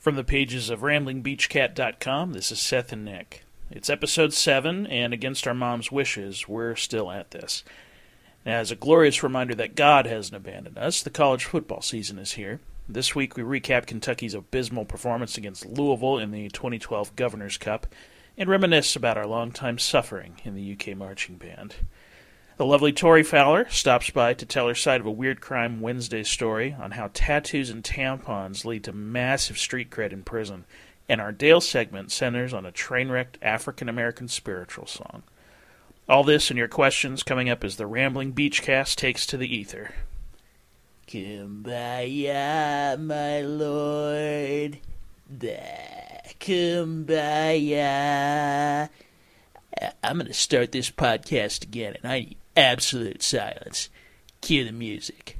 From 0.00 0.16
the 0.16 0.24
pages 0.24 0.70
of 0.70 0.80
ramblingbeachcat.com, 0.80 2.32
this 2.32 2.50
is 2.50 2.58
Seth 2.58 2.90
and 2.90 3.04
Nick. 3.04 3.44
It's 3.70 3.90
episode 3.90 4.32
7, 4.32 4.86
and 4.86 5.12
against 5.12 5.46
our 5.46 5.52
mom's 5.52 5.92
wishes, 5.92 6.48
we're 6.48 6.74
still 6.74 7.10
at 7.10 7.32
this. 7.32 7.62
As 8.46 8.70
a 8.70 8.76
glorious 8.76 9.22
reminder 9.22 9.54
that 9.56 9.74
God 9.76 10.06
hasn't 10.06 10.34
abandoned 10.34 10.78
us, 10.78 11.02
the 11.02 11.10
college 11.10 11.44
football 11.44 11.82
season 11.82 12.18
is 12.18 12.32
here. 12.32 12.60
This 12.88 13.14
week 13.14 13.36
we 13.36 13.42
recap 13.42 13.84
Kentucky's 13.84 14.32
abysmal 14.32 14.86
performance 14.86 15.36
against 15.36 15.66
Louisville 15.66 16.16
in 16.16 16.30
the 16.30 16.48
2012 16.48 17.14
Governor's 17.14 17.58
Cup 17.58 17.86
and 18.38 18.48
reminisce 18.48 18.96
about 18.96 19.18
our 19.18 19.26
longtime 19.26 19.78
suffering 19.78 20.40
in 20.44 20.54
the 20.54 20.72
UK 20.72 20.96
marching 20.96 21.36
band. 21.36 21.74
The 22.60 22.66
lovely 22.66 22.92
Tori 22.92 23.22
Fowler 23.22 23.66
stops 23.70 24.10
by 24.10 24.34
to 24.34 24.44
tell 24.44 24.68
her 24.68 24.74
side 24.74 25.00
of 25.00 25.06
a 25.06 25.10
Weird 25.10 25.40
Crime 25.40 25.80
Wednesday 25.80 26.22
story 26.22 26.76
on 26.78 26.90
how 26.90 27.08
tattoos 27.14 27.70
and 27.70 27.82
tampons 27.82 28.66
lead 28.66 28.84
to 28.84 28.92
massive 28.92 29.56
street 29.56 29.88
cred 29.88 30.12
in 30.12 30.24
prison, 30.24 30.66
and 31.08 31.22
our 31.22 31.32
Dale 31.32 31.62
segment 31.62 32.12
centers 32.12 32.52
on 32.52 32.66
a 32.66 32.70
train 32.70 33.08
wrecked 33.08 33.38
African 33.40 33.88
American 33.88 34.28
spiritual 34.28 34.86
song. 34.86 35.22
All 36.06 36.22
this 36.22 36.50
and 36.50 36.58
your 36.58 36.68
questions 36.68 37.22
coming 37.22 37.48
up 37.48 37.64
as 37.64 37.76
the 37.76 37.86
Rambling 37.86 38.34
Beachcast 38.34 38.96
takes 38.96 39.24
to 39.24 39.38
the 39.38 39.48
ether. 39.48 39.94
Kumbaya, 41.08 43.00
my 43.00 43.40
lord. 43.40 44.80
Da, 45.34 45.56
kumbaya. 46.38 47.70
I'm 50.04 50.16
going 50.16 50.26
to 50.26 50.34
start 50.34 50.72
this 50.72 50.90
podcast 50.90 51.64
again, 51.64 51.96
and 52.02 52.12
I 52.12 52.18
need 52.18 52.36
absolute 52.56 53.22
silence. 53.22 53.88
Cue 54.40 54.64
the 54.64 54.72
music. 54.72 55.38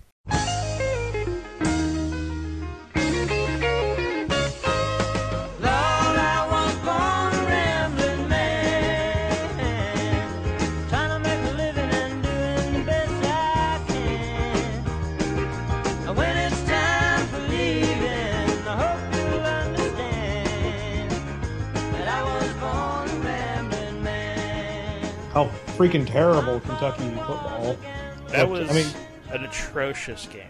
Freaking 25.81 26.07
terrible 26.07 26.61
Kentucky 26.61 27.09
football. 27.27 27.75
That 28.29 28.51
looked. 28.51 28.69
was 28.69 28.71
I 28.71 28.73
mean, 28.75 28.87
an 29.31 29.45
atrocious 29.47 30.27
game. 30.27 30.43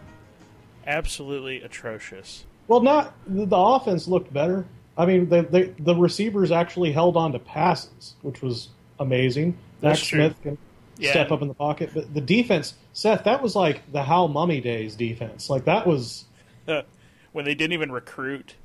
Absolutely 0.89 1.62
atrocious. 1.62 2.45
well, 2.67 2.81
not 2.81 3.14
the, 3.28 3.47
the 3.47 3.56
offense 3.56 4.08
looked 4.08 4.33
better. 4.33 4.64
I 4.98 5.06
mean, 5.06 5.28
they, 5.28 5.42
they, 5.42 5.62
the 5.78 5.95
receivers 5.95 6.51
actually 6.51 6.91
held 6.91 7.17
on 7.17 7.31
to 7.33 7.39
passes, 7.39 8.17
which 8.23 8.42
was 8.42 8.70
amazing. 8.98 9.56
That's 9.81 10.01
Max 10.01 10.06
true. 10.08 10.19
Smith 10.19 10.42
can 10.42 10.58
Yeah. 10.98 11.11
step 11.12 11.31
up 11.31 11.42
in 11.42 11.48
the 11.48 11.55
pocket, 11.55 11.91
but 11.95 12.12
the 12.12 12.20
defense, 12.20 12.75
Seth, 12.92 13.23
that 13.25 13.41
was 13.41 13.55
like 13.55 13.83
the 13.92 14.03
Hal 14.03 14.28
Mumme 14.28 14.61
days 14.62 14.97
defense. 14.97 15.48
Like 15.48 15.64
that 15.67 15.86
was 15.86 16.25
when 16.67 17.45
they 17.45 17.55
didn't 17.55 17.73
even 17.73 17.92
recruit 17.92 18.56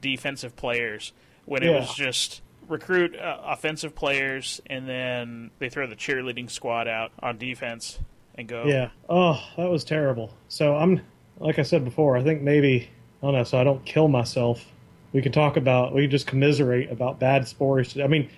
defensive 0.00 0.54
players, 0.54 1.12
when 1.46 1.64
it 1.64 1.70
Yeah. 1.70 1.80
was 1.80 1.92
just 1.94 2.42
recruit 2.72 3.16
uh, 3.16 3.38
offensive 3.44 3.94
players 3.94 4.60
and 4.66 4.88
then 4.88 5.50
they 5.58 5.68
throw 5.68 5.86
the 5.86 5.94
cheerleading 5.96 6.50
squad 6.50 6.88
out 6.88 7.12
on 7.20 7.38
defense 7.38 7.98
and 8.34 8.48
go, 8.48 8.64
Yeah. 8.66 8.90
Oh, 9.08 9.40
that 9.56 9.70
was 9.70 9.84
terrible. 9.84 10.32
So 10.48 10.74
I'm, 10.76 11.00
like 11.38 11.58
I 11.58 11.62
said 11.62 11.84
before, 11.84 12.16
I 12.16 12.22
think 12.22 12.42
maybe 12.42 12.88
I 13.22 13.26
don't 13.26 13.34
know. 13.34 13.44
So 13.44 13.58
I 13.58 13.64
don't 13.64 13.84
kill 13.84 14.08
myself. 14.08 14.64
We 15.12 15.20
can 15.22 15.32
talk 15.32 15.56
about. 15.56 15.94
We 15.94 16.02
could 16.02 16.10
just 16.10 16.26
commiserate 16.26 16.90
about 16.90 17.18
bad 17.20 17.46
sports. 17.46 17.96
I 18.02 18.06
mean, 18.06 18.28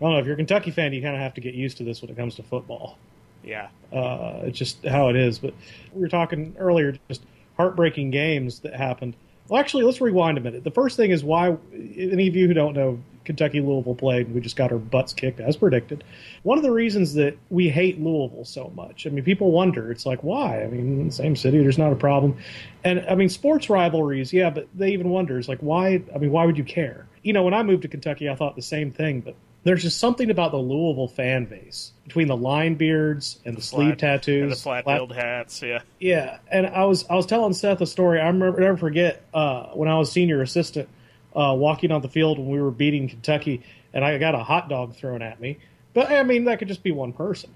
I 0.00 0.04
don't 0.04 0.12
know. 0.12 0.18
If 0.18 0.26
you're 0.26 0.34
a 0.34 0.36
Kentucky 0.36 0.70
fan, 0.70 0.92
you 0.92 1.00
kind 1.02 1.14
of 1.14 1.20
have 1.22 1.34
to 1.34 1.40
get 1.40 1.54
used 1.54 1.78
to 1.78 1.84
this 1.84 2.02
when 2.02 2.10
it 2.10 2.16
comes 2.16 2.34
to 2.36 2.42
football. 2.42 2.98
yeah, 3.42 3.68
Uh, 3.92 4.40
it's 4.44 4.58
just 4.58 4.84
how 4.84 5.08
it 5.08 5.16
is. 5.16 5.38
But 5.38 5.54
we 5.94 6.02
were 6.02 6.08
talking 6.08 6.54
earlier, 6.58 6.94
just 7.08 7.22
heartbreaking 7.56 8.10
games 8.10 8.60
that 8.60 8.74
happened. 8.74 9.16
Well, 9.48 9.58
actually, 9.58 9.84
let's 9.84 10.00
rewind 10.00 10.38
a 10.38 10.40
minute. 10.40 10.64
The 10.64 10.70
first 10.70 10.96
thing 10.96 11.10
is 11.10 11.24
why 11.24 11.56
any 11.72 12.28
of 12.28 12.36
you 12.36 12.46
who 12.46 12.54
don't 12.54 12.74
know, 12.74 12.98
Kentucky 13.24 13.60
Louisville 13.60 13.94
played, 13.94 14.26
and 14.26 14.34
we 14.34 14.40
just 14.40 14.56
got 14.56 14.72
our 14.72 14.78
butts 14.78 15.12
kicked 15.12 15.40
as 15.40 15.56
predicted. 15.56 16.04
One 16.42 16.58
of 16.58 16.64
the 16.64 16.70
reasons 16.70 17.14
that 17.14 17.36
we 17.50 17.68
hate 17.68 18.00
Louisville 18.00 18.44
so 18.44 18.72
much, 18.74 19.06
I 19.06 19.10
mean, 19.10 19.24
people 19.24 19.50
wonder, 19.50 19.90
it's 19.90 20.06
like, 20.06 20.22
why? 20.22 20.62
I 20.62 20.66
mean, 20.68 21.10
same 21.10 21.36
city, 21.36 21.58
there's 21.58 21.78
not 21.78 21.92
a 21.92 21.96
problem. 21.96 22.36
And 22.84 23.04
I 23.08 23.14
mean, 23.14 23.28
sports 23.28 23.70
rivalries, 23.70 24.32
yeah, 24.32 24.50
but 24.50 24.68
they 24.74 24.92
even 24.92 25.10
wonder, 25.10 25.38
it's 25.38 25.48
like, 25.48 25.60
why? 25.60 26.02
I 26.14 26.18
mean, 26.18 26.32
why 26.32 26.44
would 26.44 26.58
you 26.58 26.64
care? 26.64 27.06
You 27.22 27.32
know, 27.32 27.42
when 27.44 27.54
I 27.54 27.62
moved 27.62 27.82
to 27.82 27.88
Kentucky, 27.88 28.28
I 28.28 28.34
thought 28.34 28.56
the 28.56 28.62
same 28.62 28.90
thing, 28.90 29.20
but 29.20 29.36
there's 29.64 29.82
just 29.82 29.98
something 29.98 30.30
about 30.30 30.50
the 30.50 30.58
Louisville 30.58 31.08
fan 31.08 31.44
base 31.44 31.92
between 32.04 32.26
the 32.26 32.36
line 32.36 32.74
beards 32.74 33.38
and 33.44 33.56
the, 33.56 33.62
sleeve 33.62 33.98
flat- 33.98 33.98
tattoos, 33.98 34.42
and 34.42 34.52
the 34.52 34.56
flat 34.56 34.84
billed 34.84 35.14
hats. 35.14 35.62
Yeah, 35.62 35.82
yeah, 36.00 36.38
and 36.50 36.66
I 36.66 36.84
was 36.84 37.04
I 37.08 37.14
was 37.14 37.26
telling 37.26 37.52
Seth 37.52 37.80
a 37.80 37.86
story. 37.86 38.20
I 38.20 38.26
remember 38.26 38.60
never 38.60 38.76
forget 38.76 39.24
uh, 39.32 39.66
when 39.68 39.88
I 39.88 39.96
was 39.98 40.10
senior 40.10 40.42
assistant 40.42 40.88
uh, 41.34 41.54
walking 41.56 41.90
on 41.92 42.02
the 42.02 42.08
field 42.08 42.38
when 42.38 42.48
we 42.48 42.60
were 42.60 42.70
beating 42.70 43.08
Kentucky, 43.08 43.62
and 43.92 44.04
I 44.04 44.18
got 44.18 44.34
a 44.34 44.42
hot 44.42 44.68
dog 44.68 44.94
thrown 44.94 45.22
at 45.22 45.40
me. 45.40 45.58
But 45.94 46.10
I 46.10 46.22
mean, 46.22 46.44
that 46.44 46.58
could 46.58 46.68
just 46.68 46.82
be 46.82 46.92
one 46.92 47.12
person. 47.12 47.50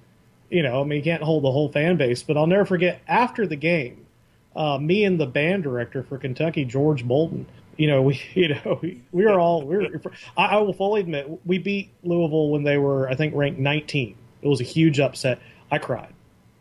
You 0.51 0.63
know, 0.63 0.81
I 0.81 0.85
mean, 0.85 0.99
you 0.99 1.05
can't 1.05 1.23
hold 1.23 1.45
the 1.45 1.51
whole 1.51 1.71
fan 1.71 1.97
base. 1.97 2.23
But 2.23 2.37
I'll 2.37 2.47
never 2.47 2.65
forget 2.65 3.01
after 3.09 3.47
the 3.47 3.57
game, 3.57 4.07
uh, 4.55 4.79
me 4.79 5.05
and 5.05 5.19
the 5.21 5.27
band 5.27 5.63
director 5.63 6.03
for 6.03 6.19
Kentucky, 6.19 6.65
George 6.65 7.05
Bolden. 7.05 7.47
You 7.77 7.89
know, 7.89 8.03
we 8.09 8.21
you 8.35 8.55
know 8.55 8.79
we, 8.83 9.03
we 9.13 9.25
were 9.25 9.41
all 9.41 9.63
we 9.63 9.77
were. 9.77 9.89
I, 10.37 10.47
I 10.47 10.57
will 10.59 10.73
fully 10.73 11.01
admit 11.01 11.41
we 11.45 11.59
beat 11.59 11.91
Louisville 12.03 12.51
when 12.51 12.63
they 12.63 12.79
were 12.79 13.09
I 13.09 13.15
think 13.15 13.35
ranked 13.35 13.59
19. 13.59 14.17
It 14.43 14.49
was 14.49 14.61
a 14.61 14.65
huge 14.65 15.01
upset. 15.01 15.41
I 15.71 15.79
cried. 15.79 16.13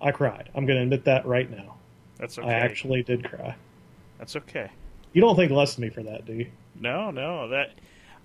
I 0.01 0.11
cried. 0.11 0.49
I'm 0.55 0.65
going 0.65 0.77
to 0.77 0.83
admit 0.83 1.05
that 1.05 1.25
right 1.25 1.49
now. 1.49 1.75
that's 2.17 2.37
okay. 2.37 2.47
I 2.47 2.53
actually 2.53 3.03
did 3.03 3.29
cry. 3.29 3.55
that's 4.17 4.35
okay. 4.35 4.71
You 5.13 5.21
don't 5.21 5.35
think 5.35 5.51
less 5.51 5.73
of 5.73 5.79
me 5.79 5.89
for 5.89 6.03
that, 6.03 6.25
do 6.25 6.33
you? 6.33 6.47
No, 6.79 7.11
no, 7.11 7.49
that 7.49 7.73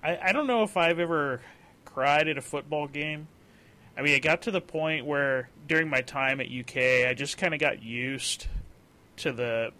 I, 0.03 0.17
I 0.21 0.31
don't 0.31 0.47
know 0.47 0.63
if 0.63 0.77
I've 0.77 0.99
ever 0.99 1.41
cried 1.85 2.27
at 2.27 2.37
a 2.37 2.41
football 2.41 2.87
game. 2.87 3.27
I 3.97 4.01
mean, 4.01 4.13
it 4.13 4.21
got 4.21 4.43
to 4.43 4.51
the 4.51 4.61
point 4.61 5.05
where 5.05 5.49
during 5.67 5.89
my 5.89 6.01
time 6.01 6.39
at 6.39 6.47
UK, 6.47 7.07
I 7.07 7.13
just 7.13 7.37
kind 7.37 7.53
of 7.53 7.59
got 7.59 7.83
used 7.83 8.47
to 9.17 9.31
the 9.31 9.71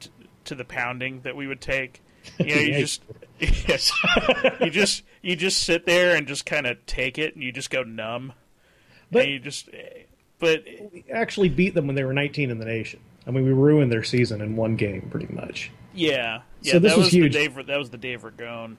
to, 0.00 0.08
to 0.44 0.54
the 0.54 0.64
pounding 0.64 1.20
that 1.22 1.34
we 1.34 1.46
would 1.46 1.60
take. 1.60 2.02
You 2.38 2.54
know, 2.54 2.60
you 2.60 2.72
just 2.78 3.02
yes, 3.40 3.92
you 4.60 4.70
just 4.70 5.02
you 5.22 5.36
just 5.36 5.62
sit 5.62 5.86
there 5.86 6.16
and 6.16 6.26
just 6.26 6.46
kind 6.46 6.66
of 6.66 6.84
take 6.86 7.18
it, 7.18 7.34
and 7.34 7.42
you 7.42 7.52
just 7.52 7.70
go 7.70 7.82
numb. 7.82 8.32
But- 9.10 9.22
and 9.22 9.32
you 9.32 9.38
just, 9.38 9.68
but 10.38 10.64
We 10.92 11.04
actually 11.12 11.48
beat 11.48 11.74
them 11.74 11.86
when 11.86 11.96
they 11.96 12.04
were 12.04 12.12
19 12.12 12.50
in 12.50 12.58
the 12.58 12.66
nation. 12.66 13.00
I 13.26 13.30
mean, 13.30 13.44
we 13.44 13.52
ruined 13.52 13.90
their 13.90 14.04
season 14.04 14.40
in 14.40 14.54
one 14.56 14.76
game, 14.76 15.08
pretty 15.10 15.32
much. 15.32 15.70
Yeah, 15.98 16.42
yeah. 16.62 16.72
So 16.72 16.78
this 16.78 16.92
that 16.92 16.98
was 16.98 17.06
was, 17.06 17.12
huge. 17.12 17.32
the 17.32 17.38
Dave. 17.38 17.66
That 17.66 17.78
was 17.78 17.90
the 17.90 17.98
Dave 17.98 18.22
Ragone 18.22 18.76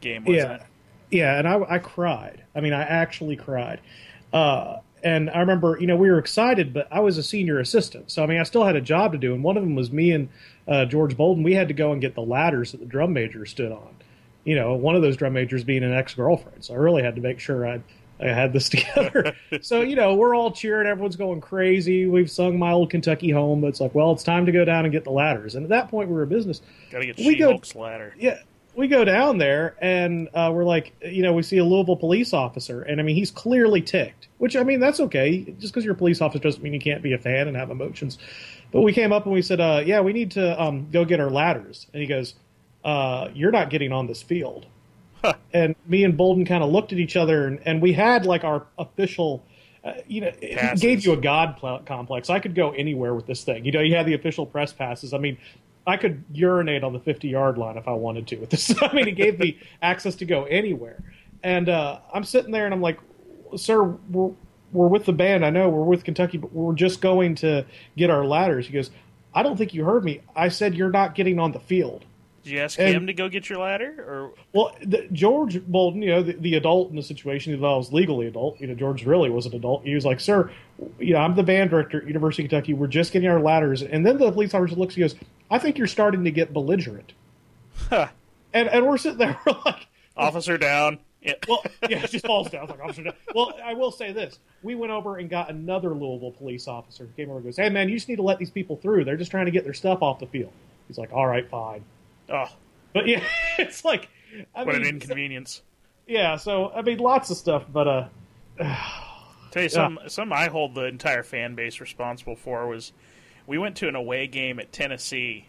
game, 0.00 0.24
wasn't 0.24 0.48
yeah, 0.48 0.54
it? 0.54 0.62
yeah, 1.10 1.38
and 1.38 1.48
I, 1.48 1.74
I 1.74 1.78
cried. 1.78 2.44
I 2.54 2.60
mean, 2.60 2.72
I 2.72 2.82
actually 2.82 3.36
cried. 3.36 3.80
Uh, 4.32 4.78
and 5.02 5.30
I 5.30 5.38
remember, 5.40 5.78
you 5.80 5.86
know, 5.86 5.96
we 5.96 6.10
were 6.10 6.18
excited, 6.18 6.72
but 6.74 6.86
I 6.90 7.00
was 7.00 7.18
a 7.18 7.22
senior 7.22 7.58
assistant, 7.58 8.10
so 8.10 8.22
I 8.22 8.26
mean, 8.26 8.38
I 8.38 8.42
still 8.42 8.64
had 8.64 8.76
a 8.76 8.80
job 8.80 9.12
to 9.12 9.18
do, 9.18 9.34
and 9.34 9.42
one 9.42 9.56
of 9.56 9.62
them 9.62 9.74
was 9.74 9.90
me 9.90 10.12
and 10.12 10.28
uh, 10.68 10.84
George 10.84 11.16
Bolden. 11.16 11.42
We 11.42 11.54
had 11.54 11.68
to 11.68 11.74
go 11.74 11.92
and 11.92 12.00
get 12.00 12.14
the 12.14 12.22
ladders 12.22 12.72
that 12.72 12.78
the 12.78 12.86
drum 12.86 13.12
major 13.12 13.46
stood 13.46 13.72
on. 13.72 13.94
You 14.44 14.56
know, 14.56 14.74
one 14.74 14.96
of 14.96 15.02
those 15.02 15.16
drum 15.16 15.32
majors 15.34 15.64
being 15.64 15.84
an 15.84 15.92
ex 15.92 16.14
girlfriend, 16.14 16.64
so 16.64 16.74
I 16.74 16.76
really 16.76 17.02
had 17.02 17.16
to 17.16 17.20
make 17.20 17.40
sure 17.40 17.66
I. 17.66 17.82
I 18.22 18.28
had 18.28 18.52
this 18.52 18.68
together. 18.70 19.34
so, 19.62 19.80
you 19.80 19.96
know, 19.96 20.14
we're 20.14 20.34
all 20.34 20.50
cheering. 20.52 20.86
Everyone's 20.86 21.16
going 21.16 21.40
crazy. 21.40 22.06
We've 22.06 22.30
sung 22.30 22.58
My 22.58 22.72
Old 22.72 22.90
Kentucky 22.90 23.30
Home. 23.30 23.60
But 23.60 23.68
it's 23.68 23.80
like, 23.80 23.94
well, 23.94 24.12
it's 24.12 24.22
time 24.22 24.46
to 24.46 24.52
go 24.52 24.64
down 24.64 24.84
and 24.84 24.92
get 24.92 25.04
the 25.04 25.10
ladders. 25.10 25.54
And 25.54 25.64
at 25.64 25.70
that 25.70 25.88
point, 25.88 26.08
we 26.08 26.14
were 26.14 26.22
a 26.22 26.26
business. 26.26 26.60
Got 26.90 27.00
to 27.00 27.06
get 27.06 27.16
We 27.18 27.36
go- 27.36 27.60
ladder. 27.74 28.14
Yeah, 28.18 28.38
we 28.74 28.88
go 28.88 29.04
down 29.04 29.38
there 29.38 29.74
and 29.80 30.28
uh, 30.34 30.50
we're 30.54 30.64
like, 30.64 30.92
you 31.02 31.22
know, 31.22 31.32
we 31.32 31.42
see 31.42 31.58
a 31.58 31.64
Louisville 31.64 31.96
police 31.96 32.32
officer, 32.32 32.82
and 32.82 33.00
I 33.00 33.02
mean, 33.04 33.16
he's 33.16 33.30
clearly 33.30 33.82
ticked. 33.82 34.28
Which 34.38 34.54
I 34.56 34.62
mean, 34.62 34.80
that's 34.80 35.00
okay. 35.00 35.40
Just 35.58 35.72
because 35.74 35.84
you're 35.84 35.94
a 35.94 35.96
police 35.98 36.20
officer 36.20 36.42
doesn't 36.42 36.62
mean 36.62 36.72
you 36.72 36.80
can't 36.80 37.02
be 37.02 37.12
a 37.12 37.18
fan 37.18 37.48
and 37.48 37.56
have 37.56 37.70
emotions. 37.70 38.16
But 38.72 38.82
we 38.82 38.92
came 38.92 39.12
up 39.12 39.24
and 39.24 39.34
we 39.34 39.42
said, 39.42 39.60
uh, 39.60 39.82
yeah, 39.84 40.00
we 40.00 40.12
need 40.12 40.30
to 40.32 40.60
um, 40.62 40.88
go 40.90 41.04
get 41.04 41.20
our 41.20 41.28
ladders. 41.30 41.88
And 41.92 42.00
he 42.00 42.06
goes, 42.06 42.34
uh, 42.84 43.28
you're 43.34 43.50
not 43.50 43.68
getting 43.70 43.92
on 43.92 44.06
this 44.06 44.22
field. 44.22 44.66
and 45.52 45.74
me 45.86 46.04
and 46.04 46.16
Bolden 46.16 46.44
kind 46.44 46.62
of 46.62 46.70
looked 46.70 46.92
at 46.92 46.98
each 46.98 47.16
other, 47.16 47.46
and, 47.46 47.60
and 47.64 47.82
we 47.82 47.92
had 47.92 48.26
like 48.26 48.44
our 48.44 48.66
official. 48.78 49.44
Uh, 49.82 49.94
you 50.06 50.20
know, 50.20 50.30
it 50.42 50.58
Passes. 50.58 50.82
gave 50.82 51.06
you 51.06 51.12
a 51.12 51.16
god 51.16 51.56
pl- 51.56 51.80
complex. 51.86 52.28
I 52.28 52.38
could 52.38 52.54
go 52.54 52.70
anywhere 52.72 53.14
with 53.14 53.26
this 53.26 53.44
thing. 53.44 53.64
You 53.64 53.72
know, 53.72 53.80
you 53.80 53.94
had 53.94 54.04
the 54.04 54.12
official 54.12 54.44
press 54.44 54.74
passes. 54.74 55.14
I 55.14 55.18
mean, 55.18 55.38
I 55.86 55.96
could 55.96 56.22
urinate 56.32 56.84
on 56.84 56.92
the 56.92 57.00
50 57.00 57.28
yard 57.28 57.56
line 57.58 57.78
if 57.78 57.88
I 57.88 57.92
wanted 57.92 58.26
to 58.28 58.36
with 58.36 58.50
this. 58.50 58.74
I 58.82 58.92
mean, 58.92 59.08
it 59.08 59.16
gave 59.16 59.38
me 59.38 59.58
access 59.80 60.16
to 60.16 60.26
go 60.26 60.44
anywhere. 60.44 61.02
And 61.42 61.68
uh, 61.68 62.00
I'm 62.12 62.24
sitting 62.24 62.52
there 62.52 62.66
and 62.66 62.74
I'm 62.74 62.82
like, 62.82 62.98
sir, 63.56 63.82
we're, 63.82 64.32
we're 64.72 64.88
with 64.88 65.06
the 65.06 65.12
band. 65.12 65.44
I 65.44 65.50
know 65.50 65.68
we're 65.68 65.82
with 65.84 66.04
Kentucky, 66.04 66.36
but 66.38 66.52
we're 66.52 66.74
just 66.74 67.00
going 67.00 67.34
to 67.36 67.64
get 67.96 68.10
our 68.10 68.24
ladders. 68.24 68.66
He 68.66 68.72
goes, 68.72 68.90
I 69.34 69.42
don't 69.42 69.56
think 69.56 69.74
you 69.74 69.84
heard 69.84 70.04
me. 70.04 70.20
I 70.36 70.48
said 70.48 70.74
you're 70.74 70.90
not 70.90 71.14
getting 71.14 71.38
on 71.38 71.52
the 71.52 71.60
field. 71.60 72.04
Did 72.42 72.52
you 72.52 72.58
ask 72.60 72.78
And- 72.78 72.94
him 72.94 73.06
to 73.06 73.12
go 73.12 73.28
get 73.28 73.50
your 73.50 73.58
ladder, 73.58 73.94
or 73.98 74.32
Well, 74.54 74.74
the, 74.82 75.06
George 75.12 75.62
Bolden, 75.66 76.00
you 76.02 76.08
know, 76.10 76.22
the, 76.22 76.32
the 76.32 76.54
adult 76.54 76.88
in 76.90 76.96
the 76.96 77.02
situation, 77.02 77.52
even 77.52 77.62
though 77.62 77.74
I 77.74 77.76
was 77.76 77.92
legally 77.92 78.26
adult, 78.26 78.58
you 78.60 78.66
know, 78.66 78.74
George 78.74 79.04
really 79.04 79.28
was 79.28 79.44
an 79.46 79.54
adult. 79.54 79.84
He 79.84 79.94
was 79.94 80.06
like, 80.06 80.20
"Sir, 80.20 80.50
you 80.98 81.12
know, 81.12 81.18
I'm 81.20 81.34
the 81.36 81.42
band 81.42 81.70
director 81.70 82.00
at 82.00 82.06
University 82.06 82.44
of 82.44 82.50
Kentucky. 82.50 82.72
We're 82.72 82.86
just 82.86 83.12
getting 83.12 83.28
our 83.28 83.40
ladders." 83.40 83.82
And 83.82 84.06
then 84.06 84.16
the 84.16 84.32
police 84.32 84.54
officer 84.54 84.74
looks, 84.76 84.94
he 84.94 85.02
goes, 85.02 85.14
"I 85.50 85.58
think 85.58 85.76
you're 85.76 85.86
starting 85.86 86.24
to 86.24 86.30
get 86.30 86.52
belligerent." 86.54 87.12
Huh. 87.88 88.08
And 88.54 88.68
and 88.68 88.86
we're 88.86 88.96
sitting 88.98 89.18
there, 89.18 89.38
we're 89.46 89.54
like, 89.66 89.86
officer 90.16 90.56
down? 90.56 90.98
Yeah. 91.20 91.34
well, 91.48 91.62
yeah, 91.88 92.02
it 92.04 92.10
just 92.10 92.24
falls 92.26 92.48
down. 92.48 92.66
Like, 92.68 92.80
officer, 92.80 93.02
down. 93.04 93.12
well, 93.34 93.52
I 93.62 93.74
will 93.74 93.90
say 93.92 94.12
this: 94.12 94.38
we 94.62 94.74
went 94.74 94.92
over 94.92 95.18
and 95.18 95.28
got 95.28 95.50
another 95.50 95.90
Louisville 95.90 96.32
police 96.32 96.66
officer 96.66 97.04
who 97.04 97.10
came 97.12 97.28
over 97.28 97.38
and 97.40 97.44
goes, 97.46 97.58
"Hey, 97.58 97.68
man, 97.68 97.90
you 97.90 97.96
just 97.96 98.08
need 98.08 98.16
to 98.16 98.22
let 98.22 98.38
these 98.38 98.50
people 98.50 98.76
through. 98.76 99.04
They're 99.04 99.18
just 99.18 99.30
trying 99.30 99.44
to 99.44 99.50
get 99.52 99.64
their 99.64 99.74
stuff 99.74 100.00
off 100.00 100.18
the 100.20 100.26
field." 100.26 100.52
He's 100.88 100.96
like, 100.96 101.12
"All 101.12 101.26
right, 101.26 101.46
fine." 101.50 101.84
Oh, 102.30 102.46
But 102.92 103.06
yeah, 103.06 103.22
it's 103.58 103.84
like, 103.84 104.08
I 104.54 104.64
what 104.64 104.74
an 104.74 104.82
mean, 104.82 104.94
inconvenience. 104.94 105.62
yeah. 106.06 106.36
So 106.36 106.70
I 106.70 106.82
mean, 106.82 106.98
lots 106.98 107.30
of 107.30 107.36
stuff, 107.36 107.64
but 107.72 107.88
uh, 107.88 108.08
Tell 109.50 109.62
you 109.64 109.68
some 109.68 109.98
some 110.06 110.32
I 110.32 110.46
hold 110.48 110.74
the 110.74 110.84
entire 110.84 111.22
fan 111.24 111.54
base 111.56 111.80
responsible 111.80 112.36
for 112.36 112.66
was 112.68 112.92
we 113.46 113.58
went 113.58 113.76
to 113.78 113.88
an 113.88 113.96
away 113.96 114.26
game 114.28 114.60
at 114.60 114.72
Tennessee. 114.72 115.48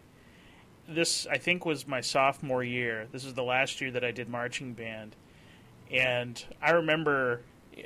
This 0.88 1.26
I 1.28 1.38
think 1.38 1.64
was 1.64 1.86
my 1.86 2.00
sophomore 2.00 2.64
year. 2.64 3.06
This 3.12 3.24
is 3.24 3.34
the 3.34 3.44
last 3.44 3.80
year 3.80 3.92
that 3.92 4.02
I 4.04 4.10
did 4.10 4.28
marching 4.28 4.72
band, 4.74 5.14
and 5.90 6.44
I 6.60 6.72
remember 6.72 7.42
uh, 7.78 7.82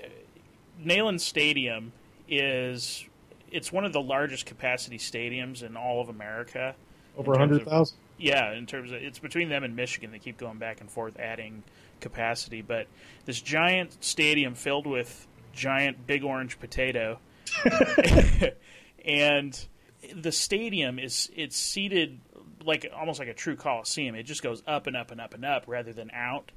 Neyland 0.83 1.21
Stadium 1.21 1.93
is 2.29 3.05
it's 3.51 3.71
one 3.71 3.85
of 3.85 3.93
the 3.93 4.01
largest 4.01 4.47
capacity 4.47 4.97
stadiums 4.99 5.63
in 5.63 5.77
all 5.77 6.01
of 6.01 6.09
America. 6.09 6.75
over 7.19 7.33
a 7.33 7.35
In 7.35 7.41
terms 7.41 7.59
hundred 7.59 7.65
thousand. 7.69 7.99
Yeah, 8.19 8.53
in 8.53 8.67
terms 8.67 8.93
of 8.93 9.03
it's 9.03 9.19
between 9.19 9.49
them 9.49 9.63
and 9.63 9.77
Michigan. 9.77 10.11
They 10.11 10.19
keep 10.19 10.39
going 10.39 10.59
back 10.59 10.81
and 10.81 10.91
forth, 10.91 11.19
adding 11.19 11.63
capacity. 12.01 12.63
But 12.63 12.87
this 13.25 13.41
giant 13.41 14.03
stadium 14.03 14.55
filled 14.55 14.87
with 14.87 15.27
giant 15.53 16.07
big 16.07 16.25
orange 16.25 16.59
potato, 16.59 17.19
and 19.05 19.67
the 20.15 20.33
stadium 20.33 20.99
is 20.99 21.31
it's 21.35 21.57
seated 21.57 22.21
like 22.65 22.91
almost 22.97 23.19
like 23.19 23.29
a 23.29 23.35
true 23.35 23.57
coliseum. 23.57 24.15
It 24.15 24.25
just 24.25 24.43
goes 24.43 24.63
up 24.67 24.87
and 24.87 24.97
up 24.97 25.11
and 25.11 25.21
up 25.21 25.35
and 25.35 25.45
up 25.45 25.65
rather 25.67 25.93
than 25.93 26.11
out. 26.13 26.53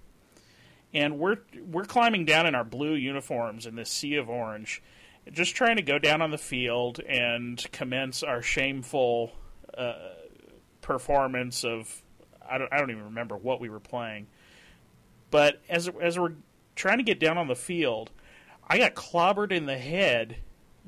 And 0.94 1.20
we're 1.20 1.38
we're 1.68 1.86
climbing 1.86 2.26
down 2.26 2.48
in 2.48 2.56
our 2.56 2.64
blue 2.64 2.96
uniforms 2.96 3.66
in 3.66 3.76
this 3.76 3.90
sea 3.90 4.16
of 4.16 4.30
orange, 4.30 4.82
just 5.32 5.56
trying 5.56 5.76
to 5.76 5.84
go 5.84 6.00
down 6.00 6.22
on 6.22 6.32
the 6.32 6.38
field 6.38 7.00
and 7.00 7.64
commence 7.72 8.24
our 8.24 8.42
shameful 8.42 9.34
uh, 9.78 9.94
performance 10.90 11.64
of 11.64 12.02
I 12.50 12.58
don't 12.58 12.74
I 12.74 12.78
don't 12.80 12.90
even 12.90 13.06
remember 13.06 13.38
what 13.38 13.62
we 13.62 13.70
were 13.70 13.80
playing. 13.80 14.26
But 15.30 15.62
as 15.70 15.88
as 16.02 16.18
we're 16.18 16.34
trying 16.76 16.98
to 16.98 17.04
get 17.04 17.20
down 17.20 17.38
on 17.38 17.48
the 17.48 17.56
field, 17.56 18.10
I 18.68 18.80
got 18.80 18.96
clobbered 18.96 19.52
in 19.52 19.68
the 19.68 19.78
head 19.78 20.38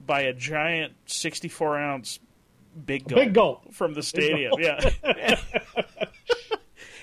by 0.03 0.21
a 0.21 0.33
giant 0.33 0.93
64 1.05 1.77
ounce 1.77 2.19
big 2.83 3.07
gulp, 3.07 3.19
Big 3.21 3.33
gulp. 3.33 3.73
from 3.75 3.93
the 3.93 4.01
stadium. 4.01 4.53
Yeah. 4.57 4.89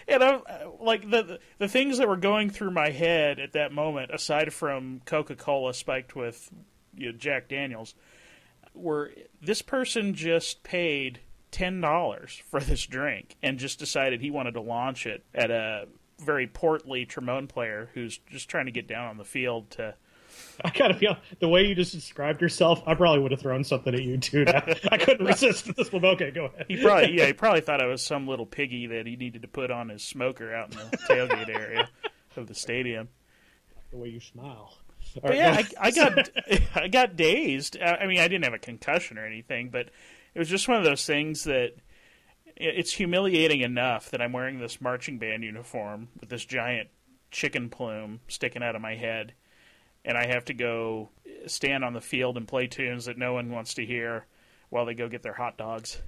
and 0.08 0.24
I'm 0.24 0.40
like 0.80 1.08
the 1.08 1.38
the 1.58 1.68
things 1.68 1.98
that 1.98 2.08
were 2.08 2.16
going 2.16 2.50
through 2.50 2.72
my 2.72 2.90
head 2.90 3.38
at 3.38 3.52
that 3.52 3.70
moment, 3.70 4.10
aside 4.12 4.52
from 4.52 5.02
Coca 5.04 5.36
Cola 5.36 5.72
spiked 5.72 6.16
with 6.16 6.50
you 6.96 7.12
know, 7.12 7.18
Jack 7.18 7.48
Daniels, 7.48 7.94
were 8.74 9.12
this 9.40 9.62
person 9.62 10.14
just 10.14 10.64
paid 10.64 11.20
ten 11.50 11.80
dollars 11.80 12.42
for 12.50 12.60
this 12.60 12.86
drink 12.86 13.36
and 13.42 13.58
just 13.58 13.78
decided 13.78 14.20
he 14.20 14.30
wanted 14.30 14.52
to 14.54 14.60
launch 14.60 15.06
it 15.06 15.24
at 15.34 15.50
a 15.50 15.86
very 16.20 16.46
portly 16.46 17.06
trombone 17.06 17.46
player 17.46 17.90
who's 17.94 18.18
just 18.30 18.48
trying 18.48 18.66
to 18.66 18.72
get 18.72 18.86
down 18.88 19.06
on 19.08 19.16
the 19.18 19.24
field 19.24 19.70
to 19.70 19.94
I 20.64 20.70
gotta 20.70 20.94
feel 20.94 21.16
the 21.40 21.48
way 21.48 21.66
you 21.66 21.74
just 21.74 21.92
described 21.92 22.42
yourself. 22.42 22.82
I 22.86 22.94
probably 22.94 23.20
would 23.22 23.30
have 23.30 23.40
thrown 23.40 23.64
something 23.64 23.94
at 23.94 24.02
you 24.02 24.18
too. 24.18 24.44
I 24.90 24.98
couldn't 24.98 25.24
resist 25.26 25.74
this 25.76 25.90
one. 25.92 26.04
Okay, 26.04 26.30
go 26.30 26.46
ahead. 26.46 26.66
he 26.68 26.82
probably 26.82 27.16
yeah 27.16 27.26
he 27.26 27.32
probably 27.32 27.60
thought 27.60 27.80
I 27.80 27.86
was 27.86 28.02
some 28.02 28.26
little 28.28 28.46
piggy 28.46 28.86
that 28.88 29.06
he 29.06 29.16
needed 29.16 29.42
to 29.42 29.48
put 29.48 29.70
on 29.70 29.88
his 29.88 30.02
smoker 30.02 30.54
out 30.54 30.72
in 30.72 30.78
the 30.78 30.96
tailgate 31.08 31.48
area 31.48 31.88
of 32.36 32.46
the 32.46 32.54
stadium. 32.54 33.08
the 33.90 33.96
way 33.96 34.08
you 34.08 34.20
smile. 34.20 34.74
All 35.16 35.22
But 35.22 35.30
right, 35.30 35.36
yeah, 35.38 35.62
I, 35.80 35.86
I 35.86 35.90
got 35.92 36.28
I 36.74 36.88
got 36.88 37.16
dazed. 37.16 37.78
I 37.80 38.06
mean, 38.06 38.18
I 38.18 38.28
didn't 38.28 38.44
have 38.44 38.54
a 38.54 38.58
concussion 38.58 39.16
or 39.18 39.24
anything, 39.26 39.70
but 39.70 39.88
it 40.38 40.42
was 40.42 40.48
just 40.48 40.68
one 40.68 40.78
of 40.78 40.84
those 40.84 41.04
things 41.04 41.42
that 41.44 41.72
it's 42.54 42.92
humiliating 42.92 43.60
enough 43.60 44.12
that 44.12 44.22
I'm 44.22 44.32
wearing 44.32 44.60
this 44.60 44.80
marching 44.80 45.18
band 45.18 45.42
uniform 45.42 46.06
with 46.20 46.28
this 46.28 46.44
giant 46.44 46.90
chicken 47.32 47.70
plume 47.70 48.20
sticking 48.28 48.62
out 48.62 48.76
of 48.76 48.80
my 48.80 48.94
head, 48.94 49.32
and 50.04 50.16
I 50.16 50.28
have 50.28 50.44
to 50.44 50.54
go 50.54 51.08
stand 51.48 51.84
on 51.84 51.92
the 51.92 52.00
field 52.00 52.36
and 52.36 52.46
play 52.46 52.68
tunes 52.68 53.06
that 53.06 53.18
no 53.18 53.32
one 53.32 53.50
wants 53.50 53.74
to 53.74 53.84
hear 53.84 54.26
while 54.68 54.86
they 54.86 54.94
go 54.94 55.08
get 55.08 55.24
their 55.24 55.32
hot 55.32 55.58
dogs. 55.58 56.00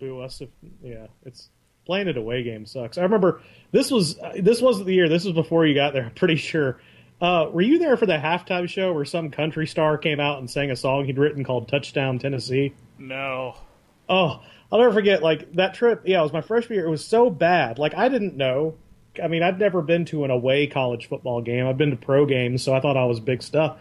boo 0.00 0.18
us 0.18 0.40
if 0.40 0.48
yeah 0.82 1.06
it's 1.24 1.48
playing 1.86 2.08
it 2.08 2.16
away 2.16 2.42
game 2.42 2.66
sucks. 2.66 2.98
I 2.98 3.02
remember 3.02 3.40
this 3.70 3.88
was 3.88 4.18
this 4.36 4.60
wasn't 4.60 4.86
the 4.86 4.94
year 4.94 5.08
this 5.08 5.24
was 5.24 5.34
before 5.34 5.64
you 5.64 5.76
got 5.76 5.92
there 5.92 6.06
i'm 6.06 6.14
pretty 6.14 6.36
sure. 6.36 6.80
Uh, 7.20 7.48
were 7.52 7.62
you 7.62 7.78
there 7.78 7.96
for 7.96 8.06
the 8.06 8.16
halftime 8.16 8.68
show 8.68 8.92
where 8.92 9.04
some 9.04 9.30
country 9.30 9.68
star 9.68 9.96
came 9.96 10.18
out 10.18 10.40
and 10.40 10.50
sang 10.50 10.72
a 10.72 10.76
song 10.76 11.04
he'd 11.04 11.18
written 11.18 11.44
called 11.44 11.68
touchdown 11.68 12.18
tennessee 12.18 12.74
No, 12.98 13.56
oh 14.08 14.42
i'll 14.70 14.78
never 14.78 14.92
forget 14.92 15.22
like 15.22 15.52
that 15.54 15.72
trip 15.74 16.02
yeah 16.04 16.20
it 16.20 16.22
was 16.22 16.32
my 16.32 16.40
freshman 16.40 16.76
year 16.76 16.86
it 16.86 16.90
was 16.90 17.04
so 17.04 17.30
bad 17.30 17.78
like 17.78 17.94
i 17.94 18.08
didn't 18.08 18.36
know 18.36 18.74
i 19.22 19.28
mean 19.28 19.42
i'd 19.42 19.58
never 19.58 19.80
been 19.80 20.04
to 20.04 20.24
an 20.24 20.30
away 20.30 20.66
college 20.66 21.08
football 21.08 21.40
game 21.40 21.66
i've 21.66 21.78
been 21.78 21.90
to 21.90 21.96
pro 21.96 22.26
games 22.26 22.62
so 22.62 22.74
i 22.74 22.80
thought 22.80 22.96
i 22.96 23.04
was 23.04 23.20
big 23.20 23.42
stuff 23.42 23.78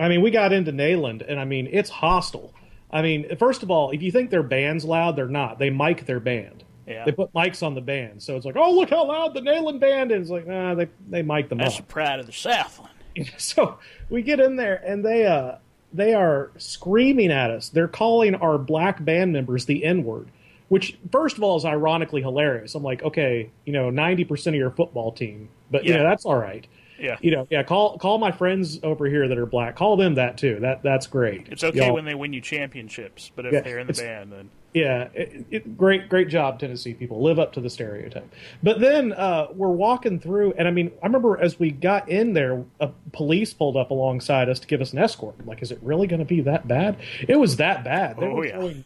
I 0.00 0.08
mean, 0.08 0.22
we 0.22 0.30
got 0.30 0.52
into 0.52 0.72
Neyland, 0.72 1.24
and 1.28 1.40
I 1.40 1.44
mean, 1.44 1.68
it's 1.70 1.90
hostile. 1.90 2.54
I 2.90 3.02
mean, 3.02 3.36
first 3.36 3.62
of 3.62 3.70
all, 3.70 3.90
if 3.90 4.00
you 4.02 4.10
think 4.10 4.30
their 4.30 4.42
band's 4.42 4.84
loud, 4.84 5.16
they're 5.16 5.26
not. 5.26 5.58
They 5.58 5.70
mic 5.70 6.06
their 6.06 6.20
band. 6.20 6.64
Yeah. 6.86 7.04
They 7.04 7.12
put 7.12 7.34
mics 7.34 7.62
on 7.62 7.74
the 7.74 7.80
band, 7.80 8.22
so 8.22 8.36
it's 8.36 8.46
like, 8.46 8.56
oh, 8.56 8.72
look 8.72 8.90
how 8.90 9.06
loud 9.06 9.34
the 9.34 9.40
Neyland 9.40 9.80
band 9.80 10.10
is. 10.10 10.30
Like, 10.30 10.46
nah, 10.46 10.74
they 10.74 10.88
they 11.08 11.22
mic 11.22 11.48
them 11.48 11.58
that's 11.58 11.78
up. 11.78 11.86
the 11.86 11.92
pride 11.92 12.20
of 12.20 12.26
the 12.26 12.32
Southland. 12.32 12.94
so 13.36 13.78
we 14.08 14.22
get 14.22 14.40
in 14.40 14.56
there, 14.56 14.76
and 14.76 15.04
they 15.04 15.26
uh 15.26 15.56
they 15.92 16.14
are 16.14 16.50
screaming 16.58 17.30
at 17.32 17.50
us. 17.50 17.68
They're 17.68 17.88
calling 17.88 18.34
our 18.34 18.58
black 18.58 19.04
band 19.04 19.32
members 19.32 19.64
the 19.66 19.84
N 19.84 20.04
word, 20.04 20.28
which 20.68 20.98
first 21.10 21.36
of 21.36 21.42
all 21.42 21.56
is 21.56 21.64
ironically 21.64 22.22
hilarious. 22.22 22.74
I'm 22.74 22.82
like, 22.82 23.02
okay, 23.02 23.50
you 23.64 23.72
know, 23.72 23.90
ninety 23.90 24.24
percent 24.24 24.54
of 24.56 24.60
your 24.60 24.70
football 24.70 25.12
team, 25.12 25.48
but 25.70 25.84
Yeah. 25.84 25.96
yeah, 25.98 26.02
that's 26.02 26.24
all 26.24 26.36
right. 26.36 26.66
Yeah, 27.00 27.16
You 27.20 27.30
know, 27.30 27.46
yeah, 27.48 27.62
call 27.62 27.96
call 27.98 28.18
my 28.18 28.32
friends 28.32 28.80
over 28.82 29.06
here 29.06 29.28
that 29.28 29.38
are 29.38 29.46
black. 29.46 29.76
Call 29.76 29.96
them 29.96 30.16
that 30.16 30.36
too. 30.36 30.58
That 30.60 30.82
that's 30.82 31.06
great. 31.06 31.46
it's 31.48 31.62
okay 31.62 31.78
Y'all- 31.86 31.94
when 31.94 32.04
they 32.04 32.14
win 32.16 32.32
you 32.32 32.40
championships, 32.40 33.30
but 33.36 33.46
if 33.46 33.52
Yeah, 33.52 33.60
they're 33.60 33.78
in 33.78 33.86
the 33.86 33.92
band, 33.92 34.32
then 34.32 34.50
yeah, 34.74 35.08
it, 35.14 35.46
it, 35.50 35.76
great, 35.78 36.08
great 36.08 36.28
job, 36.28 36.58
Tennessee 36.60 36.94
people. 36.94 37.22
Live 37.22 37.38
up 37.38 37.52
to 37.54 37.60
the 37.60 37.70
stereotype. 37.70 38.32
But 38.62 38.80
then 38.80 39.12
uh, 39.12 39.48
we're 39.54 39.68
walking 39.68 40.20
through, 40.20 40.52
and 40.58 40.68
I 40.68 40.70
mean, 40.70 40.92
I 41.02 41.06
remember 41.06 41.40
as 41.40 41.58
we 41.58 41.70
got 41.70 42.08
in 42.08 42.34
there, 42.34 42.64
a 42.80 42.90
police 43.12 43.52
pulled 43.54 43.76
up 43.76 43.90
alongside 43.90 44.48
us 44.48 44.60
to 44.60 44.66
give 44.66 44.80
us 44.80 44.92
an 44.92 44.98
escort. 44.98 45.36
I'm 45.40 45.46
like, 45.46 45.62
is 45.62 45.70
it 45.72 45.78
really 45.82 46.06
going 46.06 46.20
to 46.20 46.26
be 46.26 46.42
that 46.42 46.68
bad? 46.68 46.98
It 47.26 47.36
was 47.36 47.56
that 47.56 47.82
bad. 47.84 48.18
They 48.18 48.26
Oh, 48.26 48.34
were 48.34 48.46
yeah. 48.46 48.56
throwing 48.58 48.84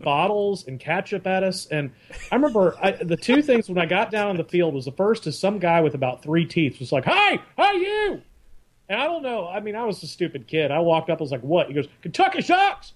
bottles 0.00 0.66
and 0.66 0.80
ketchup 0.80 1.26
at 1.26 1.42
us, 1.44 1.66
and 1.66 1.92
I 2.32 2.34
remember 2.36 2.76
I, 2.82 2.92
the 2.92 3.16
two 3.16 3.42
things 3.42 3.68
when 3.68 3.78
I 3.78 3.86
got 3.86 4.10
down 4.10 4.28
on 4.28 4.36
the 4.36 4.44
field 4.44 4.74
was 4.74 4.84
the 4.86 4.92
first 4.92 5.26
is 5.26 5.38
some 5.38 5.58
guy 5.60 5.80
with 5.82 5.94
about 5.94 6.22
three 6.22 6.46
teeth 6.46 6.80
was 6.80 6.90
like, 6.92 7.04
"Hey, 7.04 7.38
hey, 7.56 7.72
you!" 7.76 8.22
And 8.88 9.00
I 9.00 9.04
don't 9.04 9.22
know. 9.22 9.48
I 9.48 9.60
mean, 9.60 9.76
I 9.76 9.84
was 9.84 10.02
a 10.02 10.06
stupid 10.06 10.46
kid. 10.46 10.70
I 10.70 10.80
walked 10.80 11.10
up, 11.10 11.20
I 11.20 11.22
was 11.22 11.30
like, 11.32 11.42
"What?" 11.42 11.68
He 11.68 11.74
goes, 11.74 11.86
"Kentucky 12.02 12.42
sucks." 12.42 12.92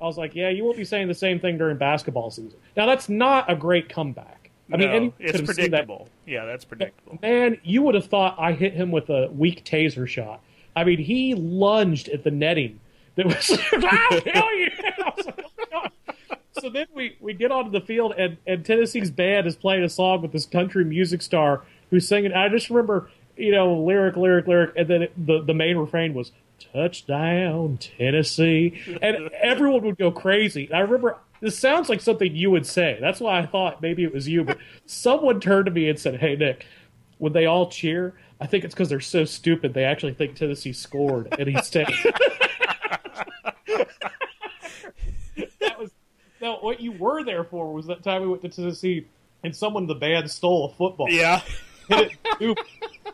I 0.00 0.04
was 0.04 0.18
like, 0.18 0.34
"Yeah, 0.34 0.48
you 0.50 0.64
won't 0.64 0.76
be 0.76 0.84
saying 0.84 1.08
the 1.08 1.14
same 1.14 1.40
thing 1.40 1.58
during 1.58 1.76
basketball 1.78 2.30
season." 2.30 2.58
Now 2.76 2.86
that's 2.86 3.08
not 3.08 3.50
a 3.50 3.56
great 3.56 3.88
comeback. 3.88 4.50
I 4.72 4.76
mean, 4.76 4.88
no, 4.88 4.94
anyone 4.94 5.12
it's 5.18 5.36
seen 5.38 5.44
that. 5.46 5.54
predictable. 5.54 6.08
Yeah, 6.26 6.44
that's 6.44 6.64
predictable. 6.64 7.18
Man, 7.22 7.58
you 7.62 7.82
would 7.82 7.94
have 7.94 8.06
thought 8.06 8.36
I 8.38 8.52
hit 8.52 8.72
him 8.74 8.90
with 8.90 9.08
a 9.10 9.28
weak 9.30 9.64
taser 9.64 10.08
shot. 10.08 10.40
I 10.74 10.84
mean, 10.84 10.98
he 10.98 11.34
lunged 11.34 12.08
at 12.08 12.24
the 12.24 12.30
netting. 12.30 12.80
That 13.14 13.26
was, 13.26 13.50
I'll 13.72 14.20
kill 14.20 14.54
you. 14.54 14.70
Like, 14.98 15.46
"Oh, 15.72 15.86
So 16.60 16.68
then 16.68 16.86
we, 16.94 17.16
we 17.20 17.32
get 17.32 17.50
onto 17.50 17.70
the 17.70 17.80
field, 17.80 18.14
and, 18.18 18.36
and 18.46 18.64
Tennessee's 18.64 19.10
band 19.10 19.46
is 19.46 19.56
playing 19.56 19.84
a 19.84 19.88
song 19.88 20.20
with 20.22 20.32
this 20.32 20.46
country 20.46 20.84
music 20.84 21.22
star 21.22 21.62
who's 21.90 22.06
singing. 22.08 22.32
I 22.32 22.48
just 22.48 22.68
remember, 22.68 23.08
you 23.36 23.52
know, 23.52 23.74
lyric, 23.78 24.16
lyric, 24.16 24.46
lyric, 24.46 24.72
and 24.76 24.88
then 24.88 25.02
it, 25.02 25.26
the, 25.26 25.42
the 25.42 25.54
main 25.54 25.76
refrain 25.76 26.12
was 26.12 26.32
touchdown 26.58 27.78
Tennessee, 27.78 28.80
and 29.02 29.30
everyone 29.40 29.82
would 29.82 29.98
go 29.98 30.10
crazy. 30.10 30.72
I 30.72 30.80
remember 30.80 31.18
this 31.40 31.58
sounds 31.58 31.88
like 31.88 32.00
something 32.00 32.34
you 32.34 32.50
would 32.50 32.66
say. 32.66 32.98
That's 33.00 33.20
why 33.20 33.38
I 33.38 33.46
thought 33.46 33.82
maybe 33.82 34.04
it 34.04 34.12
was 34.12 34.28
you, 34.28 34.44
but 34.44 34.58
someone 34.86 35.40
turned 35.40 35.66
to 35.66 35.72
me 35.72 35.88
and 35.88 35.98
said, 35.98 36.20
"Hey 36.20 36.36
Nick, 36.36 36.66
when 37.18 37.32
they 37.32 37.46
all 37.46 37.70
cheer, 37.70 38.14
I 38.40 38.46
think 38.46 38.64
it's 38.64 38.74
because 38.74 38.88
they're 38.88 39.00
so 39.00 39.24
stupid 39.24 39.74
they 39.74 39.84
actually 39.84 40.14
think 40.14 40.34
Tennessee 40.34 40.72
scored 40.72 41.34
and 41.38 41.48
he 41.48 41.56
stayed." 41.62 41.86
that 45.60 45.78
was 45.78 45.90
no. 46.40 46.56
What 46.56 46.80
you 46.80 46.92
were 46.92 47.24
there 47.24 47.44
for 47.44 47.72
was 47.72 47.86
that 47.86 48.02
time 48.02 48.22
we 48.22 48.28
went 48.28 48.42
to 48.42 48.48
Tennessee 48.48 49.06
and 49.42 49.54
someone 49.54 49.84
in 49.84 49.88
the 49.88 49.94
band 49.94 50.30
stole 50.30 50.66
a 50.66 50.74
football. 50.74 51.08
Yeah. 51.10 51.40
hit 51.88 52.12
it 52.40 52.58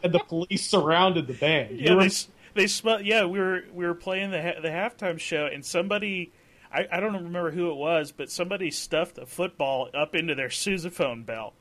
and 0.03 0.13
the 0.13 0.19
police 0.19 0.69
surrounded 0.69 1.27
the 1.27 1.35
band. 1.35 1.79
You 1.79 1.91
Yeah, 1.91 1.95
they 1.97 2.09
they 2.55 2.67
smell. 2.67 3.01
Yeah, 3.01 3.25
we 3.25 3.39
were 3.39 3.63
we 3.73 3.87
were 3.87 3.95
playing 3.95 4.31
the 4.31 4.43
ha- 4.43 4.61
the 4.61 4.69
halftime 4.69 5.19
show, 5.19 5.47
and 5.47 5.65
somebody, 5.65 6.33
I, 6.73 6.87
I 6.91 7.01
don't 7.01 7.15
remember 7.15 7.51
who 7.51 7.71
it 7.71 7.77
was, 7.77 8.13
but 8.13 8.31
somebody 8.31 8.71
stuffed 8.71 9.19
a 9.19 9.27
football 9.27 9.89
up 9.95 10.15
into 10.15 10.35
their 10.35 10.49
sousaphone 10.49 11.25
bell, 11.25 11.55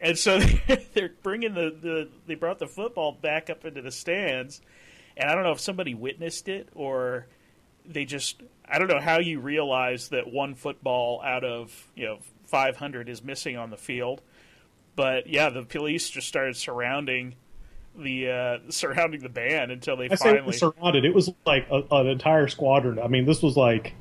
and 0.00 0.18
so 0.18 0.38
they're 0.94 1.12
bringing 1.22 1.54
the, 1.54 1.74
the 1.80 2.08
they 2.26 2.34
brought 2.34 2.58
the 2.58 2.66
football 2.66 3.12
back 3.12 3.50
up 3.50 3.64
into 3.64 3.82
the 3.82 3.90
stands, 3.90 4.60
and 5.16 5.30
I 5.30 5.34
don't 5.34 5.44
know 5.44 5.52
if 5.52 5.60
somebody 5.60 5.94
witnessed 5.94 6.48
it 6.48 6.68
or 6.74 7.26
they 7.88 8.04
just 8.04 8.42
I 8.68 8.78
don't 8.78 8.88
know 8.88 9.00
how 9.00 9.18
you 9.18 9.40
realize 9.40 10.08
that 10.08 10.30
one 10.30 10.54
football 10.54 11.22
out 11.22 11.44
of 11.44 11.88
you 11.94 12.06
know 12.06 12.18
500 12.44 13.08
is 13.08 13.22
missing 13.22 13.56
on 13.56 13.70
the 13.70 13.76
field, 13.76 14.22
but 14.94 15.26
yeah, 15.26 15.50
the 15.50 15.62
police 15.62 16.08
just 16.10 16.28
started 16.28 16.56
surrounding 16.56 17.34
the 17.98 18.30
uh, 18.30 18.58
surrounding 18.70 19.22
the 19.22 19.28
band 19.28 19.70
until 19.70 19.96
they 19.96 20.08
I 20.10 20.16
finally. 20.16 20.52
surrounded. 20.52 21.04
It 21.04 21.14
was 21.14 21.30
like 21.44 21.66
a, 21.70 21.82
an 21.90 22.06
entire 22.06 22.48
squadron. 22.48 22.98
I 22.98 23.08
mean, 23.08 23.24
this 23.24 23.42
was 23.42 23.56
like 23.56 23.94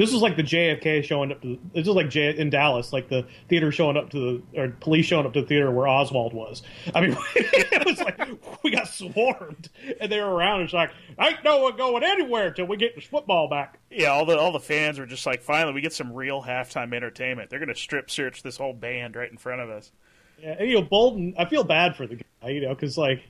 this 0.00 0.12
was 0.12 0.22
like 0.22 0.36
the 0.36 0.42
JFK 0.42 1.04
showing 1.04 1.30
up 1.30 1.42
to. 1.42 1.58
This 1.74 1.86
was 1.86 1.94
like 1.94 2.08
J, 2.08 2.34
in 2.34 2.48
Dallas, 2.48 2.90
like 2.90 3.10
the 3.10 3.26
theater 3.50 3.70
showing 3.70 3.98
up 3.98 4.08
to 4.10 4.42
the 4.54 4.60
or 4.62 4.68
police 4.68 5.04
showing 5.04 5.26
up 5.26 5.34
to 5.34 5.42
the 5.42 5.46
theater 5.46 5.70
where 5.70 5.86
Oswald 5.86 6.32
was. 6.32 6.62
I 6.94 7.02
mean, 7.02 7.16
it 7.36 7.84
was 7.84 8.00
like 8.00 8.18
we 8.62 8.70
got 8.70 8.88
swarmed, 8.88 9.68
and 10.00 10.10
they 10.10 10.18
were 10.18 10.30
around. 10.30 10.62
It's 10.62 10.72
like 10.72 10.90
ain't 11.20 11.44
no 11.44 11.58
one 11.58 11.76
going 11.76 12.02
anywhere 12.02 12.50
till 12.50 12.66
we 12.66 12.78
get 12.78 12.94
this 12.94 13.04
football 13.04 13.48
back. 13.48 13.78
yeah, 13.90 14.06
all 14.06 14.24
the 14.24 14.38
all 14.38 14.52
the 14.52 14.58
fans 14.58 14.98
were 14.98 15.04
just 15.04 15.26
like, 15.26 15.42
finally, 15.42 15.74
we 15.74 15.82
get 15.82 15.92
some 15.92 16.14
real 16.14 16.42
halftime 16.42 16.94
entertainment. 16.94 17.50
They're 17.50 17.58
going 17.58 17.68
to 17.68 17.74
strip 17.74 18.10
search 18.10 18.42
this 18.42 18.56
whole 18.56 18.72
band 18.72 19.16
right 19.16 19.30
in 19.30 19.36
front 19.36 19.60
of 19.60 19.68
us. 19.68 19.92
Yeah, 20.40 20.56
and, 20.58 20.68
you 20.68 20.74
know, 20.76 20.82
Bolden. 20.82 21.34
I 21.38 21.44
feel 21.44 21.64
bad 21.64 21.96
for 21.96 22.06
the 22.06 22.16
guy, 22.16 22.48
you 22.48 22.62
know, 22.62 22.74
because 22.74 22.96
like 22.98 23.22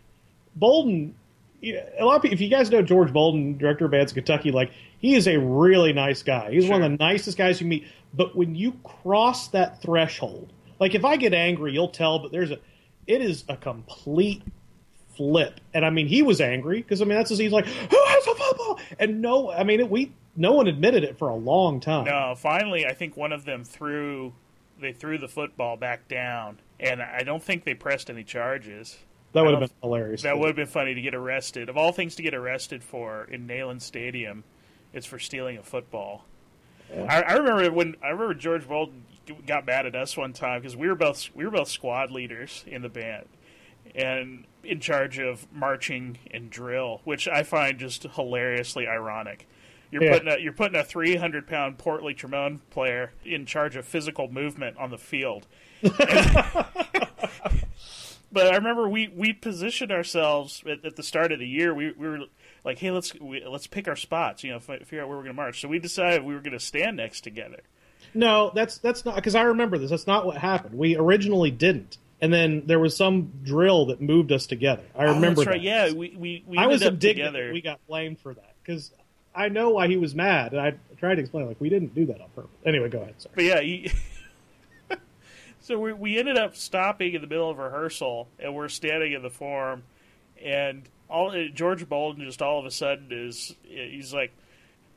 Bolden. 0.57 1.15
You 1.63 1.75
know, 1.75 1.87
a 1.99 2.05
lot 2.07 2.17
of 2.17 2.23
people, 2.23 2.35
if 2.35 2.41
you 2.41 2.49
guys 2.49 2.71
know 2.71 2.81
George 2.81 3.13
Bolden, 3.13 3.59
director 3.59 3.85
of 3.85 3.91
Bands 3.91 4.13
of 4.13 4.15
Kentucky, 4.15 4.51
like 4.51 4.71
he 4.99 5.15
is 5.15 5.29
a 5.29 5.39
really 5.39 5.93
nice 5.93 6.23
guy. 6.23 6.51
He's 6.53 6.67
one 6.67 6.83
of 6.83 6.91
the 6.91 6.97
nicest 6.97 7.37
guys 7.37 7.61
you 7.61 7.67
meet. 7.67 7.87
But 8.15 8.35
when 8.35 8.55
you 8.55 8.73
cross 8.83 9.49
that 9.49 9.83
threshold, 9.83 10.55
like 10.79 10.95
if 10.95 11.05
I 11.05 11.17
get 11.17 11.35
angry, 11.35 11.75
you'll 11.75 11.89
tell. 11.89 12.19
But 12.19 12.33
there's 12.33 12.51
a, 12.51 12.59
it 13.07 13.21
is 13.21 13.45
a 13.51 13.59
complete 13.59 14.43
flip. 15.15 15.61
And 15.75 15.85
I 15.85 15.91
mean, 15.91 16.07
he 16.07 16.23
was 16.23 16.41
angry 16.41 16.79
because 16.79 17.03
I 17.03 17.05
mean 17.05 17.19
that's 17.19 17.29
just, 17.29 17.43
he's 17.43 17.53
like, 17.53 17.67
who 17.67 18.05
has 18.07 18.27
a 18.27 18.35
football? 18.35 18.81
And 18.99 19.21
no, 19.21 19.51
I 19.51 19.63
mean, 19.63 19.81
it, 19.81 19.91
we 19.91 20.13
no 20.37 20.53
one 20.53 20.67
admitted 20.67 21.05
it 21.05 21.19
for 21.19 21.29
a 21.29 21.37
long 21.37 21.79
time. 21.79 22.07
No, 22.07 22.35
finally, 22.39 22.87
I 22.87 22.95
think 22.95 23.19
one 23.19 23.33
of 23.33 23.45
them 23.45 23.65
threw 23.65 24.33
they 24.81 24.93
threw 24.95 25.19
the 25.19 25.29
football 25.29 25.77
back 25.77 26.09
down, 26.09 26.59
and 26.81 27.01
I 27.03 27.23
don't 27.23 27.43
think 27.43 27.65
they 27.65 27.75
pressed 27.75 28.11
any 28.11 28.25
charges. 28.25 28.99
that 29.33 29.43
would 29.45 29.53
have 29.53 29.61
been 29.61 29.71
hilarious. 29.83 30.23
That 30.23 30.39
would 30.39 30.49
have 30.49 30.57
been 30.57 30.67
funny 30.67 30.95
to 30.95 31.01
get 31.01 31.15
arrested. 31.15 31.69
Of 31.69 31.77
all 31.77 31.93
things 31.93 32.15
to 32.17 32.23
get 32.23 32.35
arrested 32.35 32.83
for 32.83 33.25
in 33.25 33.47
Neyland 33.47 33.83
Stadium, 33.83 34.43
it's 34.93 35.07
for 35.07 35.19
stealing 35.19 35.57
a 35.59 35.63
football. 35.63 36.25
I, 37.09 37.23
I 37.23 37.33
remember 37.35 37.71
when 37.71 37.97
I 38.03 38.09
remember 38.09 38.35
George 38.35 38.67
Bolden 38.67 39.05
got 39.47 39.65
mad 39.67 39.87
at 39.87 39.95
us 39.95 40.17
one 40.17 40.33
time 40.33 40.61
because 40.61 40.77
we 40.77 40.89
were 40.89 40.97
both 40.97 41.29
we 41.37 41.45
were 41.45 41.51
both 41.53 41.69
squad 41.69 42.11
leaders 42.11 42.65
in 42.67 42.83
the 42.83 42.89
band 42.89 43.27
and 43.95 44.45
in 44.65 44.81
charge 44.81 45.19
of 45.19 45.47
marching 45.53 46.19
and 46.33 46.51
drill, 46.51 47.01
which 47.05 47.29
I 47.29 47.45
find 47.45 47.79
just 47.79 48.03
hilariously 48.03 48.89
ironic. 48.89 49.49
You're 49.93 50.03
Yeah. 50.05 50.13
putting 50.13 50.29
a, 50.33 50.39
you're 50.39 50.53
putting 50.53 50.79
a 50.81 50.85
300 50.85 51.47
pound 51.47 51.79
portly 51.79 52.13
trombone 52.15 52.61
player 52.71 53.13
in 53.25 53.47
charge 53.47 53.77
of 53.77 53.85
physical 53.87 54.29
movement 54.31 54.77
on 54.77 54.91
the 54.91 54.99
field. 54.99 55.47
But 58.33 58.47
I 58.47 58.55
remember 58.59 58.89
we 58.89 59.09
we 59.09 59.33
positioned 59.33 59.91
ourselves 59.91 60.63
at, 60.65 60.85
at 60.85 60.95
the 60.95 61.03
start 61.03 61.33
of 61.33 61.41
the 61.41 61.49
year. 61.49 61.75
We, 61.75 61.91
we 61.91 62.09
were 62.09 62.19
like, 62.65 62.79
hey, 62.79 62.93
let's 62.93 63.13
we, 63.19 63.45
let's 63.45 63.67
pick 63.67 63.89
our 63.89 63.97
spots. 63.97 64.45
You 64.45 64.53
know, 64.53 64.61
fi- 64.61 64.79
figure 64.79 65.03
out 65.03 65.09
where 65.09 65.17
we're 65.17 65.25
going 65.25 65.35
to 65.35 65.43
march. 65.43 65.61
So 65.61 65.67
we 65.67 65.81
decided 65.81 66.23
we 66.23 66.35
were 66.35 66.41
going 66.41 66.53
to 66.53 66.61
stand 66.61 66.97
next 66.99 67.23
together. 67.23 67.59
No, 68.15 68.53
that's 68.55 68.79
that's 68.79 69.05
not 69.05 69.17
because 69.17 69.35
I 69.35 69.43
remember 69.43 69.79
this. 69.79 69.91
That's 69.91 70.07
not 70.07 70.27
what 70.27 70.37
happened. 70.37 70.79
We 70.79 70.95
originally 70.97 71.51
didn't, 71.51 71.99
and 72.21 72.33
then 72.33 72.63
there 72.67 72.79
was 72.79 72.97
some 72.97 73.33
drill 73.43 73.87
that 73.87 74.01
moved 74.01 74.31
us 74.31 74.47
together. 74.47 74.85
I 74.97 75.07
Oh, 75.07 75.15
remember 75.15 75.41
that's 75.41 75.49
right. 75.49 75.61
that. 75.61 75.63
Yeah, 75.65 75.93
we 75.93 76.15
we, 76.17 76.45
we 76.47 76.57
I 76.57 76.69
was 76.69 76.83
indignant 76.83 77.35
together. 77.35 77.53
we 77.53 77.61
got 77.63 77.85
blamed 77.89 78.21
for 78.21 78.33
that 78.33 78.55
because 78.63 78.93
I 79.35 79.49
know 79.49 79.71
why 79.71 79.89
he 79.89 79.97
was 79.97 80.15
mad, 80.15 80.53
and 80.53 80.61
I 80.61 80.75
tried 80.99 81.17
to 81.17 81.21
explain 81.23 81.47
like 81.49 81.61
we 81.61 81.69
didn't 81.69 81.97
do 81.97 82.07
that 82.07 82.21
on 82.21 82.29
purpose. 82.37 82.51
Anyway, 82.65 82.91
go 82.91 83.01
ahead. 83.01 83.15
Sorry. 83.21 83.33
But 83.35 83.45
yeah, 83.45 83.61
he, 83.61 83.91
so 85.61 85.79
we 85.79 85.93
we 85.93 86.19
ended 86.19 86.39
up 86.39 86.57
stopping 86.57 87.15
in 87.15 87.21
the 87.21 87.27
middle 87.27 87.51
of 87.51 87.59
rehearsal, 87.59 88.29
and 88.39 88.55
we're 88.55 88.69
standing 88.69 89.13
in 89.13 89.23
the 89.23 89.31
forum, 89.31 89.83
and 90.43 90.89
all 91.09 91.35
George 91.55 91.89
Bolden 91.89 92.25
just 92.25 92.43
all 92.43 92.59
of 92.59 92.67
a 92.67 92.71
sudden 92.71 93.09
is 93.11 93.55
he's 93.63 94.15
like, 94.15 94.33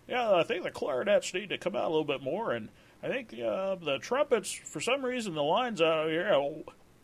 yeah, 0.08 0.34
I 0.34 0.44
think 0.44 0.64
the 0.64 0.72
clarinets 0.72 1.34
need 1.34 1.50
to 1.50 1.58
come 1.58 1.76
out 1.76 1.86
a 1.86 1.90
little 1.90 2.04
bit 2.04 2.22
more, 2.22 2.52
and 2.52 2.70
I 3.02 3.08
think 3.08 3.34
uh, 3.34 3.76
the 3.76 3.98
trumpets 4.00 4.52
for 4.52 4.80
some 4.80 5.04
reason 5.04 5.34
the 5.34 5.44
lines 5.44 5.82
out 5.82 6.06
of 6.06 6.10
here. 6.10 6.34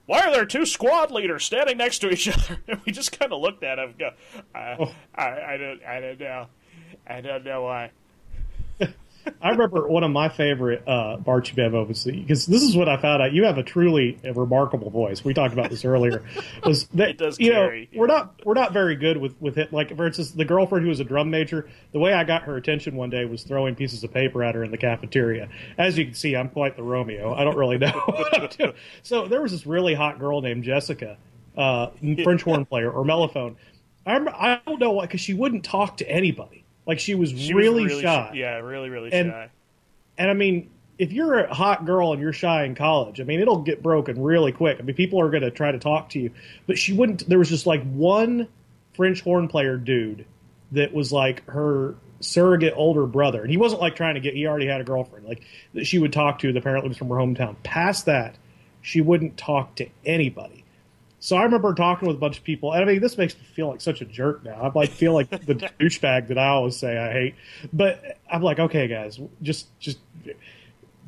Why 0.05 0.21
are 0.21 0.31
there 0.31 0.45
two 0.45 0.65
squad 0.65 1.11
leaders 1.11 1.43
standing 1.45 1.77
next 1.77 1.99
to 1.99 2.09
each 2.09 2.27
other? 2.33 2.59
And 2.67 2.81
we 2.83 2.91
just 2.91 3.17
kind 3.19 3.31
of 3.31 3.41
looked 3.41 3.63
at 3.63 3.77
him. 3.77 3.89
And 3.89 3.99
go, 3.99 4.09
I, 4.55 4.75
Oh. 4.79 4.91
I, 5.13 5.53
I 5.53 5.57
don't, 5.57 5.83
I 5.83 5.99
don't 5.99 6.19
know, 6.19 6.47
I 7.05 7.21
don't 7.21 7.43
know 7.43 7.61
why. 7.63 7.91
I 9.41 9.51
remember 9.51 9.87
one 9.87 10.03
of 10.03 10.11
my 10.11 10.29
favorite 10.29 10.83
uh, 10.87 11.17
Barchi 11.17 11.55
Bev 11.55 11.71
moments 11.71 12.03
because 12.03 12.45
this 12.45 12.63
is 12.63 12.75
what 12.75 12.89
I 12.89 12.97
found 12.97 13.21
out. 13.21 13.33
You 13.33 13.45
have 13.45 13.57
a 13.57 13.63
truly 13.63 14.19
remarkable 14.23 14.89
voice. 14.89 15.23
We 15.23 15.33
talked 15.33 15.53
about 15.53 15.69
this 15.69 15.85
earlier. 15.85 16.23
Was 16.65 16.87
that 16.87 17.09
It 17.09 17.17
does 17.17 17.39
you 17.39 17.51
carry, 17.51 17.89
know 17.91 17.99
we're 17.99 18.07
not 18.07 18.45
we're 18.45 18.53
not 18.53 18.73
very 18.73 18.95
good 18.95 19.17
with 19.17 19.39
with 19.39 19.57
it. 19.57 19.71
Like 19.71 19.95
for 19.95 20.07
instance, 20.07 20.31
the 20.31 20.45
girlfriend 20.45 20.83
who 20.83 20.89
was 20.89 20.99
a 20.99 21.03
drum 21.03 21.29
major. 21.29 21.69
The 21.91 21.99
way 21.99 22.13
I 22.13 22.23
got 22.23 22.43
her 22.43 22.57
attention 22.57 22.95
one 22.95 23.09
day 23.09 23.25
was 23.25 23.43
throwing 23.43 23.75
pieces 23.75 24.03
of 24.03 24.13
paper 24.13 24.43
at 24.43 24.55
her 24.55 24.63
in 24.63 24.71
the 24.71 24.77
cafeteria. 24.77 25.49
As 25.77 25.97
you 25.97 26.05
can 26.05 26.13
see, 26.13 26.35
I'm 26.35 26.49
quite 26.49 26.75
the 26.75 26.83
Romeo. 26.83 27.33
I 27.33 27.43
don't 27.43 27.57
really 27.57 27.77
know 27.77 27.91
what 28.05 28.41
I'm 28.41 28.47
doing. 28.49 28.73
So 29.03 29.27
there 29.27 29.41
was 29.41 29.51
this 29.51 29.65
really 29.65 29.93
hot 29.93 30.19
girl 30.19 30.41
named 30.41 30.63
Jessica, 30.63 31.17
uh, 31.57 31.87
French 32.23 32.43
horn 32.43 32.65
player 32.65 32.91
or 32.91 33.03
mellophone. 33.03 33.55
I 34.05 34.13
rem- 34.13 34.29
I 34.29 34.61
don't 34.65 34.79
know 34.79 34.91
why 34.91 35.05
because 35.05 35.21
she 35.21 35.33
wouldn't 35.33 35.63
talk 35.63 35.97
to 35.97 36.09
anybody. 36.09 36.65
Like 36.89 36.97
she 36.97 37.13
was 37.13 37.29
She 37.29 37.53
was 37.53 37.67
really, 37.67 38.01
shy. 38.01 38.31
Yeah, 38.33 38.57
really, 38.57 38.89
really 38.89 39.13
And- 39.13 39.29
shy. 39.29 39.49
And 40.17 40.27
I 40.27 40.33
mean, 40.33 40.71
if 40.97 41.11
you're 41.13 41.37
a 41.37 41.53
hot 41.53 41.85
girl 41.85 42.13
and 42.13 42.19
you're 42.19 42.33
shy 42.33 42.63
in 42.63 42.73
college, 42.73 43.21
I 43.21 43.25
mean, 43.25 43.41
it'll 43.41 43.61
get 43.61 43.83
broken 43.83 44.19
really 44.19 44.51
quick. 44.51 44.77
I 44.79 44.81
mean, 44.81 44.95
people 44.95 45.21
are 45.21 45.29
going 45.29 45.43
to 45.43 45.51
try 45.51 45.71
to 45.71 45.77
talk 45.77 46.09
to 46.09 46.19
you. 46.19 46.31
But 46.65 46.79
she 46.79 46.93
wouldn't. 46.93 47.29
There 47.29 47.37
was 47.37 47.47
just 47.47 47.67
like 47.67 47.83
one 47.83 48.47
French 48.95 49.21
horn 49.21 49.47
player 49.47 49.77
dude 49.77 50.25
that 50.71 50.91
was 50.91 51.13
like 51.13 51.47
her 51.47 51.93
surrogate 52.21 52.73
older 52.75 53.05
brother. 53.05 53.43
And 53.43 53.51
he 53.51 53.57
wasn't 53.57 53.81
like 53.81 53.95
trying 53.95 54.15
to 54.15 54.19
get, 54.19 54.33
he 54.33 54.47
already 54.47 54.65
had 54.65 54.81
a 54.81 54.83
girlfriend, 54.83 55.27
like 55.27 55.43
that 55.75 55.85
she 55.85 55.99
would 55.99 56.11
talk 56.11 56.39
to 56.39 56.51
that 56.51 56.57
apparently 56.57 56.89
was 56.89 56.97
from 56.97 57.09
her 57.09 57.15
hometown. 57.17 57.55
Past 57.61 58.07
that, 58.07 58.35
she 58.81 58.99
wouldn't 58.99 59.37
talk 59.37 59.75
to 59.75 59.87
anybody. 60.03 60.58
So 61.19 61.35
I 61.35 61.43
remember 61.43 61.73
talking 61.73 62.07
with 62.07 62.17
a 62.17 62.19
bunch 62.19 62.37
of 62.37 62.43
people, 62.43 62.71
and 62.71 62.81
I 62.81 62.85
mean, 62.85 63.01
this 63.01 63.17
makes 63.17 63.35
me 63.35 63.43
feel 63.43 63.67
like 63.69 63.81
such 63.81 64.01
a 64.01 64.05
jerk 64.05 64.43
now. 64.43 64.61
I 64.61 64.71
like 64.73 64.89
feel 64.89 65.13
like 65.13 65.29
the 65.29 65.55
douchebag 65.79 66.29
that 66.29 66.37
I 66.37 66.47
always 66.47 66.77
say 66.77 66.97
I 66.97 67.11
hate. 67.11 67.35
But 67.73 68.19
I'm 68.31 68.41
like, 68.41 68.59
okay, 68.59 68.87
guys, 68.87 69.19
just 69.41 69.67
just 69.79 69.99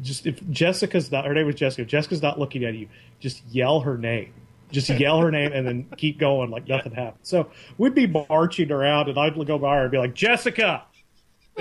just 0.02 0.28
if 0.28 0.48
Jessica's 0.50 1.12
not 1.12 1.26
her 1.26 1.34
name 1.34 1.46
was 1.46 1.56
Jessica, 1.56 1.84
if 1.84 1.88
Jessica's 1.88 2.22
not 2.22 2.38
looking 2.38 2.66
at 2.66 2.74
you, 2.74 2.90
just 3.20 3.42
yell 3.50 3.80
her 3.82 3.98
name. 3.98 4.34
Just 4.72 4.90
yell 4.90 5.20
her 5.20 5.32
name 5.32 5.52
and 5.54 5.68
then 5.68 5.88
keep 5.98 6.18
going 6.18 6.50
like 6.50 6.68
nothing 6.68 6.94
happened. 6.94 7.20
So 7.24 7.50
we'd 7.78 7.96
be 7.96 8.08
marching 8.08 8.72
around, 8.72 9.10
and 9.10 9.18
I'd 9.18 9.36
go 9.48 9.58
by 9.58 9.78
her 9.78 9.84
and 9.84 9.92
be 9.92 9.98
like, 9.98 10.14
Jessica. 10.14 10.84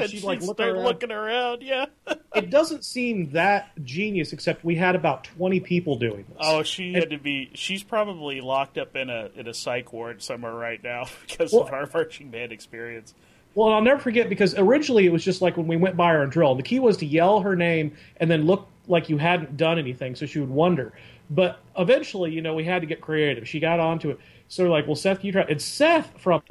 And 0.02 0.10
And 0.12 0.20
she'd 0.20 0.24
like 0.26 0.40
look 0.42 0.56
start 0.56 0.74
around. 0.74 0.84
looking 0.84 1.10
around. 1.12 1.62
Yeah. 1.62 1.86
It 2.32 2.48
doesn't 2.48 2.84
seem 2.84 3.32
that 3.32 3.72
genius, 3.84 4.32
except 4.32 4.64
we 4.64 4.76
had 4.76 4.94
about 4.94 5.24
20 5.24 5.58
people 5.60 5.96
doing 5.96 6.24
this. 6.28 6.36
Oh, 6.40 6.62
she 6.62 6.92
had 6.92 7.10
to 7.10 7.18
be. 7.18 7.50
She's 7.54 7.82
probably 7.82 8.40
locked 8.40 8.78
up 8.78 8.94
in 8.94 9.10
a 9.10 9.30
in 9.34 9.48
a 9.48 9.52
psych 9.52 9.92
ward 9.92 10.22
somewhere 10.22 10.54
right 10.54 10.80
now 10.82 11.06
because 11.28 11.52
Well- 11.52 11.64
of 11.64 11.72
our 11.72 11.88
marching 11.92 12.30
band 12.30 12.52
experience. 12.52 13.14
Well, 13.56 13.66
and 13.66 13.74
I'll 13.74 13.82
never 13.82 13.98
forget 13.98 14.28
because 14.28 14.54
originally 14.56 15.06
it 15.06 15.12
was 15.12 15.24
just 15.24 15.42
like 15.42 15.56
when 15.56 15.66
we 15.66 15.76
went 15.76 15.96
by 15.96 16.12
her 16.12 16.22
and 16.22 16.30
drill. 16.30 16.54
The 16.54 16.62
key 16.62 16.78
was 16.78 16.96
to 16.98 17.06
yell 17.06 17.40
her 17.40 17.56
name 17.56 17.96
and 18.18 18.30
then 18.30 18.46
look 18.46 18.68
like 18.86 19.08
you 19.08 19.18
hadn't 19.18 19.56
done 19.56 19.76
anything, 19.80 20.14
so 20.14 20.24
she 20.24 20.38
would 20.38 20.50
wonder. 20.50 20.92
But 21.30 21.58
eventually, 21.76 22.30
you 22.30 22.42
know, 22.42 22.54
we 22.54 22.62
had 22.64 22.80
to 22.82 22.86
get 22.86 23.00
creative. 23.00 23.48
She 23.48 23.58
got 23.58 23.80
onto 23.80 24.10
it. 24.10 24.20
So 24.46 24.64
like, 24.70 24.86
well, 24.86 24.94
Seth, 24.94 25.24
you 25.24 25.32
try. 25.32 25.42
And 25.42 25.60
Seth 25.60 26.12
from 26.20 26.42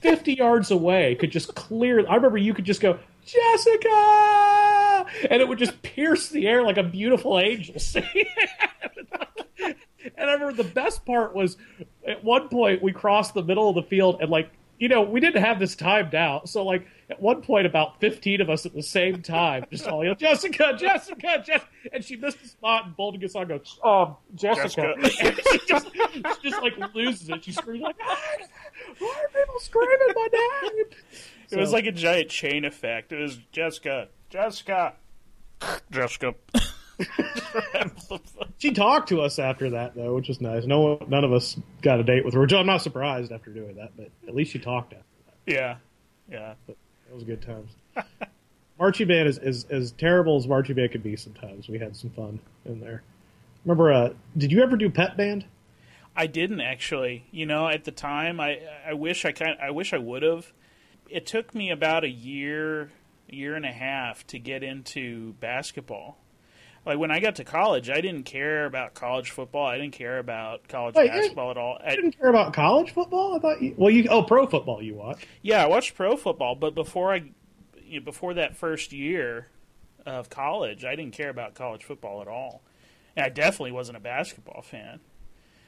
50 0.00 0.34
yards 0.34 0.70
away 0.70 1.14
could 1.14 1.30
just 1.30 1.54
clear. 1.54 2.06
I 2.08 2.16
remember 2.16 2.38
you 2.38 2.54
could 2.54 2.64
just 2.64 2.80
go, 2.80 2.98
Jessica! 3.24 5.06
And 5.30 5.40
it 5.40 5.48
would 5.48 5.58
just 5.58 5.82
pierce 5.82 6.28
the 6.28 6.46
air 6.46 6.62
like 6.62 6.78
a 6.78 6.82
beautiful 6.82 7.38
angel. 7.38 7.76
And 10.16 10.30
I 10.30 10.32
remember 10.34 10.62
the 10.62 10.68
best 10.68 11.04
part 11.04 11.34
was 11.34 11.56
at 12.06 12.24
one 12.24 12.48
point 12.48 12.82
we 12.82 12.92
crossed 12.92 13.34
the 13.34 13.42
middle 13.42 13.68
of 13.68 13.74
the 13.74 13.82
field 13.82 14.18
and 14.20 14.30
like 14.30 14.50
you 14.80 14.88
know, 14.88 15.02
we 15.02 15.20
didn't 15.20 15.42
have 15.42 15.58
this 15.58 15.76
timed 15.76 16.14
out. 16.14 16.48
So, 16.48 16.64
like, 16.64 16.86
at 17.10 17.20
one 17.20 17.42
point, 17.42 17.66
about 17.66 18.00
15 18.00 18.40
of 18.40 18.48
us 18.48 18.64
at 18.64 18.72
the 18.72 18.82
same 18.82 19.20
time 19.20 19.66
just 19.70 19.86
all 19.86 20.02
yell, 20.02 20.14
Jessica, 20.14 20.74
Jessica, 20.76 21.42
Jessica. 21.44 21.66
And 21.92 22.02
she 22.02 22.16
missed 22.16 22.42
the 22.42 22.48
spot, 22.48 22.86
and 22.86 22.96
Bolden 22.96 23.20
gets 23.20 23.34
on 23.36 23.42
and 23.42 23.60
goes, 23.60 23.78
um, 23.84 24.16
Jessica. 24.34 24.94
Jessica. 24.98 25.26
And 25.26 25.36
she 25.36 25.58
just, 25.68 25.88
she 26.42 26.50
just, 26.50 26.62
like, 26.62 26.94
loses 26.94 27.28
it. 27.28 27.44
She 27.44 27.52
screams, 27.52 27.82
like, 27.82 27.96
"Ah, 28.02 28.18
why 28.98 29.08
are 29.22 29.28
people 29.28 29.60
screaming 29.60 29.98
my 30.14 30.28
name? 30.32 30.86
It 31.50 31.58
was 31.58 31.72
like 31.72 31.84
a 31.86 31.92
giant 31.92 32.30
chain 32.30 32.64
effect. 32.64 33.12
It 33.12 33.20
was 33.20 33.38
Jessica, 33.52 34.08
Jessica, 34.30 34.94
Jessica. 35.90 36.34
She 38.58 38.72
talked 38.72 39.08
to 39.08 39.22
us 39.22 39.38
after 39.38 39.70
that, 39.70 39.94
though, 39.94 40.14
which 40.14 40.28
was 40.28 40.38
nice. 40.42 40.66
No, 40.66 40.80
one- 40.80 41.08
none 41.08 41.24
of 41.24 41.32
us 41.32 41.58
got 41.80 41.98
a 41.98 42.02
date 42.04 42.26
with 42.26 42.34
her. 42.34 42.40
Which 42.40 42.52
I'm 42.52 42.66
not 42.66 42.82
surprised 42.82 43.32
after 43.32 43.50
doing 43.50 43.76
that, 43.76 43.92
but 43.96 44.10
at 44.28 44.34
least 44.34 44.52
she 44.52 44.58
talked 44.58 44.92
after. 44.92 45.04
yeah, 45.46 45.76
yeah. 46.30 46.54
It 46.68 46.76
was 47.14 47.24
good 47.24 47.40
times. 47.40 47.70
marching 48.78 49.08
band 49.08 49.28
is, 49.28 49.38
is 49.38 49.64
as 49.70 49.92
terrible 49.92 50.36
as 50.36 50.46
marching 50.46 50.76
band 50.76 50.92
could 50.92 51.02
be. 51.02 51.16
Sometimes 51.16 51.68
we 51.68 51.78
had 51.78 51.96
some 51.96 52.10
fun 52.10 52.38
in 52.66 52.80
there. 52.80 53.02
Remember? 53.64 53.92
Uh, 53.92 54.10
did 54.36 54.52
you 54.52 54.62
ever 54.62 54.76
do 54.76 54.90
pep 54.90 55.16
band? 55.16 55.46
I 56.14 56.26
didn't 56.26 56.60
actually. 56.60 57.24
You 57.30 57.46
know, 57.46 57.66
at 57.66 57.84
the 57.84 57.92
time, 57.92 58.40
I 58.40 58.58
I 58.86 58.92
wish 58.92 59.24
I 59.24 59.32
kind 59.32 59.56
I 59.62 59.70
wish 59.70 59.94
I 59.94 59.98
would 59.98 60.22
have. 60.22 60.52
It 61.08 61.24
took 61.24 61.54
me 61.54 61.70
about 61.70 62.04
a 62.04 62.10
year, 62.10 62.92
year 63.26 63.54
and 63.54 63.64
a 63.64 63.72
half 63.72 64.26
to 64.28 64.38
get 64.38 64.62
into 64.62 65.32
basketball. 65.40 66.18
Like 66.86 66.98
when 66.98 67.10
I 67.10 67.20
got 67.20 67.36
to 67.36 67.44
college, 67.44 67.90
I 67.90 68.00
didn't 68.00 68.22
care 68.22 68.64
about 68.64 68.94
college 68.94 69.30
football. 69.30 69.66
I 69.66 69.76
didn't 69.76 69.92
care 69.92 70.18
about 70.18 70.66
college 70.66 70.94
Wait, 70.94 71.08
basketball 71.08 71.50
at 71.50 71.58
all. 71.58 71.78
I, 71.84 71.90
You 71.90 71.96
didn't 71.96 72.18
care 72.18 72.30
about 72.30 72.54
college 72.54 72.92
football. 72.92 73.36
I 73.36 73.38
thought. 73.38 73.60
You, 73.60 73.74
well, 73.76 73.90
you 73.90 74.06
oh 74.08 74.22
pro 74.22 74.46
football 74.46 74.82
you 74.82 74.94
watch. 74.94 75.26
Yeah, 75.42 75.62
I 75.62 75.66
watched 75.66 75.94
pro 75.94 76.16
football, 76.16 76.54
but 76.54 76.74
before 76.74 77.12
I, 77.12 77.24
you 77.82 78.00
know, 78.00 78.04
before 78.04 78.34
that 78.34 78.56
first 78.56 78.92
year 78.92 79.48
of 80.06 80.30
college, 80.30 80.84
I 80.84 80.96
didn't 80.96 81.12
care 81.12 81.28
about 81.28 81.54
college 81.54 81.84
football 81.84 82.22
at 82.22 82.28
all, 82.28 82.62
and 83.14 83.26
I 83.26 83.28
definitely 83.28 83.72
wasn't 83.72 83.98
a 83.98 84.00
basketball 84.00 84.62
fan. 84.62 85.00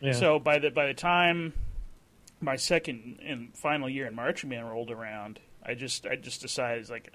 Yeah. 0.00 0.12
So 0.12 0.38
by 0.38 0.58
the 0.58 0.70
by 0.70 0.86
the 0.86 0.94
time 0.94 1.52
my 2.40 2.56
second 2.56 3.20
and 3.24 3.56
final 3.56 3.88
year 3.88 4.06
in 4.06 4.14
marching 4.14 4.50
band 4.50 4.68
rolled 4.68 4.90
around, 4.90 5.40
I 5.62 5.74
just 5.74 6.06
I 6.06 6.16
just 6.16 6.40
decided 6.40 6.88
like 6.88 7.12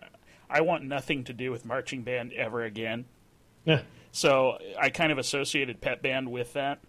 I 0.50 0.62
want 0.62 0.84
nothing 0.84 1.24
to 1.26 1.34
do 1.34 1.52
with 1.52 1.66
marching 1.66 2.04
band 2.04 2.32
ever 2.34 2.64
again. 2.64 3.06
Yeah, 3.68 3.82
So 4.12 4.58
I 4.80 4.90
kind 4.90 5.12
of 5.12 5.18
associated 5.20 5.82
pep 5.82 6.02
band 6.02 6.32
with 6.32 6.54
that. 6.54 6.80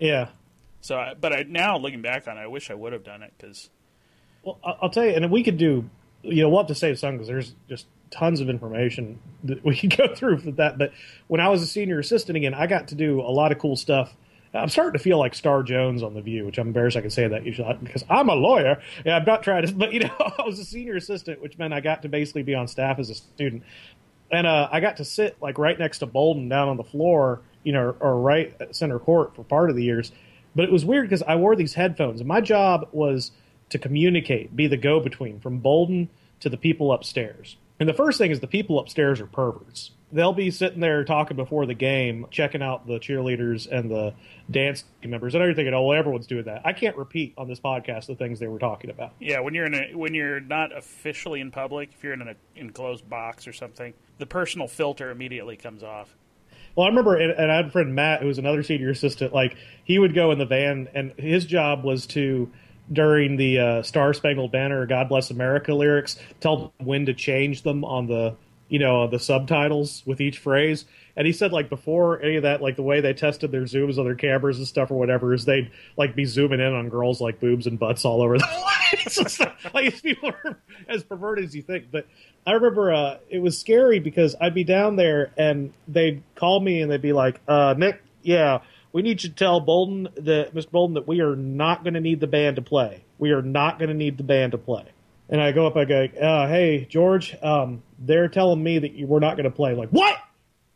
yeah. 0.00 0.28
So, 0.80 0.96
I, 0.96 1.14
but 1.14 1.32
I 1.32 1.44
now 1.48 1.78
looking 1.78 2.00
back 2.02 2.28
on 2.28 2.38
it, 2.38 2.40
I 2.42 2.46
wish 2.46 2.70
I 2.70 2.74
would 2.74 2.92
have 2.92 3.02
done 3.02 3.22
it 3.22 3.32
because 3.36 3.70
Well, 4.44 4.58
I'll 4.64 4.90
tell 4.90 5.04
you, 5.04 5.10
and 5.10 5.30
we 5.30 5.42
could 5.42 5.58
do. 5.58 5.88
You 6.22 6.42
know, 6.42 6.48
we'll 6.48 6.58
have 6.60 6.68
to 6.68 6.74
save 6.76 6.98
some 6.98 7.12
because 7.14 7.26
there's 7.28 7.54
just 7.68 7.86
tons 8.10 8.40
of 8.40 8.48
information 8.48 9.18
that 9.44 9.64
we 9.64 9.76
could 9.80 9.96
go 9.96 10.14
through 10.14 10.38
for 10.38 10.52
that. 10.52 10.78
But 10.78 10.92
when 11.26 11.40
I 11.40 11.48
was 11.48 11.60
a 11.62 11.66
senior 11.66 11.98
assistant 11.98 12.36
again, 12.36 12.54
I 12.54 12.66
got 12.68 12.88
to 12.88 12.94
do 12.94 13.20
a 13.20 13.30
lot 13.32 13.50
of 13.52 13.58
cool 13.58 13.74
stuff. 13.76 14.14
I'm 14.54 14.68
starting 14.68 14.92
to 14.94 14.98
feel 14.98 15.18
like 15.18 15.34
Star 15.34 15.62
Jones 15.62 16.02
on 16.02 16.14
The 16.14 16.22
View, 16.22 16.46
which 16.46 16.56
I'm 16.56 16.68
embarrassed 16.68 16.96
I 16.96 17.00
can 17.02 17.10
say 17.10 17.26
that 17.28 17.44
usually 17.44 17.74
because 17.82 18.04
I'm 18.08 18.28
a 18.28 18.34
lawyer. 18.34 18.80
Yeah, 19.04 19.16
I'm 19.16 19.24
not 19.24 19.42
trying 19.42 19.66
to, 19.66 19.72
but 19.74 19.92
you 19.92 20.00
know, 20.00 20.14
I 20.38 20.42
was 20.46 20.58
a 20.60 20.64
senior 20.64 20.96
assistant, 20.96 21.42
which 21.42 21.58
meant 21.58 21.74
I 21.74 21.80
got 21.80 22.02
to 22.02 22.08
basically 22.08 22.42
be 22.44 22.54
on 22.54 22.68
staff 22.68 22.98
as 22.98 23.10
a 23.10 23.14
student, 23.14 23.64
and 24.30 24.46
uh, 24.46 24.68
I 24.70 24.80
got 24.80 24.98
to 24.98 25.04
sit 25.04 25.36
like 25.40 25.58
right 25.58 25.78
next 25.78 25.98
to 25.98 26.06
Bolden 26.06 26.48
down 26.48 26.68
on 26.68 26.76
the 26.76 26.84
floor, 26.84 27.40
you 27.62 27.72
know, 27.72 27.94
or 28.00 28.20
right 28.20 28.54
center 28.74 28.98
court 28.98 29.34
for 29.36 29.44
part 29.44 29.70
of 29.70 29.76
the 29.76 29.84
years. 29.84 30.12
But 30.54 30.64
it 30.64 30.72
was 30.72 30.84
weird 30.84 31.08
because 31.08 31.22
I 31.22 31.36
wore 31.36 31.54
these 31.54 31.74
headphones, 31.74 32.22
my 32.24 32.40
job 32.40 32.88
was 32.92 33.32
to 33.70 33.78
communicate, 33.78 34.54
be 34.56 34.66
the 34.66 34.76
go-between 34.76 35.40
from 35.40 35.58
Bolden 35.58 36.08
to 36.40 36.48
the 36.48 36.56
people 36.56 36.92
upstairs. 36.92 37.56
And 37.78 37.88
the 37.88 37.94
first 37.94 38.18
thing 38.18 38.30
is 38.30 38.40
the 38.40 38.46
people 38.46 38.78
upstairs 38.78 39.20
are 39.20 39.26
perverts. 39.26 39.90
They'll 40.12 40.32
be 40.32 40.50
sitting 40.52 40.80
there 40.80 41.04
talking 41.04 41.36
before 41.36 41.66
the 41.66 41.74
game, 41.74 42.26
checking 42.30 42.62
out 42.62 42.86
the 42.86 43.00
cheerleaders 43.00 43.66
and 43.70 43.90
the 43.90 44.14
dance 44.50 44.84
members, 45.04 45.34
and 45.34 45.42
everything. 45.42 45.66
And 45.66 45.74
oh, 45.74 45.82
well, 45.82 45.98
everyone's 45.98 46.28
doing 46.28 46.44
that. 46.44 46.62
I 46.64 46.72
can't 46.72 46.96
repeat 46.96 47.34
on 47.36 47.48
this 47.48 47.58
podcast 47.58 48.06
the 48.06 48.14
things 48.14 48.38
they 48.38 48.46
were 48.46 48.60
talking 48.60 48.90
about. 48.90 49.12
Yeah, 49.18 49.40
when 49.40 49.54
you're 49.54 49.66
in 49.66 49.74
a 49.74 49.96
when 49.96 50.14
you're 50.14 50.40
not 50.40 50.76
officially 50.76 51.40
in 51.40 51.50
public, 51.50 51.90
if 51.92 52.04
you're 52.04 52.12
in 52.12 52.22
an 52.22 52.36
enclosed 52.54 53.08
box 53.10 53.48
or 53.48 53.52
something, 53.52 53.94
the 54.18 54.26
personal 54.26 54.68
filter 54.68 55.10
immediately 55.10 55.56
comes 55.56 55.82
off. 55.82 56.14
Well, 56.76 56.84
I 56.84 56.90
remember, 56.90 57.16
and, 57.16 57.32
and 57.32 57.50
I 57.50 57.56
had 57.56 57.66
a 57.66 57.70
friend 57.70 57.94
Matt, 57.94 58.20
who 58.20 58.26
was 58.26 58.38
another 58.38 58.62
senior 58.62 58.90
assistant. 58.90 59.32
Like 59.32 59.56
he 59.84 59.98
would 59.98 60.14
go 60.14 60.30
in 60.30 60.38
the 60.38 60.44
van, 60.44 60.88
and 60.94 61.12
his 61.16 61.46
job 61.46 61.84
was 61.84 62.06
to, 62.08 62.52
during 62.92 63.36
the 63.36 63.58
uh, 63.58 63.82
Star 63.82 64.12
Spangled 64.12 64.52
Banner, 64.52 64.84
God 64.86 65.08
Bless 65.08 65.30
America 65.30 65.72
lyrics, 65.72 66.18
tell 66.40 66.56
them 66.56 66.86
when 66.86 67.06
to 67.06 67.14
change 67.14 67.62
them 67.62 67.82
on 67.82 68.06
the, 68.06 68.36
you 68.68 68.78
know, 68.78 69.06
the 69.06 69.18
subtitles 69.18 70.02
with 70.06 70.20
each 70.20 70.38
phrase. 70.38 70.84
And 71.16 71.26
he 71.26 71.32
said, 71.32 71.52
like 71.52 71.70
before 71.70 72.20
any 72.20 72.36
of 72.36 72.42
that, 72.42 72.60
like 72.60 72.76
the 72.76 72.82
way 72.82 73.00
they 73.00 73.14
tested 73.14 73.50
their 73.50 73.62
zooms 73.62 73.98
on 73.98 74.04
their 74.04 74.14
cameras 74.14 74.58
and 74.58 74.66
stuff 74.66 74.90
or 74.90 74.98
whatever, 74.98 75.32
is 75.32 75.44
they'd 75.44 75.70
like 75.96 76.14
be 76.14 76.24
zooming 76.24 76.60
in 76.60 76.74
on 76.74 76.88
girls 76.88 77.20
like 77.20 77.40
boobs 77.40 77.66
and 77.66 77.78
butts 77.78 78.04
all 78.04 78.20
over 78.22 78.36
the 78.36 78.46
place. 79.04 79.40
like 79.72 79.92
these 79.92 80.00
people 80.00 80.30
are 80.44 80.58
as 80.88 81.02
perverted 81.02 81.44
as 81.44 81.54
you 81.54 81.62
think, 81.62 81.86
but. 81.90 82.06
I 82.46 82.52
remember 82.52 82.92
uh, 82.92 83.18
it 83.28 83.40
was 83.40 83.58
scary 83.58 83.98
because 83.98 84.36
I'd 84.40 84.54
be 84.54 84.62
down 84.62 84.94
there 84.94 85.32
and 85.36 85.72
they'd 85.88 86.22
call 86.36 86.60
me 86.60 86.80
and 86.80 86.90
they'd 86.90 87.02
be 87.02 87.12
like, 87.12 87.40
uh, 87.48 87.74
"Nick, 87.76 88.00
yeah, 88.22 88.60
we 88.92 89.02
need 89.02 89.24
you 89.24 89.30
to 89.30 89.34
tell 89.34 89.58
Bolden 89.58 90.08
that 90.16 90.54
Mr. 90.54 90.70
Bolden 90.70 90.94
that 90.94 91.08
we 91.08 91.20
are 91.20 91.34
not 91.34 91.82
going 91.82 91.94
to 91.94 92.00
need 92.00 92.20
the 92.20 92.28
band 92.28 92.56
to 92.56 92.62
play. 92.62 93.04
We 93.18 93.32
are 93.32 93.42
not 93.42 93.80
going 93.80 93.88
to 93.88 93.94
need 93.94 94.16
the 94.16 94.22
band 94.22 94.52
to 94.52 94.58
play." 94.58 94.84
And 95.28 95.40
I 95.40 95.52
go 95.52 95.66
up, 95.66 95.76
I 95.76 95.84
go, 95.84 96.04
uh, 96.04 96.46
"Hey, 96.48 96.86
George, 96.88 97.36
um, 97.42 97.82
they're 97.98 98.28
telling 98.28 98.62
me 98.62 98.78
that 98.78 98.92
you, 98.92 99.06
we're 99.06 99.18
not 99.18 99.36
going 99.36 99.44
to 99.44 99.50
play." 99.50 99.74
Like, 99.74 99.90
what? 99.90 100.18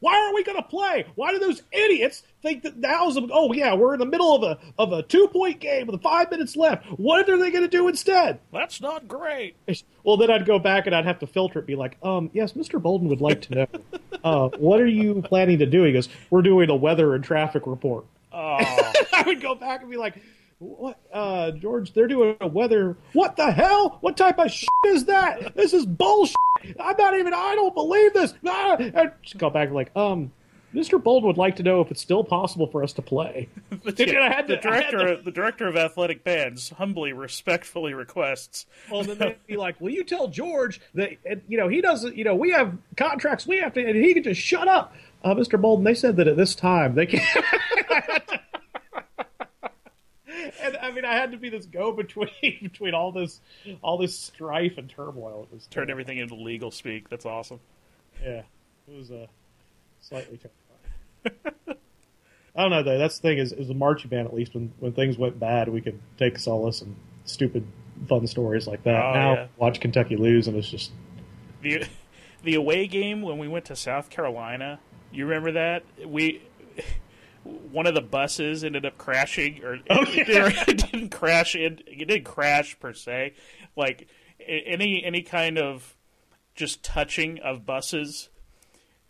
Why 0.01 0.17
aren't 0.17 0.35
we 0.35 0.45
going 0.45 0.57
to 0.57 0.67
play? 0.67 1.05
Why 1.15 1.31
do 1.33 1.39
those 1.39 1.63
idiots 1.73 2.23
think 2.43 2.63
that 2.63 2.79
now's 2.79 3.19
a, 3.19 3.29
oh 3.31 3.53
yeah, 3.53 3.75
we're 3.75 3.93
in 3.93 4.01
the 4.01 4.07
middle 4.07 4.35
of 4.35 4.43
a 4.43 4.59
of 4.79 4.93
a 4.93 5.03
two 5.03 5.29
point 5.29 5.61
game 5.61 5.87
with 5.87 6.03
five 6.03 6.31
minutes 6.31 6.57
left. 6.57 6.87
What 6.99 7.29
are 7.29 7.39
they 7.39 7.51
going 7.51 7.65
to 7.65 7.69
do 7.69 7.87
instead? 7.87 8.41
That's 8.51 8.81
not 8.81 9.07
great. 9.07 9.57
Well, 10.03 10.17
then 10.17 10.31
I'd 10.31 10.47
go 10.47 10.59
back 10.59 10.87
and 10.87 10.97
I'd 10.97 11.05
have 11.05 11.19
to 11.21 11.27
filter 11.27 11.59
it, 11.59 11.67
be 11.67 11.77
like, 11.77 11.99
um, 12.03 12.31
yes, 12.33 12.55
Mr. 12.55 12.81
Bolden 12.81 13.09
would 13.09 13.21
like 13.21 13.43
to 13.43 13.55
know, 13.55 13.67
uh, 14.25 14.49
what 14.57 14.81
are 14.81 14.87
you 14.87 15.21
planning 15.23 15.59
to 15.59 15.67
do? 15.67 15.85
He 15.85 15.93
goes, 15.93 16.09
we're 16.31 16.43
doing 16.43 16.71
a 16.71 16.77
weather 16.77 17.15
and 17.15 17.23
traffic 17.23 17.67
report. 17.67 18.07
Oh, 18.33 18.93
I 19.13 19.23
would 19.27 19.43
go 19.43 19.55
back 19.55 19.83
and 19.83 19.91
be 19.91 19.99
like, 19.99 20.15
what, 20.61 20.99
uh, 21.13 21.51
George, 21.53 21.93
they're 21.95 22.07
doing 22.07 22.37
a 22.41 22.47
weather. 22.47 22.97
What 23.15 23.37
the 23.37 23.51
hell? 23.51 23.99
What 24.03 24.17
type 24.17 24.39
of 24.39 24.51
shit 24.53 24.69
is 24.87 25.07
that? 25.07 25.57
This 25.57 25.73
is 25.73 25.85
bullshit. 25.87 26.37
I'm 26.79 26.97
not 26.99 27.15
even, 27.19 27.35
I 27.35 27.55
don't 27.55 27.75
believe 27.75 28.13
this. 28.13 28.35
Ah! 28.47 28.77
And 28.79 29.11
just 29.23 29.39
go 29.39 29.51
back 29.51 29.71
like, 29.71 29.91
um, 29.97 30.31
Mr. 30.75 31.03
Bolden 31.03 31.27
would 31.27 31.37
like 31.39 31.57
to 31.57 31.63
know 31.65 31.81
if 31.81 31.91
it's 31.91 32.01
still 32.01 32.23
possible 32.23 32.67
for 32.69 32.85
us 32.85 32.93
to 32.93 33.03
play. 33.03 33.49
Yeah, 33.97 34.21
I 34.21 34.33
had 34.33 34.47
the 34.47 34.57
to- 34.59 34.71
had 34.71 34.91
director, 34.91 35.17
to- 35.17 35.23
the 35.23 35.31
director 35.33 35.67
of 35.67 35.77
athletic 35.77 36.23
bands, 36.23 36.71
humbly, 36.71 37.13
respectfully 37.13 37.93
requests. 37.95 38.67
Well, 38.91 39.03
then 39.03 39.19
they'd 39.19 39.37
be 39.49 39.57
like, 39.57 39.81
"Will 39.81 39.91
you 39.91 40.05
tell 40.05 40.29
George 40.29 40.81
that 40.95 41.13
you 41.49 41.57
know 41.59 41.67
he 41.69 41.81
doesn't? 41.81 42.17
You 42.17 42.23
know, 42.25 42.35
we 42.37 42.51
have 42.53 42.77
contracts. 42.97 43.47
We 43.47 43.59
have 43.59 43.73
to, 43.75 43.85
and 43.85 43.97
he 43.97 44.15
can 44.15 44.23
just 44.23 44.41
shut 44.41 44.69
up." 44.69 44.95
Uh, 45.25 45.35
Mr. 45.35 45.61
Bolden, 45.61 45.85
they 45.85 45.95
said 45.95 46.17
that 46.17 46.29
at 46.29 46.37
this 46.37 46.55
time 46.55 46.95
they 46.95 47.07
can. 47.07 47.21
and 50.63 50.77
I 50.77 50.91
mean, 50.91 51.05
I 51.05 51.15
had 51.15 51.33
to 51.33 51.39
be 51.39 51.49
this 51.49 51.67
go 51.67 51.93
between 51.93 52.31
between 52.63 52.95
all 52.95 53.13
this 53.13 53.41
all 53.83 53.99
this 53.99 54.19
strife 54.19 54.79
and 54.79 54.89
turmoil. 54.89 55.47
It 55.51 55.55
was 55.55 55.67
Turn 55.67 55.91
everything 55.91 56.19
into 56.19 56.35
legal 56.35 56.71
speak. 56.71 57.09
That's 57.09 57.27
awesome. 57.27 57.61
yeah, 58.23 58.43
it 58.89 58.97
was 58.97 59.11
uh, 59.11 59.27
slightly 60.01 60.39
terrifying. 60.39 61.77
I 62.57 62.63
don't 62.63 62.71
know 62.71 62.83
though. 62.83 62.99
That's 62.99 63.19
the 63.19 63.29
thing 63.29 63.39
is, 63.39 63.53
is 63.53 63.69
the 63.69 63.75
marching 63.75 64.11
band. 64.11 64.27
At 64.27 64.35
least 64.35 64.55
when 64.55 64.73
when 64.79 64.93
things 64.93 65.17
went 65.17 65.39
bad, 65.39 65.69
we 65.69 65.81
could 65.81 66.01
take 66.19 66.39
solace 66.39 66.83
in 66.83 66.97
stupid, 67.25 67.67
fun 68.09 68.27
stories 68.27 68.67
like 68.67 68.83
that. 68.85 69.05
Oh, 69.05 69.13
now 69.13 69.33
yeah. 69.35 69.47
watch 69.57 69.81
Kentucky 69.81 70.17
lose, 70.17 70.49
and 70.49 70.57
it's 70.57 70.69
just 70.69 70.91
the 71.63 71.85
the 72.43 72.55
away 72.55 72.87
game 72.87 73.23
when 73.23 73.39
we 73.39 73.49
went 73.49 73.67
to 73.67 73.77
South 73.77 74.11
Carolina. 74.11 74.81
You 75.13 75.27
remember 75.27 75.53
that 75.53 75.85
we 76.07 76.43
one 77.45 77.87
of 77.87 77.95
the 77.95 78.01
buses 78.01 78.65
ended 78.65 78.85
up 78.87 78.99
crashing, 78.99 79.63
or 79.65 79.75
Oh, 79.91 80.03
it, 80.09 80.29
it 80.69 80.77
didn't 80.91 81.11
crash. 81.11 81.55
It, 81.55 81.83
it 81.87 82.07
didn't 82.09 82.25
crash 82.25 82.79
per 82.79 82.93
se. 82.93 83.35
Like 83.77 84.09
any 84.47 85.03
any 85.05 85.23
kind 85.23 85.59
of 85.59 85.97
just 86.55 86.83
touching 86.83 87.39
of 87.41 87.65
buses. 87.67 88.29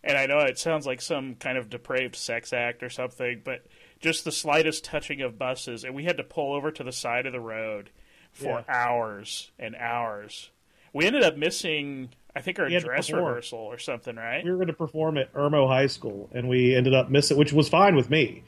And 0.03 0.17
I 0.17 0.25
know 0.25 0.39
it 0.39 0.57
sounds 0.57 0.87
like 0.87 0.99
some 1.01 1.35
kind 1.35 1.57
of 1.59 1.69
depraved 1.69 2.15
sex 2.15 2.53
act 2.53 2.81
or 2.81 2.89
something, 2.89 3.41
but 3.43 3.67
just 3.99 4.25
the 4.25 4.31
slightest 4.31 4.83
touching 4.83 5.21
of 5.21 5.37
buses, 5.37 5.83
and 5.83 5.93
we 5.93 6.05
had 6.05 6.17
to 6.17 6.23
pull 6.23 6.55
over 6.55 6.71
to 6.71 6.83
the 6.83 6.91
side 6.91 7.27
of 7.27 7.33
the 7.33 7.39
road 7.39 7.91
for 8.31 8.63
Yeah. 8.67 8.73
hours 8.73 9.51
and 9.59 9.75
hours. 9.75 10.49
We 10.91 11.05
ended 11.05 11.21
up 11.23 11.37
missing, 11.37 12.09
I 12.35 12.41
think, 12.41 12.59
our 12.59 12.69
dress 12.69 13.11
rehearsal 13.11 13.59
or 13.59 13.77
something, 13.77 14.15
right? 14.15 14.43
we 14.43 14.51
were 14.51 14.57
going 14.57 14.67
to 14.67 14.73
perform 14.73 15.17
at 15.17 15.33
Irmo 15.33 15.67
High 15.67 15.87
School, 15.87 16.29
and 16.33 16.47
we 16.47 16.75
ended 16.75 16.93
up 16.93 17.09
missing, 17.09 17.37
which 17.37 17.53
was 17.53 17.67
fine 17.67 17.95
with 17.95 18.09
me. 18.09 18.43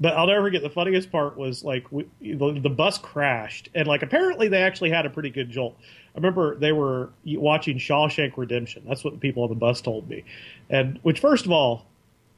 But 0.00 0.14
I'll 0.14 0.26
never 0.26 0.42
forget 0.42 0.62
the 0.62 0.70
funniest 0.70 1.12
part 1.12 1.36
was 1.36 1.62
like 1.62 1.90
we, 1.92 2.06
the, 2.20 2.58
the 2.60 2.68
bus 2.68 2.98
crashed, 2.98 3.68
and 3.74 3.86
like 3.86 4.02
apparently 4.02 4.48
they 4.48 4.62
actually 4.62 4.90
had 4.90 5.06
a 5.06 5.10
pretty 5.10 5.30
good 5.30 5.50
jolt. 5.50 5.76
I 6.14 6.18
remember 6.18 6.56
they 6.56 6.72
were 6.72 7.10
watching 7.24 7.78
Shawshank 7.78 8.36
Redemption. 8.36 8.82
That's 8.86 9.04
what 9.04 9.14
the 9.14 9.20
people 9.20 9.44
on 9.44 9.50
the 9.50 9.54
bus 9.54 9.80
told 9.80 10.08
me. 10.08 10.24
And 10.68 10.98
which, 11.02 11.20
first 11.20 11.44
of 11.46 11.52
all, 11.52 11.86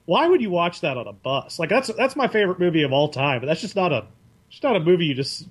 why 0.05 0.29
would 0.29 0.41
you 0.41 0.51
watch 0.51 0.83
that 0.83 0.97
on 0.99 1.07
a 1.07 1.13
bus? 1.13 1.59
Like 1.59 1.71
that's 1.71 1.89
that's 1.89 2.15
my 2.15 2.29
favorite 2.29 2.59
movie 2.59 2.83
of 2.83 2.93
all 2.93 3.09
time, 3.09 3.41
but 3.41 3.47
that's 3.47 3.61
just 3.61 3.77
not 3.77 3.93
a 3.93 4.07
it's 4.51 4.63
not 4.63 4.77
a 4.77 4.81
movie 4.81 5.07
you 5.07 5.15
just 5.15 5.47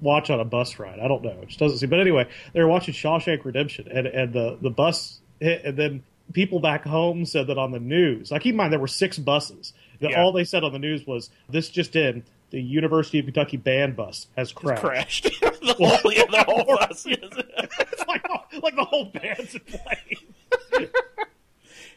watch 0.00 0.30
on 0.30 0.40
a 0.40 0.44
bus 0.44 0.78
ride. 0.78 0.98
I 1.00 1.08
don't 1.08 1.22
know. 1.22 1.38
It 1.42 1.48
just 1.48 1.58
doesn't 1.60 1.78
seem. 1.78 1.90
But 1.90 2.00
anyway, 2.00 2.28
they 2.52 2.60
were 2.60 2.68
watching 2.68 2.94
Shawshank 2.94 3.44
Redemption, 3.44 3.88
and 3.88 4.06
and 4.06 4.32
the 4.32 4.58
the 4.60 4.70
bus 4.70 5.20
hit, 5.40 5.64
and 5.64 5.76
then 5.76 6.02
people 6.32 6.60
back 6.60 6.84
home 6.84 7.24
said 7.24 7.46
that 7.48 7.58
on 7.58 7.72
the 7.72 7.80
news. 7.80 8.30
Like 8.30 8.42
keep 8.42 8.52
in 8.52 8.56
mind 8.56 8.72
there 8.72 8.80
were 8.80 8.86
six 8.88 9.18
buses. 9.18 9.72
That 10.00 10.10
Yeah. 10.12 10.22
All 10.22 10.32
they 10.32 10.44
said 10.44 10.64
on 10.64 10.72
the 10.72 10.78
news 10.78 11.06
was 11.06 11.30
this 11.48 11.68
just 11.68 11.94
in: 11.96 12.24
the 12.50 12.60
University 12.60 13.18
of 13.18 13.24
Kentucky 13.26 13.56
band 13.56 13.96
bus 13.96 14.26
has 14.36 14.52
crashed. 14.52 14.82
Crashed. 14.82 15.24
the 15.40 15.74
whole, 15.78 16.12
yeah, 16.12 16.24
the 16.26 16.44
whole 16.46 16.64
bus. 16.76 17.06
It's 17.06 18.06
like, 18.08 18.24
like 18.62 18.76
the 18.76 18.84
whole 18.84 19.06
band's 19.06 19.54
in 19.54 19.60
play. 19.60 20.88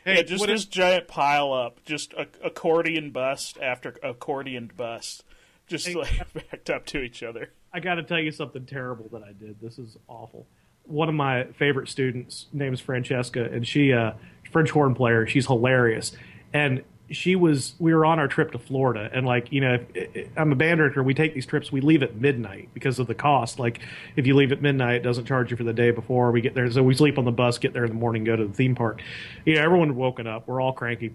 Yeah, 0.05 0.21
just 0.21 0.39
what 0.39 0.47
this 0.49 0.63
if- 0.63 0.69
giant 0.69 1.07
pile 1.07 1.51
up, 1.51 1.83
just 1.83 2.13
a, 2.13 2.27
accordion 2.43 3.09
bust 3.11 3.57
after 3.59 3.95
accordion 4.03 4.71
bust, 4.77 5.23
just 5.67 5.93
like 5.93 6.33
backed 6.33 6.69
up 6.69 6.85
to 6.87 6.99
each 7.01 7.23
other. 7.23 7.51
I 7.73 7.79
got 7.79 7.95
to 7.95 8.03
tell 8.03 8.19
you 8.19 8.31
something 8.31 8.65
terrible 8.65 9.09
that 9.11 9.23
I 9.23 9.33
did. 9.33 9.59
This 9.61 9.79
is 9.79 9.97
awful. 10.07 10.47
One 10.83 11.09
of 11.09 11.15
my 11.15 11.45
favorite 11.57 11.89
students, 11.89 12.47
named 12.53 12.75
is 12.75 12.79
Francesca, 12.79 13.43
and 13.43 13.67
she, 13.67 13.91
uh, 13.91 14.13
French 14.51 14.69
horn 14.69 14.93
player. 14.95 15.25
She's 15.27 15.47
hilarious, 15.47 16.11
and 16.53 16.83
she 17.09 17.35
was. 17.35 17.75
We 17.79 17.93
were 17.93 18.05
on 18.05 18.19
our 18.19 18.27
trip 18.27 18.51
to 18.51 18.59
Florida, 18.59 19.09
and 19.13 19.25
like 19.25 19.51
you 19.51 19.61
know, 19.61 19.79
if, 19.93 20.29
I'm 20.37 20.51
a 20.51 20.55
band 20.55 20.77
director. 20.77 21.03
We 21.03 21.13
take 21.13 21.33
these 21.33 21.45
trips. 21.45 21.71
We 21.71 21.81
leave 21.81 22.03
at 22.03 22.15
midnight 22.15 22.69
because 22.73 22.99
of 22.99 23.07
the 23.07 23.15
cost. 23.15 23.59
Like 23.59 23.81
if 24.15 24.25
you 24.25 24.35
leave 24.35 24.51
at 24.51 24.61
midnight, 24.61 24.95
it 24.97 25.03
doesn't 25.03 25.25
charge 25.25 25.51
you 25.51 25.57
for 25.57 25.63
the 25.63 25.73
day 25.73 25.91
before. 25.91 26.31
We 26.31 26.41
get 26.41 26.55
there, 26.55 26.69
so 26.71 26.83
we 26.83 26.95
sleep 26.95 27.17
on 27.17 27.25
the 27.25 27.31
bus, 27.31 27.57
get 27.57 27.73
there 27.73 27.85
in 27.85 27.89
the 27.89 27.97
morning, 27.97 28.23
go 28.23 28.35
to 28.35 28.47
the 28.47 28.53
theme 28.53 28.75
park. 28.75 29.01
You 29.45 29.55
know, 29.55 29.61
everyone 29.61 29.95
woken 29.95 30.27
up. 30.27 30.47
We're 30.47 30.61
all 30.61 30.73
cranky. 30.73 31.13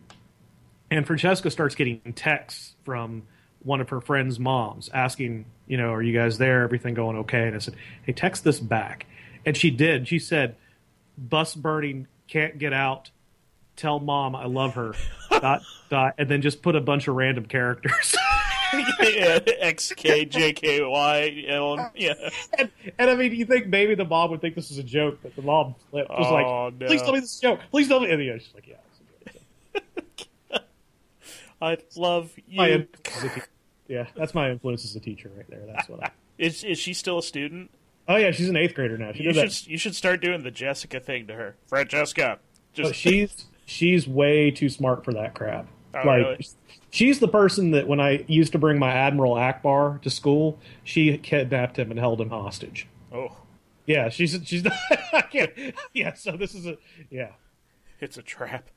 And 0.91 1.07
Francesca 1.07 1.51
starts 1.51 1.77
getting 1.77 2.01
texts 2.15 2.75
from 2.85 3.23
one 3.62 3.81
of 3.81 3.90
her 3.90 4.01
friends' 4.01 4.38
moms 4.38 4.88
asking, 4.92 5.44
you 5.66 5.77
know, 5.77 5.92
are 5.92 6.03
you 6.03 6.12
guys 6.16 6.38
there? 6.38 6.62
Everything 6.62 6.94
going 6.94 7.16
okay? 7.18 7.46
And 7.46 7.57
I 7.57 7.59
said, 7.59 7.75
hey, 8.05 8.12
text 8.12 8.44
this 8.44 8.59
back. 8.61 9.07
And 9.44 9.57
she 9.57 9.70
did. 9.70 10.09
She 10.09 10.18
said, 10.18 10.57
bus 11.18 11.55
burning, 11.55 12.07
can't 12.29 12.59
get 12.59 12.73
out. 12.73 13.11
Tell 13.77 13.99
mom 14.01 14.35
I 14.37 14.46
love 14.46 14.75
her. 14.75 14.94
dot, 15.31 15.62
dot, 15.88 16.14
and 16.18 16.29
then 16.29 16.42
just 16.42 16.61
put 16.62 16.77
a 16.77 16.81
bunch 16.81 17.09
of 17.09 17.14
random 17.16 17.46
characters. 17.46 18.14
yeah, 19.01 19.38
X 19.59 19.92
K 19.96 20.25
J 20.27 20.53
K 20.53 20.83
Y 20.85 21.44
L. 21.49 21.90
Yeah, 21.94 22.12
and, 22.59 22.70
and 22.99 23.11
I 23.11 23.14
mean, 23.14 23.35
you 23.35 23.46
think 23.46 23.66
maybe 23.68 23.94
the 23.94 24.05
mom 24.05 24.31
would 24.33 24.40
think 24.42 24.55
this 24.55 24.70
is 24.70 24.77
a 24.79 24.83
joke, 24.83 25.18
but 25.23 25.35
the 25.35 25.42
mom 25.42 25.75
was 25.92 26.07
Oh, 26.11 26.33
like, 26.35 26.75
no. 26.81 26.87
please 26.88 27.01
tell 27.03 27.12
me 27.12 27.20
this 27.20 27.33
is 27.33 27.38
a 27.38 27.42
joke. 27.42 27.61
Please 27.70 27.88
tell 27.88 28.01
me. 28.01 28.11
And 28.11 28.23
yeah, 28.23 28.37
she's 28.38 28.53
like, 28.55 28.66
yeah. 28.66 28.75
It's 31.62 31.96
a 31.96 31.99
joke. 31.99 32.01
I 32.01 32.01
love 32.01 32.33
My 32.53 32.68
you. 32.68 32.88
Yeah, 33.88 34.07
that's 34.14 34.35
my 34.35 34.51
influence 34.51 34.85
as 34.85 34.94
a 34.94 35.01
teacher 35.01 35.31
right 35.37 35.49
there. 35.51 35.64
That's 35.66 35.88
what 35.88 36.05
I. 36.05 36.11
Is 36.38 36.64
is 36.64 36.79
she 36.79 36.94
still 36.94 37.18
a 37.18 37.23
student? 37.23 37.70
Oh 38.09 38.16
yeah, 38.16 38.31
she's 38.31 38.49
an 38.49 38.57
eighth 38.57 38.75
grader 38.75 38.96
now. 38.96 39.12
She 39.12 39.25
You 39.25 39.33
did 39.33 39.46
that. 39.51 39.66
you 39.66 39.77
should 39.77 39.94
start 39.94 40.23
doing 40.23 40.42
the 40.42 40.51
Jessica 40.51 40.99
thing 40.99 41.27
to 41.27 41.35
her, 41.35 41.57
Francesca. 41.66 42.38
Just 42.73 42.88
oh, 42.88 42.92
she's 42.92 43.44
she's 43.66 44.09
way 44.09 44.51
too 44.51 44.70
smart 44.70 45.05
for 45.05 45.12
that 45.12 45.35
crap. 45.35 45.66
Oh, 45.92 45.99
like 45.99 46.07
really? 46.07 46.46
she's 46.90 47.18
the 47.18 47.29
person 47.29 47.73
that 47.73 47.87
when 47.87 48.01
I 48.01 48.25
used 48.27 48.53
to 48.53 48.59
bring 48.59 48.79
my 48.79 48.90
Admiral 48.90 49.35
Ackbar 49.35 50.01
to 50.03 50.09
school, 50.09 50.59
she 50.83 51.18
kidnapped 51.18 51.79
him 51.79 51.90
and 51.90 52.01
held 52.01 52.20
him 52.20 52.31
hostage. 52.31 52.87
oh, 53.12 53.37
Yeah, 53.87 54.09
she's 54.09 54.40
she's 54.44 54.64
I 55.12 55.20
can't. 55.20 55.53
Yeah, 55.92 56.14
so 56.14 56.38
this 56.38 56.55
is 56.55 56.64
a 56.66 56.79
yeah. 57.11 57.33
it's 58.01 58.16
a 58.16 58.23
trap. 58.23 58.70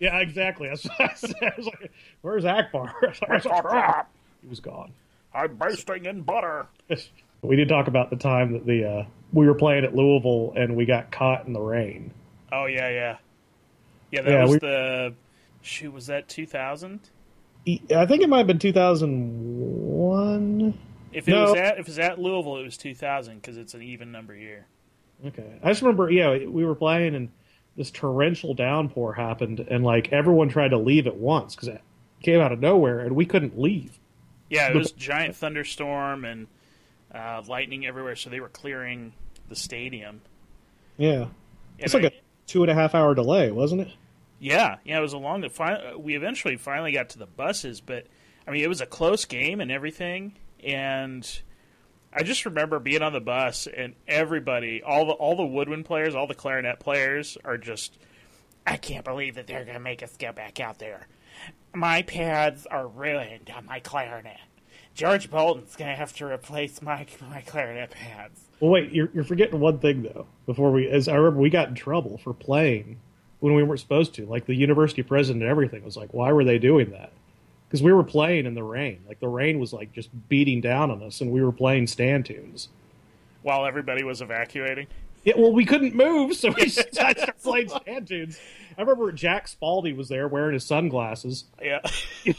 Yeah, 0.00 0.18
exactly. 0.18 0.68
That's 0.68 0.84
what 0.84 1.00
I 1.00 1.14
said. 1.14 1.34
I 1.42 1.52
was 1.56 1.66
like, 1.66 1.90
"Where's 2.22 2.44
Ackbar?" 2.44 2.92
I 3.02 3.06
was 3.08 3.20
like, 3.22 3.30
"It's 3.32 3.46
a 3.46 3.62
trap." 3.62 4.10
He 4.42 4.48
was 4.48 4.60
gone. 4.60 4.92
I'm 5.34 5.56
basting 5.56 6.06
in 6.06 6.22
butter. 6.22 6.66
We 7.40 7.54
did 7.54 7.68
talk 7.68 7.86
about 7.86 8.10
the 8.10 8.16
time 8.16 8.52
that 8.54 8.66
the 8.66 8.84
uh, 8.84 9.04
we 9.32 9.46
were 9.46 9.54
playing 9.54 9.84
at 9.84 9.94
Louisville 9.94 10.54
and 10.56 10.74
we 10.74 10.86
got 10.86 11.12
caught 11.12 11.46
in 11.46 11.52
the 11.52 11.60
rain. 11.60 12.10
Oh 12.50 12.66
yeah, 12.66 12.88
yeah, 12.90 13.16
yeah. 14.10 14.22
That 14.22 14.30
Yeah, 14.32 14.42
was 14.42 14.50
we- 14.50 14.58
the 14.58 15.14
shoot. 15.62 15.92
Was 15.92 16.08
that 16.08 16.26
2000? 16.28 16.98
I 17.94 18.06
think 18.06 18.22
it 18.22 18.28
might 18.28 18.38
have 18.38 18.48
been 18.48 18.58
2001. 18.58 20.74
If 21.12 21.28
it 21.28 21.30
No. 21.30 21.42
was 21.44 21.54
at 21.54 21.74
if 21.74 21.80
it 21.80 21.86
was 21.86 21.98
at 22.00 22.18
Louisville, 22.18 22.56
it 22.58 22.64
was 22.64 22.76
2000 22.76 23.36
because 23.36 23.56
it's 23.56 23.74
an 23.74 23.82
even 23.82 24.10
number 24.12 24.34
year. 24.34 24.66
Okay. 25.26 25.58
I 25.62 25.68
just 25.68 25.82
remember, 25.82 26.10
yeah, 26.10 26.44
we 26.46 26.64
were 26.64 26.74
playing 26.74 27.14
and 27.14 27.28
this 27.78 27.90
torrential 27.90 28.52
downpour 28.52 29.14
happened, 29.14 29.60
and 29.60 29.82
like 29.84 30.12
everyone 30.12 30.50
tried 30.50 30.68
to 30.70 30.78
leave 30.78 31.06
at 31.06 31.16
once 31.16 31.54
because 31.54 31.68
it 31.68 31.80
came 32.22 32.40
out 32.40 32.52
of 32.52 32.60
nowhere, 32.60 32.98
and 33.00 33.16
we 33.16 33.24
couldn't 33.24 33.58
leave. 33.58 33.98
Yeah, 34.50 34.68
it 34.68 34.74
was 34.74 34.92
giant 34.92 35.36
thunderstorm 35.36 36.24
and 36.24 36.46
uh, 37.14 37.42
lightning 37.46 37.86
everywhere, 37.86 38.16
so 38.16 38.28
they 38.28 38.40
were 38.40 38.48
clearing 38.48 39.12
the 39.48 39.56
stadium. 39.56 40.20
Yeah. 40.98 41.28
It's 41.78 41.94
like 41.94 42.04
I- 42.04 42.08
a 42.08 42.12
two 42.46 42.62
and 42.62 42.70
a 42.70 42.74
half 42.74 42.94
hour 42.94 43.14
delay, 43.14 43.50
wasn't 43.50 43.82
it? 43.82 43.88
Yeah, 44.40 44.76
yeah, 44.84 44.98
it 44.98 45.02
was 45.02 45.12
a 45.14 45.18
long. 45.18 45.44
We 45.98 46.14
eventually 46.16 46.56
finally 46.56 46.92
got 46.92 47.10
to 47.10 47.18
the 47.18 47.26
buses, 47.26 47.80
but 47.80 48.06
I 48.46 48.50
mean, 48.50 48.62
it 48.62 48.68
was 48.68 48.80
a 48.80 48.86
close 48.86 49.24
game 49.24 49.60
and 49.60 49.70
everything. 49.70 50.34
And 50.64 51.28
I 52.12 52.22
just 52.22 52.44
remember 52.44 52.78
being 52.78 53.02
on 53.02 53.12
the 53.12 53.20
bus 53.20 53.66
and 53.66 53.94
everybody, 54.06 54.82
all 54.82 55.06
the 55.06 55.12
all 55.12 55.36
the 55.36 55.46
woodwind 55.46 55.84
players, 55.84 56.14
all 56.14 56.26
the 56.26 56.34
clarinet 56.34 56.80
players, 56.80 57.36
are 57.44 57.58
just. 57.58 57.98
I 58.66 58.76
can't 58.76 59.04
believe 59.04 59.36
that 59.36 59.46
they're 59.46 59.64
going 59.64 59.76
to 59.76 59.80
make 59.80 60.02
us 60.02 60.16
go 60.18 60.30
back 60.32 60.60
out 60.60 60.78
there. 60.78 61.06
My 61.74 62.02
pads 62.02 62.66
are 62.66 62.86
ruined 62.86 63.50
on 63.54 63.64
my 63.64 63.80
clarinet. 63.80 64.40
George 64.94 65.30
Bolden's 65.30 65.76
going 65.76 65.90
to 65.90 65.96
have 65.96 66.12
to 66.14 66.26
replace 66.26 66.82
my 66.82 67.06
my 67.30 67.40
clarinet 67.42 67.90
pads. 67.90 68.40
Well, 68.60 68.70
wait, 68.72 68.92
you're, 68.92 69.08
you're 69.14 69.24
forgetting 69.24 69.60
one 69.60 69.78
thing 69.78 70.02
though. 70.02 70.26
Before 70.46 70.72
we, 70.72 70.88
as 70.88 71.08
I 71.08 71.14
remember, 71.14 71.40
we 71.40 71.50
got 71.50 71.68
in 71.68 71.74
trouble 71.74 72.18
for 72.18 72.34
playing 72.34 72.98
when 73.40 73.54
we 73.54 73.62
weren't 73.62 73.80
supposed 73.80 74.14
to. 74.14 74.26
Like 74.26 74.46
the 74.46 74.54
university 74.54 75.02
president 75.02 75.42
and 75.42 75.50
everything 75.50 75.84
was 75.84 75.96
like, 75.96 76.12
"Why 76.12 76.32
were 76.32 76.44
they 76.44 76.58
doing 76.58 76.90
that?" 76.90 77.12
Because 77.68 77.82
we 77.82 77.92
were 77.92 78.04
playing 78.04 78.46
in 78.46 78.54
the 78.54 78.62
rain. 78.62 79.00
Like 79.06 79.20
the 79.20 79.28
rain 79.28 79.58
was 79.60 79.72
like 79.74 79.92
just 79.92 80.08
beating 80.28 80.60
down 80.62 80.90
on 80.90 81.02
us, 81.02 81.20
and 81.20 81.30
we 81.30 81.42
were 81.42 81.52
playing 81.52 81.86
stand 81.86 82.24
tunes. 82.26 82.68
While 83.42 83.66
everybody 83.66 84.02
was 84.04 84.20
evacuating. 84.22 84.86
Yeah, 85.24 85.34
well, 85.36 85.52
we 85.52 85.64
couldn't 85.66 85.94
move, 85.94 86.34
so 86.34 86.50
we 86.50 86.68
started 86.68 87.32
playing 87.42 87.68
stand 87.68 88.06
tunes. 88.08 88.38
I 88.78 88.82
remember 88.82 89.10
Jack 89.12 89.48
Spaldy 89.48 89.94
was 89.94 90.08
there 90.08 90.28
wearing 90.28 90.54
his 90.54 90.64
sunglasses, 90.64 91.44
Yeah. 91.60 91.80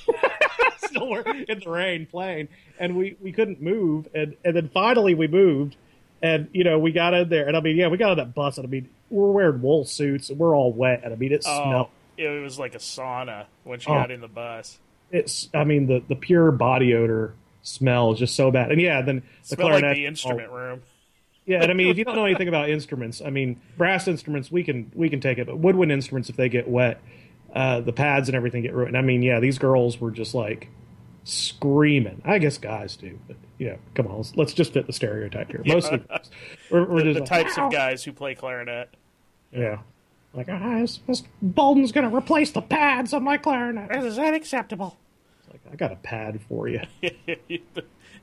still 0.78 1.10
were 1.10 1.22
in 1.22 1.60
the 1.60 1.70
rain 1.70 2.06
playing, 2.06 2.48
and 2.80 2.96
we, 2.98 3.16
we 3.22 3.32
couldn't 3.32 3.62
move, 3.62 4.08
and 4.16 4.36
and 4.44 4.56
then 4.56 4.70
finally 4.70 5.14
we 5.14 5.28
moved, 5.28 5.76
and 6.24 6.48
you 6.54 6.64
know 6.64 6.80
we 6.80 6.92
got 6.92 7.14
in 7.14 7.30
there, 7.30 7.48
and 7.48 7.56
I 7.56 7.62
mean, 7.62 7.76
yeah, 7.78 7.88
we 7.88 7.98
got 7.98 8.12
on 8.12 8.18
that 8.18 8.34
bus, 8.34 8.58
and 8.58 8.66
I 8.66 8.70
mean, 8.70 8.90
we're 9.10 9.32
wearing 9.32 9.62
wool 9.62 9.86
suits, 9.86 10.30
and 10.30 10.40
we're 10.40 10.56
all 10.56 10.74
wet, 10.74 11.02
and 11.04 11.14
I 11.14 11.16
mean, 11.18 11.32
it 11.34 11.44
Oh, 11.48 11.64
smelled. 11.64 11.88
it 12.18 12.42
was 12.42 12.58
like 12.58 12.74
a 12.76 12.80
sauna 12.80 13.46
when 13.64 13.80
she 13.80 13.90
Oh. 13.92 13.96
got 13.96 14.10
in 14.12 14.22
the 14.22 14.28
bus. 14.28 14.80
It's, 15.12 15.50
I 15.54 15.64
mean, 15.64 15.88
the 15.88 16.04
the 16.08 16.16
pure 16.16 16.52
body 16.52 16.94
odor 16.94 17.34
smell 17.62 18.14
is 18.14 18.20
just 18.20 18.36
so 18.36 18.52
bad, 18.52 18.72
and 18.72 18.80
yeah, 18.80 19.02
then 19.02 19.24
the 19.50 19.56
like 19.56 19.60
clarinet 19.60 19.96
the 19.96 20.06
instrument 20.06 20.52
room. 20.52 20.82
Yeah, 21.46 21.64
and 21.64 21.72
I 21.72 21.74
mean, 21.74 21.88
if 21.88 21.98
you 21.98 22.06
don't 22.06 22.16
know 22.16 22.26
anything 22.26 22.48
about 22.48 22.70
instruments, 22.70 23.22
I 23.26 23.32
mean, 23.32 23.60
brass 23.76 24.08
instruments 24.08 24.52
we 24.52 24.64
can 24.64 24.92
we 24.94 25.10
can 25.10 25.20
take 25.20 25.40
it, 25.40 25.48
but 25.48 25.58
woodwind 25.58 25.92
instruments, 25.92 26.30
if 26.30 26.36
they 26.36 26.48
get 26.48 26.68
wet, 26.68 27.02
uh, 27.54 27.82
the 27.82 27.92
pads 27.92 28.30
and 28.30 28.36
everything 28.36 28.62
get 28.62 28.74
ruined. 28.74 28.96
I 28.96 29.02
mean, 29.02 29.24
yeah, 29.24 29.40
these 29.40 29.58
girls 29.58 30.00
were 30.00 30.12
just 30.12 30.36
like 30.36 30.70
screaming. 31.24 32.22
I 32.24 32.38
guess 32.38 32.60
guys 32.60 32.96
do, 32.98 33.18
but 33.28 33.38
you 33.58 33.70
know, 33.70 33.78
come 33.96 34.08
on, 34.08 34.18
let's, 34.18 34.36
let's 34.36 34.54
just 34.54 34.74
fit 34.74 34.86
the 34.86 34.94
stereotype 34.94 35.50
here. 35.50 35.64
Most 35.66 35.92
of 35.92 36.08
the 36.08 36.22
we're, 36.70 36.86
we're 36.86 37.00
The, 37.00 37.14
just 37.14 37.14
the 37.16 37.20
like, 37.22 37.30
types 37.46 37.58
of 37.58 37.72
guys 37.72 38.04
who 38.04 38.14
play 38.14 38.36
clarinet. 38.36 38.96
yeah, 39.52 39.80
like 40.34 40.48
ah, 40.50 40.80
this, 40.80 41.00
this 41.08 41.24
Bolden's 41.42 41.92
gonna 41.92 42.16
replace 42.16 42.52
the 42.52 42.62
pads 42.62 43.14
on 43.14 43.24
my 43.24 43.38
clarinet. 43.38 43.90
This 43.92 44.04
is 44.06 44.20
unacceptable. 44.20 44.98
Like, 45.52 45.62
I 45.72 45.76
got 45.76 45.92
a 45.92 45.96
pad 45.96 46.40
for 46.48 46.68
you. 46.68 46.82
you 47.02 47.60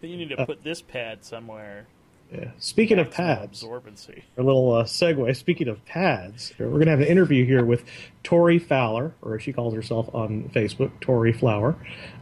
need 0.02 0.32
Uh, 0.32 0.36
to 0.36 0.46
put 0.46 0.62
this 0.62 0.80
pad 0.80 1.24
somewhere. 1.24 1.86
Yeah. 2.32 2.50
Speaking 2.58 2.98
of 2.98 3.10
pads, 3.10 3.62
absorbency. 3.62 4.22
a 4.36 4.42
little 4.42 4.72
uh, 4.74 4.84
segue. 4.84 5.34
Speaking 5.36 5.68
of 5.68 5.84
pads, 5.84 6.52
we're 6.58 6.66
going 6.70 6.86
to 6.86 6.90
have 6.90 7.00
an 7.00 7.06
interview 7.06 7.44
here 7.46 7.64
with 7.64 7.84
Tori 8.24 8.58
Fowler, 8.58 9.14
or 9.22 9.36
as 9.36 9.42
she 9.42 9.52
calls 9.52 9.74
herself 9.74 10.08
on 10.12 10.50
Facebook, 10.52 10.90
Tori 11.00 11.32
Flower. 11.32 11.76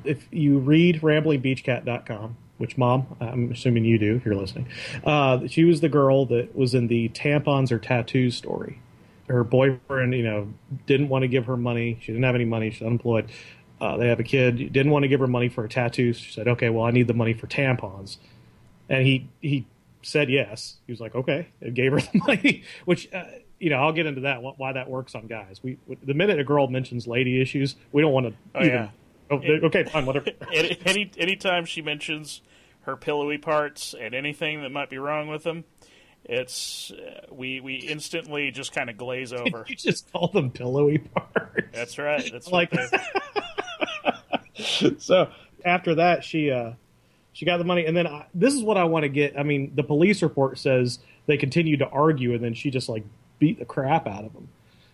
If 0.04 0.26
you 0.30 0.58
read 0.58 1.00
ramblingbeachcat.com, 1.00 2.36
which, 2.58 2.76
Mom, 2.76 3.16
I'm 3.20 3.52
assuming 3.52 3.84
you 3.86 3.98
do 3.98 4.16
if 4.16 4.24
you're 4.26 4.34
listening, 4.36 4.68
uh, 5.04 5.46
she 5.46 5.64
was 5.64 5.80
the 5.80 5.88
girl 5.88 6.26
that 6.26 6.54
was 6.54 6.74
in 6.74 6.88
the 6.88 7.08
tampons 7.10 7.72
or 7.72 7.78
tattoos 7.78 8.36
story. 8.36 8.80
Her 9.28 9.44
boyfriend, 9.44 10.14
you 10.14 10.22
know, 10.22 10.52
didn't 10.86 11.08
want 11.08 11.22
to 11.22 11.28
give 11.28 11.46
her 11.46 11.56
money. 11.56 11.98
She 12.00 12.12
didn't 12.12 12.24
have 12.24 12.34
any 12.34 12.44
money. 12.44 12.70
She's 12.70 12.82
unemployed. 12.82 13.30
Uh, 13.80 13.96
they 13.96 14.08
have 14.08 14.20
a 14.20 14.24
kid. 14.24 14.72
Didn't 14.72 14.92
want 14.92 15.02
to 15.04 15.08
give 15.08 15.20
her 15.20 15.26
money 15.26 15.48
for 15.48 15.64
a 15.64 15.68
tattoo. 15.68 16.12
She 16.12 16.32
said, 16.32 16.46
"Okay, 16.46 16.70
well, 16.70 16.84
I 16.84 16.90
need 16.90 17.06
the 17.06 17.14
money 17.14 17.32
for 17.32 17.46
tampons," 17.46 18.18
and 18.88 19.06
he 19.06 19.28
he 19.40 19.66
said 20.02 20.30
yes. 20.30 20.76
He 20.86 20.92
was 20.92 21.00
like, 21.00 21.14
"Okay," 21.14 21.48
and 21.60 21.74
gave 21.74 21.92
her 21.92 22.00
the 22.12 22.18
money. 22.26 22.64
Which 22.84 23.12
uh, 23.12 23.24
you 23.58 23.70
know, 23.70 23.76
I'll 23.76 23.92
get 23.92 24.06
into 24.06 24.22
that 24.22 24.42
why 24.42 24.72
that 24.72 24.90
works 24.90 25.14
on 25.14 25.26
guys. 25.26 25.60
We 25.62 25.78
the 26.02 26.14
minute 26.14 26.38
a 26.38 26.44
girl 26.44 26.68
mentions 26.68 27.06
lady 27.06 27.40
issues, 27.40 27.76
we 27.92 28.02
don't 28.02 28.12
want 28.12 28.26
to. 28.26 28.34
Oh, 28.54 28.62
yeah. 28.62 28.90
Oh, 29.30 29.36
okay, 29.38 29.84
fine, 29.84 30.04
whatever. 30.04 30.26
any, 30.54 30.78
any 30.84 31.10
anytime 31.16 31.64
she 31.64 31.80
mentions 31.80 32.42
her 32.82 32.96
pillowy 32.96 33.38
parts 33.38 33.94
and 33.98 34.14
anything 34.14 34.60
that 34.62 34.70
might 34.70 34.90
be 34.90 34.98
wrong 34.98 35.28
with 35.28 35.44
them, 35.44 35.64
it's 36.24 36.90
uh, 36.90 37.26
we 37.30 37.60
we 37.60 37.74
instantly 37.76 38.50
just 38.50 38.72
kind 38.72 38.88
of 38.90 38.96
glaze 38.96 39.32
over. 39.32 39.64
you 39.68 39.76
just 39.76 40.10
call 40.12 40.28
them 40.28 40.50
pillowy 40.50 40.98
parts. 40.98 41.68
That's 41.72 41.98
right. 41.98 42.28
That's 42.32 42.50
Like- 42.50 42.72
so 44.98 45.28
after 45.64 45.96
that, 45.96 46.24
she 46.24 46.50
uh, 46.50 46.72
she 47.32 47.44
got 47.44 47.58
the 47.58 47.64
money, 47.64 47.84
and 47.86 47.96
then 47.96 48.06
I, 48.06 48.26
this 48.34 48.54
is 48.54 48.62
what 48.62 48.76
I 48.76 48.84
want 48.84 49.02
to 49.04 49.08
get. 49.08 49.38
I 49.38 49.42
mean, 49.42 49.72
the 49.74 49.82
police 49.82 50.22
report 50.22 50.58
says 50.58 50.98
they 51.26 51.36
continued 51.36 51.80
to 51.80 51.88
argue, 51.88 52.34
and 52.34 52.42
then 52.42 52.54
she 52.54 52.70
just 52.70 52.88
like 52.88 53.04
beat 53.38 53.58
the 53.58 53.64
crap 53.64 54.06
out 54.06 54.24
of 54.24 54.32
them. 54.32 54.48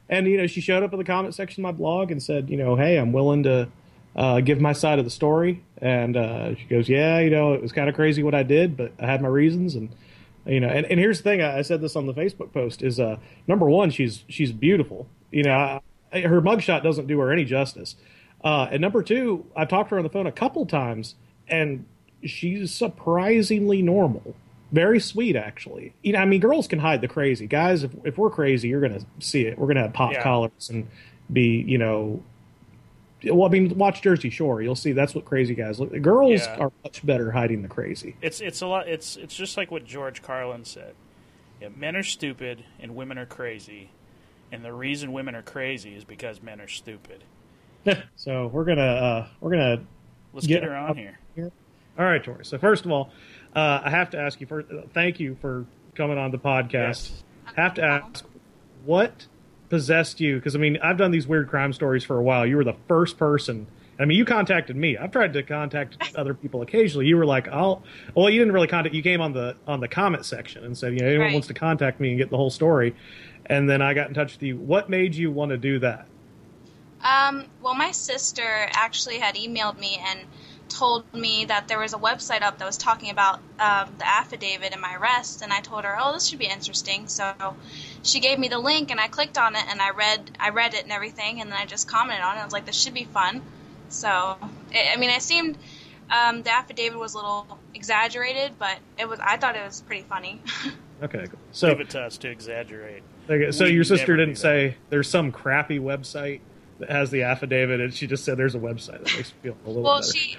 And 0.08 0.26
you 0.26 0.38
know, 0.38 0.46
she 0.46 0.60
showed 0.60 0.82
up 0.82 0.92
in 0.92 0.98
the 0.98 1.04
comment 1.04 1.34
section 1.34 1.64
of 1.64 1.72
my 1.72 1.76
blog 1.76 2.10
and 2.10 2.22
said, 2.22 2.50
you 2.50 2.56
know, 2.56 2.74
hey, 2.76 2.96
I'm 2.96 3.12
willing 3.12 3.44
to 3.44 3.68
uh, 4.16 4.40
give 4.40 4.60
my 4.60 4.72
side 4.72 4.98
of 4.98 5.04
the 5.04 5.10
story. 5.10 5.62
And 5.78 6.16
uh, 6.16 6.54
she 6.56 6.64
goes, 6.64 6.88
yeah, 6.88 7.20
you 7.20 7.30
know, 7.30 7.52
it 7.54 7.62
was 7.62 7.72
kind 7.72 7.88
of 7.88 7.94
crazy 7.94 8.22
what 8.22 8.34
I 8.34 8.42
did, 8.42 8.76
but 8.76 8.92
I 8.98 9.06
had 9.06 9.22
my 9.22 9.28
reasons. 9.28 9.76
And 9.76 9.90
you 10.46 10.60
know, 10.60 10.68
and, 10.68 10.86
and 10.86 10.98
here's 10.98 11.18
the 11.18 11.24
thing: 11.24 11.42
I, 11.42 11.58
I 11.58 11.62
said 11.62 11.80
this 11.80 11.96
on 11.96 12.06
the 12.06 12.14
Facebook 12.14 12.52
post. 12.52 12.82
Is 12.82 12.98
uh, 12.98 13.16
number 13.46 13.68
one, 13.68 13.90
she's 13.90 14.24
she's 14.28 14.52
beautiful. 14.52 15.06
You 15.30 15.44
know, 15.44 15.80
I, 16.12 16.20
her 16.20 16.40
mugshot 16.40 16.82
doesn't 16.82 17.06
do 17.06 17.18
her 17.20 17.32
any 17.32 17.44
justice. 17.44 17.96
Uh, 18.42 18.68
and 18.70 18.80
number 18.80 19.02
two, 19.02 19.44
I've 19.54 19.68
talked 19.68 19.90
to 19.90 19.94
her 19.96 19.98
on 19.98 20.04
the 20.04 20.10
phone 20.10 20.26
a 20.26 20.32
couple 20.32 20.64
times, 20.66 21.14
and 21.48 21.84
she's 22.24 22.72
surprisingly 22.72 23.82
normal. 23.82 24.34
Very 24.72 25.00
sweet, 25.00 25.36
actually. 25.36 25.94
You 26.02 26.12
know, 26.12 26.20
I 26.20 26.24
mean, 26.24 26.40
girls 26.40 26.66
can 26.68 26.78
hide 26.78 27.00
the 27.00 27.08
crazy. 27.08 27.46
Guys, 27.46 27.82
if, 27.82 27.90
if 28.04 28.16
we're 28.16 28.30
crazy, 28.30 28.68
you're 28.68 28.80
to 29.00 29.04
see 29.18 29.42
it. 29.42 29.58
We're 29.58 29.66
to 29.76 29.82
have 29.82 29.92
pop 29.92 30.12
Yeah. 30.12 30.22
collars 30.22 30.70
and 30.70 30.86
be, 31.32 31.64
you 31.66 31.76
know. 31.76 32.22
Well, 33.24 33.44
I 33.46 33.50
mean, 33.50 33.76
watch 33.76 34.02
Jersey 34.02 34.30
Shore. 34.30 34.62
You'll 34.62 34.74
see 34.74 34.92
that's 34.92 35.14
what 35.14 35.24
crazy 35.24 35.54
guys 35.54 35.78
look. 35.80 35.90
Girls 36.00 36.40
Yeah. 36.42 36.56
are 36.56 36.72
much 36.84 37.04
better 37.04 37.30
hiding 37.32 37.62
the 37.62 37.68
crazy. 37.68 38.16
it's 38.22 38.40
it's 38.40 38.60
a 38.62 38.66
lot. 38.66 38.88
It's 38.88 39.16
it's 39.16 39.34
just 39.34 39.56
like 39.56 39.70
what 39.70 39.84
George 39.84 40.22
Carlin 40.22 40.64
said. 40.64 40.94
Yeah, 41.60 41.68
men 41.76 41.96
are 41.96 42.02
stupid 42.02 42.64
and 42.80 42.94
women 42.96 43.18
are 43.18 43.26
crazy, 43.26 43.90
and 44.50 44.64
the 44.64 44.72
reason 44.72 45.12
women 45.12 45.34
are 45.34 45.42
crazy 45.42 45.94
is 45.94 46.04
because 46.04 46.42
men 46.42 46.60
are 46.60 46.68
stupid. 46.68 47.24
so 48.16 48.46
we're 48.46 48.64
gonna 48.64 48.80
uh, 48.82 49.26
we're 49.40 49.50
gonna 49.50 49.82
Let's 50.32 50.46
Get 50.46 50.60
get 50.60 50.64
her 50.70 50.74
on 50.76 50.90
up 50.90 50.96
here. 50.96 51.18
All 51.98 52.04
right, 52.06 52.22
Tori. 52.22 52.44
So 52.44 52.56
first 52.56 52.84
of 52.86 52.92
all, 52.92 53.10
uh, 53.54 53.80
I 53.84 53.90
have 53.90 54.10
to 54.10 54.18
ask 54.18 54.40
you 54.40 54.46
first. 54.46 54.70
Uh, 54.70 54.82
thank 54.94 55.18
you 55.20 55.36
for 55.40 55.66
coming 55.96 56.16
on 56.18 56.30
the 56.30 56.38
podcast. 56.38 56.72
Yes. 56.72 57.22
Have 57.56 57.74
to 57.74 57.82
ask, 57.82 58.24
what 58.84 59.26
possessed 59.70 60.20
you? 60.20 60.36
Because 60.36 60.54
I 60.54 60.58
mean, 60.58 60.76
I've 60.82 60.98
done 60.98 61.10
these 61.10 61.26
weird 61.26 61.48
crime 61.48 61.72
stories 61.72 62.04
for 62.04 62.18
a 62.18 62.22
while. 62.22 62.44
You 62.46 62.56
were 62.56 62.64
the 62.64 62.76
first 62.88 63.16
person. 63.16 63.66
I 63.98 64.04
mean, 64.06 64.16
you 64.16 64.24
contacted 64.24 64.76
me. 64.76 64.96
I've 64.96 65.10
tried 65.12 65.32
to 65.34 65.42
contact 65.42 65.96
other 66.16 66.34
people 66.34 66.62
occasionally. 66.62 67.06
You 67.06 67.16
were 67.16 67.26
like, 67.26 67.48
"I'll." 67.48 67.82
Well, 68.14 68.28
you 68.28 68.38
didn't 68.38 68.52
really 68.54 68.66
contact. 68.66 68.94
You 68.94 69.02
came 69.02 69.20
on 69.20 69.32
the 69.32 69.56
on 69.66 69.80
the 69.80 69.88
comment 69.88 70.26
section 70.26 70.64
and 70.64 70.76
said, 70.76 70.92
"You 70.94 71.00
know, 71.00 71.06
anyone 71.06 71.26
Right. 71.28 71.32
wants 71.32 71.48
to 71.48 71.54
contact 71.54 72.00
me 72.00 72.10
and 72.10 72.18
get 72.18 72.28
the 72.30 72.36
whole 72.36 72.50
story." 72.50 72.94
And 73.46 73.68
then 73.68 73.80
I 73.82 73.94
got 73.94 74.08
in 74.08 74.14
touch 74.14 74.34
with 74.34 74.42
you. 74.42 74.56
What 74.58 74.90
made 74.90 75.14
you 75.14 75.30
want 75.30 75.50
to 75.50 75.56
do 75.56 75.78
that? 75.80 76.06
Um, 77.02 77.46
well, 77.62 77.74
my 77.74 77.90
sister 77.92 78.68
actually 78.74 79.18
had 79.18 79.34
emailed 79.34 79.78
me 79.78 79.98
and 80.06 80.20
told 80.80 81.04
me 81.12 81.44
that 81.44 81.68
there 81.68 81.78
was 81.78 81.92
a 81.92 81.98
website 81.98 82.40
up 82.40 82.56
that 82.58 82.64
was 82.64 82.78
talking 82.78 83.10
about 83.10 83.36
um, 83.58 83.88
the 83.98 84.08
affidavit 84.08 84.72
and 84.72 84.80
my 84.80 84.94
arrest, 84.94 85.42
and 85.42 85.52
I 85.52 85.60
told 85.60 85.84
her, 85.84 85.94
"Oh, 86.00 86.14
this 86.14 86.26
should 86.26 86.38
be 86.38 86.46
interesting." 86.46 87.06
So 87.06 87.34
she 88.02 88.20
gave 88.20 88.38
me 88.38 88.48
the 88.48 88.58
link, 88.58 88.90
and 88.90 88.98
I 88.98 89.08
clicked 89.08 89.36
on 89.36 89.54
it, 89.56 89.64
and 89.68 89.82
I 89.82 89.90
read, 89.90 90.30
I 90.40 90.48
read 90.50 90.72
it 90.72 90.84
and 90.84 90.92
everything, 90.92 91.40
and 91.40 91.50
then 91.52 91.58
I 91.58 91.66
just 91.66 91.86
commented 91.86 92.24
on 92.24 92.36
it. 92.36 92.40
I 92.40 92.44
was 92.44 92.54
like, 92.54 92.64
"This 92.64 92.80
should 92.80 92.94
be 92.94 93.04
fun." 93.04 93.42
So, 93.90 94.08
I 94.08 94.92
I 94.94 94.96
mean, 94.96 95.10
it 95.10 95.20
seemed 95.20 95.58
um, 96.10 96.42
the 96.42 96.52
affidavit 96.52 96.98
was 96.98 97.12
a 97.12 97.18
little 97.18 97.58
exaggerated, 97.74 98.52
but 98.58 98.78
it 98.98 99.06
was. 99.06 99.20
I 99.20 99.36
thought 99.36 99.56
it 99.56 99.64
was 99.64 99.82
pretty 99.82 100.02
funny. 100.02 100.40
Okay, 101.02 101.28
cool. 101.30 101.38
so 101.52 101.68
Leave 101.68 101.80
it 101.80 101.88
to 101.90 102.00
us 102.02 102.18
to 102.18 102.28
exaggerate. 102.28 103.02
Okay, 103.30 103.52
so 103.52 103.64
We 103.64 103.70
your 103.70 103.84
sister 103.84 104.18
didn't 104.18 104.36
say 104.36 104.76
there's 104.90 105.08
some 105.08 105.32
crappy 105.32 105.78
website 105.78 106.40
that 106.78 106.90
has 106.90 107.10
the 107.10 107.22
affidavit, 107.22 107.80
and 107.80 107.94
she 107.94 108.06
just 108.06 108.22
said 108.22 108.36
there's 108.36 108.54
a 108.54 108.58
website 108.58 109.02
that 109.04 109.16
makes 109.16 109.32
me 109.32 109.38
feel 109.42 109.56
a 109.64 109.68
little 109.68 109.82
Well, 109.82 110.00
better. 110.00 110.12
she, 110.12 110.36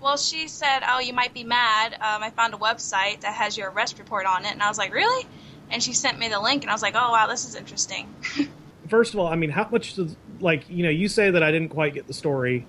well, 0.00 0.16
she 0.16 0.48
said, 0.48 0.80
"Oh, 0.88 1.00
you 1.00 1.12
might 1.12 1.34
be 1.34 1.44
mad. 1.44 1.94
Um, 1.94 2.22
I 2.22 2.30
found 2.30 2.54
a 2.54 2.58
website 2.58 3.20
that 3.20 3.34
has 3.34 3.56
your 3.56 3.70
arrest 3.70 3.98
report 3.98 4.26
on 4.26 4.44
it," 4.44 4.52
and 4.52 4.62
I 4.62 4.68
was 4.68 4.78
like, 4.78 4.92
"Really?" 4.92 5.26
And 5.70 5.82
she 5.82 5.92
sent 5.92 6.18
me 6.18 6.28
the 6.28 6.40
link, 6.40 6.62
and 6.62 6.70
I 6.70 6.74
was 6.74 6.82
like, 6.82 6.94
"Oh, 6.96 7.12
wow, 7.12 7.26
this 7.26 7.46
is 7.46 7.54
interesting." 7.54 8.12
First 8.88 9.14
of 9.14 9.20
all, 9.20 9.28
I 9.28 9.36
mean, 9.36 9.50
how 9.50 9.68
much 9.70 9.94
does 9.94 10.16
like 10.40 10.68
you 10.68 10.82
know 10.82 10.90
you 10.90 11.08
say 11.08 11.30
that 11.30 11.42
I 11.42 11.50
didn't 11.50 11.68
quite 11.68 11.94
get 11.94 12.06
the 12.06 12.14
story 12.14 12.66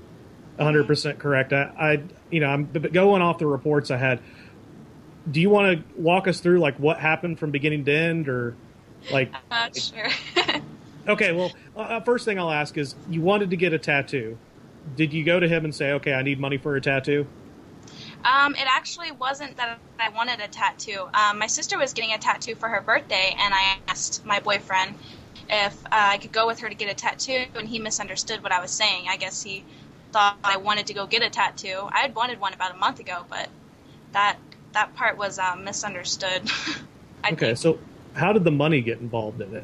100 0.57 0.87
percent 0.87 1.19
correct. 1.19 1.53
I, 1.53 1.71
I 1.79 2.03
you 2.29 2.39
know 2.39 2.47
I'm 2.47 2.65
but 2.65 2.93
going 2.93 3.21
off 3.21 3.39
the 3.39 3.47
reports 3.47 3.91
I 3.91 3.97
had. 3.97 4.19
Do 5.29 5.39
you 5.39 5.49
want 5.49 5.77
to 5.77 6.01
walk 6.01 6.27
us 6.27 6.39
through 6.39 6.59
like 6.59 6.77
what 6.77 6.99
happened 6.99 7.39
from 7.39 7.51
beginning 7.51 7.85
to 7.85 7.91
end, 7.91 8.27
or 8.27 8.55
like 9.11 9.31
Uh, 9.51 9.69
sure. 9.73 10.09
okay? 11.07 11.31
Well, 11.31 11.51
uh, 11.75 11.99
first 12.01 12.25
thing 12.25 12.39
I'll 12.39 12.51
ask 12.51 12.77
is 12.77 12.95
you 13.09 13.21
wanted 13.21 13.49
to 13.51 13.55
get 13.55 13.73
a 13.73 13.79
tattoo. 13.79 14.37
Did 14.95 15.13
you 15.13 15.23
go 15.23 15.39
to 15.39 15.47
him 15.47 15.65
and 15.65 15.73
say, 15.73 15.91
okay, 15.93 16.13
I 16.13 16.21
need 16.21 16.39
money 16.39 16.57
for 16.57 16.75
a 16.75 16.81
tattoo? 16.81 17.27
um, 18.23 18.55
it 18.55 18.67
actually 18.67 19.11
wasn't 19.11 19.57
that 19.57 19.79
I 19.99 20.09
wanted 20.09 20.39
a 20.39 20.47
tattoo. 20.47 21.07
Um, 21.13 21.39
my 21.39 21.47
sister 21.47 21.77
was 21.77 21.93
getting 21.93 22.13
a 22.13 22.17
tattoo 22.17 22.55
for 22.55 22.69
her 22.69 22.81
birthday, 22.81 23.35
and 23.37 23.53
I 23.53 23.77
asked 23.87 24.25
my 24.25 24.39
boyfriend 24.39 24.95
if 25.49 25.85
uh, 25.85 25.89
I 25.91 26.17
could 26.17 26.31
go 26.31 26.47
with 26.47 26.59
her 26.59 26.69
to 26.69 26.75
get 26.75 26.89
a 26.89 26.93
tattoo, 26.93 27.45
and 27.55 27.67
he 27.67 27.79
misunderstood 27.79 28.43
what 28.43 28.51
I 28.51 28.61
was 28.61 28.71
saying. 28.71 29.05
I 29.09 29.17
guess 29.17 29.41
he 29.41 29.63
thought 30.11 30.37
I 30.43 30.57
wanted 30.57 30.87
to 30.87 30.93
go 30.93 31.07
get 31.07 31.23
a 31.23 31.29
tattoo. 31.29 31.87
I 31.91 31.99
had 31.99 32.15
wanted 32.15 32.39
one 32.39 32.53
about 32.53 32.73
a 32.73 32.77
month 32.77 32.99
ago, 32.99 33.25
but 33.29 33.49
that 34.13 34.37
that 34.73 34.95
part 34.95 35.17
was 35.17 35.39
um, 35.39 35.63
misunderstood. 35.63 36.43
Okay, 37.23 37.53
think. 37.53 37.57
so 37.57 37.77
how 38.15 38.33
did 38.33 38.43
the 38.43 38.51
money 38.51 38.81
get 38.81 38.99
involved 38.99 39.41
in 39.41 39.55
it? 39.55 39.63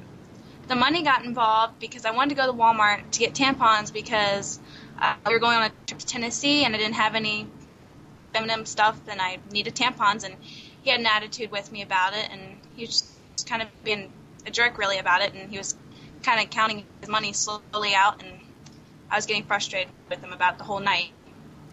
the 0.67 0.75
money 0.75 1.03
got 1.03 1.23
involved 1.23 1.79
because 1.79 2.05
I 2.05 2.11
wanted 2.11 2.35
to 2.35 2.35
go 2.35 2.51
to 2.51 2.53
Walmart 2.57 3.09
to 3.11 3.19
get 3.19 3.33
tampons 3.33 3.91
because 3.91 4.59
uh, 4.99 5.15
we 5.25 5.33
were 5.33 5.39
going 5.39 5.57
on 5.57 5.63
a 5.63 5.71
trip 5.85 5.99
to 5.99 6.05
Tennessee 6.05 6.65
and 6.65 6.75
I 6.75 6.77
didn't 6.77 6.95
have 6.95 7.15
any 7.15 7.47
feminine 8.33 8.65
stuff 8.65 8.99
and 9.07 9.21
I 9.21 9.39
needed 9.51 9.75
tampons 9.75 10.23
and 10.23 10.35
he 10.81 10.89
had 10.89 10.99
an 10.99 11.05
attitude 11.05 11.51
with 11.51 11.71
me 11.71 11.81
about 11.81 12.13
it 12.13 12.27
and 12.31 12.41
he 12.75 12.85
was 12.85 13.17
just 13.35 13.47
kind 13.49 13.61
of 13.61 13.67
being 13.83 14.11
a 14.45 14.51
jerk 14.51 14.77
really 14.77 14.99
about 14.99 15.21
it 15.21 15.33
and 15.33 15.49
he 15.49 15.57
was 15.57 15.75
kind 16.23 16.43
of 16.43 16.49
counting 16.49 16.85
his 16.99 17.09
money 17.09 17.33
slowly 17.33 17.93
out 17.95 18.21
and 18.23 18.39
I 19.09 19.15
was 19.15 19.25
getting 19.25 19.43
frustrated 19.43 19.89
with 20.09 20.19
him 20.19 20.33
about 20.33 20.57
the 20.57 20.63
whole 20.63 20.79
night. 20.79 21.11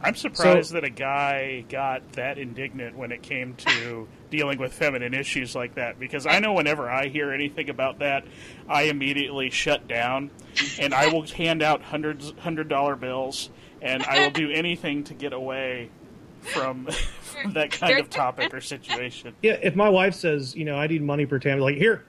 I'm 0.01 0.15
surprised 0.15 0.73
that 0.73 0.85
a 0.85 0.91
guy 0.91 1.65
got 1.69 2.13
that 2.13 2.39
indignant 2.39 2.97
when 2.97 3.11
it 3.11 3.23
came 3.23 3.55
to 3.55 4.07
dealing 4.35 4.59
with 4.59 4.73
feminine 4.73 5.15
issues 5.15 5.55
like 5.55 5.77
that 5.77 6.01
because 6.01 6.27
I 6.27 6.41
know 6.41 6.55
whenever 6.55 6.91
I 6.91 7.07
hear 7.07 7.31
anything 7.33 7.71
about 7.71 8.01
that, 8.01 8.25
I 8.69 8.85
immediately 8.85 9.49
shut 9.51 9.87
down 9.87 10.31
and 10.81 10.93
I 10.93 11.07
will 11.13 11.23
hand 11.27 11.63
out 11.63 11.83
hundreds 11.83 12.33
hundred 12.41 12.69
dollar 12.69 12.97
bills 12.97 13.51
and 13.81 14.03
I 14.03 14.25
will 14.25 14.33
do 14.33 14.51
anything 14.51 15.05
to 15.05 15.15
get 15.15 15.33
away 15.33 15.91
from, 16.41 16.87
from 17.21 17.53
that 17.53 17.71
kind 17.71 18.01
of 18.01 18.11
topic 18.11 18.53
or 18.53 18.61
situation. 18.61 19.35
Yeah, 19.41 19.59
if 19.63 19.77
my 19.77 19.89
wife 19.89 20.15
says, 20.15 20.57
you 20.57 20.65
know, 20.65 20.75
I 20.77 20.89
need 20.89 21.03
money 21.03 21.27
for 21.27 21.39
tampons, 21.39 21.61
like 21.61 21.77
here, 21.77 22.05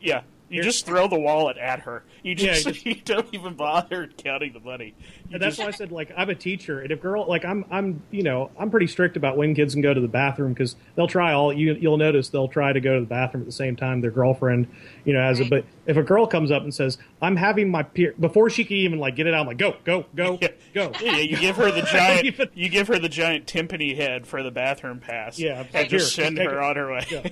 Yeah. 0.00 0.22
You 0.52 0.62
just 0.62 0.84
throw 0.86 1.08
the 1.08 1.18
wallet 1.18 1.56
at 1.56 1.80
her. 1.80 2.02
You 2.22 2.34
just, 2.34 2.66
you 2.66 2.72
just- 2.72 2.86
you 2.86 2.94
don't 2.96 3.28
even 3.32 3.54
bother 3.54 4.08
counting 4.18 4.52
the 4.52 4.60
money. 4.60 4.94
You 5.28 5.34
And 5.34 5.42
that's 5.42 5.56
just- 5.56 5.58
why 5.66 5.68
I 5.68 5.70
said 5.70 5.90
like 5.92 6.12
I'm 6.16 6.30
a 6.30 6.34
teacher, 6.34 6.80
and 6.80 6.90
if 6.92 7.00
girl 7.00 7.26
like 7.26 7.44
I'm 7.44 7.64
I'm 7.70 8.02
you 8.10 8.22
know 8.22 8.50
I'm 8.58 8.70
pretty 8.70 8.86
strict 8.86 9.16
about 9.16 9.36
when 9.36 9.54
kids 9.54 9.74
can 9.74 9.82
go 9.82 9.92
to 9.94 10.00
the 10.00 10.08
bathroom 10.08 10.52
because 10.52 10.76
they'll 10.94 11.06
try 11.08 11.32
all 11.32 11.52
you 11.52 11.74
you'll 11.74 11.96
notice 11.96 12.28
they'll 12.28 12.48
try 12.48 12.72
to 12.72 12.80
go 12.80 12.94
to 12.94 13.00
the 13.00 13.06
bathroom 13.06 13.42
at 13.42 13.46
the 13.46 13.52
same 13.52 13.76
time 13.76 14.00
their 14.02 14.10
girlfriend 14.10 14.68
you 15.04 15.12
know 15.14 15.20
has 15.20 15.40
it. 15.40 15.48
But 15.50 15.64
if 15.86 15.96
a 15.96 16.02
girl 16.02 16.26
comes 16.26 16.50
up 16.50 16.62
and 16.62 16.74
says 16.74 16.98
I'm 17.20 17.36
having 17.36 17.70
my 17.70 17.82
period 17.82 18.20
before 18.20 18.50
she 18.50 18.64
can 18.64 18.76
even 18.76 18.98
like 18.98 19.16
get 19.16 19.26
it 19.26 19.34
out, 19.34 19.40
I'm 19.40 19.46
like 19.46 19.58
go 19.58 19.76
go 19.84 20.04
go 20.14 20.38
Yeah. 20.42 20.48
go. 20.74 20.92
Yeah, 21.00 21.16
you 21.16 21.36
give 21.38 21.56
her 21.56 21.70
the 21.70 21.82
giant. 21.92 22.26
Even- 22.26 22.48
you 22.54 22.68
give 22.68 22.88
her 22.88 22.98
the 22.98 23.08
giant 23.08 23.46
timpani 23.46 23.96
head 23.96 24.26
for 24.26 24.42
the 24.42 24.50
bathroom 24.50 25.00
pass. 25.00 25.38
Yeah, 25.38 25.60
and 25.72 25.88
here, 25.88 25.98
just 25.98 26.14
send 26.14 26.36
take 26.36 26.48
her 26.50 26.58
it. 26.60 26.64
on 26.64 26.76
her 26.76 26.92
way. 26.92 27.06
Yeah. 27.10 27.28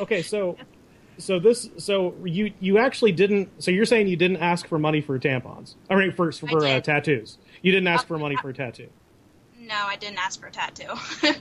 Okay, 0.00 0.22
so 0.22 0.56
so 1.20 1.38
this 1.38 1.70
so 1.78 2.14
you 2.24 2.52
you 2.60 2.78
actually 2.78 3.12
didn't 3.12 3.62
so 3.62 3.70
you're 3.70 3.84
saying 3.84 4.08
you 4.08 4.16
didn't 4.16 4.38
ask 4.38 4.66
for 4.66 4.78
money 4.78 5.00
for 5.00 5.18
tampons? 5.18 5.74
I 5.88 5.94
mean 5.96 6.12
for 6.12 6.32
for 6.32 6.64
uh, 6.64 6.80
tattoos. 6.80 7.38
You 7.62 7.72
didn't 7.72 7.88
ask 7.88 8.06
for 8.06 8.18
money 8.18 8.36
for 8.42 8.50
a 8.50 8.54
tattoo. 8.54 8.88
No, 9.58 9.76
I 9.76 9.96
didn't 9.96 10.18
ask 10.18 10.40
for 10.40 10.46
a 10.46 10.52
tattoo. 10.52 10.94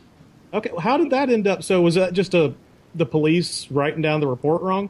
Okay, 0.53 0.71
well, 0.71 0.81
how 0.81 0.97
did 0.97 1.11
that 1.11 1.29
end 1.29 1.47
up? 1.47 1.63
So 1.63 1.81
was 1.81 1.95
that 1.95 2.13
just 2.13 2.33
a 2.33 2.53
the 2.95 3.05
police 3.05 3.69
writing 3.69 4.01
down 4.01 4.19
the 4.19 4.27
report 4.27 4.61
wrong? 4.61 4.89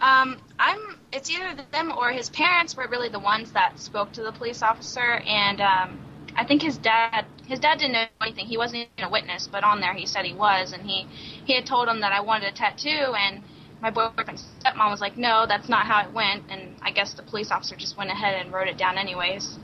Um, 0.00 0.38
I'm 0.58 0.98
it's 1.12 1.30
either 1.30 1.62
them 1.70 1.92
or 1.92 2.10
his 2.10 2.30
parents 2.30 2.76
were 2.76 2.88
really 2.88 3.08
the 3.08 3.20
ones 3.20 3.52
that 3.52 3.78
spoke 3.78 4.12
to 4.12 4.22
the 4.22 4.32
police 4.32 4.62
officer, 4.62 5.22
and 5.24 5.60
um, 5.60 6.00
I 6.34 6.44
think 6.44 6.62
his 6.62 6.78
dad 6.78 7.26
his 7.46 7.60
dad 7.60 7.78
didn't 7.78 7.92
know 7.92 8.06
anything. 8.20 8.46
He 8.46 8.58
wasn't 8.58 8.88
even 8.98 9.08
a 9.08 9.10
witness, 9.10 9.46
but 9.46 9.62
on 9.62 9.80
there 9.80 9.94
he 9.94 10.06
said 10.06 10.24
he 10.24 10.34
was, 10.34 10.72
and 10.72 10.82
he 10.82 11.06
he 11.44 11.54
had 11.54 11.64
told 11.64 11.88
him 11.88 12.00
that 12.00 12.12
I 12.12 12.20
wanted 12.20 12.48
a 12.48 12.52
tattoo, 12.52 13.14
and 13.16 13.42
my 13.82 13.90
boyfriend's 13.90 14.44
stepmom 14.64 14.90
was 14.90 15.00
like, 15.00 15.18
no, 15.18 15.44
that's 15.46 15.68
not 15.68 15.86
how 15.86 16.06
it 16.06 16.12
went, 16.14 16.44
and 16.48 16.76
I 16.82 16.92
guess 16.92 17.14
the 17.14 17.22
police 17.22 17.50
officer 17.50 17.76
just 17.76 17.98
went 17.98 18.10
ahead 18.10 18.40
and 18.40 18.52
wrote 18.52 18.68
it 18.68 18.78
down 18.78 18.96
anyways. 18.96 19.58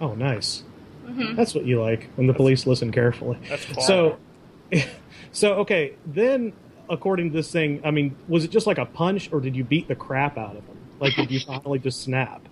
Oh, 0.00 0.14
nice. 0.14 0.62
hmm 1.04 1.34
That's 1.34 1.54
what 1.54 1.64
you 1.64 1.80
like 1.82 2.10
when 2.14 2.26
the 2.26 2.34
police 2.34 2.66
listen 2.66 2.92
carefully. 2.92 3.38
That's 3.48 3.64
quality. 3.72 4.16
So, 4.72 4.82
so 5.32 5.54
okay. 5.60 5.96
Then, 6.04 6.52
according 6.88 7.30
to 7.32 7.36
this 7.36 7.50
thing, 7.50 7.80
I 7.84 7.90
mean, 7.90 8.16
was 8.28 8.44
it 8.44 8.50
just 8.50 8.66
like 8.66 8.78
a 8.78 8.86
punch, 8.86 9.30
or 9.32 9.40
did 9.40 9.56
you 9.56 9.64
beat 9.64 9.88
the 9.88 9.96
crap 9.96 10.36
out 10.36 10.56
of 10.56 10.64
him? 10.66 10.76
Like, 11.00 11.16
did 11.16 11.30
you 11.30 11.40
finally 11.46 11.78
just 11.78 12.02
snap? 12.02 12.48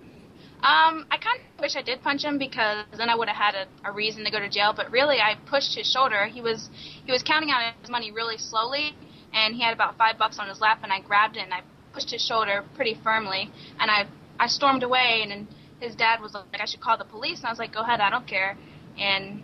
Um, 0.62 1.06
I 1.10 1.18
kind 1.18 1.38
of 1.38 1.60
wish 1.60 1.76
I 1.76 1.82
did 1.82 2.02
punch 2.02 2.24
him 2.24 2.38
because 2.38 2.84
then 2.96 3.08
I 3.10 3.14
would 3.14 3.28
have 3.28 3.36
had 3.36 3.54
a, 3.54 3.90
a 3.90 3.92
reason 3.92 4.24
to 4.24 4.30
go 4.30 4.40
to 4.40 4.48
jail. 4.48 4.72
But 4.74 4.90
really, 4.90 5.20
I 5.20 5.36
pushed 5.46 5.76
his 5.76 5.88
shoulder. 5.90 6.26
He 6.26 6.40
was 6.40 6.70
he 7.04 7.12
was 7.12 7.22
counting 7.22 7.50
out 7.50 7.74
his 7.80 7.90
money 7.90 8.10
really 8.10 8.38
slowly, 8.38 8.94
and 9.36 9.54
he 9.54 9.62
had 9.62 9.74
about 9.74 9.96
five 9.98 10.18
bucks 10.18 10.38
on 10.40 10.48
his 10.48 10.60
lap, 10.60 10.80
and 10.82 10.92
I 10.92 11.00
grabbed 11.00 11.36
it 11.36 11.42
and 11.44 11.54
I 11.54 11.60
pushed 11.92 12.10
his 12.10 12.24
shoulder 12.24 12.64
pretty 12.74 12.94
firmly, 13.04 13.50
and 13.78 13.90
I 13.90 14.06
I 14.40 14.48
stormed 14.48 14.82
away, 14.82 15.20
and 15.22 15.30
then 15.30 15.48
his 15.80 15.94
dad 15.94 16.20
was 16.20 16.34
like, 16.34 16.60
I 16.60 16.64
should 16.66 16.80
call 16.80 16.98
the 16.98 17.04
police, 17.04 17.38
and 17.38 17.46
I 17.46 17.50
was 17.50 17.58
like, 17.58 17.72
Go 17.72 17.80
ahead, 17.80 18.00
I 18.00 18.10
don't 18.10 18.26
care, 18.26 18.56
and 18.98 19.42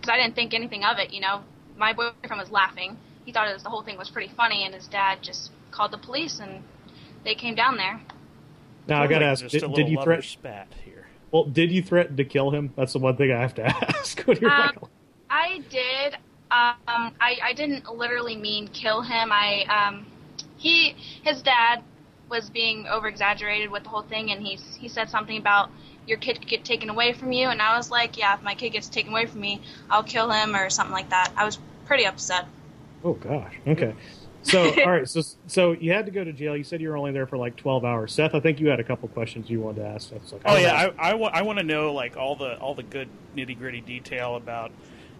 because 0.00 0.10
I 0.12 0.16
didn't 0.20 0.34
think 0.34 0.54
anything 0.54 0.82
of 0.84 0.98
it, 0.98 1.12
you 1.12 1.20
know, 1.20 1.42
my 1.76 1.92
boyfriend 1.92 2.40
was 2.40 2.50
laughing. 2.50 2.96
He 3.24 3.32
thought 3.32 3.48
it 3.48 3.54
was, 3.54 3.62
the 3.62 3.70
whole 3.70 3.82
thing 3.82 3.96
was 3.96 4.10
pretty 4.10 4.32
funny, 4.36 4.64
and 4.64 4.74
his 4.74 4.86
dad 4.86 5.18
just 5.22 5.50
called 5.70 5.92
the 5.92 5.98
police, 5.98 6.40
and 6.40 6.62
they 7.24 7.34
came 7.34 7.54
down 7.54 7.76
there. 7.76 8.00
Now 8.86 9.02
I 9.02 9.06
gotta 9.06 9.26
Like 9.26 9.32
ask: 9.32 9.46
did, 9.48 9.72
did 9.72 9.88
you 9.88 9.96
lover 9.96 10.04
threaten? 10.04 10.22
spat 10.22 10.68
here. 10.84 11.06
Well, 11.32 11.44
did 11.44 11.72
you 11.72 11.82
threaten 11.82 12.16
to 12.18 12.24
kill 12.24 12.50
him? 12.50 12.72
That's 12.76 12.92
the 12.92 12.98
one 12.98 13.16
thing 13.16 13.32
I 13.32 13.40
have 13.40 13.54
to 13.54 13.64
ask. 13.66 14.20
when 14.22 14.38
you're 14.40 14.50
Um, 14.50 14.60
like, 14.60 14.78
I 15.30 15.58
did. 15.70 16.16
Um, 16.54 17.12
I, 17.20 17.38
I 17.42 17.52
didn't 17.52 17.88
literally 17.92 18.36
mean 18.36 18.68
kill 18.68 19.02
him. 19.02 19.30
I 19.32 19.64
um, 19.64 20.06
he 20.56 20.94
his 21.22 21.42
dad 21.42 21.82
was 22.30 22.48
being 22.48 22.86
over 22.86 23.08
exaggerated 23.08 23.70
with 23.70 23.82
the 23.82 23.88
whole 23.88 24.02
thing, 24.02 24.30
and 24.30 24.40
he 24.46 24.56
he 24.78 24.88
said 24.88 25.10
something 25.10 25.36
about 25.36 25.70
your 26.06 26.18
kid 26.18 26.38
could 26.38 26.48
get 26.48 26.64
taken 26.64 26.90
away 26.90 27.12
from 27.12 27.32
you, 27.32 27.48
and 27.48 27.60
I 27.60 27.76
was 27.76 27.90
like, 27.90 28.16
yeah, 28.16 28.34
if 28.34 28.42
my 28.42 28.54
kid 28.54 28.70
gets 28.70 28.88
taken 28.88 29.10
away 29.12 29.26
from 29.26 29.40
me, 29.40 29.60
I'll 29.90 30.02
kill 30.04 30.30
him 30.30 30.54
or 30.54 30.70
something 30.70 30.92
like 30.92 31.10
that. 31.10 31.32
I 31.36 31.44
was 31.44 31.58
pretty 31.86 32.06
upset. 32.06 32.46
oh 33.02 33.14
gosh, 33.14 33.54
okay. 33.66 33.94
So, 34.42 34.76
all 34.84 34.90
right, 34.92 35.08
so 35.08 35.22
so 35.46 35.72
you 35.72 35.92
had 35.92 36.06
to 36.06 36.12
go 36.12 36.22
to 36.22 36.32
jail. 36.32 36.56
You 36.56 36.64
said 36.64 36.80
you 36.80 36.88
were 36.90 36.96
only 36.96 37.12
there 37.12 37.26
for 37.26 37.36
like 37.36 37.56
twelve 37.56 37.84
hours. 37.84 38.12
Seth, 38.12 38.34
I 38.34 38.40
think 38.40 38.60
you 38.60 38.68
had 38.68 38.78
a 38.80 38.84
couple 38.84 39.08
questions 39.08 39.50
you 39.50 39.60
wanted 39.60 39.80
to 39.80 39.88
ask. 39.88 40.10
Seth. 40.10 40.32
Like, 40.32 40.42
Oh 40.44 40.54
don't 40.54 40.62
yeah, 40.62 40.72
know. 40.72 40.94
I, 40.98 41.10
I, 41.10 41.14
wa- 41.14 41.30
I 41.32 41.42
want 41.42 41.58
to 41.58 41.64
know 41.64 41.92
like 41.92 42.16
all 42.16 42.36
the 42.36 42.56
all 42.58 42.74
the 42.74 42.82
good 42.82 43.08
nitty 43.36 43.58
gritty 43.58 43.80
detail 43.80 44.36
about 44.36 44.70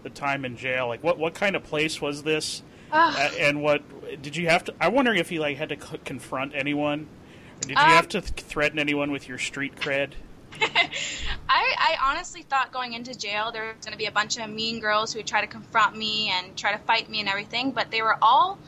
the 0.05 0.11
time 0.11 0.45
in 0.45 0.57
jail. 0.57 0.89
Like 0.89 1.03
what 1.03 1.19
what 1.19 1.35
kind 1.35 1.57
of 1.57 1.65
place 1.65 2.01
was 2.01 2.23
this, 2.25 2.63
uh, 3.15 3.31
and 3.39 3.63
what 3.63 4.23
did 4.23 4.37
you 4.37 4.49
have 4.49 4.65
to? 4.65 4.75
I'm 4.81 4.95
wondering 4.95 5.19
if 5.19 5.33
you 5.33 5.41
like 5.41 5.57
had 5.59 5.71
to 5.71 5.81
c- 5.81 5.99
confront 6.05 6.55
anyone, 6.55 7.09
or 7.61 7.67
did 7.67 7.83
you 7.83 7.95
Um, 7.95 7.95
have 7.95 8.09
to 8.11 8.21
th- 8.21 8.33
threaten 8.33 8.79
anyone 8.79 9.11
with 9.11 9.29
your 9.29 9.39
street 9.39 9.77
cred? 9.77 10.15
I, 10.61 11.75
I 11.79 11.97
honestly 12.03 12.43
thought 12.43 12.73
going 12.73 12.93
into 12.93 13.15
jail 13.15 13.51
there 13.53 13.65
was 13.65 13.85
going 13.85 13.93
to 13.93 13.99
be 13.99 14.07
a 14.07 14.13
bunch 14.13 14.37
of 14.37 14.49
mean 14.49 14.81
girls 14.81 15.13
who 15.13 15.19
would 15.19 15.27
try 15.27 15.41
to 15.41 15.47
confront 15.47 15.97
me 15.97 16.31
and 16.31 16.57
try 16.57 16.73
to 16.73 16.79
fight 16.79 17.09
me 17.11 17.21
and 17.21 17.29
everything, 17.29 17.73
but 17.73 17.91
they 17.91 18.03
were 18.03 18.17
all 18.23 18.59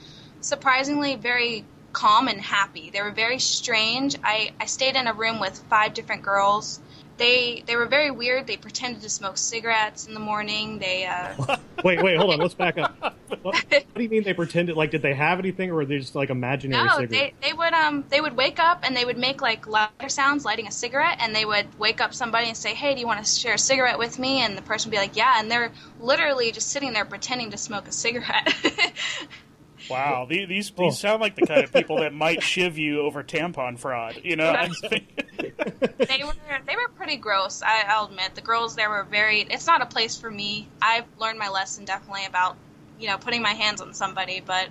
surprisingly 0.40 1.16
very 1.16 1.64
calm 1.92 2.28
and 2.28 2.40
happy. 2.40 2.90
They 2.90 3.02
were 3.02 3.12
very 3.12 3.38
strange. 3.38 4.16
I, 4.22 4.50
I 4.60 4.66
stayed 4.66 4.96
in 4.96 5.06
a 5.06 5.14
room 5.14 5.40
with 5.40 5.58
five 5.70 5.94
different 5.94 6.22
girls. 6.22 6.80
They 7.18 7.62
they 7.66 7.76
were 7.76 7.86
very 7.86 8.10
weird. 8.10 8.46
They 8.46 8.56
pretended 8.56 9.02
to 9.02 9.08
smoke 9.08 9.38
cigarettes 9.38 10.06
in 10.06 10.14
the 10.14 10.20
morning. 10.20 10.78
They 10.78 11.06
uh, 11.06 11.56
Wait, 11.84 12.02
wait, 12.02 12.16
hold 12.16 12.32
on. 12.32 12.40
Let's 12.40 12.54
back 12.54 12.78
up. 12.78 12.96
What, 13.42 13.54
what 13.70 13.86
do 13.94 14.02
you 14.02 14.08
mean 14.08 14.22
they 14.22 14.34
pretended? 14.34 14.76
Like, 14.76 14.90
did 14.90 15.02
they 15.02 15.14
have 15.14 15.38
anything, 15.38 15.70
or 15.70 15.76
were 15.76 15.84
they 15.84 15.98
just 15.98 16.14
like 16.14 16.30
imaginary 16.30 16.84
no, 16.84 16.90
cigarettes? 16.90 17.12
they 17.12 17.48
they 17.48 17.52
would 17.52 17.72
um 17.72 18.04
they 18.08 18.20
would 18.20 18.36
wake 18.36 18.58
up 18.58 18.80
and 18.84 18.96
they 18.96 19.04
would 19.04 19.18
make 19.18 19.40
like 19.40 19.66
lighter 19.66 20.08
sounds 20.08 20.44
lighting 20.44 20.66
a 20.66 20.70
cigarette, 20.70 21.18
and 21.20 21.34
they 21.34 21.44
would 21.44 21.66
wake 21.78 22.00
up 22.00 22.12
somebody 22.12 22.48
and 22.48 22.56
say, 22.56 22.74
"Hey, 22.74 22.94
do 22.94 23.00
you 23.00 23.06
want 23.06 23.24
to 23.24 23.30
share 23.30 23.54
a 23.54 23.58
cigarette 23.58 23.98
with 23.98 24.18
me?" 24.18 24.40
And 24.42 24.56
the 24.56 24.62
person 24.62 24.90
would 24.90 24.96
be 24.96 25.00
like, 25.00 25.16
"Yeah," 25.16 25.36
and 25.38 25.50
they're 25.50 25.72
literally 26.00 26.52
just 26.52 26.68
sitting 26.68 26.92
there 26.92 27.04
pretending 27.04 27.50
to 27.50 27.56
smoke 27.56 27.88
a 27.88 27.92
cigarette. 27.92 28.54
Wow, 29.90 30.26
these 30.28 30.48
these, 30.48 30.72
Oh. 30.78 30.90
sound 30.90 31.20
like 31.20 31.36
the 31.36 31.46
kind 31.46 31.62
of 31.64 31.72
people 31.72 31.98
that 32.00 32.12
might 32.12 32.42
shiv 32.42 32.78
you 32.78 33.00
over 33.00 33.22
tampon 33.22 33.78
fraud. 33.78 34.20
You 34.24 34.36
know, 34.36 34.52
they 35.38 36.22
were 36.24 36.32
they 36.66 36.76
were 36.76 36.88
pretty 36.96 37.16
gross. 37.16 37.62
I, 37.62 37.84
I'll 37.88 38.06
admit 38.06 38.34
the 38.34 38.40
girls 38.40 38.76
there 38.76 38.90
were 38.90 39.04
very. 39.04 39.40
It's 39.42 39.66
not 39.66 39.82
a 39.82 39.86
place 39.86 40.16
for 40.16 40.30
me. 40.30 40.68
I've 40.80 41.04
learned 41.18 41.38
my 41.38 41.48
lesson 41.48 41.84
definitely 41.84 42.26
about 42.26 42.56
you 42.98 43.08
know 43.08 43.18
putting 43.18 43.42
my 43.42 43.52
hands 43.52 43.80
on 43.80 43.94
somebody, 43.94 44.40
but 44.44 44.68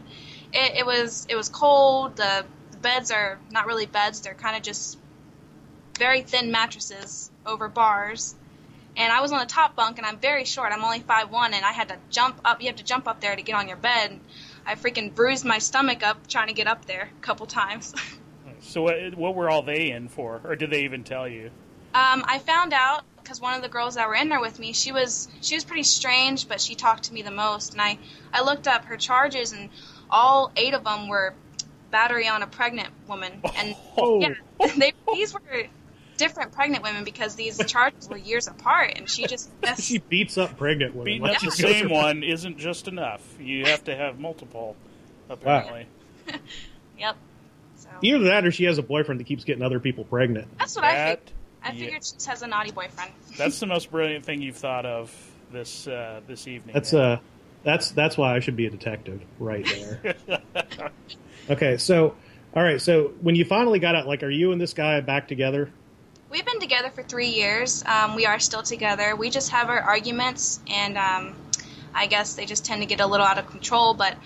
it, 0.53 0.77
it 0.79 0.85
was 0.85 1.25
it 1.29 1.35
was 1.35 1.49
cold. 1.49 2.15
The, 2.17 2.45
the 2.71 2.77
beds 2.77 3.11
are 3.11 3.39
not 3.51 3.65
really 3.67 3.85
beds. 3.85 4.21
They're 4.21 4.33
kind 4.33 4.55
of 4.57 4.63
just 4.63 4.97
very 5.97 6.21
thin 6.21 6.51
mattresses 6.51 7.29
over 7.45 7.67
bars. 7.67 8.35
And 8.97 9.11
I 9.11 9.19
was 9.19 9.33
on 9.33 9.39
the 9.39 9.45
top 9.45 9.75
bunk, 9.75 9.97
and 9.97 10.07
I'm 10.07 10.19
very 10.19 10.45
short. 10.45 10.71
I'm 10.71 10.83
only 10.83 11.01
five 11.01 11.29
one, 11.29 11.53
and 11.53 11.65
I 11.65 11.73
had 11.73 11.89
to 11.89 11.97
jump 12.09 12.39
up. 12.45 12.61
You 12.61 12.67
have 12.67 12.77
to 12.77 12.83
jump 12.83 13.07
up 13.09 13.19
there 13.19 13.35
to 13.35 13.41
get 13.41 13.53
on 13.55 13.67
your 13.67 13.77
bed. 13.77 14.19
I 14.65 14.75
freaking 14.75 15.13
bruised 15.13 15.45
my 15.45 15.59
stomach 15.59 16.03
up 16.03 16.27
trying 16.27 16.47
to 16.47 16.53
get 16.53 16.67
up 16.67 16.85
there 16.85 17.09
a 17.17 17.21
couple 17.21 17.45
times. 17.45 17.93
so 18.59 18.81
what, 18.81 19.15
what 19.15 19.35
were 19.35 19.49
all 19.49 19.61
they 19.61 19.91
in 19.91 20.07
for, 20.07 20.41
or 20.43 20.55
did 20.55 20.71
they 20.71 20.83
even 20.83 21.03
tell 21.03 21.27
you? 21.27 21.51
Um, 21.93 22.25
I 22.27 22.39
found 22.39 22.73
out 22.73 23.03
because 23.17 23.39
one 23.39 23.53
of 23.55 23.61
the 23.61 23.69
girls 23.69 23.95
that 23.95 24.07
were 24.07 24.15
in 24.15 24.29
there 24.29 24.41
with 24.41 24.59
me, 24.59 24.73
she 24.73 24.91
was 24.91 25.29
she 25.41 25.55
was 25.55 25.63
pretty 25.63 25.83
strange, 25.83 26.47
but 26.47 26.59
she 26.59 26.75
talked 26.75 27.03
to 27.03 27.13
me 27.13 27.21
the 27.21 27.31
most. 27.31 27.73
And 27.73 27.81
I 27.81 27.97
I 28.33 28.43
looked 28.43 28.67
up 28.67 28.85
her 28.85 28.97
charges, 28.97 29.51
and 29.51 29.69
all 30.09 30.51
eight 30.55 30.73
of 30.73 30.83
them 30.83 31.07
were 31.07 31.33
battery 31.91 32.27
on 32.27 32.43
a 32.43 32.47
pregnant 32.47 32.89
woman. 33.07 33.41
And 33.57 33.75
Oh. 33.97 34.19
yeah, 34.19 34.33
they 34.77 34.93
these 35.13 35.33
were 35.33 35.39
different 36.17 36.51
pregnant 36.51 36.83
women 36.83 37.03
because 37.03 37.35
these 37.35 37.57
charges 37.65 38.07
were 38.09 38.17
years 38.17 38.47
apart, 38.47 38.93
and 38.95 39.09
she 39.09 39.25
just 39.27 39.49
messed, 39.61 39.83
she 39.83 39.97
beats 39.99 40.37
up 40.37 40.57
pregnant 40.57 40.93
women. 40.93 41.05
Beating 41.05 41.21
Like, 41.23 41.37
up 41.37 41.41
the 41.43 41.51
same 41.51 41.89
one 41.89 42.23
isn't 42.23 42.57
just 42.57 42.87
enough. 42.87 43.21
You 43.39 43.65
have 43.65 43.83
to 43.85 43.95
have 43.95 44.19
multiple, 44.19 44.75
apparently. 45.29 45.87
yep. 46.97 47.15
So 47.77 47.89
Either 48.01 48.19
that, 48.25 48.45
or 48.45 48.51
she 48.51 48.63
has 48.65 48.77
a 48.77 48.83
boyfriend 48.83 49.19
that 49.19 49.25
keeps 49.27 49.43
getting 49.43 49.63
other 49.63 49.79
people 49.79 50.03
pregnant. 50.05 50.47
that's 50.57 50.75
what 50.75 50.85
I 50.85 50.93
That, 50.93 51.19
figured. 51.19 51.31
I 51.63 51.67
yeah. 51.71 51.85
figured 51.85 52.05
she 52.05 52.13
just 52.13 52.27
has 52.27 52.41
a 52.41 52.47
naughty 52.47 52.71
boyfriend. 52.71 53.11
that's 53.37 53.59
the 53.59 53.65
most 53.67 53.91
brilliant 53.91 54.25
thing 54.25 54.41
you've 54.41 54.57
thought 54.57 54.85
of 54.85 55.11
this 55.51 55.87
uh, 55.87 56.21
this 56.27 56.47
evening. 56.47 56.73
That's 56.73 56.93
uh, 56.93 57.19
that's 57.63 57.91
that's 57.91 58.17
why 58.17 58.35
I 58.35 58.39
should 58.39 58.55
be 58.55 58.65
a 58.67 58.69
detective 58.69 59.21
right 59.39 59.65
there. 59.65 60.15
okay, 61.49 61.77
so 61.77 62.15
all 62.55 62.63
right, 62.63 62.81
so 62.81 63.11
when 63.21 63.35
you 63.35 63.43
finally 63.45 63.79
got 63.79 63.95
out, 63.95 64.07
like, 64.07 64.23
are 64.23 64.29
you 64.29 64.51
and 64.51 64.61
this 64.61 64.73
guy 64.73 65.01
back 65.01 65.27
together? 65.27 65.69
We've 66.35 66.45
been 66.45 66.59
together 66.59 66.89
for 66.89 67.01
three 67.01 67.29
years. 67.29 67.81
Um, 67.85 68.13
we 68.13 68.25
are 68.25 68.39
still 68.39 68.61
together. 68.61 69.15
We 69.15 69.29
just 69.29 69.51
have 69.51 69.69
our 69.69 69.79
arguments, 69.79 70.59
and 70.67 70.97
um, 70.97 71.33
I 71.93 72.07
guess 72.07 72.33
they 72.33 72.45
just 72.45 72.65
tend 72.65 72.81
to 72.81 72.85
get 72.85 72.99
a 72.99 73.07
little 73.07 73.25
out 73.25 73.37
of 73.37 73.49
control. 73.49 73.93
But 73.93 74.17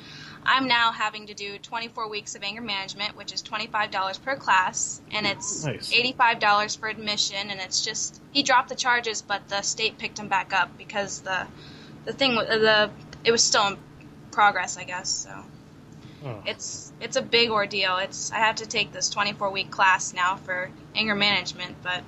I'm 0.43 0.67
now 0.67 0.91
having 0.91 1.27
to 1.27 1.35
do 1.35 1.59
24 1.59 2.09
weeks 2.09 2.33
of 2.33 2.41
anger 2.41 2.63
management, 2.63 3.15
which 3.15 3.31
is 3.31 3.43
$25 3.43 4.23
per 4.23 4.35
class, 4.35 5.01
and 5.11 5.27
it's 5.27 5.63
Nice. 5.63 5.93
$85 5.93 6.79
for 6.79 6.87
admission. 6.87 7.51
And 7.51 7.59
it's 7.59 7.85
just 7.85 8.19
he 8.31 8.41
dropped 8.41 8.69
the 8.69 8.75
charges, 8.75 9.21
but 9.21 9.47
the 9.47 9.61
state 9.61 9.99
picked 9.99 10.17
him 10.17 10.29
back 10.29 10.51
up 10.51 10.75
because 10.79 11.19
the 11.19 11.45
the 12.05 12.13
thing 12.13 12.33
the 12.33 12.89
it 13.23 13.31
was 13.31 13.43
still 13.43 13.67
in 13.67 13.77
progress, 14.31 14.79
I 14.79 14.83
guess. 14.83 15.09
So 15.09 15.43
Oh. 16.25 16.41
it's 16.45 16.91
it's 16.99 17.15
a 17.15 17.21
big 17.21 17.49
ordeal. 17.49 17.97
It's 17.97 18.31
I 18.31 18.39
have 18.39 18.55
to 18.55 18.65
take 18.65 18.91
this 18.91 19.09
24 19.09 19.51
week 19.51 19.71
class 19.71 20.13
now 20.13 20.35
for 20.35 20.69
anger 20.99 21.15
management, 21.15 21.75
but 21.81 22.03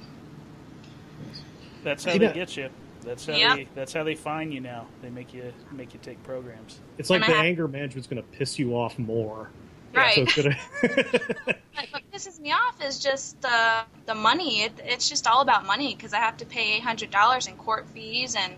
That's 1.84 2.04
how 2.06 2.13
You 2.13 2.19
they 2.19 2.27
know- 2.27 2.34
get 2.34 2.58
you. 2.58 2.69
That's 3.04 3.25
how 3.25 3.34
Yep. 3.34 3.56
they. 3.56 3.67
That's 3.73 3.93
how 3.93 4.04
they 4.04 4.13
find 4.13 4.54
you 4.54 4.60
now. 4.62 4.86
They 5.01 5.10
make 5.10 5.34
you 5.34 5.51
make 5.71 5.95
you 5.95 5.99
take 6.04 6.21
programs. 6.23 6.80
It's 6.99 7.10
like 7.10 7.21
And 7.23 7.32
the 7.32 7.36
have- 7.38 7.45
anger 7.45 7.67
management's 7.67 8.08
going 8.08 8.21
to 8.21 8.27
piss 8.38 8.60
you 8.60 8.75
off 8.75 8.99
more. 8.99 9.49
Right. 9.93 10.30
So 10.30 10.43
gonna. 10.43 10.56
But 11.73 11.88
what 11.89 12.04
pisses 12.13 12.39
me 12.39 12.51
off 12.51 12.80
is 12.86 12.99
just 12.99 13.41
the 13.41 13.82
the 14.06 14.13
money. 14.13 14.62
It, 14.62 14.73
it's 14.84 15.10
just 15.10 15.25
all 15.25 15.42
about 15.42 15.65
money 15.65 15.96
because 15.96 16.13
I 16.13 16.17
have 16.19 16.37
to 16.37 16.46
pay 16.46 16.73
eight 16.75 16.83
hundred 16.83 17.10
dollars 17.10 17.48
in 17.48 17.56
court 17.56 17.87
fees, 17.89 18.35
and 18.35 18.54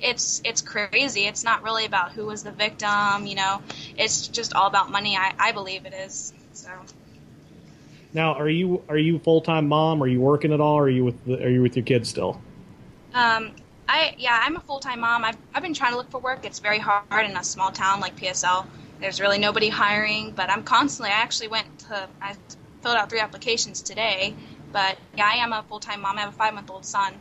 it's 0.00 0.40
it's 0.42 0.62
crazy. 0.62 1.26
It's 1.26 1.44
not 1.44 1.62
really 1.62 1.84
about 1.84 2.12
who 2.12 2.24
was 2.24 2.42
the 2.42 2.52
victim. 2.52 3.26
You 3.26 3.34
know, 3.34 3.62
it's 3.98 4.26
just 4.28 4.54
all 4.54 4.66
about 4.68 4.90
money. 4.90 5.16
I, 5.18 5.34
I 5.38 5.52
believe 5.52 5.84
it 5.84 5.92
is. 5.92 6.32
So 6.54 6.70
now, 8.14 8.34
are 8.34 8.48
you 8.48 8.82
are 8.88 8.98
you 8.98 9.18
full 9.18 9.40
time 9.40 9.68
mom? 9.68 10.02
Are 10.02 10.06
you 10.06 10.20
working 10.20 10.52
at 10.52 10.60
all? 10.60 10.76
Or 10.76 10.84
are 10.84 10.90
you 10.90 11.04
with 11.04 11.24
the, 11.24 11.42
are 11.42 11.48
you 11.48 11.62
with 11.62 11.76
your 11.76 11.84
kids 11.84 12.08
still? 12.08 12.40
Um, 13.14 13.52
I 13.88 14.14
yeah, 14.18 14.40
I'm 14.42 14.56
a 14.56 14.60
full 14.60 14.80
time 14.80 15.00
mom. 15.00 15.24
I've 15.24 15.36
I've 15.54 15.62
been 15.62 15.74
trying 15.74 15.92
to 15.92 15.98
look 15.98 16.10
for 16.10 16.20
work. 16.20 16.44
It's 16.44 16.58
very 16.58 16.78
hard 16.78 17.24
in 17.24 17.36
a 17.36 17.44
small 17.44 17.70
town 17.70 18.00
like 18.00 18.16
PSL. 18.16 18.66
There's 19.00 19.20
really 19.20 19.38
nobody 19.38 19.68
hiring, 19.68 20.32
but 20.32 20.50
I'm 20.50 20.62
constantly. 20.62 21.10
I 21.10 21.16
actually 21.16 21.48
went 21.48 21.78
to 21.80 22.08
I 22.20 22.36
filled 22.82 22.96
out 22.96 23.08
three 23.08 23.20
applications 23.20 23.80
today. 23.80 24.34
But 24.72 24.98
yeah, 25.16 25.28
I 25.30 25.36
am 25.36 25.52
a 25.52 25.62
full 25.62 25.80
time 25.80 26.02
mom. 26.02 26.18
I 26.18 26.22
have 26.22 26.34
a 26.34 26.36
five 26.36 26.54
month 26.54 26.70
old 26.70 26.84
son. 26.84 27.14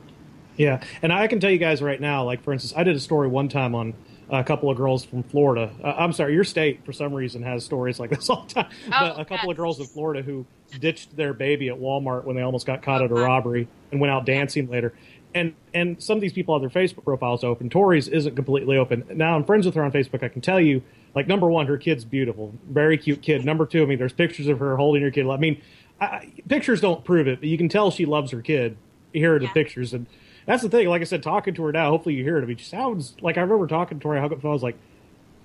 Yeah, 0.57 0.83
and 1.01 1.13
I 1.13 1.27
can 1.27 1.39
tell 1.39 1.49
you 1.49 1.57
guys 1.57 1.81
right 1.81 1.99
now, 1.99 2.25
like 2.25 2.43
for 2.43 2.51
instance, 2.51 2.73
I 2.75 2.83
did 2.83 2.95
a 2.95 2.99
story 2.99 3.29
one 3.29 3.47
time 3.47 3.73
on 3.73 3.93
a 4.31 4.43
couple 4.43 4.69
of 4.69 4.77
girls 4.77 5.03
from 5.03 5.23
Florida. 5.23 5.71
Uh, 5.83 5.93
I'm 5.97 6.13
sorry, 6.13 6.33
your 6.33 6.43
state 6.45 6.85
for 6.85 6.93
some 6.93 7.13
reason 7.13 7.43
has 7.43 7.65
stories 7.65 7.99
like 7.99 8.09
this 8.11 8.29
all 8.29 8.43
the 8.47 8.53
time. 8.53 8.71
but 8.89 9.19
a 9.19 9.25
couple 9.25 9.47
yes. 9.47 9.49
of 9.51 9.57
girls 9.57 9.79
in 9.79 9.85
Florida 9.87 10.21
who 10.21 10.45
ditched 10.79 11.15
their 11.17 11.33
baby 11.33 11.67
at 11.69 11.75
Walmart 11.77 12.23
when 12.23 12.35
they 12.37 12.41
almost 12.41 12.65
got 12.65 12.81
caught 12.81 13.01
at 13.01 13.11
a 13.11 13.13
robbery 13.13 13.67
and 13.91 13.99
went 13.99 14.11
out 14.11 14.25
dancing 14.25 14.69
later. 14.69 14.93
And 15.33 15.53
and 15.73 16.01
some 16.01 16.17
of 16.17 16.21
these 16.21 16.33
people 16.33 16.53
have 16.59 16.61
their 16.61 16.83
Facebook 16.83 17.03
profiles 17.05 17.43
open. 17.43 17.69
Tori's 17.69 18.07
isn't 18.09 18.35
completely 18.35 18.77
open. 18.77 19.05
Now 19.13 19.35
I'm 19.35 19.43
friends 19.45 19.65
with 19.65 19.75
her 19.75 19.83
on 19.83 19.91
Facebook. 19.91 20.23
I 20.23 20.27
can 20.27 20.41
tell 20.41 20.59
you, 20.59 20.81
like 21.15 21.27
number 21.27 21.49
one, 21.49 21.67
her 21.67 21.77
kid's 21.77 22.03
beautiful, 22.03 22.53
very 22.69 22.97
cute 22.97 23.21
kid. 23.21 23.45
Number 23.45 23.65
two, 23.65 23.83
I 23.83 23.85
mean, 23.85 23.97
there's 23.97 24.11
pictures 24.13 24.47
of 24.47 24.59
her 24.59 24.75
holding 24.75 25.01
her 25.03 25.11
kid. 25.11 25.25
I 25.27 25.37
mean, 25.37 25.61
I, 26.01 26.31
pictures 26.49 26.81
don't 26.81 27.03
prove 27.05 27.27
it, 27.27 27.39
but 27.39 27.47
you 27.47 27.57
can 27.57 27.69
tell 27.69 27.91
she 27.91 28.05
loves 28.05 28.31
her 28.31 28.41
kid. 28.41 28.75
Here 29.13 29.35
are 29.35 29.39
the 29.39 29.45
Yeah. 29.45 29.53
pictures, 29.53 29.93
and 29.93 30.05
that's 30.45 30.63
the 30.63 30.69
thing. 30.69 30.87
Like 30.87 31.01
I 31.01 31.05
said, 31.05 31.23
talking 31.23 31.53
to 31.55 31.63
her 31.65 31.71
now, 31.71 31.89
hopefully 31.89 32.15
you 32.15 32.23
hear 32.23 32.37
it. 32.37 32.43
I 32.43 32.45
mean, 32.45 32.57
she 32.57 32.65
sounds 32.65 33.15
like 33.21 33.37
I 33.37 33.41
remember 33.41 33.67
talking 33.67 33.99
to 33.99 34.07
her. 34.09 34.17
I 34.17 34.21
hung 34.21 34.33
up. 34.33 34.43
I 34.43 34.47
was 34.49 34.63
like, 34.63 34.77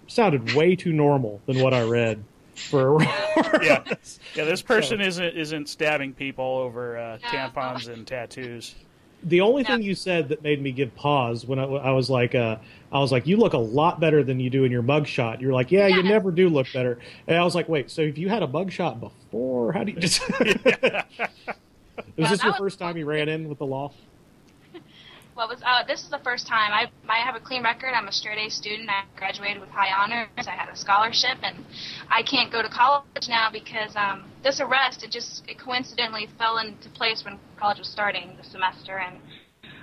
sounded 0.08 0.54
way 0.54 0.76
too 0.76 0.92
normal 0.92 1.40
than 1.46 1.60
what 1.60 1.74
I 1.74 1.82
read 1.82 2.22
for. 2.54 3.02
yeah, 3.02 3.82
yeah. 4.34 4.44
This 4.44 4.62
person 4.62 5.00
isn't 5.00 5.36
isn't 5.36 5.68
stabbing 5.68 6.14
people 6.14 6.44
over 6.44 6.96
uh, 6.96 7.18
tampons 7.22 7.88
and 7.92 8.06
tattoos. 8.06 8.74
the 9.22 9.40
only 9.40 9.62
Yeah. 9.62 9.76
thing 9.76 9.82
you 9.82 9.94
said 9.94 10.28
that 10.28 10.42
made 10.42 10.62
me 10.62 10.70
give 10.72 10.94
pause 10.94 11.44
when 11.44 11.58
I, 11.58 11.64
I 11.64 11.90
was 11.90 12.08
like, 12.08 12.34
uh, 12.34 12.56
I 12.92 13.00
was 13.00 13.10
like, 13.12 13.26
you 13.26 13.36
look 13.36 13.52
a 13.54 13.58
lot 13.58 13.98
better 13.98 14.22
than 14.22 14.38
you 14.40 14.48
do 14.48 14.64
in 14.64 14.70
your 14.72 14.82
mugshot. 14.82 15.40
You're 15.40 15.52
like, 15.52 15.70
yeah, 15.72 15.86
you 15.88 16.02
never 16.02 16.30
do 16.30 16.48
look 16.48 16.68
better. 16.72 16.98
And 17.26 17.36
I 17.36 17.44
was 17.44 17.54
like, 17.54 17.68
wait, 17.68 17.90
so 17.90 18.02
if 18.02 18.16
you 18.16 18.28
had 18.28 18.42
a 18.42 18.46
mugshot 18.46 19.00
before, 19.00 19.72
how 19.72 19.84
do 19.84 19.92
you 19.92 19.98
just? 20.00 20.20
was 20.30 22.30
this 22.30 22.42
your 22.42 22.52
was- 22.52 22.58
first 22.58 22.78
time 22.78 22.96
you 22.96 23.04
ran 23.06 23.28
in 23.28 23.48
with 23.48 23.58
the 23.58 23.66
law? 23.66 23.92
Well, 25.36 25.50
it 25.50 25.56
was, 25.56 25.62
uh, 25.66 25.84
this 25.86 26.02
is 26.02 26.08
the 26.08 26.18
first 26.24 26.46
time 26.46 26.72
I 26.72 26.86
I 27.08 27.18
have 27.18 27.34
a 27.36 27.40
clean 27.40 27.62
record. 27.62 27.92
I'm 27.94 28.08
a 28.08 28.12
straight 28.12 28.38
A 28.38 28.48
student. 28.50 28.88
I 28.88 29.04
graduated 29.18 29.60
with 29.60 29.68
high 29.68 29.92
honors. 29.92 30.28
I 30.38 30.52
had 30.52 30.68
a 30.70 30.76
scholarship, 30.76 31.36
and 31.42 31.64
I 32.08 32.22
can't 32.22 32.50
go 32.50 32.62
to 32.62 32.68
college 32.70 33.28
now 33.28 33.50
because 33.52 33.94
um, 33.96 34.24
this 34.42 34.60
arrest 34.60 35.02
it 35.04 35.10
just 35.10 35.42
it 35.46 35.58
coincidentally 35.58 36.26
fell 36.38 36.56
into 36.56 36.88
place 36.90 37.22
when 37.24 37.38
college 37.58 37.78
was 37.78 37.88
starting 37.88 38.34
the 38.38 38.44
semester, 38.48 38.96
and 38.98 39.18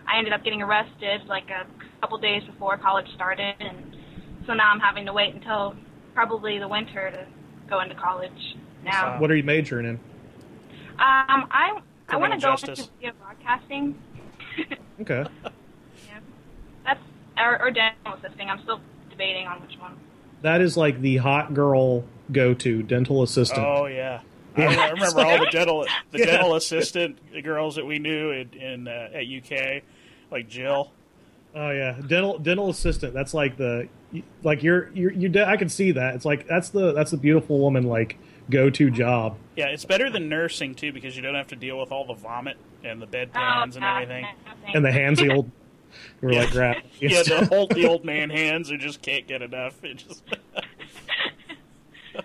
I 0.08 0.18
ended 0.18 0.34
up 0.34 0.44
getting 0.44 0.64
arrested 0.64 1.22
like 1.28 1.50
a 1.52 1.68
couple 2.02 2.18
days 2.18 2.44
before 2.46 2.76
college 2.80 3.08
started, 3.14 3.54
and 3.60 3.96
so 4.48 4.54
now 4.54 4.72
I'm 4.72 4.80
having 4.80 5.06
to 5.06 5.14
wait 5.14 5.36
until 5.36 5.76
probably 6.16 6.58
the 6.58 6.68
winter 6.68 7.12
to 7.12 7.28
go 7.70 7.80
into 7.82 7.94
college. 7.94 8.56
Now, 8.84 9.20
What 9.20 9.30
are 9.32 9.36
you 9.36 9.44
majoring 9.44 9.86
in? 9.86 9.96
um, 10.98 11.48
I 11.52 11.80
I 12.10 12.18
want 12.18 12.34
Criminal 12.34 12.40
to 12.40 12.46
go 12.46 12.52
justice. 12.54 12.80
into 12.80 12.92
video 12.94 13.12
broadcasting. 13.22 13.96
Okay. 15.02 15.26
Yeah. 16.08 16.20
That's 16.86 17.02
or, 17.38 17.62
or 17.62 17.72
dental 17.72 18.14
assisting. 18.14 18.50
I'm 18.50 18.62
still 18.62 18.80
debating 19.10 19.48
on 19.48 19.62
which 19.62 19.76
one. 19.80 19.96
That 20.42 20.62
is 20.62 20.78
like 20.78 21.02
the 21.02 21.18
hot 21.18 21.54
girl 21.54 22.04
go 22.32 22.54
to 22.54 22.84
dental 22.84 23.24
assistant. 23.24 23.66
Oh 23.66 23.86
yeah. 23.88 24.22
I, 24.56 24.62
I 24.76 24.90
remember 24.92 25.22
all 25.22 25.40
the 25.40 25.50
dental 25.52 25.86
the 26.12 26.20
Yeah. 26.20 26.26
dental 26.26 26.56
assistant 26.56 27.18
girls 27.44 27.76
that 27.76 27.86
we 27.86 28.00
knew 28.00 28.32
in, 28.32 28.50
in 28.54 28.88
uh, 28.88 29.10
at 29.14 29.24
UK, 29.28 29.84
like 30.32 30.48
Jill. 30.48 30.92
Oh 31.56 31.70
yeah, 31.72 32.00
dental 32.08 32.38
dental 32.40 32.70
assistant. 32.70 33.14
That's 33.14 33.34
like 33.34 33.58
the 33.58 33.88
like 34.44 34.64
you're 34.64 34.90
you're 34.94 35.12
you. 35.12 35.30
de- 35.30 35.48
I 35.48 35.58
can 35.58 35.70
see 35.70 35.92
that. 35.92 36.16
It's 36.16 36.26
like 36.26 36.48
that's 36.48 36.70
the 36.70 36.94
that's 36.94 37.12
the 37.12 37.18
beautiful 37.18 37.60
woman 37.60 37.84
like 37.84 38.18
go 38.50 38.70
to 38.70 38.90
job. 38.92 39.38
Yeah, 39.56 39.68
it's 39.68 39.86
better 39.86 40.10
than 40.10 40.30
nursing 40.30 40.76
too 40.76 40.92
because 40.92 41.16
you 41.16 41.22
don't 41.22 41.36
have 41.36 41.48
to 41.48 41.56
deal 41.56 41.80
with 41.80 41.92
all 41.92 42.06
the 42.06 42.14
vomit 42.16 42.58
and 42.84 43.02
the 43.02 43.08
bedpans 43.08 43.76
and 43.76 43.84
everything. 43.84 44.26
no. 44.66 44.74
And 44.74 44.86
the 44.86 44.92
hands 44.92 45.20
the 45.20 45.34
old 45.34 45.52
were 46.22 46.34
like 46.34 46.52
grab. 46.52 46.78
Yeah, 47.00 47.24
the 47.24 47.50
old 47.52 47.72
the 47.72 47.88
old 47.88 48.06
man 48.06 48.30
hands 48.30 48.70
who 48.70 48.78
just 48.78 49.02
can't 49.02 49.28
get 49.28 49.42
enough. 49.42 49.84
It 49.84 49.96
just 49.98 50.24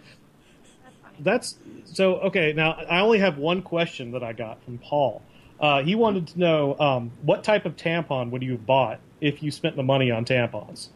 That's 1.21 1.57
so 1.85 2.17
okay. 2.21 2.53
Now 2.53 2.73
I 2.73 3.01
only 3.01 3.19
have 3.19 3.39
one 3.39 3.63
question 3.63 4.13
that 4.13 4.23
I 4.23 4.33
got 4.33 4.63
from 4.63 4.79
Paul. 4.79 5.23
Uh, 5.59 5.83
he 5.83 5.95
wanted 5.97 6.29
to 6.29 6.39
know 6.39 6.79
um, 6.79 7.11
what 7.23 7.43
type 7.43 7.65
of 7.67 7.75
tampon 7.77 8.31
would 8.31 8.43
you 8.43 8.53
have 8.53 8.65
bought 8.65 9.01
if 9.21 9.43
you 9.43 9.51
spent 9.51 9.75
the 9.75 9.83
money 9.83 10.11
on 10.11 10.25
tampons. 10.25 10.91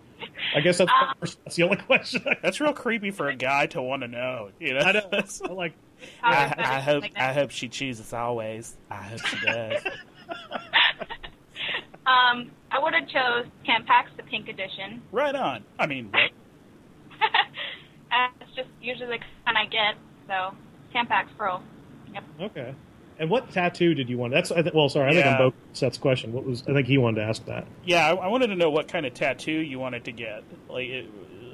I 0.55 0.61
guess 0.61 0.79
that's, 0.79 0.91
the 0.91 1.15
first, 1.19 1.39
that's 1.45 1.57
the 1.57 1.65
only 1.65 1.77
question. 1.87 2.25
That's 2.43 2.61
real 2.61 2.73
creepy 2.73 3.11
for 3.11 3.29
a 3.29 3.35
guy 3.35 3.67
to 3.67 3.83
want 3.83 4.03
to 4.03 4.09
know. 4.09 4.51
You 4.61 4.75
know, 4.75 4.81
I 4.81 4.93
know. 4.93 5.01
Like 5.13 5.73
How- 5.73 5.92
I, 6.23 6.55
I 6.59 6.81
hope 6.81 7.03
like 7.03 7.13
I 7.17 7.33
hope 7.33 7.51
she 7.51 7.69
chooses 7.69 8.13
always. 8.13 8.77
I 8.91 8.97
hope 8.97 9.25
she 9.27 9.47
does. 9.47 9.83
Um, 12.05 12.51
I 12.71 12.83
would 12.83 12.95
have 12.95 13.09
chose 13.09 13.47
Tampax 13.67 14.17
the 14.17 14.25
pink 14.25 14.49
edition. 14.49 15.03
right 15.13 15.35
on. 15.35 15.65
I 15.79 15.87
mean, 15.87 16.11
what? 16.11 16.31
That's 18.11 18.51
just 18.57 18.69
usually 18.81 19.19
the 19.19 19.25
kind 19.45 19.57
I 19.57 19.67
get. 19.67 19.95
So 20.27 20.57
Tampax 20.95 21.29
Pearl. 21.39 21.63
Yep. 22.13 22.25
okay. 22.41 22.75
And 23.19 23.31
what 23.31 23.51
tattoo 23.53 23.95
did 23.95 24.09
you 24.09 24.19
want? 24.19 24.33
That's 24.33 24.51
I 24.51 24.63
th- 24.63 24.75
well. 24.75 24.89
Sorry, 24.89 25.11
I 25.11 25.15
think 25.15 25.27
I'm 25.27 25.39
both 25.39 25.55
Seth's 25.75 25.99
question. 25.99 26.33
What 26.33 26.45
was 26.45 26.63
I 26.67 26.73
think 26.73 26.89
he 26.89 26.99
wanted 26.99 27.21
to 27.21 27.27
ask 27.27 27.45
that. 27.47 27.67
Yeah, 27.85 28.09
I, 28.09 28.15
I 28.15 28.27
wanted 28.29 28.49
to 28.49 28.57
know 28.57 28.71
what 28.71 28.89
kind 28.89 29.07
of 29.07 29.15
tattoo 29.15 29.53
you 29.53 29.79
wanted 29.79 30.07
to 30.07 30.13
get, 30.13 30.43
like 30.69 30.89
it, 30.89 31.07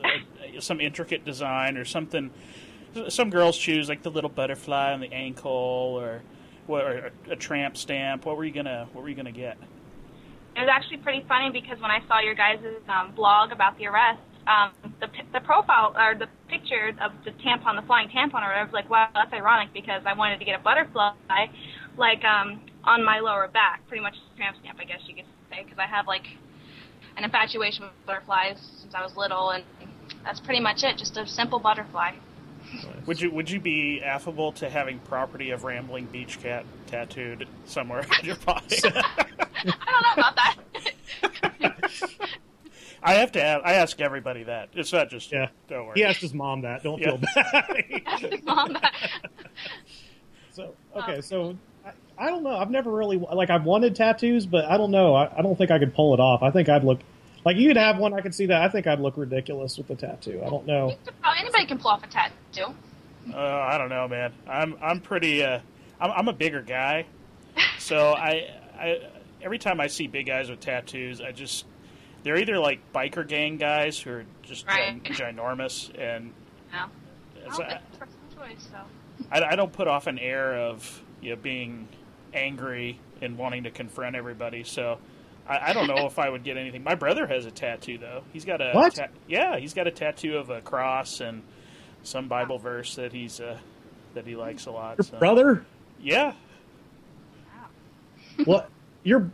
uh, 0.03 0.61
some 0.61 0.80
intricate 0.80 1.24
design 1.24 1.76
or 1.76 1.84
something. 1.84 2.30
Some 3.09 3.30
girls 3.30 3.57
choose 3.59 3.89
like 3.89 4.03
the 4.03 4.11
little 4.11 4.30
butterfly 4.30 4.93
on 4.93 5.01
the 5.01 5.12
ankle 5.12 5.51
or, 5.51 6.22
or 6.66 7.11
a 7.30 7.36
tramp 7.36 7.76
stamp. 7.76 8.24
What 8.24 8.36
were 8.36 8.45
you 8.45 8.53
gonna 8.53 8.89
What 8.93 9.03
were 9.03 9.09
you 9.09 9.14
gonna 9.14 9.32
get? 9.32 9.57
It 10.57 10.61
was 10.61 10.68
actually 10.72 10.97
pretty 10.99 11.24
funny 11.28 11.51
because 11.51 11.80
when 11.80 11.91
I 11.91 12.01
saw 12.09 12.20
your 12.20 12.34
guys' 12.34 12.59
um, 12.89 13.12
blog 13.14 13.53
about 13.53 13.78
the 13.78 13.86
arrest, 13.86 14.20
um, 14.49 14.72
the 15.01 15.09
the 15.32 15.41
profile 15.41 15.95
or 15.97 16.14
the 16.14 16.28
picture 16.49 16.93
of 17.01 17.12
the 17.24 17.30
tampon, 17.32 17.76
the 17.76 17.86
flying 17.86 18.09
tampon, 18.09 18.43
or 18.43 18.49
whatever, 18.49 18.55
I 18.55 18.64
was 18.64 18.72
like, 18.72 18.91
wow, 18.91 19.09
that's 19.14 19.32
ironic 19.32 19.72
because 19.72 20.03
I 20.07 20.14
wanted 20.14 20.39
to 20.39 20.45
get 20.45 20.59
a 20.59 20.62
butterfly, 20.62 21.12
like 21.97 22.24
um, 22.24 22.61
on 22.84 23.05
my 23.05 23.20
lower 23.20 23.49
back, 23.49 23.86
pretty 23.86 24.03
much 24.03 24.14
a 24.16 24.36
tramp 24.36 24.57
stamp, 24.61 24.78
I 24.80 24.84
guess 24.84 25.01
you 25.07 25.14
could 25.14 25.26
say, 25.51 25.62
because 25.62 25.78
I 25.78 25.86
have 25.86 26.07
like 26.07 26.26
an 27.16 27.24
infatuation 27.24 27.84
with 27.84 27.93
butterflies 28.07 28.59
since 28.80 28.95
I 28.95 29.03
was 29.03 29.16
little, 29.16 29.51
and 29.51 29.62
that's 30.24 30.41
pretty 30.41 30.61
much 30.61 30.82
it, 30.82 30.97
just 30.97 31.16
a 31.16 31.26
simple 31.26 31.59
butterfly. 31.59 32.12
Would 33.06 33.20
you 33.20 33.30
Would 33.30 33.50
you 33.50 33.60
be 33.60 34.02
affable 34.02 34.52
to 34.52 34.68
having 34.68 34.98
property 35.00 35.50
of 35.50 35.64
Rambling 35.64 36.06
Beach 36.06 36.40
Cat 36.42 36.64
tattooed 36.86 37.48
somewhere 37.64 38.00
on 38.18 38.24
your 38.24 38.36
body? 38.36 38.76
I 38.84 39.26
don't 39.64 40.02
know 40.02 40.12
about 40.16 40.36
that. 40.36 40.56
I 43.02 43.14
have 43.14 43.32
to. 43.32 43.42
Ask, 43.42 43.64
I 43.64 43.74
ask 43.74 44.00
everybody 44.00 44.42
that. 44.44 44.70
It's 44.74 44.92
not 44.92 45.08
just 45.08 45.30
Yeah. 45.32 45.48
Don't 45.68 45.86
worry. 45.86 45.94
He 45.96 46.04
asked 46.04 46.20
his 46.20 46.34
mom 46.34 46.62
that. 46.62 46.82
Don't 46.82 47.00
Yeah. 47.00 47.16
feel 47.16 47.18
bad. 47.34 47.84
his 48.32 48.42
Mom, 48.42 48.72
that- 48.74 48.94
So 50.52 50.74
okay, 50.96 51.16
um, 51.16 51.22
so 51.22 51.56
I, 51.86 51.92
I 52.18 52.30
don't 52.30 52.42
know. 52.42 52.56
I've 52.56 52.70
never 52.70 52.90
really 52.92 53.16
like 53.16 53.50
I've 53.50 53.64
wanted 53.64 53.94
tattoos, 53.94 54.46
but 54.46 54.64
I 54.64 54.76
don't 54.76 54.90
know. 54.90 55.14
I, 55.14 55.38
I 55.38 55.42
don't 55.42 55.56
think 55.56 55.70
I 55.70 55.78
could 55.78 55.94
pull 55.94 56.12
it 56.14 56.20
off. 56.20 56.42
I 56.42 56.50
think 56.50 56.68
I'd 56.68 56.84
look 56.84 56.98
like 57.44 57.56
you'd 57.56 57.76
have 57.76 57.98
one. 57.98 58.12
I 58.12 58.20
could 58.20 58.34
see 58.34 58.46
that. 58.46 58.62
I 58.62 58.68
think 58.68 58.86
I'd 58.88 58.98
look 59.00 59.16
ridiculous 59.16 59.78
with 59.78 59.86
the 59.86 59.94
tattoo. 59.94 60.42
I 60.44 60.50
don't 60.50 60.66
know. 60.66 60.96
Oh, 61.24 61.32
anybody 61.38 61.66
can 61.66 61.78
pull 61.78 61.92
off 61.92 62.02
a 62.02 62.08
tattoo. 62.08 62.34
Uh, 62.62 63.36
I 63.36 63.78
don't 63.78 63.88
know, 63.90 64.09
man. 64.09 64.32
I'm 64.48 64.76
I'm 64.80 65.00
pretty. 65.00 65.42
Uh, 65.42 65.61
I'm, 66.00 66.11
I'm 66.12 66.28
a 66.28 66.32
bigger 66.32 66.62
guy, 66.62 67.06
so 67.78 68.12
I 68.12 68.48
I 68.78 69.00
every 69.42 69.59
time 69.59 69.80
I 69.80 69.86
see 69.88 70.06
big 70.06 70.26
guys 70.26 70.48
with 70.50 70.61
tattoos, 70.61 71.20
I 71.20 71.32
just 71.32 71.64
they're 72.22 72.36
either 72.38 72.59
like 72.59 72.80
biker 72.92 73.26
gang 73.26 73.56
guys 73.56 73.98
who 73.98 74.11
are 74.11 74.24
just 74.42 74.66
Right. 74.66 75.02
gin- 75.02 75.14
ginormous, 75.14 75.90
and 75.98 76.32
No. 76.72 76.86
it's, 77.46 77.59
Oh, 77.59 77.62
I, 77.62 77.80
choice, 78.34 78.68
so. 78.70 78.78
I, 79.30 79.42
I 79.52 79.56
don't 79.56 79.72
put 79.72 79.88
off 79.88 80.06
an 80.06 80.18
air 80.18 80.54
of 80.56 81.02
you 81.20 81.30
know 81.30 81.36
being 81.36 81.88
angry 82.34 82.98
and 83.20 83.36
wanting 83.36 83.64
to 83.64 83.70
confront 83.70 84.14
everybody. 84.16 84.64
So 84.64 84.98
I, 85.48 85.70
I 85.70 85.72
don't 85.72 85.86
know 85.88 86.06
if 86.06 86.18
I 86.18 86.28
would 86.30 86.44
get 86.44 86.56
anything. 86.56 86.82
My 86.84 86.94
brother 86.94 87.26
has 87.26 87.44
a 87.46 87.50
tattoo 87.50 87.98
though. 87.98 88.22
He's 88.32 88.44
got 88.44 88.61
a 88.61 88.72
What? 88.72 88.94
ta- 88.94 89.09
yeah, 89.26 89.59
he's 89.59 89.74
got 89.74 89.86
a 89.86 89.90
tattoo 89.90 90.36
of 90.38 90.50
a 90.50 90.61
cross 90.61 91.20
and 91.20 91.42
some 92.03 92.28
Bible 92.28 92.59
verse 92.59 92.94
that 92.96 93.12
he's 93.12 93.40
uh, 93.40 93.59
that 94.14 94.26
he 94.26 94.36
likes 94.36 94.66
a 94.66 94.70
lot. 94.70 94.99
Your 94.99 95.05
so. 95.05 95.18
brother? 95.18 95.64
Yeah, 96.01 96.32
What? 98.44 98.70
You're 99.03 99.30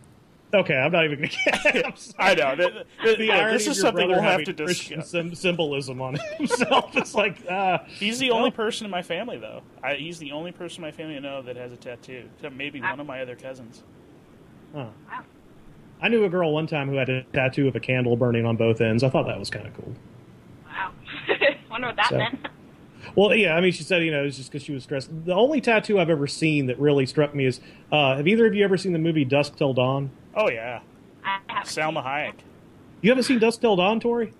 okay. 0.52 0.74
I'm 0.76 0.92
not 0.92 1.04
even 1.04 1.18
going 1.18 1.30
to. 1.62 1.92
I 2.18 2.34
know. 2.34 2.54
Th- 2.56 2.72
th- 3.02 3.18
The 3.18 3.24
yeah, 3.26 3.50
this 3.50 3.66
is 3.66 3.80
something 3.80 4.08
we'll 4.08 4.20
have 4.22 4.44
to 4.44 4.50
having 4.52 4.66
Christian 4.66 4.98
discuss. 5.00 5.10
sym- 5.10 5.34
symbolism 5.34 6.00
on 6.00 6.16
himself. 6.38 6.90
It's 6.96 7.14
like, 7.14 7.36
uh, 7.50 7.78
He's 7.86 8.18
the 8.18 8.30
Well- 8.30 8.38
only 8.38 8.50
person 8.50 8.84
in 8.86 8.90
my 8.90 9.02
family, 9.02 9.36
though. 9.38 9.62
I, 9.82 9.94
he's 9.94 10.18
the 10.18 10.32
only 10.32 10.52
person 10.52 10.82
in 10.84 10.88
my 10.88 10.92
family 10.92 11.16
I 11.16 11.18
know 11.20 11.42
that 11.42 11.56
has 11.56 11.72
a 11.72 11.76
tattoo, 11.76 12.28
except 12.36 12.54
maybe 12.54 12.80
one 12.80 12.98
of 13.00 13.06
my 13.06 13.20
other 13.20 13.36
cousins. 13.36 13.82
huh. 14.74 14.86
Wow. 15.10 15.20
I 16.00 16.08
knew 16.08 16.24
a 16.24 16.28
girl 16.28 16.52
one 16.52 16.66
time 16.66 16.88
who 16.88 16.96
had 16.96 17.08
a 17.08 17.22
tattoo 17.32 17.66
of 17.68 17.76
a 17.76 17.80
candle 17.80 18.16
burning 18.16 18.44
on 18.46 18.56
both 18.56 18.80
ends. 18.80 19.02
I 19.02 19.08
thought 19.10 19.26
that 19.26 19.38
was 19.38 19.48
kind 19.48 19.66
of 19.66 19.74
cool. 19.74 19.94
Wow. 20.66 20.92
Wonder 21.70 21.86
what 21.88 21.96
that 21.96 22.08
So- 22.10 22.18
meant. 22.18 22.46
Well, 23.14 23.34
yeah, 23.34 23.54
I 23.54 23.60
mean, 23.60 23.72
she 23.72 23.82
said, 23.82 24.02
you 24.04 24.10
know, 24.10 24.24
it's 24.24 24.36
just 24.36 24.50
because 24.50 24.64
she 24.64 24.72
was 24.72 24.82
stressed. 24.82 25.10
The 25.24 25.34
only 25.34 25.60
tattoo 25.60 25.98
I've 25.98 26.10
ever 26.10 26.26
seen 26.26 26.66
that 26.66 26.78
really 26.78 27.06
struck 27.06 27.34
me 27.34 27.46
is 27.46 27.60
uh, 27.92 28.16
have 28.16 28.26
either 28.28 28.46
of 28.46 28.54
you 28.54 28.64
ever 28.64 28.76
seen 28.76 28.92
the 28.92 28.98
movie 28.98 29.24
Dusk 29.24 29.56
Till 29.56 29.72
Dawn? 29.74 30.10
Oh 30.34 30.48
yeah, 30.50 30.80
I 31.24 31.38
haven't 31.46 31.68
Salma 31.68 32.04
Hayek. 32.04 32.34
You 33.00 33.10
haven't 33.10 33.24
seen 33.24 33.38
Dusk 33.38 33.60
Till 33.60 33.76
Dawn, 33.76 34.00
Tori? 34.00 34.32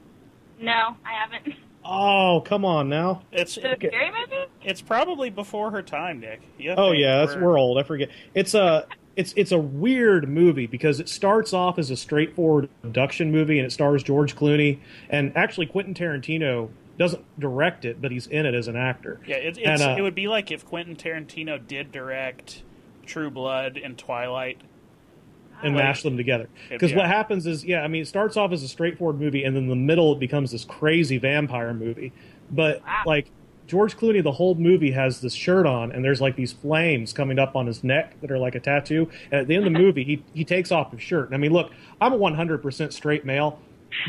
No, 0.61 0.97
I 1.05 1.13
haven't. 1.13 1.55
Oh, 1.85 2.43
come 2.47 2.65
on 2.65 2.89
now. 2.89 3.23
It's 3.31 3.57
The 3.57 3.77
scary 3.77 4.11
movie? 4.11 4.47
it's 4.63 4.81
probably 4.81 5.29
before 5.29 5.71
her 5.71 5.83
time, 5.83 6.21
Nick. 6.21 6.41
You 6.59 6.71
have 6.71 6.79
Oh 6.79 6.93
yeah, 6.93 7.19
that's 7.19 7.37
we're 7.37 7.59
old. 7.59 7.79
I 7.79 7.83
forget. 7.83 8.09
It's 8.35 8.55
a 8.55 8.87
it's 9.17 9.35
it's 9.37 9.53
a 9.53 9.59
weird 9.59 10.29
movie 10.29 10.67
because 10.67 10.99
it 10.99 11.09
starts 11.09 11.53
off 11.53 11.79
as 11.79 11.91
a 11.91 11.97
straightforward 11.97 12.69
abduction 12.83 13.31
movie 13.31 13.59
and 13.59 13.67
it 13.67 13.71
stars 13.71 14.03
George 14.03 14.35
Clooney 14.35 14.79
and 15.11 15.37
actually 15.37 15.67
Quentin 15.67 15.93
Tarantino 15.95 16.71
doesn't 16.99 17.25
direct 17.41 17.85
it, 17.85 18.01
but 18.01 18.11
he's 18.13 18.27
in 18.27 18.47
it 18.47 18.55
as 18.55 18.69
an 18.69 18.77
actor. 18.77 19.21
Yeah, 19.27 19.37
it, 19.37 19.59
it's, 19.59 19.83
And, 19.83 19.83
uh, 19.83 19.97
it 19.99 20.03
would 20.03 20.15
be 20.15 20.29
like 20.29 20.51
if 20.51 20.65
Quentin 20.65 20.97
Tarantino 20.97 21.65
did 21.67 21.91
direct 21.93 22.63
True 23.07 23.31
Blood 23.31 23.77
and 23.83 23.97
Twilight. 23.99 24.61
and 25.63 25.75
Like- 25.77 25.85
mash 25.85 26.03
them 26.03 26.17
together. 26.17 26.49
Because 26.69 26.91
Yeah. 26.91 26.97
what 26.99 27.07
happens 27.07 27.47
is, 27.47 27.65
yeah, 27.65 27.83
I 27.83 27.89
mean, 27.89 28.03
it 28.03 28.07
starts 28.09 28.37
off 28.37 28.53
as 28.53 28.63
a 28.65 28.69
straightforward 28.69 29.21
movie, 29.21 29.45
and 29.45 29.55
then 29.55 29.63
in 29.65 29.69
the 29.69 29.77
middle 29.77 30.13
it 30.13 30.19
becomes 30.19 30.51
this 30.51 30.65
crazy 30.65 31.17
vampire 31.17 31.73
movie. 31.73 32.13
But 32.51 32.83
Wow. 32.85 33.03
like 33.07 33.31
George 33.67 33.97
Clooney, 33.97 34.23
the 34.23 34.33
whole 34.33 34.57
movie 34.57 34.91
has 34.91 35.21
this 35.21 35.33
shirt 35.33 35.65
on, 35.65 35.91
and 35.93 36.05
there's 36.05 36.21
like 36.21 36.37
these 36.37 36.53
flames 36.53 37.13
coming 37.15 37.39
up 37.39 37.55
on 37.57 37.67
his 37.67 37.83
neck 37.85 38.21
that 38.21 38.31
are 38.33 38.37
like 38.39 38.55
a 38.57 38.61
tattoo. 38.61 39.09
And 39.31 39.41
at 39.43 39.47
the 39.47 39.55
end 39.55 39.67
of 39.67 39.73
the 39.73 39.79
movie, 39.85 40.03
he 40.05 40.23
he 40.35 40.45
takes 40.45 40.71
off 40.73 40.91
his 40.93 41.01
shirt. 41.01 41.27
And 41.27 41.35
I 41.35 41.39
mean, 41.39 41.53
look, 41.53 41.71
I'm 42.01 42.13
a 42.13 42.19
100% 42.19 42.93
straight 42.93 43.25
male. 43.25 43.59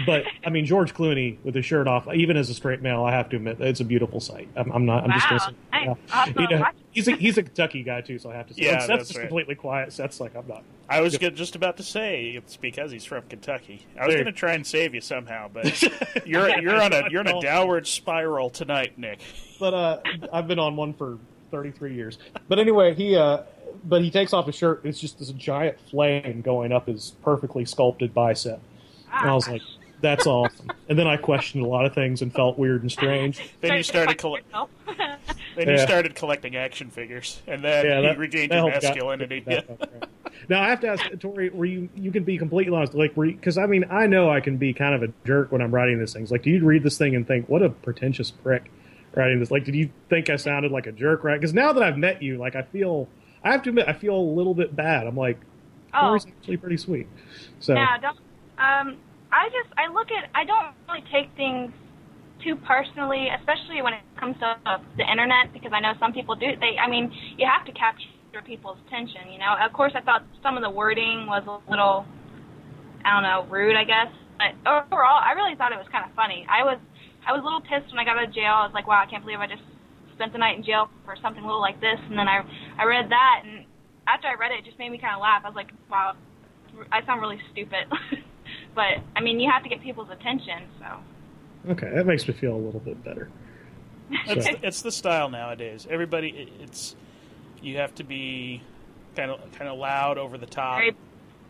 But 0.05 0.23
I 0.45 0.49
mean, 0.49 0.65
George 0.65 0.93
Clooney 0.93 1.37
with 1.43 1.55
his 1.55 1.65
shirt 1.65 1.87
off, 1.87 2.07
even 2.13 2.37
as 2.37 2.49
a 2.49 2.53
straight 2.53 2.81
male, 2.81 3.03
I 3.03 3.11
have 3.11 3.29
to 3.29 3.35
admit 3.37 3.61
it's 3.61 3.79
a 3.79 3.85
beautiful 3.85 4.19
sight. 4.19 4.47
I'm, 4.55 4.71
I'm 4.71 4.85
not. 4.85 5.03
I'm 5.03 5.11
just 5.11 5.29
Wow. 5.31 5.37
gonna 5.37 5.39
say, 5.39 5.55
Nice. 5.71 5.85
yeah. 5.85 5.89
I'll 6.11 6.25
have 6.25 6.35
to 6.35 6.41
You 6.41 6.47
know, 6.59 6.65
he's 6.91 7.07
a 7.07 7.11
he's 7.15 7.37
a 7.37 7.43
Kentucky 7.43 7.83
guy 7.83 8.01
too, 8.01 8.19
so 8.19 8.29
I 8.31 8.35
have 8.35 8.47
to 8.47 8.53
say. 8.53 8.63
Yeah, 8.63 8.79
Seth's 8.79 8.87
that's 8.87 9.07
just 9.09 9.17
right. 9.17 9.23
completely 9.27 9.55
quiet. 9.55 9.93
Seth's 9.93 10.19
like, 10.19 10.35
I'm 10.35 10.47
not. 10.47 10.63
I 10.89 11.01
was 11.01 11.17
good, 11.17 11.35
just 11.35 11.55
about 11.55 11.77
to 11.77 11.83
say 11.83 12.29
it's 12.35 12.57
because 12.57 12.91
he's 12.91 13.05
from 13.05 13.23
Kentucky. 13.29 13.85
I 13.99 14.05
was 14.05 14.13
There. 14.15 14.23
going 14.23 14.33
to 14.33 14.39
try 14.39 14.53
and 14.53 14.65
save 14.67 14.93
you 14.93 15.01
somehow, 15.01 15.49
but 15.51 15.81
you're 16.25 16.49
you're 16.59 16.79
on 16.81 16.93
a 16.93 17.09
you're 17.09 17.21
on 17.21 17.27
a 17.27 17.41
downward 17.41 17.87
spiral 17.87 18.49
tonight, 18.49 18.97
Nick. 18.97 19.19
but 19.59 19.73
uh, 19.73 19.99
I've 20.31 20.47
been 20.47 20.59
on 20.59 20.75
one 20.75 20.93
for 20.93 21.17
33 21.51 21.95
years. 21.95 22.17
But 22.47 22.59
anyway, 22.59 22.93
he 22.93 23.15
uh, 23.15 23.43
but 23.83 24.01
he 24.03 24.11
takes 24.11 24.33
off 24.33 24.45
his 24.45 24.55
shirt. 24.55 24.81
It's 24.83 24.99
just 24.99 25.17
this 25.19 25.29
giant 25.31 25.79
flame 25.89 26.41
going 26.41 26.71
up 26.71 26.87
his 26.87 27.13
perfectly 27.23 27.65
sculpted 27.65 28.13
bicep, 28.13 28.59
and 29.21 29.29
I 29.29 29.33
was 29.33 29.47
like, 29.47 29.61
"That's 30.01 30.27
awesome." 30.27 30.71
And 30.89 30.97
then 30.99 31.07
I 31.07 31.17
questioned 31.17 31.63
a 31.63 31.67
lot 31.67 31.85
of 31.85 31.93
things 31.93 32.21
and 32.21 32.33
felt 32.33 32.57
weird 32.57 32.81
and 32.81 32.91
strange. 32.91 33.39
Then 33.61 33.77
you 33.77 33.83
started 33.83 34.19
Start 34.19 34.39
to 34.45 34.51
coll- 34.53 34.69
then 35.55 35.67
you 35.69 35.73
Yeah. 35.75 35.85
started 35.85 36.15
collecting 36.15 36.55
action 36.57 36.89
figures, 36.89 37.41
and 37.47 37.63
then 37.63 37.85
Yeah, 37.85 37.95
you 37.97 38.07
that, 38.07 38.17
regained 38.17 38.51
that 38.51 38.55
your 38.61 38.69
helped 38.71 38.81
got- 38.83 38.89
masculinity. 38.95 39.39
that 39.41 39.65
helped, 39.67 39.81
right. 39.93 40.09
Now 40.49 40.61
I 40.61 40.69
have 40.69 40.81
to 40.81 40.87
ask 40.89 41.19
Tori, 41.19 41.49
were 41.49 41.65
you 41.65 41.89
you 41.95 42.11
can 42.11 42.23
be 42.23 42.37
completely 42.37 42.75
honest, 42.75 42.93
like 42.93 43.15
because 43.15 43.57
I 43.57 43.65
mean 43.65 43.85
I 43.89 44.05
know 44.07 44.29
I 44.29 44.41
can 44.41 44.57
be 44.57 44.73
kind 44.73 44.93
of 44.93 45.01
a 45.03 45.13
jerk 45.25 45.51
when 45.51 45.61
I'm 45.61 45.73
writing 45.73 45.97
these 45.99 46.13
things. 46.13 46.29
Like, 46.31 46.43
do 46.43 46.49
you 46.49 46.63
read 46.65 46.83
this 46.83 46.97
thing 46.97 47.15
and 47.15 47.25
think, 47.27 47.47
"What 47.49 47.61
a 47.63 47.69
pretentious 47.69 48.31
prick"? 48.31 48.69
Writing 49.15 49.39
this, 49.39 49.49
like, 49.49 49.63
did 49.63 49.75
you 49.75 49.89
think 50.09 50.29
I 50.29 50.35
sounded 50.35 50.73
like 50.73 50.87
a 50.87 50.91
jerk? 50.91 51.23
Right? 51.23 51.39
Because 51.39 51.53
now 51.53 51.71
that 51.71 51.81
I've 51.81 51.97
met 51.97 52.21
you, 52.21 52.37
like, 52.37 52.57
I 52.57 52.63
feel, 52.63 53.07
I 53.45 53.51
have 53.53 53.63
to 53.63 53.69
admit, 53.69 53.85
I 53.87 53.93
feel 53.93 54.13
a 54.13 54.19
little 54.19 54.53
bit 54.53 54.75
bad. 54.75 55.07
I'm 55.07 55.15
like, 55.15 55.39
Oh. 55.93 56.09
Tori's 56.09 56.25
actually 56.27 56.57
pretty 56.57 56.75
sweet. 56.75 57.07
So 57.61 57.75
Yeah, 57.75 57.97
don't. 57.97 58.17
Um, 58.57 58.97
I 59.35 59.51
just 59.51 59.67
I 59.75 59.91
look 59.91 60.07
at 60.15 60.31
I 60.31 60.47
don't 60.47 60.71
really 60.87 61.03
take 61.11 61.27
things 61.35 61.75
too 62.39 62.55
personally, 62.63 63.27
especially 63.35 63.83
when 63.83 63.91
it 63.91 64.03
comes 64.15 64.39
to 64.39 64.55
the 64.95 65.03
internet, 65.03 65.51
because 65.51 65.75
I 65.75 65.83
know 65.83 65.91
some 65.99 66.15
people 66.15 66.35
do. 66.39 66.55
They, 66.55 66.79
I 66.79 66.87
mean, 66.87 67.11
you 67.35 67.43
have 67.43 67.67
to 67.67 67.73
capture 67.75 68.07
people's 68.47 68.79
attention. 68.87 69.27
You 69.31 69.39
know, 69.39 69.59
of 69.59 69.75
course, 69.75 69.91
I 69.95 70.01
thought 70.01 70.23
some 70.39 70.55
of 70.55 70.63
the 70.63 70.71
wording 70.71 71.27
was 71.27 71.43
a 71.47 71.59
little, 71.67 72.07
I 73.03 73.11
don't 73.11 73.27
know, 73.27 73.43
rude. 73.51 73.75
I 73.75 73.83
guess, 73.83 74.07
but 74.39 74.55
overall, 74.63 75.19
I 75.19 75.35
really 75.35 75.55
thought 75.59 75.75
it 75.75 75.79
was 75.83 75.91
kind 75.91 76.07
of 76.07 76.15
funny. 76.15 76.47
I 76.47 76.63
was 76.63 76.79
I 77.27 77.35
was 77.35 77.43
a 77.43 77.45
little 77.45 77.63
pissed 77.63 77.91
when 77.91 77.99
I 77.99 78.07
got 78.07 78.15
out 78.15 78.31
of 78.31 78.33
jail. 78.35 78.55
I 78.55 78.63
was 78.63 78.75
like, 78.75 78.87
wow, 78.87 79.03
I 79.03 79.09
can't 79.09 79.23
believe 79.23 79.43
I 79.43 79.51
just 79.51 79.63
spent 80.15 80.31
the 80.31 80.39
night 80.39 80.55
in 80.55 80.63
jail 80.63 80.87
for 81.03 81.19
something 81.19 81.43
little 81.43 81.59
like 81.59 81.83
this. 81.83 81.99
And 82.07 82.15
then 82.15 82.31
I 82.31 82.39
I 82.79 82.87
read 82.87 83.11
that, 83.11 83.43
and 83.43 83.67
after 84.07 84.31
I 84.31 84.39
read 84.39 84.55
it, 84.55 84.63
it 84.63 84.65
just 84.65 84.79
made 84.79 84.95
me 84.95 84.99
kind 84.99 85.11
of 85.11 85.19
laugh. 85.19 85.43
I 85.43 85.51
was 85.51 85.59
like, 85.59 85.75
wow, 85.91 86.15
I 86.87 87.03
sound 87.03 87.19
really 87.19 87.39
stupid. 87.51 87.91
but 88.75 88.99
I 89.15 89.21
mean, 89.21 89.39
you 89.39 89.49
have 89.49 89.63
to 89.63 89.69
get 89.69 89.81
people's 89.81 90.09
attention, 90.09 90.63
so. 90.79 91.71
okay, 91.71 91.89
that 91.95 92.05
makes 92.05 92.27
me 92.27 92.33
feel 92.33 92.53
a 92.53 92.57
little 92.57 92.79
bit 92.81 93.03
better. 93.03 93.29
It's, 94.27 94.47
it's 94.61 94.81
the 94.83 94.91
style 94.91 95.29
nowadays. 95.29 95.87
Everybody, 95.89 96.47
it's 96.61 96.95
you 97.61 97.77
have 97.77 97.95
to 97.95 98.03
be 98.03 98.61
kind 99.15 99.31
of 99.31 99.39
kind 99.53 99.67
of 99.67 99.79
loud, 99.79 100.19
over 100.19 100.37
the 100.37 100.45
top, 100.45 100.77
Very, 100.77 100.95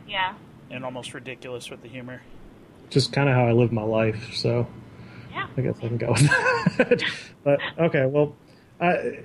yeah. 0.07 0.35
and 0.71 0.85
almost 0.85 1.13
ridiculous 1.13 1.69
with 1.69 1.81
the 1.81 1.89
humor. 1.89 2.21
Just 2.89 3.11
kind 3.11 3.27
of 3.27 3.35
how 3.35 3.45
I 3.45 3.51
live 3.51 3.73
my 3.73 3.81
life. 3.83 4.33
So 4.33 4.67
Yeah. 5.31 5.47
I 5.57 5.61
guess 5.61 5.75
I 5.79 5.87
can 5.89 5.97
go 5.97 6.11
with 6.13 6.27
that. 6.77 7.03
but 7.43 7.59
okay, 7.77 8.05
well, 8.05 8.35
I, 8.79 9.19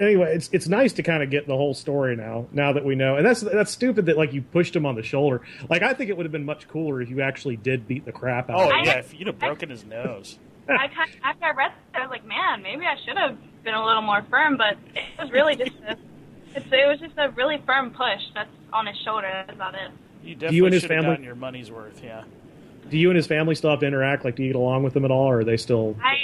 anyway, 0.00 0.34
it's 0.34 0.48
it's 0.52 0.66
nice 0.68 0.92
to 0.94 1.02
kind 1.02 1.22
of 1.22 1.30
get 1.30 1.46
the 1.46 1.56
whole 1.56 1.74
story 1.74 2.16
now. 2.16 2.46
Now 2.52 2.72
that 2.72 2.84
we 2.84 2.94
know, 2.96 3.16
and 3.16 3.24
that's 3.26 3.40
that's 3.42 3.70
stupid 3.70 4.06
that 4.06 4.16
like 4.16 4.32
you 4.32 4.42
pushed 4.42 4.74
him 4.74 4.86
on 4.86 4.94
the 4.96 5.02
shoulder. 5.02 5.42
Like 5.68 5.82
I 5.82 5.92
think 5.94 6.10
it 6.10 6.16
would 6.16 6.24
have 6.26 6.32
been 6.32 6.44
much 6.44 6.66
cooler 6.68 7.00
if 7.00 7.10
you 7.10 7.20
actually 7.20 7.56
did 7.56 7.86
beat 7.86 8.04
the 8.04 8.12
crap 8.12 8.50
out. 8.50 8.60
Oh 8.60 8.64
of 8.66 8.72
I- 8.72 8.78
him. 8.80 8.84
yeah, 8.86 8.98
if 8.98 9.14
you'd 9.14 9.26
have 9.28 9.38
broken 9.38 9.70
his 9.70 9.84
nose. 9.84 10.38
I 10.68 10.88
kind 10.88 11.10
after 11.24 11.44
I 11.44 11.50
read 11.52 11.72
it, 11.72 11.96
I 11.96 12.00
was 12.02 12.10
like, 12.10 12.24
man, 12.26 12.62
maybe 12.62 12.84
I 12.84 12.96
should 13.04 13.16
have 13.16 13.36
been 13.64 13.74
a 13.74 13.84
little 13.84 14.02
more 14.02 14.22
firm. 14.30 14.56
But 14.56 14.76
it 14.94 15.02
was 15.20 15.30
really 15.30 15.56
just 15.56 15.72
a, 15.88 15.96
it 16.56 16.88
was 16.88 16.98
just 17.00 17.14
a 17.18 17.30
really 17.30 17.62
firm 17.66 17.90
push 17.90 18.22
that's 18.34 18.50
on 18.72 18.86
his 18.86 18.96
shoulder. 18.98 19.28
That's 19.32 19.52
about 19.52 19.74
it. 19.74 19.90
You 20.22 20.34
definitely 20.34 20.56
you 20.56 20.64
and 20.66 20.74
his 20.74 20.82
should 20.82 20.90
have 20.90 20.98
family- 21.00 21.12
gotten 21.12 21.24
your 21.24 21.34
money's 21.34 21.70
worth. 21.70 22.02
Yeah. 22.04 22.24
Do 22.88 22.96
you 22.98 23.08
and 23.10 23.16
his 23.16 23.26
family 23.26 23.54
still 23.54 23.70
have 23.70 23.80
to 23.80 23.86
interact? 23.86 24.24
Like, 24.24 24.36
do 24.36 24.42
you 24.42 24.48
get 24.48 24.56
along 24.56 24.82
with 24.82 24.94
them 24.94 25.04
at 25.04 25.10
all, 25.10 25.26
or 25.30 25.40
are 25.40 25.44
they 25.44 25.56
still? 25.56 25.96
I 26.02 26.14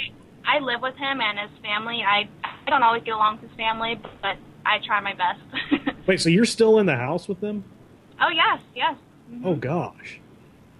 I 0.45 0.59
live 0.59 0.81
with 0.81 0.95
him 0.95 1.19
and 1.21 1.39
his 1.39 1.49
family. 1.61 2.03
I 2.07 2.27
I 2.67 2.69
don't 2.69 2.83
always 2.83 3.01
get 3.03 3.13
along 3.15 3.39
with 3.39 3.49
his 3.49 3.57
family, 3.57 3.99
but 4.21 4.35
I 4.65 4.79
try 4.85 4.99
my 4.99 5.13
best. 5.13 5.95
Wait, 6.07 6.19
so 6.19 6.27
you're 6.29 6.45
still 6.45 6.79
in 6.79 6.85
the 6.85 6.95
house 6.97 7.27
with 7.27 7.39
them? 7.39 7.63
oh 8.19 8.29
yes, 8.29 8.59
yes. 8.75 8.95
Mm-hmm. 9.31 9.45
Oh 9.47 9.55
gosh. 9.55 10.19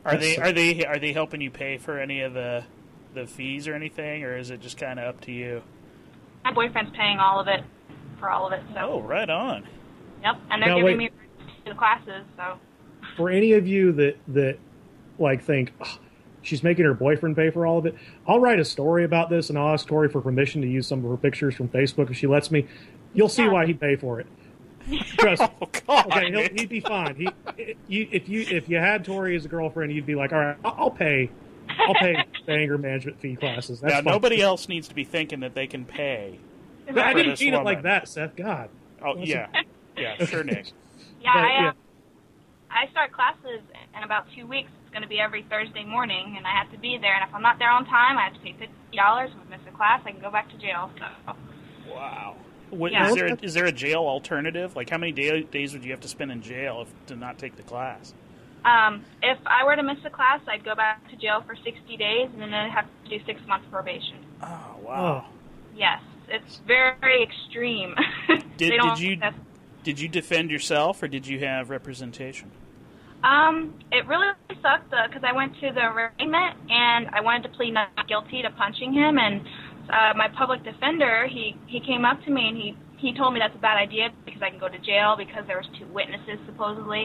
Are 0.04 0.12
That's 0.14 0.24
they 0.26 0.36
so- 0.36 0.42
are 0.42 0.52
they 0.52 0.86
are 0.86 1.00
they 1.00 1.14
helping 1.14 1.40
you 1.42 1.50
pay 1.52 1.78
for 1.78 2.00
any 2.00 2.22
of 2.22 2.34
the 2.34 2.64
the 3.14 3.26
fees 3.26 3.68
or 3.68 3.74
anything, 3.74 4.24
or 4.24 4.36
is 4.38 4.50
it 4.52 4.60
just 4.60 4.78
kind 4.78 5.00
of 5.00 5.06
up 5.08 5.22
to 5.22 5.32
you? 5.32 5.62
My 6.44 6.52
boyfriend's 6.54 6.92
paying 6.96 7.20
all 7.20 7.40
of 7.40 7.48
it 7.48 7.64
for 8.20 8.30
all 8.30 8.48
of 8.48 8.54
it. 8.54 8.62
So 8.74 8.80
Oh, 8.82 9.02
right 9.02 9.30
on. 9.30 9.66
yep, 10.24 10.36
and 10.52 10.62
they're 10.62 10.70
Now, 10.70 10.76
giving 10.78 10.98
wait. 10.98 11.12
me 11.14 11.20
the 11.66 11.74
classes. 11.76 12.24
So 12.36 12.58
For 13.16 13.30
any 13.30 13.54
of 13.54 13.66
you 13.68 13.92
that 13.94 14.18
that 14.30 14.58
like 15.20 15.44
think 15.44 15.74
"Ugh, 15.80 15.88
she's 16.48 16.64
making 16.64 16.86
her 16.86 16.94
boyfriend 16.94 17.36
pay 17.36 17.50
for 17.52 17.66
all 17.66 17.78
of 17.78 17.86
it, 17.86 17.96
I'll 18.28 18.40
write 18.40 18.60
a 18.60 18.66
story 18.66 19.04
about 19.04 19.30
this 19.30 19.50
and 19.50 19.58
I'll 19.60 19.74
ask 19.74 19.88
Tori 19.88 20.10
for 20.10 20.22
permission 20.22 20.62
to 20.62 20.68
use 20.68 20.88
some 20.88 21.04
of 21.04 21.12
her 21.12 21.18
pictures 21.18 21.54
from 21.56 21.68
Facebook 21.70 22.10
if 22.10 22.18
she 22.18 22.28
lets 22.28 22.50
me. 22.50 22.66
You'll 23.14 23.30
see 23.30 23.44
Yeah. 23.44 23.52
why 23.52 23.66
he'd 23.66 23.80
pay 23.80 23.96
for 23.96 24.20
it. 24.20 24.28
Trust. 25.18 25.42
me. 25.42 25.48
Oh 25.62 25.68
God. 25.88 26.06
Okay, 26.08 26.32
he'll, 26.32 26.50
he'd 26.56 26.70
be 26.70 26.80
fine. 26.80 27.16
He, 27.16 27.28
you, 27.88 28.08
if 28.12 28.28
you 28.30 28.42
if 28.42 28.68
you 28.70 28.78
had 28.78 29.04
Tori 29.06 29.36
as 29.36 29.46
a 29.46 29.48
girlfriend, 29.50 29.92
you'd 29.94 30.06
be 30.06 30.16
like, 30.16 30.32
all 30.34 30.40
right, 30.40 30.58
I'll, 30.64 30.76
I'll 30.78 30.92
pay, 30.92 31.30
I'll 31.70 31.94
pay 31.96 32.24
the 32.46 32.52
anger 32.54 32.78
management 32.78 33.20
fee 33.20 33.36
classes. 33.36 33.80
That's 33.82 33.94
now 33.94 34.02
fine. 34.02 34.14
nobody 34.14 34.42
else 34.42 34.68
needs 34.70 34.88
to 34.90 34.96
be 34.96 35.04
thinking 35.04 35.42
that 35.42 35.54
they 35.56 35.68
can 35.68 35.84
pay. 35.86 36.40
But 36.88 37.00
I 37.00 37.14
didn't 37.14 37.32
this 37.34 37.42
mean 37.42 37.54
it 37.54 37.64
like 37.64 37.84
that, 37.84 38.08
Seth. 38.08 38.36
God. 38.38 38.70
Oh 39.06 39.16
That's 39.16 39.28
yeah, 39.28 39.48
yeah, 39.98 40.26
sure, 40.26 40.44
Nick. 40.44 40.68
yeah, 41.22 41.34
But, 41.34 41.40
I 41.44 41.48
yeah. 41.50 41.72
I 42.78 42.90
start 42.92 43.12
classes 43.12 43.62
in 43.96 44.04
about 44.04 44.26
two 44.36 44.46
weeks. 44.46 44.70
It's 44.84 44.92
going 44.92 45.02
to 45.04 45.08
be 45.10 45.20
every 45.20 45.44
Thursday 45.50 45.84
morning, 45.84 46.36
and 46.38 46.46
I 46.46 46.52
have 46.52 46.72
to 46.72 46.78
be 46.78 46.98
there. 47.02 47.14
And 47.16 47.28
if 47.28 47.34
I'm 47.34 47.42
not 47.42 47.58
there 47.60 47.70
on 47.72 47.86
time, 47.86 48.18
I 48.18 48.26
have 48.26 48.34
to 48.34 48.40
pay 48.40 48.54
fifty 48.54 48.96
dollars. 48.98 49.32
If 49.34 49.48
I 49.48 49.58
miss 49.58 49.66
a 49.68 49.76
class, 49.76 50.02
I 50.06 50.12
can 50.12 50.22
go 50.22 50.32
back 50.32 50.50
to 50.52 50.58
jail. 50.58 50.92
So 50.98 51.34
Wow. 51.94 52.36
What, 52.70 52.92
Yeah. 52.92 53.08
Is 53.10 53.16
there 53.16 53.38
is 53.42 53.54
there 53.54 53.66
a 53.66 53.72
jail 53.72 54.02
alternative? 54.02 54.76
Like, 54.76 54.90
how 54.90 54.98
many 54.98 55.12
day, 55.14 55.42
days 55.44 55.74
would 55.74 55.84
you 55.86 55.92
have 55.92 56.02
to 56.02 56.08
spend 56.08 56.32
in 56.32 56.42
jail 56.42 56.82
if, 56.86 57.06
to 57.08 57.16
not 57.16 57.38
take 57.40 57.56
the 57.56 57.64
class? 57.64 58.14
Um, 58.66 59.06
if 59.24 59.38
I 59.46 59.64
were 59.64 59.76
to 59.76 59.84
miss 59.84 60.00
a 60.04 60.10
class, 60.10 60.42
I'd 60.48 60.66
go 60.66 60.76
back 60.76 61.10
to 61.10 61.16
jail 61.16 61.42
for 61.48 61.56
60 61.56 61.96
days, 61.96 62.30
and 62.34 62.42
then 62.42 62.54
I'd 62.54 62.72
have 62.72 62.86
to 63.06 63.10
do 63.18 63.24
six 63.26 63.40
months 63.48 63.66
probation. 63.72 64.18
Oh 64.44 64.76
wow. 64.84 65.26
Yes, 65.76 66.02
it's 66.28 66.60
very 66.68 67.24
extreme. 67.24 67.96
Did- 68.58 68.80
did 68.82 69.00
you- 69.00 69.18
Did 69.84 70.00
you 70.02 70.10
defend 70.10 70.52
yourself, 70.52 71.02
or 71.02 71.08
did 71.08 71.26
you 71.28 71.40
have 71.40 71.70
representation? 71.70 72.52
Um, 73.28 73.76
it 73.92 74.08
really 74.08 74.28
sucked 74.64 74.90
because 74.90 75.24
I 75.28 75.36
went 75.36 75.52
to 75.60 75.76
the 75.76 75.84
arraignment 75.84 76.56
and 76.72 77.12
I 77.12 77.20
wanted 77.20 77.44
to 77.44 77.50
plead 77.58 77.72
not 77.72 77.92
guilty 78.08 78.42
to 78.42 78.50
punching 78.52 78.94
him, 78.94 79.18
and 79.20 79.42
uh, 79.92 80.14
my 80.16 80.28
public 80.38 80.64
defender 80.64 81.28
he 81.28 81.56
he 81.68 81.80
came 81.82 82.06
up 82.06 82.24
to 82.24 82.32
me 82.32 82.48
and 82.48 82.56
he 82.56 82.78
he 82.98 83.14
told 83.14 83.34
me 83.34 83.40
that's 83.44 83.56
a 83.56 83.62
bad 83.62 83.76
idea 83.76 84.10
because 84.26 84.42
I 84.42 84.50
can 84.50 84.60
go 84.60 84.70
to 84.70 84.80
jail 84.80 85.16
because 85.18 85.44
there 85.46 85.58
was 85.58 85.68
two 85.78 85.92
witnesses 85.92 86.40
supposedly, 86.48 87.04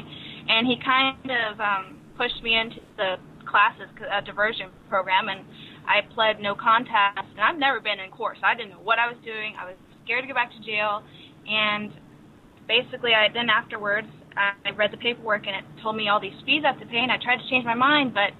and 0.49 0.67
he 0.67 0.79
kind 0.79 1.19
of 1.27 1.61
um, 1.61 1.99
pushed 2.17 2.41
me 2.43 2.55
into 2.55 2.79
the 2.97 3.17
classes 3.45 3.91
a 4.07 4.23
diversion 4.23 4.71
program, 4.89 5.29
and 5.29 5.45
I 5.85 6.07
pled 6.15 6.39
no 6.41 6.55
contest, 6.55 7.27
and 7.35 7.43
I've 7.43 7.59
never 7.59 7.81
been 7.81 7.99
in 7.99 8.11
court, 8.11 8.39
so 8.41 8.47
I 8.47 8.55
didn't 8.55 8.71
know 8.71 8.85
what 8.87 8.99
I 8.99 9.11
was 9.11 9.19
doing. 9.25 9.59
I 9.59 9.67
was 9.67 9.77
scared 10.05 10.23
to 10.23 10.29
go 10.29 10.35
back 10.35 10.55
to 10.55 10.61
jail, 10.63 11.03
and 11.51 11.91
basically, 12.69 13.13
I 13.13 13.27
then 13.35 13.51
afterwards, 13.51 14.09
I 14.37 14.71
read 14.71 14.93
the 14.93 14.97
paperwork, 14.97 15.47
and 15.47 15.57
it 15.57 15.65
told 15.83 15.97
me 15.97 16.09
all 16.09 16.21
these 16.21 16.41
fees 16.45 16.63
I 16.65 16.73
have 16.73 16.81
to 16.81 16.87
pay, 16.87 16.99
and 16.99 17.13
I 17.13 17.19
tried 17.19 17.37
to 17.37 17.49
change 17.49 17.65
my 17.65 17.75
mind, 17.75 18.15
but 18.15 18.33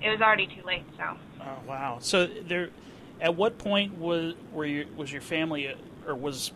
it 0.00 0.10
was 0.10 0.20
already 0.20 0.46
too 0.46 0.64
late. 0.66 0.84
So 0.96 1.16
Oh 1.40 1.58
wow! 1.66 1.98
So 2.00 2.26
there, 2.26 2.70
at 3.20 3.36
what 3.36 3.58
point 3.58 3.98
was 3.98 4.34
were 4.52 4.66
your 4.66 4.86
was 4.96 5.12
your 5.12 5.20
family 5.20 5.74
or 6.06 6.14
was 6.14 6.52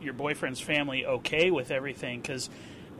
your 0.00 0.12
boyfriend's 0.12 0.60
family 0.60 1.06
okay 1.06 1.50
with 1.50 1.70
everything? 1.70 2.20
Because 2.20 2.50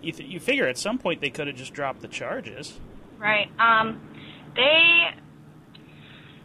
you 0.03 0.13
th- 0.13 0.29
you 0.29 0.41
figure 0.41 0.67
at 0.67 0.79
some 0.79 0.99
point 0.99 1.21
they 1.21 1.31
could 1.31 1.47
have 1.47 1.57
just 1.57 1.73
dropped 1.73 2.03
the 2.03 2.09
charges. 2.09 2.79
Right. 3.19 3.49
Um, 3.59 4.01
they. 4.55 5.09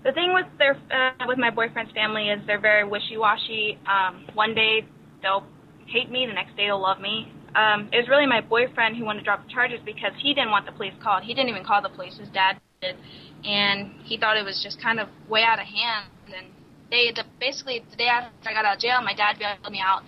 The 0.03 0.13
thing 0.13 0.33
with 0.33 0.47
their 0.57 0.75
uh, 0.91 1.25
with 1.27 1.37
my 1.37 1.49
boyfriend's 1.49 1.91
family 1.91 2.29
is 2.29 2.39
they're 2.47 2.59
very 2.59 2.85
wishy-washy. 2.85 3.77
Um, 3.85 4.25
one 4.33 4.55
day 4.55 4.85
they'll 5.21 5.43
hate 5.87 6.09
me, 6.09 6.25
the 6.25 6.33
next 6.33 6.55
day 6.55 6.67
they'll 6.67 6.81
love 6.81 7.01
me. 7.01 7.31
Um, 7.55 7.89
it 7.91 7.97
was 7.97 8.07
really 8.07 8.25
my 8.25 8.41
boyfriend 8.41 8.97
who 8.97 9.05
wanted 9.05 9.19
to 9.19 9.25
drop 9.25 9.45
the 9.45 9.51
charges 9.51 9.79
because 9.83 10.11
he 10.17 10.33
didn't 10.33 10.51
want 10.51 10.65
the 10.65 10.71
police 10.71 10.93
called. 11.01 11.23
He 11.23 11.33
didn't 11.33 11.49
even 11.49 11.63
call 11.63 11.81
the 11.81 11.89
police. 11.89 12.17
His 12.17 12.29
dad 12.29 12.59
did, 12.81 12.95
and 13.43 13.91
he 14.03 14.17
thought 14.17 14.37
it 14.37 14.45
was 14.45 14.61
just 14.63 14.81
kind 14.81 14.99
of 14.99 15.09
way 15.27 15.43
out 15.43 15.59
of 15.59 15.65
hand. 15.65 16.05
And 16.35 16.47
they 16.91 17.11
the, 17.11 17.23
basically 17.39 17.83
the 17.89 17.97
day 17.97 18.07
after 18.07 18.49
I 18.49 18.53
got 18.53 18.65
out 18.65 18.75
of 18.75 18.81
jail, 18.81 19.01
my 19.01 19.13
dad 19.13 19.39
bailed 19.39 19.71
me 19.71 19.81
out, 19.83 20.03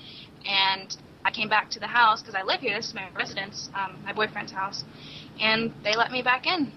and 0.45 0.95
I 1.25 1.31
came 1.31 1.49
back 1.49 1.69
to 1.71 1.79
the 1.79 1.87
house 1.87 2.21
because 2.21 2.35
I 2.35 2.43
live 2.43 2.61
here. 2.61 2.75
This 2.75 2.87
is 2.87 2.93
my 2.93 3.09
residence, 3.15 3.69
um, 3.73 4.01
my 4.03 4.13
boyfriend's 4.13 4.51
house, 4.51 4.83
and 5.39 5.73
they 5.83 5.95
let 5.95 6.11
me 6.11 6.21
back 6.21 6.45
in 6.45 6.71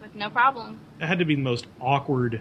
with 0.00 0.14
no 0.14 0.30
problem. 0.30 0.80
It 1.00 1.06
had 1.06 1.18
to 1.18 1.24
be 1.24 1.34
the 1.34 1.42
most 1.42 1.66
awkward 1.80 2.40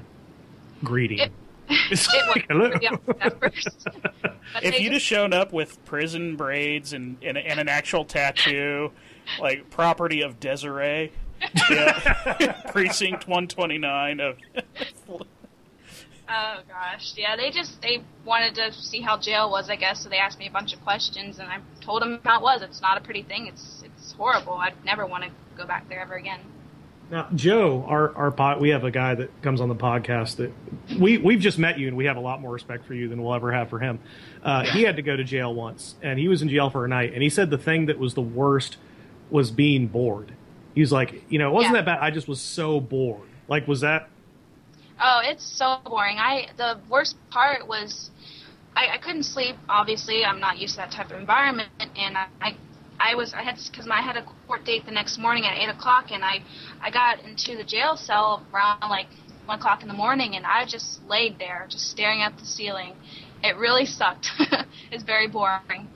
greeting. 0.83 1.19
It- 1.19 1.31
It's 1.69 2.07
it 2.13 2.27
like, 2.27 2.45
hello. 2.49 2.69
pretty 2.71 2.87
awkward 2.87 3.17
at 3.21 3.39
first. 3.39 3.87
But 4.21 4.63
If 4.63 4.79
you'd 4.79 4.93
have 4.93 5.01
shown 5.01 5.33
up 5.33 5.51
with 5.53 5.83
prison 5.85 6.35
braids 6.35 6.93
and, 6.93 7.17
and, 7.23 7.37
and 7.37 7.59
an 7.59 7.69
actual 7.69 8.05
tattoo, 8.05 8.91
like 9.39 9.69
property 9.69 10.21
of 10.21 10.39
Desiree, 10.39 11.11
yeah, 11.69 12.61
precinct 12.71 13.27
one 13.27 13.47
twenty 13.47 13.77
nine 13.77 14.19
of. 14.19 14.37
Oh 16.29 16.61
gosh, 16.67 17.13
yeah. 17.17 17.35
They 17.35 17.51
just 17.51 17.81
they 17.81 18.01
wanted 18.25 18.55
to 18.55 18.71
see 18.71 19.01
how 19.01 19.17
jail 19.19 19.51
was, 19.51 19.69
I 19.69 19.75
guess. 19.75 20.01
So 20.03 20.09
they 20.09 20.17
asked 20.17 20.39
me 20.39 20.47
a 20.47 20.51
bunch 20.51 20.73
of 20.73 20.81
questions, 20.83 21.37
and 21.37 21.49
I 21.49 21.59
told 21.81 22.01
them 22.01 22.21
how 22.23 22.39
it 22.39 22.41
was. 22.41 22.61
It's 22.61 22.81
not 22.81 22.97
a 22.97 23.01
pretty 23.01 23.23
thing. 23.23 23.47
It's 23.47 23.83
it's 23.85 24.13
horrible. 24.13 24.53
I'd 24.53 24.73
never 24.85 25.05
want 25.05 25.25
to 25.25 25.29
go 25.57 25.67
back 25.67 25.87
there 25.89 25.99
ever 25.99 26.15
again. 26.15 26.39
Now, 27.13 27.27
Joe, 27.35 27.85
our 27.87 28.11
our 28.17 28.31
pod, 28.31 28.59
we 28.59 28.69
have 28.69 28.83
a 28.83 28.89
guy 28.89 29.13
that 29.13 29.29
comes 29.43 29.61
on 29.61 29.69
the 29.69 29.75
podcast 29.75 30.37
that 30.37 30.51
we 30.99 31.19
we've 31.19 31.39
just 31.39 31.59
met 31.59 31.77
you, 31.77 31.87
and 31.87 31.95
we 31.95 32.05
have 32.05 32.17
a 32.17 32.19
lot 32.19 32.41
more 32.41 32.51
respect 32.51 32.87
for 32.87 32.95
you 32.95 33.07
than 33.07 33.21
we'll 33.21 33.35
ever 33.35 33.51
have 33.51 33.69
for 33.69 33.77
him. 33.77 33.99
Uh, 34.41 34.63
he 34.65 34.81
had 34.81 34.95
to 34.95 35.03
go 35.03 35.15
to 35.15 35.23
jail 35.23 35.53
once, 35.53 35.93
and 36.01 36.17
he 36.17 36.27
was 36.27 36.41
in 36.41 36.49
jail 36.49 36.71
for 36.71 36.85
a 36.85 36.87
night, 36.87 37.13
and 37.13 37.21
he 37.21 37.29
said 37.29 37.51
the 37.51 37.57
thing 37.59 37.85
that 37.85 37.99
was 37.99 38.15
the 38.15 38.21
worst 38.23 38.77
was 39.29 39.51
being 39.51 39.85
bored. 39.85 40.33
He 40.73 40.81
was 40.81 40.91
like, 40.91 41.23
you 41.29 41.37
know, 41.37 41.49
it 41.49 41.53
wasn't 41.53 41.75
Yeah. 41.75 41.81
that 41.81 41.85
bad. 41.85 41.99
I 42.01 42.09
just 42.09 42.27
was 42.27 42.41
so 42.41 42.79
bored. 42.79 43.29
Like, 43.47 43.67
was 43.67 43.81
that? 43.81 44.09
Oh, 44.99 45.21
it's 45.23 45.45
so 45.45 45.77
boring. 45.85 46.17
I 46.17 46.47
the 46.57 46.79
worst 46.89 47.15
part 47.29 47.67
was 47.67 48.09
I, 48.75 48.87
I 48.95 48.97
couldn't 48.97 49.25
sleep. 49.25 49.55
Obviously, 49.69 50.25
I'm 50.25 50.39
not 50.39 50.57
used 50.57 50.73
to 50.73 50.77
that 50.77 50.89
type 50.89 51.11
of 51.11 51.19
environment, 51.19 51.69
and 51.95 52.17
I 52.17 52.25
I, 52.41 52.55
I 52.99 53.15
was 53.15 53.33
I 53.33 53.41
had 53.41 53.59
because 53.71 53.87
I 53.87 54.01
had 54.01 54.17
a 54.17 54.23
court 54.47 54.65
date 54.65 54.85
the 54.85 54.91
next 54.91 55.17
morning 55.17 55.45
at 55.45 55.57
eight 55.57 55.69
o'clock, 55.69 56.11
and 56.11 56.23
I 56.23 56.43
I 56.81 56.89
got 56.91 57.19
into 57.23 57.57
the 57.57 57.63
jail 57.63 57.95
cell 57.97 58.45
around 58.53 58.89
like 58.89 59.07
one 59.45 59.59
o'clock 59.59 59.81
in 59.81 59.87
the 59.87 59.93
morning, 59.93 60.35
and 60.35 60.45
I 60.45 60.65
just 60.65 61.05
laid 61.07 61.37
there, 61.39 61.65
just 61.69 61.89
staring 61.89 62.21
at 62.21 62.37
the 62.37 62.45
ceiling. 62.45 62.93
It 63.43 63.57
really 63.57 63.85
sucked. 63.85 64.29
it's 64.91 65.03
very 65.03 65.27
boring. 65.27 65.89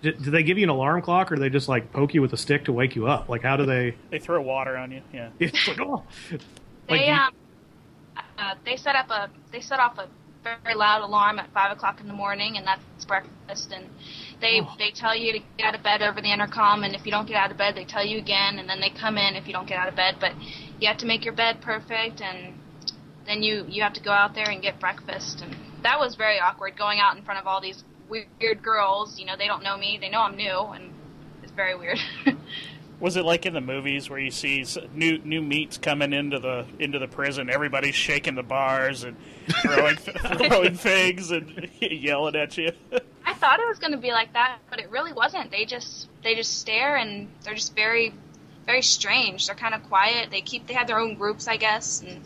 Did, 0.00 0.22
did 0.22 0.30
they 0.32 0.44
give 0.44 0.58
you 0.58 0.64
an 0.64 0.70
alarm 0.70 1.02
clock, 1.02 1.32
or 1.32 1.36
they 1.36 1.48
just 1.50 1.68
like 1.68 1.92
poke 1.92 2.14
you 2.14 2.22
with 2.22 2.32
a 2.32 2.36
stick 2.36 2.66
to 2.66 2.72
wake 2.72 2.94
you 2.94 3.08
up? 3.08 3.28
Like, 3.28 3.42
how 3.42 3.56
do 3.56 3.66
they? 3.66 3.96
They 4.10 4.18
throw 4.20 4.40
water 4.40 4.76
on 4.76 4.92
you. 4.92 5.02
Yeah. 5.12 5.30
It's 5.40 5.66
like, 5.66 5.80
oh. 5.80 6.04
They 6.88 7.08
you- 7.08 7.12
um 7.12 7.32
uh, 8.38 8.54
they 8.64 8.76
set 8.76 8.94
up 8.94 9.10
a 9.10 9.28
they 9.52 9.60
set 9.60 9.80
off 9.80 9.98
a 9.98 10.08
very 10.44 10.74
loud 10.74 11.02
alarm 11.02 11.38
at 11.38 11.52
five 11.52 11.72
o'clock 11.76 12.00
in 12.00 12.06
the 12.06 12.14
morning, 12.14 12.56
and 12.56 12.66
that's 12.66 13.04
breakfast. 13.04 13.72
And 13.72 13.86
they 14.40 14.60
Oh. 14.60 14.74
they 14.78 14.90
tell 14.90 15.14
you 15.16 15.32
to 15.32 15.38
get 15.56 15.66
out 15.66 15.74
of 15.74 15.82
bed 15.82 16.02
over 16.02 16.20
the 16.20 16.32
intercom, 16.32 16.84
and 16.84 16.94
if 16.94 17.04
you 17.04 17.10
don't 17.10 17.26
get 17.26 17.36
out 17.36 17.50
of 17.50 17.56
bed, 17.56 17.74
they 17.74 17.84
tell 17.84 18.04
you 18.04 18.18
again, 18.18 18.58
and 18.58 18.68
then 18.68 18.80
they 18.80 18.90
come 18.90 19.18
in 19.18 19.34
if 19.34 19.46
you 19.46 19.52
don't 19.52 19.66
get 19.68 19.78
out 19.78 19.88
of 19.88 19.96
bed. 19.96 20.16
But 20.20 20.32
you 20.80 20.88
have 20.88 20.98
to 20.98 21.06
make 21.06 21.24
your 21.24 21.34
bed 21.34 21.60
perfect, 21.60 22.20
and 22.20 22.54
then 23.26 23.42
you 23.42 23.64
you 23.68 23.82
have 23.82 23.94
to 23.94 24.02
go 24.02 24.10
out 24.12 24.34
there 24.34 24.50
and 24.50 24.62
get 24.62 24.78
breakfast. 24.80 25.40
And 25.42 25.54
that 25.82 25.98
was 25.98 26.14
very 26.14 26.38
awkward 26.38 26.76
going 26.76 26.98
out 27.00 27.16
in 27.16 27.24
front 27.24 27.40
of 27.40 27.46
all 27.46 27.60
these 27.60 27.82
weird 28.08 28.62
girls. 28.62 29.18
You 29.18 29.26
know, 29.26 29.36
they 29.36 29.46
don't 29.46 29.62
know 29.62 29.76
me, 29.76 29.98
they 30.00 30.08
know 30.08 30.20
I'm 30.20 30.36
new, 30.36 30.58
and 30.74 30.92
it's 31.42 31.52
very 31.52 31.76
weird. 31.76 31.98
Was 33.00 33.16
it 33.16 33.24
like 33.24 33.46
in 33.46 33.54
the 33.54 33.60
movies 33.60 34.10
where 34.10 34.18
you 34.18 34.30
see 34.32 34.64
new 34.92 35.18
new 35.18 35.40
meats 35.40 35.78
coming 35.78 36.12
into 36.12 36.38
the 36.40 36.66
into 36.80 36.98
the 36.98 37.06
prison? 37.06 37.48
Everybody's 37.48 37.94
shaking 37.94 38.34
the 38.34 38.42
bars 38.42 39.04
and 39.04 39.16
throwing 39.62 39.96
throwing 39.96 40.74
things 40.74 41.30
and 41.30 41.68
yelling 41.80 42.34
at 42.34 42.56
you. 42.58 42.72
I 43.24 43.34
thought 43.34 43.60
it 43.60 43.68
was 43.68 43.78
going 43.78 43.92
to 43.92 43.98
be 43.98 44.10
like 44.10 44.32
that, 44.32 44.58
but 44.68 44.80
it 44.80 44.90
really 44.90 45.12
wasn't. 45.12 45.50
They 45.52 45.64
just 45.64 46.08
they 46.24 46.34
just 46.34 46.58
stare 46.58 46.96
and 46.96 47.28
they're 47.44 47.54
just 47.54 47.76
very 47.76 48.12
very 48.66 48.82
strange. 48.82 49.46
They're 49.46 49.54
kind 49.54 49.74
of 49.74 49.82
quiet. 49.84 50.30
They 50.32 50.40
keep 50.40 50.66
they 50.66 50.74
have 50.74 50.88
their 50.88 50.98
own 50.98 51.14
groups, 51.14 51.46
I 51.46 51.56
guess, 51.56 52.02
and 52.02 52.20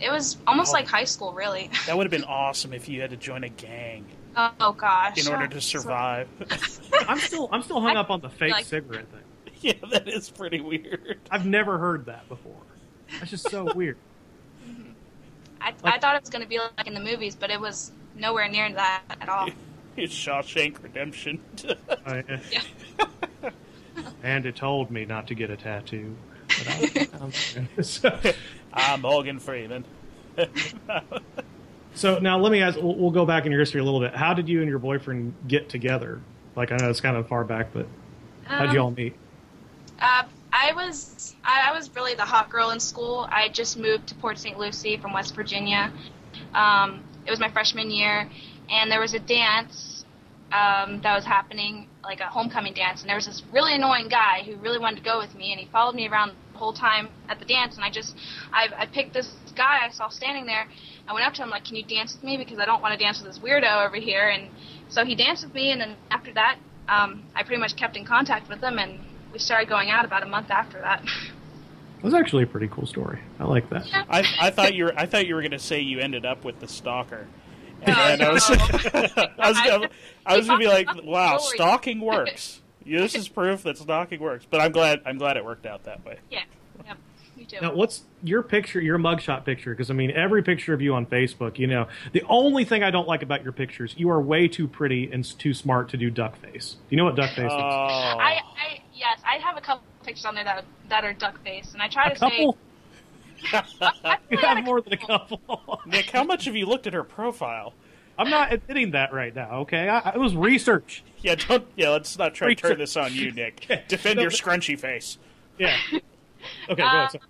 it 0.00 0.10
was 0.10 0.36
almost 0.46 0.70
Oh. 0.70 0.72
like 0.74 0.86
high 0.86 1.04
school, 1.04 1.32
really. 1.32 1.70
That 1.86 1.96
would 1.96 2.04
have 2.04 2.10
been 2.10 2.24
awesome 2.28 2.74
if 2.74 2.90
you 2.90 3.00
had 3.00 3.08
to 3.10 3.16
join 3.16 3.42
a 3.42 3.48
gang 3.48 4.04
Oh, 4.36 4.72
gosh. 4.72 5.24
in 5.26 5.32
order 5.32 5.46
to 5.46 5.60
survive. 5.62 6.28
I'm 7.08 7.18
still 7.20 7.48
I'm 7.50 7.62
still 7.62 7.80
hung 7.80 7.96
I- 7.96 8.00
up 8.00 8.10
on 8.10 8.20
the 8.20 8.28
fake 8.28 8.52
like- 8.52 8.66
cigarette 8.66 9.08
thing. 9.10 9.20
yeah, 9.82 9.88
that 9.90 10.06
is 10.08 10.28
pretty 10.30 10.60
weird. 10.60 11.18
I've 11.30 11.46
never 11.46 11.78
heard 11.78 12.06
that 12.06 12.28
before. 12.28 12.60
That's 13.18 13.30
just 13.30 13.48
so 13.50 13.72
weird. 13.74 13.96
I, 15.60 15.72
I 15.82 15.98
thought 15.98 16.16
it 16.16 16.22
was 16.22 16.28
going 16.30 16.42
to 16.42 16.48
be 16.48 16.58
like 16.58 16.86
in 16.86 16.92
the 16.94 17.00
movies, 17.00 17.34
but 17.34 17.50
it 17.50 17.58
was 17.60 17.90
nowhere 18.14 18.48
near 18.48 18.70
that 18.72 19.02
at 19.20 19.28
all. 19.28 19.48
It's 19.96 20.12
Shawshank 20.12 20.82
Redemption. 20.82 21.40
I- 22.04 22.24
Yeah. 22.50 23.50
and 24.24 24.44
it 24.44 24.56
told 24.56 24.90
me 24.90 25.04
not 25.04 25.28
to 25.28 25.36
get 25.36 25.50
a 25.50 25.56
tattoo. 25.56 26.16
But 26.48 26.68
I, 26.68 27.08
I'm- 27.20 27.82
so, 27.82 28.20
I'm 28.72 29.02
Morgan 29.02 29.38
Freeman. 29.38 29.84
so 31.94 32.18
now 32.18 32.38
let 32.40 32.50
me 32.50 32.60
ask. 32.60 32.76
We'll, 32.76 32.96
we'll 32.96 33.10
go 33.12 33.24
back 33.24 33.46
in 33.46 33.52
your 33.52 33.60
history 33.60 33.80
a 33.80 33.84
little 33.84 34.00
bit. 34.00 34.16
How 34.16 34.34
did 34.34 34.48
you 34.48 34.60
and 34.62 34.68
your 34.68 34.80
boyfriend 34.80 35.32
get 35.46 35.68
together? 35.68 36.20
Like 36.56 36.72
I 36.72 36.76
know 36.76 36.90
it's 36.90 37.00
kind 37.00 37.16
of 37.16 37.28
far 37.28 37.44
back, 37.44 37.68
but 37.72 37.86
how'd 38.44 38.70
Um, 38.70 38.74
you 38.74 38.80
all 38.80 38.90
meet? 38.90 39.14
Uh, 40.00 40.24
I 40.52 40.72
was 40.72 41.34
I, 41.44 41.70
I 41.70 41.72
was 41.72 41.94
really 41.94 42.14
the 42.14 42.24
hot 42.24 42.48
girl 42.48 42.70
in 42.70 42.80
school. 42.80 43.26
I 43.30 43.48
just 43.48 43.76
moved 43.76 44.08
to 44.08 44.14
Port 44.16 44.38
St. 44.38 44.58
Lucie 44.58 44.96
from 44.96 45.12
West 45.12 45.34
Virginia. 45.34 45.92
Um, 46.54 47.04
it 47.26 47.30
was 47.30 47.40
my 47.40 47.50
freshman 47.50 47.90
year, 47.90 48.28
and 48.70 48.90
there 48.90 49.00
was 49.00 49.14
a 49.14 49.18
dance 49.18 50.04
um, 50.52 51.00
that 51.02 51.14
was 51.14 51.24
happening, 51.24 51.88
like 52.04 52.20
a 52.20 52.26
homecoming 52.26 52.74
dance. 52.74 53.00
And 53.00 53.08
there 53.08 53.16
was 53.16 53.26
this 53.26 53.42
really 53.52 53.74
annoying 53.74 54.08
guy 54.08 54.42
who 54.44 54.56
really 54.56 54.78
wanted 54.78 54.96
to 54.96 55.02
go 55.02 55.18
with 55.18 55.34
me, 55.34 55.52
and 55.52 55.60
he 55.60 55.66
followed 55.66 55.94
me 55.94 56.08
around 56.08 56.32
the 56.52 56.58
whole 56.58 56.72
time 56.72 57.08
at 57.28 57.40
the 57.40 57.44
dance. 57.44 57.76
And 57.76 57.84
I 57.84 57.90
just 57.90 58.16
I, 58.52 58.68
I 58.78 58.86
picked 58.86 59.12
this 59.12 59.34
guy 59.56 59.80
I 59.84 59.90
saw 59.90 60.08
standing 60.08 60.46
there. 60.46 60.68
I 61.08 61.12
went 61.12 61.26
up 61.26 61.34
to 61.34 61.42
him 61.42 61.50
like, 61.50 61.64
"Can 61.64 61.76
you 61.76 61.84
dance 61.84 62.14
with 62.14 62.22
me? 62.22 62.36
Because 62.36 62.58
I 62.58 62.64
don't 62.64 62.82
want 62.82 62.98
to 62.98 63.04
dance 63.04 63.20
with 63.20 63.32
this 63.32 63.42
weirdo 63.42 63.86
over 63.86 63.96
here." 63.96 64.28
And 64.28 64.48
so 64.88 65.04
he 65.04 65.14
danced 65.14 65.44
with 65.44 65.54
me, 65.54 65.72
and 65.72 65.80
then 65.80 65.96
after 66.10 66.32
that, 66.34 66.58
um, 66.88 67.24
I 67.34 67.42
pretty 67.42 67.60
much 67.60 67.74
kept 67.74 67.96
in 67.96 68.04
contact 68.04 68.48
with 68.48 68.62
him, 68.62 68.78
and 68.78 69.00
we 69.34 69.38
started 69.38 69.68
going 69.68 69.90
out 69.90 70.06
about 70.06 70.22
a 70.22 70.26
month 70.26 70.50
after 70.50 70.80
that. 70.80 71.02
That 71.04 72.04
was 72.04 72.14
actually 72.14 72.44
a 72.44 72.46
pretty 72.46 72.68
cool 72.68 72.86
story. 72.86 73.18
I 73.38 73.44
like 73.44 73.68
that. 73.70 73.86
Yeah. 73.86 74.04
I, 74.08 74.24
I 74.40 74.50
thought 74.50 74.74
you 74.74 74.84
were 74.86 74.94
I 74.98 75.04
thought 75.06 75.26
you 75.26 75.34
were 75.34 75.42
going 75.42 75.50
to 75.50 75.58
say 75.58 75.80
you 75.80 75.98
ended 75.98 76.24
up 76.24 76.44
with 76.44 76.60
the 76.60 76.68
stalker. 76.68 77.26
No, 77.86 77.92
And 77.92 78.22
I 78.22 78.32
was, 78.32 78.48
no. 78.50 78.56
I 79.38 79.48
was 79.50 79.60
gonna, 79.60 79.88
I 80.24 80.36
was 80.38 80.46
gonna 80.46 80.58
be 80.58 80.68
like, 80.68 80.88
wow, 81.04 81.36
story. 81.36 81.56
stalking 81.58 82.00
works. 82.00 82.60
Yeah, 82.86 83.00
this 83.00 83.14
is 83.14 83.28
proof 83.28 83.62
that 83.62 83.78
stalking 83.78 84.20
works. 84.20 84.46
But 84.50 84.60
I'm 84.60 84.70
glad 84.70 85.00
I'm 85.06 85.16
glad 85.16 85.38
it 85.38 85.44
worked 85.44 85.64
out 85.64 85.84
that 85.84 86.04
way. 86.04 86.18
yeah, 86.30 86.40
yep, 86.86 86.98
me 87.34 87.46
too. 87.46 87.56
Now, 87.62 87.74
what's 87.74 88.02
your 88.22 88.42
picture, 88.42 88.78
your 88.78 88.98
mugshot 88.98 89.46
picture? 89.46 89.70
Because 89.70 89.90
I 89.90 89.94
mean, 89.94 90.10
every 90.10 90.42
picture 90.42 90.74
of 90.74 90.82
you 90.82 90.92
on 90.94 91.06
Facebook, 91.06 91.58
you 91.58 91.66
know, 91.66 91.88
the 92.12 92.22
only 92.28 92.66
thing 92.66 92.82
I 92.82 92.90
don't 92.90 93.08
like 93.08 93.22
about 93.22 93.42
your 93.42 93.52
pictures, 93.54 93.94
you 93.96 94.10
are 94.10 94.20
way 94.20 94.48
too 94.48 94.68
pretty 94.68 95.10
and 95.10 95.24
too 95.38 95.54
smart 95.54 95.88
to 95.90 95.96
do 95.96 96.10
duck 96.10 96.36
face. 96.36 96.72
Do 96.74 96.78
you 96.90 96.98
know 96.98 97.04
what 97.04 97.16
duck 97.16 97.30
face 97.30 97.50
Oh, 97.50 97.56
is? 97.56 97.60
I, 97.60 98.40
I 98.58 98.82
yes, 98.94 99.20
I 99.24 99.38
have 99.44 99.56
a 99.56 99.60
couple 99.60 99.84
pictures 100.04 100.24
on 100.24 100.34
there 100.34 100.44
that 100.44 100.64
that 100.88 101.04
are 101.04 101.12
duck 101.12 101.42
face, 101.42 101.70
and 101.72 101.82
I 101.82 101.88
try 101.88 102.06
A 102.10 102.14
to 102.14 102.20
couple? 102.20 102.58
say 103.50 103.58
I 104.04 104.16
You 104.30 104.38
have 104.38 104.64
more 104.64 104.80
than 104.80 104.92
a 104.92 104.96
couple. 104.96 105.40
Nick, 105.86 106.06
how 106.10 106.24
much 106.24 106.44
have 106.46 106.56
you 106.56 106.66
looked 106.66 106.86
at 106.86 106.92
her 106.94 107.04
profile? 107.04 107.74
I'm 108.16 108.30
not 108.30 108.52
admitting 108.52 108.92
that 108.92 109.12
right 109.12 109.34
now. 109.34 109.60
Okay, 109.62 109.88
I, 109.88 110.10
it 110.10 110.20
was 110.20 110.36
research. 110.36 111.02
Yeah, 111.18 111.34
don't. 111.34 111.66
Yeah, 111.76 111.88
let's 111.90 112.16
not 112.16 112.34
try 112.34 112.48
to 112.48 112.54
turn 112.54 112.78
this 112.78 112.96
on 112.96 113.12
you, 113.12 113.32
Nick. 113.32 113.66
Defend 113.88 114.20
your 114.20 114.30
scrunchy 114.30 114.78
face. 114.78 115.18
Yeah. 115.58 115.76
Okay, 115.92 116.02
go 116.76 116.84
ahead. 116.86 117.08
Um, 117.14 117.20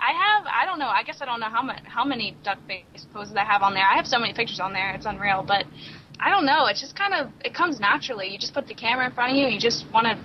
I 0.00 0.12
have. 0.12 0.46
I 0.46 0.64
don't 0.64 0.78
know. 0.78 0.86
I 0.88 1.02
guess 1.02 1.18
I 1.20 1.24
don't 1.26 1.40
know 1.40 1.50
how 1.50 1.62
much 1.62 1.80
how 1.84 2.04
many 2.04 2.36
duck 2.42 2.58
face 2.66 2.84
poses 3.12 3.34
I 3.36 3.44
have 3.44 3.62
on 3.62 3.74
there. 3.74 3.84
I 3.84 3.96
have 3.96 4.06
so 4.06 4.18
many 4.18 4.32
pictures 4.32 4.60
on 4.60 4.72
there. 4.72 4.94
It's 4.94 5.06
unreal. 5.06 5.44
But 5.46 5.64
I 6.20 6.30
don't 6.30 6.46
know. 6.46 6.66
It's 6.66 6.80
just 6.80 6.96
kind 6.96 7.12
of 7.12 7.30
it 7.44 7.52
comes 7.52 7.78
naturally. 7.80 8.28
You 8.28 8.38
just 8.38 8.54
put 8.54 8.66
the 8.66 8.74
camera 8.74 9.06
in 9.06 9.12
front 9.12 9.32
of 9.32 9.36
you. 9.36 9.44
and 9.44 9.54
You 9.54 9.60
just 9.60 9.84
want 9.92 10.06
to. 10.06 10.16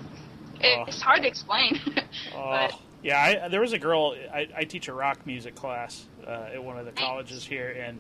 Oh. 0.64 0.86
It's 0.88 1.02
hard 1.02 1.22
to 1.24 1.28
explain. 1.28 1.80
Oh, 2.36 2.50
but 2.50 2.80
yeah. 3.02 3.42
I, 3.46 3.48
there 3.48 3.62
was 3.62 3.74
a 3.74 3.80
girl. 3.80 4.16
I, 4.34 4.48
I 4.56 4.64
teach 4.66 4.88
a 4.88 4.94
rock 4.94 5.26
music 5.26 5.56
class 5.56 6.06
uh, 6.26 6.50
at 6.54 6.64
one 6.64 6.78
of 6.78 6.86
the 6.86 6.92
colleges 6.92 7.44
here, 7.46 7.70
and 7.70 8.00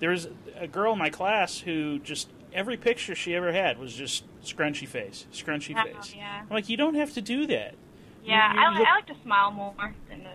there 0.00 0.10
was 0.10 0.28
a 0.58 0.66
girl 0.66 0.92
in 0.92 0.98
my 0.98 1.08
class 1.10 1.58
who 1.58 1.98
just 2.00 2.28
every 2.52 2.76
picture 2.76 3.14
she 3.14 3.34
ever 3.34 3.52
had 3.52 3.78
was 3.78 3.94
just 3.94 4.24
scrunchy 4.42 4.86
face, 4.86 5.26
scrunchy 5.32 5.74
Oh, 5.78 5.82
face. 6.00 6.14
yeah. 6.16 6.40
I'm 6.42 6.48
like, 6.50 6.68
you 6.68 6.76
don't 6.76 6.94
have 6.94 7.12
to 7.14 7.22
do 7.22 7.46
that. 7.48 7.74
Yeah, 8.24 8.52
You- 8.54 8.60
I, 8.60 8.72
you 8.72 8.78
li- 8.80 8.86
I 8.90 8.94
like 8.96 9.06
to 9.06 9.16
smile 9.22 9.50
more 9.50 9.74
than 10.08 10.24
the. 10.24 10.30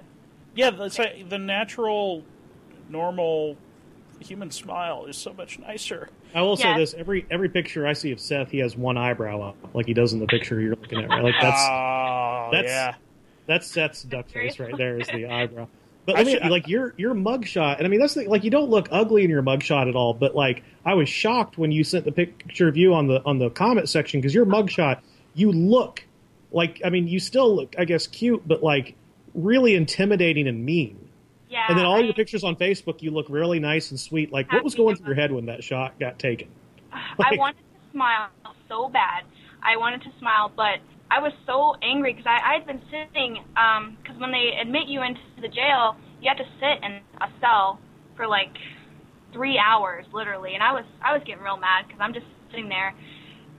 Yeah, 0.56 0.72
that's 0.72 0.98
like 1.00 1.30
the 1.30 1.38
natural, 1.40 2.24
normal 2.90 3.58
human 4.20 4.52
smile 4.52 5.06
is 5.06 5.18
so 5.18 5.34
much 5.34 5.60
nicer. 5.60 6.10
I 6.34 6.42
will 6.42 6.58
say 6.58 6.78
this: 6.78 6.94
every 6.94 7.26
every 7.32 7.50
picture 7.50 7.88
I 7.88 7.94
see 7.94 8.12
of 8.12 8.20
Seth, 8.20 8.52
he 8.52 8.60
has 8.60 8.76
one 8.78 8.98
eyebrow 8.98 9.42
up, 9.42 9.58
like 9.74 9.86
he 9.88 9.94
does 9.94 10.14
in 10.14 10.20
the 10.20 10.28
picture 10.28 10.60
you're 10.62 10.76
looking 10.76 11.00
at. 11.00 11.10
Right? 11.10 11.24
Like 11.24 11.36
that's 11.42 11.62
oh, 11.62 12.50
that's- 12.52 12.70
yeah. 12.70 12.96
that's 13.48 13.68
Seth's 13.68 14.04
duck 14.04 14.30
face 14.30 14.60
right 14.60 14.76
there 14.78 15.00
is 15.00 15.08
the 15.08 15.26
eyebrow. 15.32 15.68
But 16.06 16.16
I 16.16 16.20
let 16.20 16.26
me, 16.28 16.34
should- 16.34 16.52
like 16.52 16.68
your 16.68 16.94
your 16.98 17.14
mugshot, 17.14 17.78
and 17.78 17.86
I 17.86 17.90
mean 17.90 18.00
that's 18.00 18.14
the, 18.14 18.28
like 18.28 18.44
you 18.44 18.52
don't 18.52 18.70
look 18.70 18.88
ugly 18.92 19.24
in 19.24 19.30
your 19.30 19.44
mugshot 19.44 19.88
at 19.90 19.96
all. 19.96 20.14
But 20.14 20.36
like 20.36 20.64
I 20.86 20.94
was 20.94 21.10
shocked 21.10 21.58
when 21.58 21.72
you 21.72 21.84
sent 21.84 22.06
the 22.06 22.12
picture 22.12 22.68
of 22.68 22.78
you 22.78 22.94
on 22.94 23.08
the 23.08 23.24
on 23.26 23.40
the 23.40 23.50
comment 23.50 23.90
section 23.90 24.20
because 24.20 24.34
your 24.34 24.46
mugshot, 24.46 25.02
you 25.34 25.52
look 25.52 26.04
like 26.52 26.82
I 26.86 26.90
mean 26.90 27.08
you 27.08 27.20
still 27.20 27.56
look 27.56 27.76
I 27.78 27.86
guess 27.86 28.08
cute, 28.08 28.48
but 28.48 28.64
like 28.64 28.96
really 29.34 29.76
intimidating 29.76 30.48
and 30.48 30.66
mean. 30.66 30.99
Yeah. 31.50 31.66
And 31.68 31.78
then 31.78 31.86
all 31.86 31.98
I, 31.98 32.02
your 32.02 32.14
pictures 32.14 32.44
on 32.44 32.56
Facebook, 32.56 33.02
you 33.02 33.12
look 33.12 33.26
really 33.30 33.60
nice 33.60 33.90
and 33.90 34.00
sweet. 34.00 34.32
Like 34.32 34.52
what 34.52 34.64
was 34.64 34.76
going 34.76 34.96
through 34.96 35.08
your 35.08 35.16
head 35.16 35.32
when 35.32 35.48
that 35.48 35.64
shot 35.64 36.00
got 36.00 36.20
taken? 36.20 36.48
I 36.94 37.36
wanted 37.36 37.58
to 37.58 37.92
smile 37.92 38.30
so 38.68 38.88
bad. 38.88 39.24
I 39.62 39.76
wanted 39.76 40.02
to 40.04 40.12
smile, 40.20 40.52
but 40.56 40.80
I 41.12 41.20
was 41.20 41.34
so 41.46 41.76
angry 41.82 42.14
because 42.14 42.28
I 42.28 42.56
I'd 42.56 42.68
been 42.68 42.82
sitting 42.92 43.44
because 44.02 44.20
when 44.20 44.32
they 44.32 44.52
admit 44.62 44.88
you 44.88 45.02
into 45.02 45.20
the 45.42 45.50
jail, 45.50 45.98
you 46.22 46.30
have 46.30 46.38
to 46.38 46.48
sit 46.60 46.84
in 46.84 47.02
a 47.20 47.28
cell 47.42 47.80
for 48.16 48.28
like 48.28 48.56
three 49.34 49.58
hours, 49.58 50.06
literally. 50.14 50.54
And 50.54 50.64
I 50.64 50.72
was 50.72 50.86
I 51.04 51.14
was 51.14 51.24
getting 51.26 51.44
real 51.44 51.58
mad 51.58 51.86
because 51.88 52.00
I'm 52.00 52.14
just 52.14 52.28
sitting 52.52 52.70
there, 52.70 52.94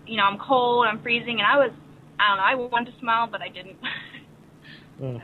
you 0.07 0.17
know, 0.17 0.25
I'm 0.25 0.39
cold, 0.39 0.87
I'm 0.87 1.03
freezing, 1.03 1.39
and 1.41 1.47
I 1.47 1.57
was 1.57 1.73
I 2.21 2.29
don't 2.29 2.37
know. 2.37 2.45
I 2.45 2.55
wanted 2.71 2.93
to 2.93 2.99
smile, 3.01 3.27
but 3.27 3.43
I 3.43 3.49
didn't. 3.49 3.77
Uh, 5.03 5.19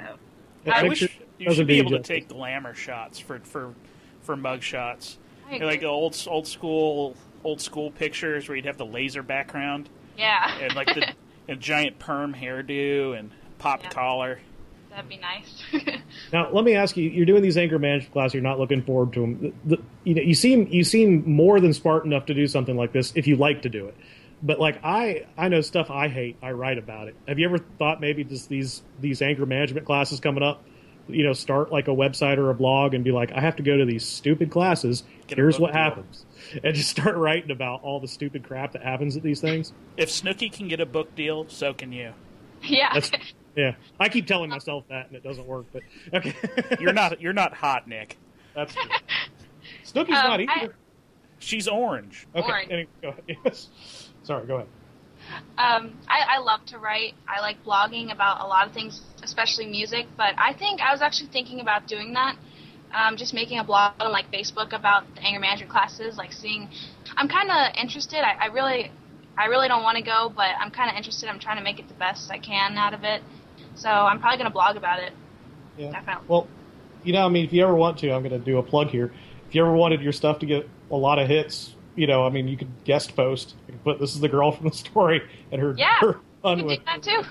I 0.64 0.81
that 0.81 0.89
wish 0.89 1.19
you 1.39 1.47
doesn't 1.47 1.62
should 1.62 1.66
be 1.66 1.74
do 1.74 1.80
able 1.80 1.91
to 1.93 2.03
take 2.03 2.28
glamour 2.28 2.74
shots 2.74 3.18
for 3.18 3.39
for 3.41 3.74
for 4.22 4.37
mug 4.37 4.62
shots. 4.62 5.18
I 5.51 5.59
like 5.59 5.82
old 5.84 6.16
old 6.28 6.47
school 6.47 7.16
old 7.45 7.61
school 7.61 7.91
pictures 7.93 8.49
where 8.49 8.57
you'd 8.57 8.64
have 8.66 8.78
the 8.78 8.87
laser 8.87 9.22
background 9.22 9.89
yeah, 10.18 10.59
and 10.61 10.74
like 10.74 10.89
the 10.95 11.12
and 11.49 11.61
giant 11.61 11.99
perm 11.99 12.34
hairdo 12.34 13.16
and 13.18 13.30
popped 13.59 13.84
Yeah. 13.84 13.91
collar. 13.91 14.41
that'd 14.91 15.09
be 15.09 15.18
nice. 15.18 15.62
Now, 16.32 16.51
let 16.51 16.64
me 16.64 16.74
ask 16.74 16.97
you: 16.97 17.09
You're 17.09 17.26
doing 17.26 17.43
these 17.43 17.57
anger 17.57 17.78
management 17.78 18.12
classes. 18.12 18.34
You're 18.34 18.43
not 18.43 18.59
looking 18.59 18.82
forward 18.82 19.12
to 19.12 19.20
them. 19.20 19.55
The, 19.64 19.76
the, 19.76 19.82
you 20.03 20.14
know, 20.14 20.22
you 20.22 20.34
seem 20.34 20.66
you 20.68 20.82
seem 20.82 21.30
more 21.30 21.61
than 21.61 21.72
smart 21.72 22.05
enough 22.05 22.26
to 22.26 22.34
do 22.34 22.47
something 22.49 22.76
like 22.76 22.93
this 22.93 23.12
if 23.14 23.26
you 23.28 23.37
like 23.37 23.62
to 23.62 23.68
do 23.68 23.87
it. 23.87 23.95
But 24.43 24.59
like 24.59 24.80
I, 24.82 25.26
I 25.39 25.49
know 25.49 25.61
stuff 25.61 25.91
I 25.91 26.09
hate. 26.09 26.37
I 26.43 26.51
write 26.53 26.78
about 26.78 27.07
it. 27.09 27.14
Have 27.28 27.39
you 27.39 27.47
ever 27.47 27.59
thought 27.59 28.01
maybe 28.01 28.24
just 28.24 28.49
these 28.49 28.82
these 29.01 29.22
anger 29.22 29.47
management 29.47 29.87
classes 29.87 30.18
coming 30.18 30.43
up? 30.43 30.64
You 31.09 31.24
know, 31.24 31.32
start 31.32 31.70
like 31.70 31.86
a 31.88 31.92
website 31.92 32.36
or 32.38 32.50
a 32.50 32.54
blog 32.54 32.92
and 32.94 33.04
be 33.04 33.12
like, 33.12 33.30
I 33.32 33.40
have 33.40 33.57
to 33.57 33.62
go 33.62 33.76
to 33.76 33.84
these 33.84 34.04
stupid 34.04 34.50
classes. 34.50 35.04
Get 35.28 35.38
Here's 35.38 35.54
book 35.57 35.62
what 35.62 35.72
deal. 35.72 35.82
happens, 35.82 36.26
and 36.64 36.74
just 36.74 36.90
start 36.90 37.16
writing 37.16 37.50
about 37.50 37.82
all 37.82 38.00
the 38.00 38.09
stupid 38.09 38.42
crap 38.44 38.72
that 38.72 38.82
happens 38.82 39.16
at 39.16 39.22
these 39.22 39.40
things. 39.40 39.72
If 39.96 40.09
Snooki 40.09 40.52
can 40.52 40.66
get 40.68 40.80
a 40.80 40.86
book 40.86 41.14
deal, 41.14 41.46
so 41.48 41.72
can 41.72 41.92
you. 41.92 42.12
yeah. 42.62 42.90
That's 42.94 43.11
yeah. 43.57 43.74
I 44.00 44.09
keep 44.09 44.26
telling 44.26 44.50
myself 44.50 44.84
that, 44.88 45.07
and 45.09 45.16
it 45.16 45.22
doesn't 45.22 45.46
work. 45.46 45.66
But 45.72 45.82
okay, 46.12 46.34
You're 46.80 46.92
not 46.92 47.20
you're 47.20 47.32
not 47.32 47.54
hot, 47.54 47.86
Nick. 47.88 48.16
That's 48.54 48.74
true. 48.74 48.90
Snooki's 49.84 50.09
Um, 50.18 50.24
not 50.28 50.40
I- 50.40 50.46
either. 50.62 50.74
She's 51.38 51.68
orange. 51.68 52.26
Okay. 52.34 52.50
Orange. 52.50 52.70
Anyway, 52.72 52.88
go 53.02 53.09
ahead. 53.11 53.22
Yes. 53.44 53.68
Sorry. 54.22 54.46
Go 54.46 54.54
ahead. 54.57 54.68
Um, 55.59 55.99
I, 56.09 56.37
I 56.37 56.39
love 56.39 56.64
to 56.66 56.79
write. 56.79 57.14
I 57.29 57.41
like 57.41 57.64
blogging 57.64 58.12
about 58.12 58.41
a 58.41 58.47
lot 58.47 58.66
of 58.66 58.72
things, 58.72 59.01
especially 59.22 59.66
music. 59.66 60.07
But 60.16 60.35
I 60.39 60.53
think 60.53 60.81
I 60.81 60.93
was 60.93 61.03
actually 61.03 61.29
thinking 61.29 61.61
about 61.61 61.87
doing 61.87 62.14
that. 62.14 62.37
Um, 62.95 63.16
just 63.16 63.35
making 63.35 63.59
a 63.59 63.64
blog 63.64 63.95
on 64.01 64.12
like 64.12 64.31
Facebook 64.33 64.72
about 64.72 65.14
the 65.14 65.22
anger 65.22 65.41
management 65.41 65.70
classes. 65.70 66.16
Like 66.16 66.33
seeing, 66.33 66.68
I'm 67.16 67.29
kind 67.29 67.51
of 67.51 67.74
interested. 67.81 68.20
I, 68.20 68.45
I 68.45 68.47
really, 68.47 68.91
I 69.37 69.47
really 69.47 69.68
don't 69.68 69.83
want 69.83 69.97
to 69.99 70.05
go, 70.05 70.33
but 70.35 70.51
I'm 70.61 70.70
kind 70.70 70.91
of 70.91 70.97
interested. 70.97 71.29
I'm 71.29 71.41
trying 71.41 71.59
to 71.59 71.64
make 71.64 71.79
it 71.79 71.89
the 71.89 71.95
best 71.95 72.31
I 72.31 72.39
can 72.39 72.77
out 72.77 72.95
of 72.95 73.05
it. 73.05 73.22
So 73.74 73.89
I'm 73.89 74.20
probably 74.20 74.39
gonna 74.39 74.51
blog 74.51 74.77
about 74.77 75.03
it. 75.03 75.12
Yeah. 75.77 75.91
Definitely. 75.91 76.27
Well, 76.29 76.49
you 77.07 77.12
know, 77.12 77.24
I 77.24 77.29
mean, 77.29 77.45
if 77.45 77.53
you 77.53 77.62
ever 77.62 77.74
want 77.74 77.99
to, 77.99 78.11
I'm 78.12 78.22
going 78.22 78.39
to 78.39 78.45
do 78.45 78.59
a 78.59 78.62
plug 78.62 78.89
here. 78.89 79.12
If 79.49 79.55
you 79.55 79.62
ever 79.62 79.72
wanted 79.72 80.01
your 80.01 80.12
stuff 80.12 80.41
to 80.41 80.47
get 80.47 80.68
a 80.91 80.97
lot 80.97 81.20
of 81.20 81.29
hits, 81.29 81.74
you 81.97 82.07
know, 82.07 82.24
I 82.26 82.30
mean, 82.30 82.47
you 82.49 82.57
could 82.57 82.70
guest 82.84 83.16
post. 83.16 83.55
You 83.66 83.72
could 83.72 83.84
put 83.84 83.99
this 84.01 84.14
is 84.14 84.20
the 84.20 84.28
girl 84.28 84.53
from 84.53 84.68
the 84.68 84.74
story 84.76 85.22
and 85.51 85.61
her, 85.61 85.74
Yeah. 85.76 85.99
her 86.01 86.07
You 86.09 86.20
fun 86.42 86.59
can 86.59 86.66
with. 86.66 86.78
do 86.78 86.84
that 86.86 87.03
too. 87.03 87.22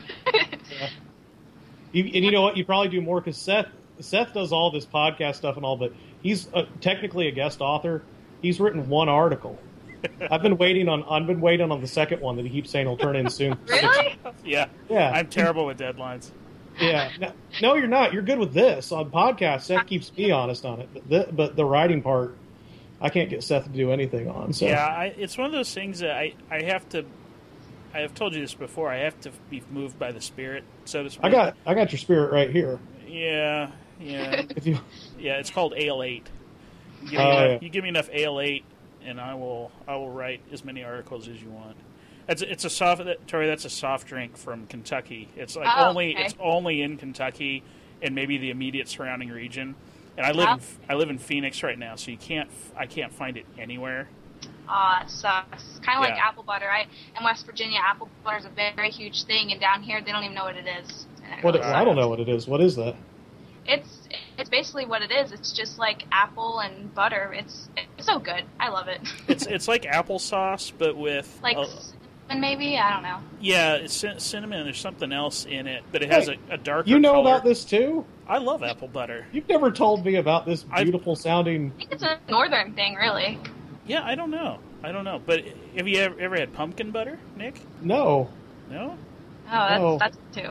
You, 1.93 2.03
and 2.03 2.25
you 2.25 2.31
know 2.31 2.41
what? 2.41 2.57
You 2.57 2.65
probably 2.65 2.89
do 2.89 3.01
more 3.01 3.21
because 3.21 3.37
Seth 3.37 3.67
Seth 3.99 4.33
does 4.33 4.51
all 4.51 4.71
this 4.71 4.85
podcast 4.85 5.35
stuff 5.35 5.55
and 5.55 5.65
all, 5.65 5.77
but 5.77 5.93
he's 6.21 6.47
uh 6.53 6.65
technically 6.81 7.27
a 7.27 7.31
guest 7.31 7.61
author. 7.61 8.03
He's 8.41 8.59
written 8.59 8.89
one 8.89 9.07
article. 9.09 9.57
I've 10.29 10.41
been 10.41 10.57
waiting 10.57 10.89
on 10.89 11.03
I've 11.09 11.25
been 11.25 11.41
waiting 11.41 11.71
on 11.71 11.79
the 11.81 11.87
second 11.87 12.21
one 12.21 12.35
that 12.35 12.43
he 12.45 12.49
keeps 12.51 12.69
saying 12.69 12.85
he'll 12.87 12.97
turn 12.97 13.15
in 13.15 13.29
soon. 13.29 13.57
really? 13.67 14.15
Yeah. 14.43 14.67
Yeah. 14.89 15.11
I'm 15.11 15.27
terrible 15.27 15.65
with 15.65 15.79
deadlines. 15.79 16.31
Yeah. 16.79 17.09
No, 17.19 17.31
no, 17.61 17.75
you're 17.75 17.87
not. 17.87 18.11
You're 18.11 18.21
good 18.23 18.37
with 18.39 18.53
this 18.53 18.91
on 18.91 19.09
podcast. 19.09 19.61
Seth 19.61 19.87
keeps 19.87 20.11
me 20.17 20.31
honest 20.31 20.65
on 20.65 20.81
it, 20.81 20.89
but 20.93 21.09
the, 21.09 21.27
but 21.31 21.55
the 21.55 21.63
writing 21.63 22.01
part, 22.01 22.35
I 23.05 23.09
can't 23.09 23.29
get 23.29 23.43
Seth 23.43 23.65
to 23.65 23.69
do 23.69 23.91
anything 23.91 24.27
on. 24.27 24.51
So 24.51 24.65
Yeah, 24.65 24.83
I, 24.83 25.13
it's 25.15 25.37
one 25.37 25.45
of 25.45 25.51
those 25.51 25.71
things 25.71 25.99
that 25.99 26.11
I, 26.11 26.33
I 26.49 26.63
have 26.63 26.89
to. 26.89 27.05
I 27.93 27.99
have 27.99 28.15
told 28.15 28.33
you 28.33 28.41
this 28.41 28.55
before. 28.55 28.89
I 28.89 29.03
have 29.03 29.17
to 29.21 29.31
be 29.49 29.61
moved 29.71 29.99
by 29.99 30.11
the 30.11 30.19
spirit, 30.19 30.63
so 30.85 31.03
to 31.03 31.09
speak. 31.11 31.23
I 31.23 31.29
got 31.29 31.55
I 31.67 31.75
got 31.75 31.91
your 31.91 31.99
spirit 31.99 32.31
right 32.31 32.49
here. 32.49 32.79
Yeah, 33.07 33.69
yeah, 33.99 34.41
If 34.55 34.65
you 34.65 34.79
yeah. 35.19 35.37
It's 35.37 35.51
called 35.51 35.75
Ale 35.77 36.01
Eight. 36.01 36.27
You 37.03 37.11
give, 37.11 37.19
me 37.19 37.25
oh, 37.25 37.29
enough, 37.29 37.49
yeah. 37.51 37.57
you 37.61 37.69
give 37.69 37.83
me 37.83 37.89
enough 37.89 38.09
Ale 38.11 38.39
Eight, 38.41 38.65
and 39.05 39.21
I 39.21 39.35
will 39.35 39.71
I 39.87 39.95
will 39.97 40.09
write 40.09 40.41
as 40.51 40.65
many 40.65 40.83
articles 40.83 41.27
as 41.27 41.39
you 41.39 41.49
want. 41.49 41.77
It's 42.27 42.41
it's 42.41 42.65
a 42.65 42.71
soft 42.71 43.03
Tori. 43.27 43.45
That's 43.45 43.65
a 43.65 43.69
soft 43.69 44.07
drink 44.07 44.35
from 44.35 44.65
Kentucky. 44.65 45.29
It's 45.35 45.55
like 45.55 45.67
Oh, 45.69 45.89
only 45.89 46.15
okay. 46.15 46.25
it's 46.25 46.35
only 46.39 46.81
in 46.81 46.97
Kentucky 46.97 47.63
and 48.01 48.15
maybe 48.15 48.39
the 48.39 48.49
immediate 48.49 48.89
surrounding 48.89 49.29
region. 49.29 49.75
And 50.17 50.25
I 50.25 50.31
live 50.31 50.49
in. 50.49 50.59
I 50.89 50.93
live 50.95 51.09
in 51.09 51.17
Phoenix 51.17 51.61
right 51.63 51.77
now, 51.77 51.95
so 51.95 52.11
you 52.11 52.17
can't 52.17 52.49
I 52.77 52.85
can't 52.85 53.13
find 53.13 53.37
it 53.37 53.45
anywhere. 53.57 54.07
Aw, 54.67 55.03
it 55.03 55.09
sucks. 55.09 55.79
Kind 55.85 55.97
of 55.97 56.03
like 56.03 56.13
apple 56.19 56.43
butter. 56.43 56.69
I 56.69 56.87
in 57.17 57.23
West 57.23 57.45
Virginia, 57.45 57.79
apple 57.83 58.09
butter 58.23 58.37
is 58.37 58.45
a 58.45 58.49
very 58.49 58.89
huge 58.89 59.23
thing, 59.25 59.51
and 59.51 59.59
down 59.59 59.83
here 59.83 60.01
they 60.01 60.11
don't 60.11 60.23
even 60.23 60.35
know 60.35 60.45
what 60.45 60.55
it 60.55 60.65
is. 60.67 61.07
And 61.23 61.39
it 61.39 61.43
what 61.43 61.55
really 61.55 61.65
I 61.65 61.83
don't 61.83 61.95
know 61.95 62.07
what 62.07 62.19
it 62.19 62.29
is. 62.29 62.47
What 62.47 62.61
is 62.61 62.75
that? 62.75 62.95
It's 63.67 64.07
it's 64.37 64.49
basically 64.49 64.85
what 64.85 65.01
it 65.01 65.11
is. 65.11 65.31
It's 65.31 65.51
just 65.51 65.77
like 65.77 66.03
apple 66.11 66.59
and 66.59 66.93
butter. 66.93 67.33
It's 67.33 67.69
it's 67.75 68.05
so 68.05 68.19
good. 68.19 68.43
I 68.59 68.69
love 68.69 68.87
it. 68.87 69.01
It's 69.27 69.45
it's 69.47 69.67
like 69.67 69.83
applesauce, 69.83 70.71
but 70.77 70.95
with 70.95 71.39
like 71.43 71.57
a- 71.57 71.65
cinnamon 71.65 71.94
maybe. 72.33 72.77
I 72.77 72.93
don't 72.93 73.03
know. 73.03 73.19
Yeah, 73.39 73.75
it's 73.75 73.93
cin- 73.93 74.19
cinnamon. 74.19 74.63
There's 74.63 74.79
something 74.79 75.11
else 75.11 75.45
in 75.45 75.67
it, 75.67 75.83
but 75.91 76.01
it 76.01 76.11
has 76.11 76.27
Hey, 76.27 76.39
a, 76.49 76.53
a 76.55 76.57
darker. 76.57 76.89
You 76.89 76.99
know 76.99 77.13
color. 77.13 77.29
about 77.31 77.43
this 77.43 77.63
too? 77.65 78.05
I 78.27 78.39
love 78.39 78.63
apple 78.63 78.87
butter. 78.87 79.27
You've 79.31 79.47
never 79.47 79.71
told 79.71 80.03
me 80.05 80.15
about 80.15 80.45
this 80.45 80.65
I- 80.71 80.83
beautiful 80.83 81.15
sounding. 81.15 81.71
I 81.75 81.77
think 81.79 81.91
it's 81.91 82.03
a 82.03 82.19
northern 82.29 82.73
thing, 82.73 82.95
really. 82.95 83.37
Yeah, 83.85 84.03
I 84.03 84.15
don't 84.15 84.31
know. 84.31 84.59
I 84.83 84.91
don't 84.91 85.03
know. 85.03 85.21
But 85.23 85.43
have 85.77 85.87
you 85.87 85.99
ever, 85.99 86.19
ever 86.19 86.35
had 86.37 86.53
pumpkin 86.53 86.91
butter, 86.91 87.19
Nick? 87.37 87.59
No. 87.81 88.29
No. 88.69 88.97
Oh, 89.47 89.67
that's 89.69 89.81
Oh. 89.81 89.97
that's 89.99 90.17
too. 90.33 90.49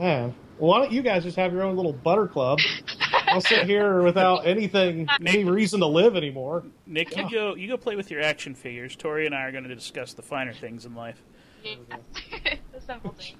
Yeah. 0.00 0.30
Well, 0.56 0.70
why 0.70 0.78
don't 0.78 0.92
you 0.92 1.02
guys 1.02 1.24
just 1.24 1.36
have 1.36 1.52
your 1.52 1.62
own 1.62 1.74
little 1.76 1.92
butter 1.92 2.28
club? 2.28 2.58
I'll 3.34 3.40
sit 3.40 3.66
here 3.66 4.02
without 4.02 4.46
anything, 4.46 5.08
any 5.26 5.44
reason 5.44 5.80
to 5.80 5.86
live 5.86 6.16
anymore. 6.16 6.64
Nick, 6.86 7.14
Yeah. 7.16 7.24
you 7.24 7.30
go. 7.30 7.54
You 7.54 7.68
go 7.68 7.76
play 7.76 7.96
with 7.96 8.10
your 8.10 8.20
action 8.22 8.54
figures. 8.54 8.96
Tori 8.96 9.26
and 9.26 9.34
I 9.34 9.42
are 9.42 9.52
going 9.52 9.64
to 9.64 9.74
discuss 9.74 10.12
the 10.14 10.22
finer 10.22 10.52
things 10.52 10.84
in 10.86 10.94
life. 10.94 11.20
yeah. 11.64 11.74
the 12.72 12.80
simple 12.80 13.12
thing. 13.12 13.36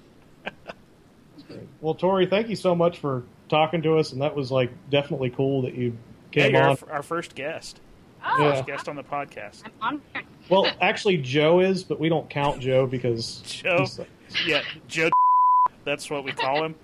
Well, 1.81 1.93
Tori, 1.93 2.25
thank 2.25 2.49
you 2.49 2.55
so 2.55 2.75
much 2.75 2.99
for 2.99 3.23
talking 3.49 3.81
to 3.83 3.97
us, 3.97 4.11
and 4.11 4.21
that 4.21 4.35
was 4.35 4.51
like 4.51 4.71
definitely 4.89 5.29
cool 5.29 5.61
that 5.63 5.75
you 5.75 5.97
Yeah, 6.33 6.43
came 6.43 6.53
you're 6.53 6.61
our, 6.63 6.67
on. 6.69 6.73
f- 6.73 6.83
our 6.89 7.03
first 7.03 7.35
guest. 7.35 7.79
Oh, 8.25 8.41
Yeah. 8.41 8.51
First 8.55 8.65
guest 8.67 8.89
on 8.89 8.95
the 8.95 9.03
podcast. 9.03 9.63
I'm 9.81 10.01
on. 10.15 10.23
Well, 10.49 10.67
actually, 10.81 11.17
Joe 11.17 11.59
is, 11.59 11.83
but 11.83 11.99
we 11.99 12.09
don't 12.09 12.27
count 12.29 12.59
Joe 12.59 12.87
because 12.87 13.41
Joe. 13.45 13.77
he's- 13.79 13.99
Yeah, 14.47 14.61
Joe. 14.87 15.09
That's 15.83 16.09
what 16.09 16.23
we 16.23 16.31
call 16.31 16.63
him. 16.63 16.75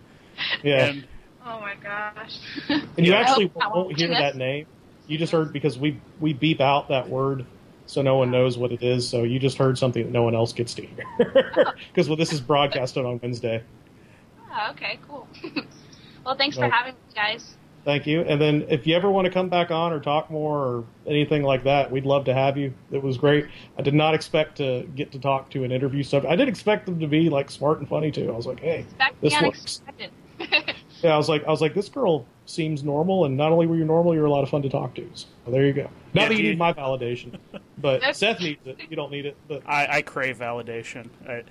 yeah, 0.63 0.85
And 0.85 1.07
Oh 1.45 1.59
my 1.59 1.75
gosh. 1.75 2.39
And 2.69 3.05
you 3.05 3.13
Yeah. 3.13 3.19
actually 3.19 3.51
oh, 3.55 3.59
I 3.59 3.63
hope 3.65 3.75
won't 3.75 3.97
hear 3.97 4.09
that 4.09 4.35
name. 4.35 4.65
You 5.07 5.17
just 5.17 5.31
heard 5.31 5.51
because 5.51 5.77
we 5.77 5.99
we 6.19 6.33
beep 6.33 6.61
out 6.61 6.89
that 6.89 7.09
word 7.09 7.45
so 7.91 8.01
no 8.01 8.15
one 8.15 8.31
knows 8.31 8.57
what 8.57 8.71
it 8.71 8.81
is. 8.81 9.07
So 9.07 9.23
you 9.23 9.39
just 9.39 9.57
heard 9.57 9.77
something 9.77 10.03
that 10.03 10.11
no 10.11 10.23
one 10.23 10.35
else 10.35 10.53
gets 10.53 10.73
to 10.75 10.85
hear 10.85 11.03
oh. 11.19 11.73
because 11.89 12.07
well, 12.07 12.15
this 12.15 12.31
is 12.31 12.39
broadcasted 12.39 13.05
on 13.05 13.19
Wednesday. 13.21 13.63
oh, 14.51 14.71
okay, 14.71 14.99
cool. 15.07 15.27
well, 16.25 16.35
thanks 16.35 16.57
for 16.57 16.69
having 16.69 16.93
me, 16.93 16.99
guys. 17.13 17.55
Thank 17.83 18.05
you. 18.05 18.21
And 18.21 18.39
then 18.39 18.67
if 18.69 18.85
you 18.85 18.95
ever 18.95 19.09
want 19.09 19.25
to 19.25 19.31
come 19.31 19.49
back 19.49 19.71
on 19.71 19.91
or 19.91 19.99
talk 19.99 20.29
more 20.29 20.59
or 20.59 20.83
anything 21.07 21.41
like 21.41 21.63
that, 21.63 21.91
we'd 21.91 22.05
love 22.05 22.25
to 22.25 22.33
have 22.33 22.55
you. 22.55 22.73
It 22.91 23.01
was 23.01 23.17
great. 23.17 23.47
I 23.77 23.81
did 23.81 23.95
not 23.95 24.13
expect 24.13 24.57
to 24.57 24.87
get 24.95 25.11
to 25.13 25.19
talk 25.19 25.49
to 25.51 25.63
an 25.63 25.71
interview 25.71 26.03
subject. 26.03 26.31
I 26.31 26.35
did 26.35 26.47
expect 26.47 26.85
them 26.85 26.99
to 26.99 27.07
be 27.07 27.29
like 27.29 27.49
smart 27.49 27.79
and 27.79 27.89
funny 27.89 28.11
too. 28.11 28.31
I 28.31 28.35
was 28.35 28.45
like, 28.45 28.59
hey, 28.59 28.85
That's 28.99 29.15
This 29.21 29.37
the 29.37 29.45
works. 29.45 29.81
Unexpected. 31.03 31.07
yeah. 31.07 31.13
I 31.13 31.17
was 31.17 31.29
like, 31.29 31.43
I 31.45 31.51
was 31.51 31.61
like, 31.61 31.73
this 31.73 31.89
girl 31.89 32.25
seems 32.45 32.83
normal, 32.83 33.25
and 33.25 33.37
not 33.37 33.51
only 33.51 33.67
were 33.67 33.75
you 33.75 33.85
normal, 33.85 34.13
you're 34.13 34.25
a 34.25 34.31
lot 34.31 34.43
of 34.43 34.49
fun 34.49 34.61
to 34.63 34.69
talk 34.69 34.93
to. 34.95 35.09
So 35.15 35.51
there 35.51 35.65
you 35.65 35.73
go. 35.73 35.89
Not 36.13 36.23
Yeah, 36.23 36.27
that 36.29 36.37
you 36.37 36.43
need 36.43 36.57
my 36.57 36.73
validation, 36.73 37.37
but 37.77 38.15
Seth 38.15 38.39
needs 38.41 38.65
it. 38.65 38.79
You 38.89 38.95
don't 38.95 39.11
need 39.11 39.25
it, 39.25 39.37
but 39.47 39.63
I, 39.65 39.87
I 39.97 40.01
crave 40.01 40.37
validation. 40.39 41.09
I, 41.27 41.43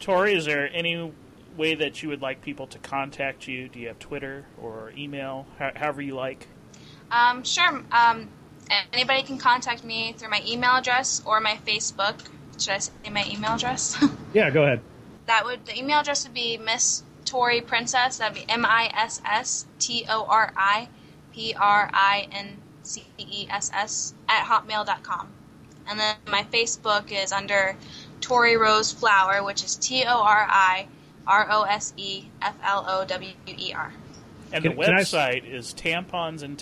Tori, 0.00 0.34
is 0.34 0.44
there 0.44 0.70
any 0.72 1.12
way 1.56 1.74
that 1.74 2.02
you 2.02 2.08
would 2.10 2.20
like 2.20 2.42
people 2.42 2.66
to 2.68 2.78
contact 2.78 3.48
you? 3.48 3.68
Do 3.68 3.78
you 3.80 3.88
have 3.88 3.98
Twitter 3.98 4.44
or 4.60 4.92
email? 4.96 5.46
How, 5.58 5.72
however 5.74 6.02
you 6.02 6.14
like. 6.14 6.46
Um, 7.10 7.44
sure. 7.44 7.82
Um, 7.92 8.28
anybody 8.92 9.22
can 9.22 9.38
contact 9.38 9.82
me 9.84 10.12
through 10.18 10.28
my 10.30 10.42
email 10.46 10.72
address 10.72 11.22
or 11.24 11.40
my 11.40 11.58
Facebook. 11.66 12.20
Should 12.58 12.70
I 12.74 12.78
say 12.78 12.92
my 13.10 13.24
email 13.30 13.52
address? 13.52 13.96
yeah, 14.34 14.50
go 14.50 14.64
ahead. 14.64 14.80
that 15.26 15.44
would 15.44 15.64
the 15.66 15.78
email 15.78 16.00
address 16.00 16.24
would 16.24 16.34
be 16.34 16.56
Miss 16.58 17.02
Tori 17.26 17.60
Princess. 17.60 18.18
That'd 18.18 18.34
be 18.34 18.50
M 18.50 18.64
I 18.64 18.90
S 18.94 19.20
S 19.26 19.66
T 19.78 20.06
O 20.08 20.24
R 20.24 20.52
I 20.56 20.88
P 21.34 21.54
R 21.58 21.90
I 21.92 22.28
N 22.32 22.56
C 22.82 23.04
E 23.18 23.46
S 23.50 23.70
S 23.74 24.14
at 24.28 24.44
hotmail.com. 24.46 25.28
And 25.88 26.00
then 26.00 26.16
my 26.28 26.42
Facebook 26.52 27.12
is 27.12 27.30
under 27.32 27.76
Tori 28.20 28.56
Rose 28.56 28.92
Flower, 28.92 29.44
which 29.44 29.62
is 29.62 29.76
T 29.76 30.04
O 30.04 30.08
R 30.22 30.46
I 30.48 30.88
R 31.26 31.46
O 31.50 31.62
S 31.62 31.92
E 31.96 32.24
F 32.40 32.56
L 32.64 32.84
O 32.88 33.04
W 33.04 33.32
E 33.46 33.72
R. 33.74 33.92
And 34.52 34.64
Can- 34.64 34.76
the 34.76 34.82
can 34.84 34.94
I- 34.94 35.00
website 35.00 35.44
is 35.44 35.74
tampons 35.74 36.42
and 36.42 36.56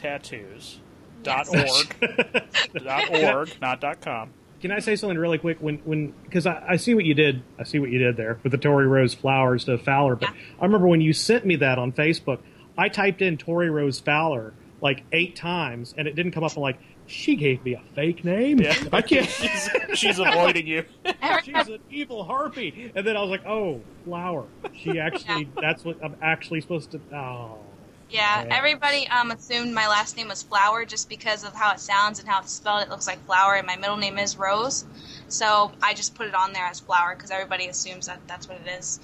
Yes. 1.54 1.84
dot 2.84 3.10
org, 3.10 3.54
not 3.62 3.80
dot 3.80 4.00
com. 4.00 4.30
Can 4.64 4.72
I 4.72 4.78
say 4.78 4.96
something 4.96 5.18
really 5.18 5.36
quick? 5.36 5.58
When 5.60 5.76
when 5.84 6.14
because 6.24 6.46
I, 6.46 6.64
I 6.70 6.76
see 6.76 6.94
what 6.94 7.04
you 7.04 7.12
did, 7.12 7.42
I 7.58 7.64
see 7.64 7.78
what 7.78 7.90
you 7.90 7.98
did 7.98 8.16
there 8.16 8.38
with 8.42 8.50
the 8.50 8.56
Tori 8.56 8.86
Rose 8.86 9.12
flowers 9.12 9.66
to 9.66 9.76
Fowler. 9.76 10.16
But 10.16 10.30
Yeah. 10.30 10.36
I 10.58 10.64
remember 10.64 10.86
when 10.86 11.02
you 11.02 11.12
sent 11.12 11.44
me 11.44 11.56
that 11.56 11.78
on 11.78 11.92
Facebook, 11.92 12.38
I 12.78 12.88
typed 12.88 13.20
in 13.20 13.36
Tori 13.36 13.68
Rose 13.68 14.00
Fowler 14.00 14.54
like 14.80 15.04
eight 15.12 15.36
times, 15.36 15.94
and 15.98 16.08
it 16.08 16.16
didn't 16.16 16.32
come 16.32 16.44
up. 16.44 16.56
I'm 16.56 16.62
like, 16.62 16.78
she 17.06 17.36
gave 17.36 17.62
me 17.62 17.74
a 17.74 17.82
fake 17.94 18.24
name. 18.24 18.58
Yeah. 18.58 18.74
I 18.92 19.02
can't. 19.02 19.28
She's, 19.28 19.68
she's 19.98 20.18
avoiding 20.18 20.66
you. 20.66 20.86
She's 21.44 21.68
an 21.68 21.80
evil 21.90 22.24
harpy. 22.24 22.90
And 22.96 23.06
then 23.06 23.18
I 23.18 23.20
was 23.20 23.28
like, 23.28 23.44
oh, 23.44 23.82
flower. 24.06 24.46
She 24.72 24.98
actually. 24.98 25.46
That's 25.60 25.84
what 25.84 26.02
I'm 26.02 26.16
actually 26.22 26.62
supposed 26.62 26.90
to. 26.92 27.00
Oh. 27.14 27.58
Yeah, 28.10 28.44
Yeah. 28.44 28.56
everybody 28.56 29.08
um, 29.08 29.30
assumed 29.30 29.72
my 29.74 29.88
last 29.88 30.16
name 30.16 30.28
was 30.28 30.42
Flower 30.42 30.84
just 30.84 31.08
because 31.08 31.44
of 31.44 31.54
how 31.54 31.72
it 31.72 31.80
sounds 31.80 32.20
and 32.20 32.28
how 32.28 32.40
it's 32.40 32.52
spelled. 32.52 32.82
It 32.82 32.88
looks 32.90 33.06
like 33.06 33.24
flower, 33.26 33.54
and 33.54 33.66
my 33.66 33.76
middle 33.76 33.96
name 33.96 34.18
is 34.18 34.36
Rose. 34.36 34.84
So 35.28 35.72
I 35.82 35.94
just 35.94 36.14
put 36.14 36.26
it 36.28 36.34
on 36.34 36.52
there 36.52 36.64
as 36.66 36.80
Flower 36.80 37.14
because 37.16 37.30
everybody 37.30 37.66
assumes 37.66 38.06
that 38.06 38.20
that's 38.26 38.48
what 38.48 38.58
it 38.64 38.68
is. 38.78 39.00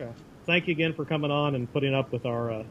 Okay. 0.00 0.10
Thank 0.46 0.68
you 0.68 0.72
again 0.72 0.92
for 0.92 1.04
coming 1.04 1.30
on 1.30 1.54
and 1.54 1.70
putting 1.72 1.94
up 1.94 2.12
with 2.12 2.24
our 2.26 2.50
uh, 2.52 2.62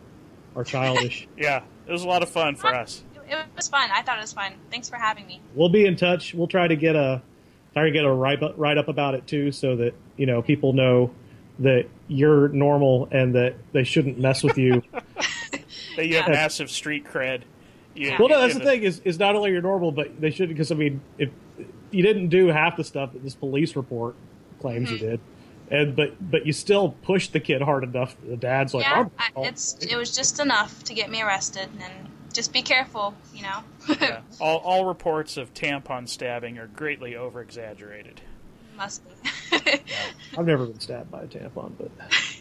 our 0.55 0.63
childish. 0.63 1.27
Yeah, 1.37 1.63
it 1.87 1.91
was 1.91 2.03
a 2.03 2.07
lot 2.07 2.23
of 2.23 2.29
fun 2.29 2.55
for 2.55 2.73
us. 2.73 3.03
It, 3.15 3.33
it 3.33 3.45
was 3.55 3.67
fun. 3.67 3.89
I 3.93 4.01
thought 4.01 4.17
it 4.17 4.21
was 4.21 4.33
fun. 4.33 4.53
Thanks 4.71 4.89
for 4.89 4.95
having 4.95 5.25
me. 5.27 5.41
we'll 5.55 5.69
be 5.69 5.85
in 5.85 5.95
touch. 5.95 6.33
We'll 6.33 6.47
try 6.47 6.67
to 6.67 6.75
get 6.75 6.95
a 6.95 7.21
try 7.73 7.83
to 7.85 7.91
get 7.91 8.03
a 8.05 8.11
write 8.11 8.41
up, 8.41 8.53
write 8.57 8.77
up 8.77 8.87
about 8.87 9.13
it 9.15 9.27
too, 9.27 9.51
so 9.51 9.75
that 9.77 9.93
you 10.17 10.25
know 10.25 10.41
people 10.41 10.73
know 10.73 11.11
that 11.59 11.85
you're 12.07 12.47
normal 12.49 13.07
and 13.11 13.35
that 13.35 13.55
they 13.73 13.83
shouldn't 13.83 14.17
mess 14.19 14.43
with 14.43 14.57
you. 14.57 14.81
That 15.99 16.07
you 16.07 16.15
have 16.15 16.27
Yeah. 16.27 16.33
massive 16.33 16.71
street 16.71 17.03
cred. 17.03 17.41
You- 17.93 18.15
well, 18.17 18.29
no, 18.29 18.39
that's 18.39 18.53
you- 18.53 18.59
the 18.61 18.65
thing 18.65 18.83
is 18.83 19.01
is 19.03 19.19
not 19.19 19.35
only 19.35 19.51
you're 19.51 19.61
normal, 19.61 19.91
but 19.91 20.21
they 20.21 20.29
should 20.29 20.47
because 20.47 20.71
I 20.71 20.75
mean, 20.75 21.01
if 21.17 21.29
you 21.91 22.01
didn't 22.01 22.29
do 22.29 22.47
half 22.47 22.77
the 22.77 22.85
stuff 22.85 23.11
that 23.11 23.21
this 23.21 23.35
police 23.35 23.75
report 23.75 24.15
claims 24.61 24.89
you 24.91 24.97
mm-hmm. 24.97 25.07
did, 25.07 25.19
and 25.69 25.95
but 25.97 26.13
but 26.31 26.45
you 26.45 26.53
still 26.53 26.95
pushed 27.01 27.33
the 27.33 27.41
kid 27.41 27.61
hard 27.61 27.83
enough. 27.83 28.15
The 28.25 28.37
dad's 28.37 28.73
like, 28.73 28.85
yeah, 28.85 28.93
"I'm- 28.93 29.11
I, 29.19 29.29
oh. 29.35 29.43
it's 29.43 29.73
it 29.81 29.97
was 29.97 30.15
just 30.15 30.39
enough 30.39 30.85
to 30.85 30.93
get 30.93 31.09
me 31.09 31.21
arrested, 31.21 31.67
and 31.81 32.09
just 32.31 32.53
be 32.53 32.61
careful, 32.61 33.13
you 33.33 33.43
know. 33.43 33.59
Yeah. 33.89 34.21
All, 34.39 34.59
all 34.59 34.85
reports 34.85 35.35
of 35.35 35.53
tampon 35.53 36.07
stabbing 36.07 36.57
are 36.59 36.67
greatly 36.67 37.17
over 37.17 37.41
exaggerated. 37.41 38.21
Must 38.77 39.01
be. 39.03 39.57
I've 40.37 40.45
never 40.45 40.65
been 40.65 40.79
stabbed 40.79 41.11
by 41.11 41.23
a 41.23 41.27
tampon, 41.27 41.73
but 41.77 41.91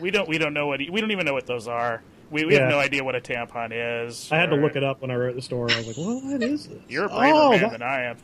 We 0.00 0.10
don't 0.10 0.28
we 0.28 0.38
don't 0.38 0.54
know 0.54 0.66
what 0.66 0.78
we 0.80 1.00
don't 1.00 1.10
even 1.10 1.26
know 1.26 1.34
what 1.34 1.46
those 1.46 1.68
are. 1.68 2.02
We, 2.30 2.44
we 2.44 2.54
Yeah. 2.54 2.60
have 2.60 2.70
no 2.70 2.78
idea 2.78 3.02
what 3.02 3.16
a 3.16 3.20
tampon 3.20 4.06
is. 4.06 4.30
I 4.30 4.36
had 4.36 4.50
to 4.50 4.56
look 4.56 4.76
it 4.76 4.84
up 4.84 5.02
when 5.02 5.10
I 5.10 5.16
wrote 5.16 5.34
the 5.34 5.42
story. 5.42 5.72
I 5.72 5.78
was 5.78 5.88
like, 5.88 5.96
"Well, 5.96 6.20
what 6.22 6.40
is 6.42 6.68
this?" 6.68 6.78
You're 6.88 7.06
a 7.06 7.08
braver 7.08 7.34
oh, 7.36 7.50
man 7.50 7.60
that- 7.60 7.72
than 7.72 7.82
I 7.82 8.02
am. 8.04 8.16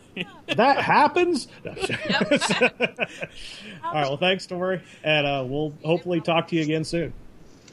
that 0.57 0.79
happens. 0.81 1.49
No. 1.65 1.73
All 3.85 3.93
right. 3.93 4.09
Well, 4.09 4.17
thanks, 4.17 4.47
Tori, 4.47 4.81
and 5.03 5.27
uh, 5.27 5.45
we'll 5.47 5.73
hopefully 5.85 6.21
talk 6.21 6.49
to 6.49 6.57
you 6.57 6.63
again 6.63 6.85
soon. 6.85 7.13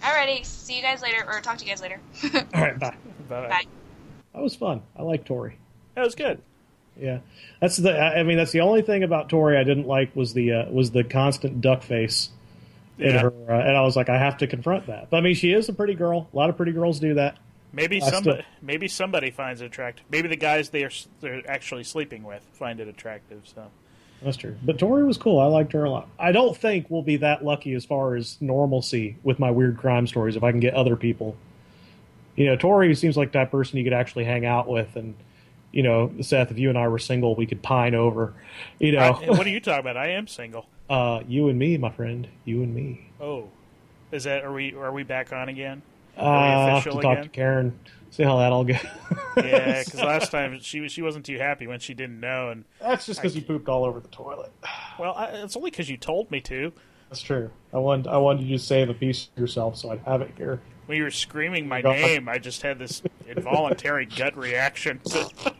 Alrighty, 0.02 0.46
see 0.46 0.76
you 0.76 0.82
guys 0.82 1.02
later, 1.02 1.24
or 1.26 1.40
talk 1.40 1.58
to 1.60 1.66
you 1.66 1.72
guys 1.72 1.82
later. 1.82 2.00
All 2.54 2.62
right. 2.62 2.80
Bye. 2.80 2.96
But 3.30 3.50
Bye. 3.50 3.64
That 4.34 4.42
was 4.42 4.56
fun. 4.56 4.82
I 4.98 5.04
like 5.04 5.26
Tori. 5.26 5.58
that 5.96 6.04
was 6.04 6.16
good. 6.16 6.42
Yeah, 7.00 7.20
that's 7.60 7.78
the. 7.78 7.92
I 7.98 8.20
I 8.20 8.24
mean, 8.24 8.38
that's 8.38 8.52
the 8.52 8.62
only 8.62 8.82
thing 8.82 9.04
about 9.04 9.30
Tori 9.30 9.58
I 9.58 9.64
didn't 9.64 9.88
like 9.88 10.16
was 10.16 10.34
the 10.34 10.52
uh, 10.52 10.66
was 10.72 10.92
the 10.92 11.04
constant 11.04 11.62
duck 11.62 11.84
face 11.84 12.30
in 12.30 12.43
Yeah. 12.98 13.22
her, 13.22 13.34
uh, 13.50 13.60
and 13.60 13.76
I 13.76 13.82
was 13.82 13.96
like, 13.96 14.10
I 14.10 14.18
have 14.18 14.38
to 14.38 14.48
confront 14.48 14.88
that. 14.88 15.10
But 15.10 15.18
I 15.18 15.22
mean, 15.22 15.36
she 15.36 15.52
is 15.54 15.68
a 15.70 15.74
pretty 15.74 15.96
girl. 15.96 16.28
A 16.32 16.36
lot 16.36 16.50
of 16.50 16.58
pretty 16.58 16.72
girls 16.72 17.00
do 17.00 17.16
that. 17.16 17.38
Maybe 17.72 18.02
I 18.02 18.10
somebody 18.10 18.42
still- 18.42 18.52
maybe 18.62 18.88
somebody 18.88 19.32
finds 19.32 19.62
it 19.62 19.66
attractive. 19.66 20.06
Maybe 20.12 20.28
the 20.28 20.36
guys 20.36 20.70
they 20.70 20.84
are 20.84 20.92
they're 21.22 21.42
actually 21.50 21.84
sleeping 21.86 22.24
with 22.24 22.44
find 22.54 22.80
it 22.80 22.88
attractive. 22.88 23.42
So 23.46 23.66
That's 24.22 24.38
true. 24.38 24.56
But 24.64 24.78
Tori 24.78 25.04
was 25.04 25.18
cool. 25.18 25.40
I 25.40 25.46
liked 25.46 25.74
her 25.74 25.84
a 25.84 25.90
lot. 25.90 26.08
I 26.20 26.32
don't 26.32 26.56
think 26.56 26.86
we'll 26.90 27.02
be 27.02 27.18
that 27.18 27.44
lucky 27.44 27.74
as 27.74 27.84
far 27.84 28.16
as 28.16 28.38
normalcy 28.40 29.18
with 29.24 29.40
my 29.40 29.50
weird 29.50 29.78
crime 29.78 30.06
stories 30.06 30.36
if 30.36 30.44
I 30.44 30.52
can 30.52 30.60
get 30.60 30.76
other 30.76 30.96
people. 30.96 31.36
You 32.36 32.46
know, 32.46 32.56
Tori 32.56 32.94
seems 32.96 33.18
like 33.18 33.32
that 33.32 33.50
person 33.52 33.78
you 33.80 33.84
could 33.84 33.94
actually 33.94 34.26
hang 34.26 34.46
out 34.46 34.68
with 34.68 34.96
and 34.96 35.16
you 35.72 35.82
know, 35.82 36.12
Seth, 36.22 36.52
if 36.52 36.60
you 36.60 36.70
and 36.70 36.78
I 36.78 36.88
were 36.88 37.00
single, 37.00 37.34
we 37.34 37.48
could 37.48 37.64
pine 37.64 37.96
over. 37.96 38.36
You 38.78 38.92
know, 38.92 39.20
I- 39.20 39.30
what 39.32 39.48
are 39.48 39.50
you 39.50 39.60
talking 39.60 39.80
about? 39.80 39.98
I 39.98 40.10
am 40.10 40.28
single. 40.28 40.68
Uh, 40.90 41.22
you 41.28 41.50
and 41.50 41.58
me, 41.58 41.78
my 41.78 41.92
friend, 41.92 42.28
you 42.46 42.64
and 42.64 42.74
me. 42.74 43.10
Oh, 43.20 43.50
is 44.12 44.26
that 44.26 44.44
are 44.44 44.54
we 44.54 44.74
are 44.74 44.92
we 44.92 45.04
back 45.04 45.34
on 45.34 45.50
again? 45.50 45.82
Uh, 46.18 46.22
I'll 46.22 46.76
have 46.76 46.84
to 46.84 46.90
official 46.90 47.02
talk 47.02 47.12
again? 47.14 47.24
to 47.24 47.30
Karen, 47.30 47.80
see 48.12 48.24
how 48.24 48.38
that 48.38 48.52
all 48.52 48.64
goes. 48.64 48.78
Yeah, 49.38 49.84
because 49.84 50.02
last 50.04 50.32
time 50.32 50.60
she 50.62 50.88
she 50.88 51.02
wasn't 51.02 51.26
too 51.26 51.38
happy 51.38 51.68
when 51.68 51.80
she 51.80 51.94
didn't 51.94 52.20
know, 52.20 52.50
and 52.50 52.66
That's 52.80 53.06
just 53.06 53.20
because 53.20 53.36
you 53.36 53.42
pooped 53.42 53.68
all 53.68 53.84
over 53.84 54.00
the 54.00 54.10
toilet. 54.10 54.52
well, 55.00 55.14
I, 55.16 55.26
it's 55.28 55.56
only 55.56 55.72
because 55.72 55.90
you 55.90 55.98
told 55.98 56.30
me 56.32 56.42
to. 56.42 56.72
That's 57.10 57.22
true. 57.22 57.50
I 57.74 57.78
wanted 57.78 58.08
I 58.08 58.18
wanted 58.18 58.44
you 58.46 58.58
to 58.58 58.64
save 58.64 58.90
a 58.90 58.94
piece 58.94 59.30
of 59.36 59.42
yourself, 59.42 59.78
so 59.78 59.92
I'd 59.92 60.00
have 60.02 60.22
it 60.22 60.32
here. 60.38 60.62
When 60.86 60.98
you 60.98 61.04
were 61.04 61.12
screaming 61.12 61.68
my 61.68 61.82
God. 61.82 61.96
name, 61.96 62.28
I 62.28 62.40
just 62.40 62.62
had 62.62 62.78
this 62.78 63.02
involuntary 63.28 64.06
gut 64.06 64.38
reaction. 64.38 65.00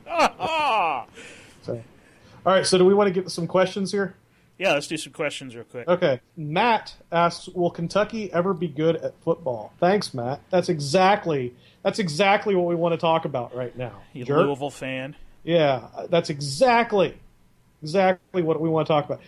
Ah! 0.08 1.06
So, 1.64 1.82
all 2.46 2.54
right. 2.54 2.66
So, 2.66 2.78
do 2.78 2.84
we 2.84 2.94
want 2.94 3.08
to 3.08 3.22
get 3.22 3.32
some 3.32 3.48
questions 3.48 3.90
here? 3.90 4.18
Yeah, 4.58 4.74
let's 4.74 4.88
do 4.88 4.98
some 4.98 5.14
questions 5.14 5.56
real 5.56 5.66
quick. 5.66 5.88
Okay. 5.88 6.22
Matt 6.38 6.96
asks, 7.12 7.48
"Will 7.50 7.72
Kentucky 7.72 8.32
ever 8.32 8.54
be 8.54 8.68
good 8.68 8.96
at 8.98 9.14
football?" 9.22 9.74
Thanks, 9.80 10.14
Matt. 10.14 10.42
That's 10.50 10.70
exactly 10.70 11.54
that's 11.84 12.00
exactly 12.00 12.56
what 12.56 12.66
we 12.66 12.76
want 12.76 12.94
to 12.94 12.98
talk 12.98 13.26
about 13.26 13.56
right 13.56 13.76
now. 13.78 14.02
You 14.14 14.26
Jerk. 14.26 14.46
Louisville 14.46 14.70
fan. 14.70 15.16
Yeah, 15.44 15.88
that's 16.10 16.30
exactly 16.30 17.18
exactly 17.82 18.42
what 18.42 18.60
we 18.62 18.70
want 18.70 18.88
to 18.88 18.94
talk 18.94 19.06
about. 19.06 19.22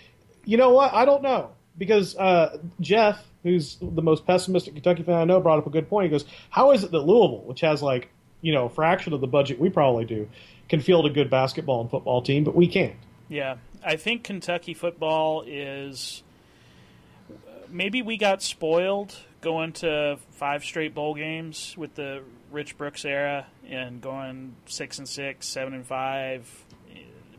You 0.45 0.57
know 0.57 0.69
what? 0.69 0.93
I 0.93 1.05
don't 1.05 1.23
know 1.23 1.51
because 1.77 2.15
uh, 2.17 2.57
Jeff, 2.79 3.23
who's 3.43 3.77
the 3.81 4.01
most 4.01 4.25
pessimistic 4.25 4.73
Kentucky 4.73 5.03
fan 5.03 5.15
I 5.15 5.25
know, 5.25 5.39
brought 5.39 5.59
up 5.59 5.67
a 5.67 5.71
good 5.71 5.89
point. 5.89 6.05
He 6.05 6.09
goes, 6.11 6.25
"How 6.49 6.71
is 6.71 6.83
it 6.83 6.91
that 6.91 6.99
Louisville, 6.99 7.43
which 7.45 7.61
has 7.61 7.81
like 7.81 8.09
you 8.41 8.53
know 8.53 8.65
a 8.65 8.69
fraction 8.69 9.13
of 9.13 9.21
the 9.21 9.27
budget 9.27 9.59
we 9.59 9.69
probably 9.69 10.05
do, 10.05 10.29
can 10.69 10.81
field 10.81 11.05
a 11.05 11.09
good 11.09 11.29
basketball 11.29 11.81
and 11.81 11.89
football 11.89 12.21
team, 12.21 12.43
but 12.43 12.55
we 12.55 12.67
can't?" 12.67 12.95
Yeah, 13.27 13.55
I 13.85 13.97
think 13.97 14.23
Kentucky 14.23 14.73
football 14.73 15.43
is. 15.45 16.23
Maybe 17.69 18.01
we 18.01 18.17
got 18.17 18.41
spoiled 18.41 19.15
going 19.41 19.73
to 19.73 20.17
five 20.31 20.63
straight 20.63 20.95
bowl 20.95 21.13
games 21.13 21.75
with 21.77 21.93
the 21.95 22.23
Rich 22.51 22.77
Brooks 22.77 23.05
era 23.05 23.45
and 23.67 24.01
going 24.01 24.55
six 24.65 24.97
and 24.97 25.07
six, 25.07 25.47
seven 25.47 25.73
and 25.73 25.85
five. 25.85 26.49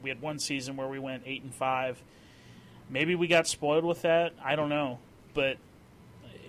We 0.03 0.11
had 0.11 0.20
one 0.20 0.38
season 0.38 0.76
where 0.76 0.86
we 0.86 1.01
went 1.01 1.24
eight 1.26 1.42
and 1.42 1.55
five. 1.55 2.01
Maybe 2.88 3.16
we 3.16 3.26
got 3.26 3.49
spoiled 3.49 3.84
with 3.84 4.03
that. 4.03 4.34
I 4.44 4.55
don't 4.55 4.68
know, 4.68 5.01
but 5.34 5.57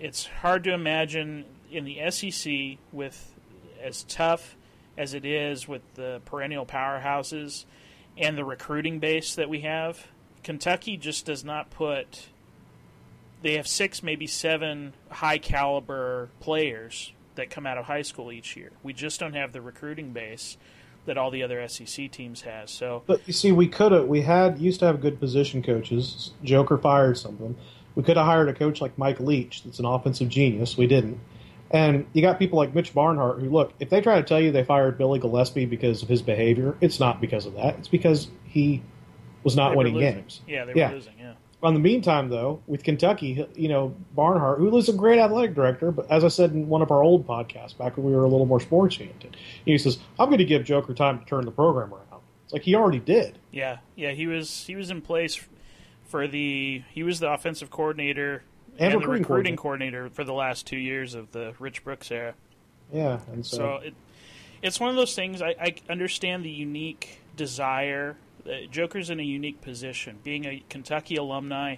it's 0.00 0.26
hard 0.26 0.64
to 0.64 0.72
imagine 0.72 1.44
in 1.70 1.84
the 1.84 2.10
SEC 2.10 2.78
with 2.92 3.34
as 3.82 4.04
tough 4.04 4.56
as 4.96 5.14
it 5.14 5.24
is 5.24 5.66
with 5.66 5.82
the 5.94 6.20
perennial 6.24 6.66
powerhouses 6.66 7.64
and 8.18 8.36
the 8.36 8.44
recruiting 8.44 8.98
base 8.98 9.34
that 9.34 9.48
we 9.48 9.60
have. 9.60 10.06
Kentucky 10.42 10.96
just 10.96 11.26
does 11.26 11.44
not 11.44 11.70
put. 11.70 12.28
They 13.42 13.54
have 13.54 13.66
six, 13.66 14.02
maybe 14.02 14.26
seven 14.26 14.94
high 15.10 15.38
caliber 15.38 16.28
players 16.40 17.12
that 17.36 17.50
come 17.50 17.66
out 17.66 17.78
of 17.78 17.84
high 17.84 18.02
school 18.02 18.32
each 18.32 18.56
year. 18.56 18.70
We 18.82 18.92
just 18.92 19.20
don't 19.20 19.34
have 19.34 19.52
the 19.52 19.60
recruiting 19.60 20.10
base 20.12 20.56
that 21.06 21.16
all 21.16 21.30
the 21.30 21.42
other 21.42 21.66
SEC 21.68 22.10
teams 22.10 22.42
has. 22.42 22.70
So 22.70 23.02
But 23.06 23.26
you 23.26 23.32
see, 23.32 23.52
we 23.52 23.68
could 23.68 23.92
have. 23.92 24.06
We 24.06 24.22
had 24.22 24.58
used 24.58 24.80
to 24.80 24.86
have 24.86 25.00
good 25.00 25.20
position 25.20 25.62
coaches. 25.62 26.32
Joker 26.42 26.76
fired 26.76 27.16
some 27.16 27.34
of 27.34 27.38
them. 27.38 27.56
We 27.94 28.02
could 28.02 28.16
have 28.16 28.26
hired 28.26 28.48
a 28.48 28.54
coach 28.54 28.80
like 28.80 28.96
Mike 28.98 29.18
Leach, 29.18 29.64
that's 29.64 29.78
an 29.78 29.84
offensive 29.84 30.28
genius. 30.28 30.76
We 30.76 30.86
didn't. 30.86 31.18
And 31.70 32.06
you 32.14 32.22
got 32.22 32.38
people 32.38 32.58
like 32.58 32.74
Mitch 32.74 32.94
Barnhart 32.94 33.40
who 33.40 33.50
look. 33.50 33.72
If 33.78 33.90
they 33.90 34.00
try 34.00 34.16
to 34.16 34.22
tell 34.26 34.40
you 34.40 34.50
they 34.50 34.64
fired 34.64 34.96
Billy 34.96 35.20
Gillispie 35.20 35.68
because 35.68 36.02
of 36.02 36.08
his 36.08 36.22
behavior, 36.22 36.76
it's 36.80 36.98
not 36.98 37.20
because 37.20 37.44
of 37.46 37.54
that. 37.54 37.76
It's 37.78 37.88
because 37.88 38.28
he 38.44 38.82
was 39.44 39.54
not 39.54 39.76
winning 39.76 39.94
losing. 39.94 40.14
games. 40.14 40.40
Yeah, 40.48 40.64
they 40.64 40.74
Yeah. 40.74 40.90
losing. 40.92 41.12
Yeah. 41.18 41.32
On 41.62 41.74
the 41.74 41.80
meantime, 41.80 42.28
though, 42.28 42.60
with 42.68 42.84
Kentucky, 42.84 43.44
you 43.56 43.68
know 43.68 43.94
Barnhart, 44.14 44.58
who 44.60 44.70
was 44.70 44.88
a 44.88 44.92
great 44.92 45.18
athletic 45.18 45.54
director, 45.54 45.90
but 45.90 46.08
as 46.10 46.22
I 46.24 46.28
said 46.28 46.52
in 46.52 46.68
one 46.68 46.82
of 46.82 46.90
our 46.90 47.02
old 47.02 47.26
podcasts 47.26 47.76
back 47.76 47.96
when 47.96 48.06
we 48.06 48.12
were 48.14 48.24
a 48.24 48.28
little 48.28 48.46
more 48.46 48.60
sports 48.60 48.96
oriented, 48.98 49.36
he 49.64 49.76
says, 49.76 49.98
"I'm 50.18 50.28
going 50.28 50.38
to 50.38 50.44
give 50.44 50.64
Joker 50.64 50.94
time 50.94 51.18
to 51.18 51.24
turn 51.24 51.44
the 51.44 51.50
program 51.50 51.92
around." 51.92 52.22
It's 52.44 52.52
like 52.52 52.62
he 52.62 52.74
already 52.76 53.00
did. 53.00 53.38
Yeah, 53.50 53.78
yeah, 53.96 54.12
he 54.12 54.26
was 54.26 54.66
he 54.66 54.76
was 54.76 54.88
in 54.90 55.00
place 55.02 55.38
for 56.04 56.26
the 56.28 56.82
he 56.92 57.02
was 57.02 57.18
the 57.20 57.30
offensive 57.30 57.70
coordinator 57.70 58.44
And 58.78 58.92
the 58.92 58.98
recruiting 58.98 59.22
recruiting 59.22 59.56
coordinator 59.56 60.08
for 60.10 60.24
the 60.24 60.32
last 60.32 60.66
two 60.66 60.76
years 60.76 61.14
of 61.14 61.32
the 61.32 61.54
Rich 61.58 61.84
Brooks 61.84 62.10
era. 62.10 62.34
Yeah, 62.92 63.18
and 63.32 63.44
so, 63.44 63.56
So 63.56 63.74
it, 63.76 63.94
it's 64.62 64.80
one 64.80 64.90
of 64.90 64.96
those 64.96 65.14
things. 65.14 65.42
I, 65.42 65.54
I 65.60 65.74
understand 65.90 66.44
the 66.44 66.50
unique 66.50 67.20
desire. 67.36 68.16
Uh, 68.46 68.66
Joker's 68.70 69.10
in 69.10 69.20
a 69.20 69.24
unique 69.24 69.60
position, 69.60 70.18
being 70.22 70.46
a 70.46 70.62
Kentucky 70.68 71.16
alumni, 71.16 71.76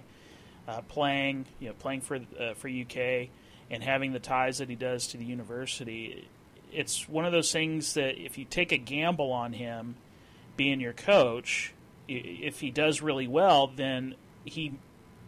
uh, 0.67 0.81
playing 0.81 1.45
you 1.59 1.69
know 1.69 1.73
playing 1.73 2.01
for 2.01 2.17
uh, 2.17 2.53
for 2.55 2.69
UK, 2.69 3.29
and 3.69 3.83
having 3.83 4.13
the 4.13 4.19
ties 4.19 4.59
that 4.59 4.69
he 4.69 4.75
does 4.75 5.07
to 5.07 5.17
the 5.17 5.25
university. 5.25 6.27
It's 6.71 7.09
one 7.09 7.25
of 7.25 7.31
those 7.31 7.51
things 7.51 7.95
that 7.95 8.17
if 8.17 8.37
you 8.37 8.45
take 8.45 8.71
a 8.71 8.77
gamble 8.77 9.31
on 9.31 9.53
him 9.53 9.95
being 10.55 10.79
your 10.79 10.93
coach, 10.93 11.73
if 12.07 12.59
he 12.59 12.71
does 12.71 13.01
really 13.01 13.27
well, 13.27 13.67
then 13.67 14.15
he 14.45 14.73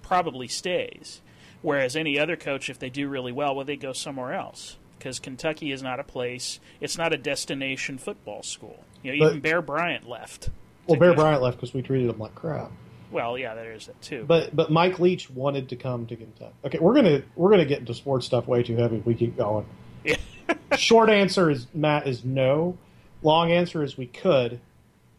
probably 0.01 0.47
stays. 0.47 1.21
Whereas 1.63 1.95
any 1.95 2.19
other 2.19 2.35
coach, 2.35 2.69
if 2.69 2.77
they 2.77 2.91
do 2.91 3.07
really 3.07 3.31
well, 3.31 3.55
well, 3.55 3.65
they 3.65 3.77
go 3.77 3.91
somewhere 3.93 4.33
else 4.33 4.77
because 4.99 5.17
Kentucky 5.17 5.71
is 5.71 5.81
not 5.81 5.99
a 5.99 6.03
place. 6.03 6.59
It's 6.79 6.97
not 6.97 7.11
a 7.13 7.17
destination 7.17 7.97
football 7.97 8.43
school. 8.43 8.83
You 9.01 9.13
know, 9.13 9.19
But- 9.19 9.29
even 9.29 9.39
Bear 9.41 9.61
Bryant 9.61 10.07
left. 10.07 10.49
well, 10.87 10.99
Bear 10.99 11.11
go- 11.11 11.15
Bryant 11.21 11.41
left 11.41 11.57
because 11.57 11.73
we 11.73 11.81
treated 11.81 12.09
him 12.09 12.19
like 12.19 12.35
crap. 12.35 12.71
Well, 13.11 13.37
yeah, 13.37 13.53
there 13.55 13.71
is 13.73 13.85
that 13.87 14.01
too. 14.01 14.25
But 14.27 14.55
but 14.55 14.71
Mike 14.71 14.99
Leach 14.99 15.29
wanted 15.29 15.69
to 15.69 15.75
come 15.75 16.05
to 16.07 16.15
Kentucky. 16.15 16.53
Okay, 16.65 16.79
we're 16.79 16.95
gonna 16.95 17.21
we're 17.35 17.49
gonna 17.51 17.65
get 17.65 17.79
into 17.79 17.93
sports 17.93 18.25
stuff 18.25 18.47
way 18.47 18.63
too 18.63 18.75
heavy 18.75 18.97
if 18.97 19.05
we 19.05 19.13
keep 19.13 19.37
going. 19.37 19.65
Yeah. 20.03 20.15
Short 20.77 21.09
answer 21.09 21.49
is 21.49 21.67
Matt 21.73 22.07
is 22.07 22.25
no. 22.25 22.77
Long 23.21 23.51
answer 23.51 23.83
is 23.83 23.97
we 23.97 24.07
could 24.07 24.59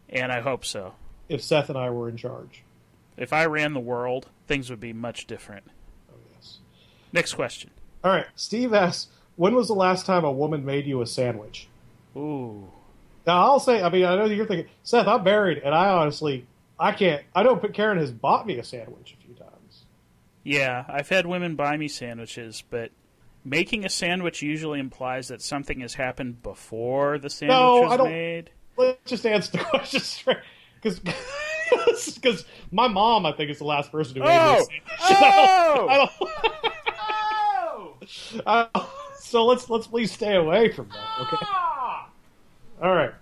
and 0.09 0.31
I 0.31 0.41
hope 0.41 0.63
so. 0.65 0.93
if 1.29 1.41
Seth 1.41 1.69
and 1.69 1.77
I 1.77 1.89
were 1.89 2.07
in 2.09 2.17
charge. 2.17 2.63
If 3.17 3.31
I 3.33 3.45
ran 3.45 3.73
the 3.73 3.79
world, 3.79 4.27
things 4.45 4.69
would 4.69 4.79
be 4.81 4.91
much 4.93 5.25
different. 5.25 5.63
Oh. 7.05 7.09
Next 7.13 7.33
question. 7.33 7.69
All 8.03 8.11
right. 8.11 8.25
Steve 8.35 8.73
asks, 8.73 9.07
when 9.35 9.55
was 9.55 9.67
the 9.67 9.73
last 9.75 10.05
time 10.05 10.23
a 10.23 10.31
woman 10.31 10.65
made 10.65 10.85
you 10.85 11.01
a 11.01 11.07
sandwich? 11.07 11.67
Ooh. 12.15 12.67
Now 13.27 13.39
I'll 13.39 13.59
say, 13.59 13.81
I 13.81 13.89
mean, 13.89 14.05
I 14.05 14.15
know 14.15 14.25
you're 14.25 14.45
thinking, 14.45 14.69
Seth, 14.83 15.07
I'm 15.07 15.23
married, 15.23 15.57
and 15.59 15.73
I 15.73 15.87
honestly, 15.89 16.45
I 16.79 16.91
can't. 16.91 17.23
I 17.33 17.41
don't. 17.43 17.61
but 17.61 17.73
Karen 17.73 17.97
has 17.97 18.11
bought 18.11 18.45
me 18.45 18.57
a 18.59 18.63
sandwich 18.63 19.15
a 19.19 19.25
few 19.25 19.33
times. 19.33 19.85
Yeah, 20.43 20.85
I've 20.87 21.09
had 21.09 21.25
women 21.25 21.55
buy 21.55 21.75
me 21.77 21.87
sandwiches, 21.87 22.63
but 22.69 22.91
making 23.43 23.83
a 23.85 23.89
sandwich 23.89 24.41
usually 24.43 24.79
implies 24.79 25.29
that 25.29 25.41
something 25.41 25.79
has 25.79 25.95
happened 25.95 26.43
before 26.43 27.17
the 27.17 27.29
sandwich 27.29 27.55
No, 27.55 27.81
was 27.81 27.91
I 27.93 27.97
don't- 27.97 28.09
made. 28.11 28.49
Let's 28.77 28.99
just 29.09 29.25
answer 29.25 29.53
the 29.53 29.57
question 29.63 30.01
straight, 30.01 30.37
because 30.81 30.99
because 32.15 32.45
my 32.71 32.87
mom, 32.87 33.25
I 33.25 33.31
think, 33.31 33.49
is 33.49 33.57
the 33.57 33.63
last 33.65 33.91
person 33.91 34.15
who 34.17 34.21
made 34.21 34.29
a 34.29 34.57
Oh! 34.59 34.65
Oh! 34.67 34.67
I 35.09 35.75
don't, 35.75 35.89
I 35.89 35.97
don't- 35.97 36.11
oh! 36.21 36.69
so 39.19 39.45
let's 39.45 39.69
let's 39.69 39.87
please 39.87 40.11
stay 40.11 40.35
away 40.35 40.71
from 40.71 40.89
that. 40.89 41.27
Okay. 41.27 41.45
All 42.81 42.93
right. 42.95 43.13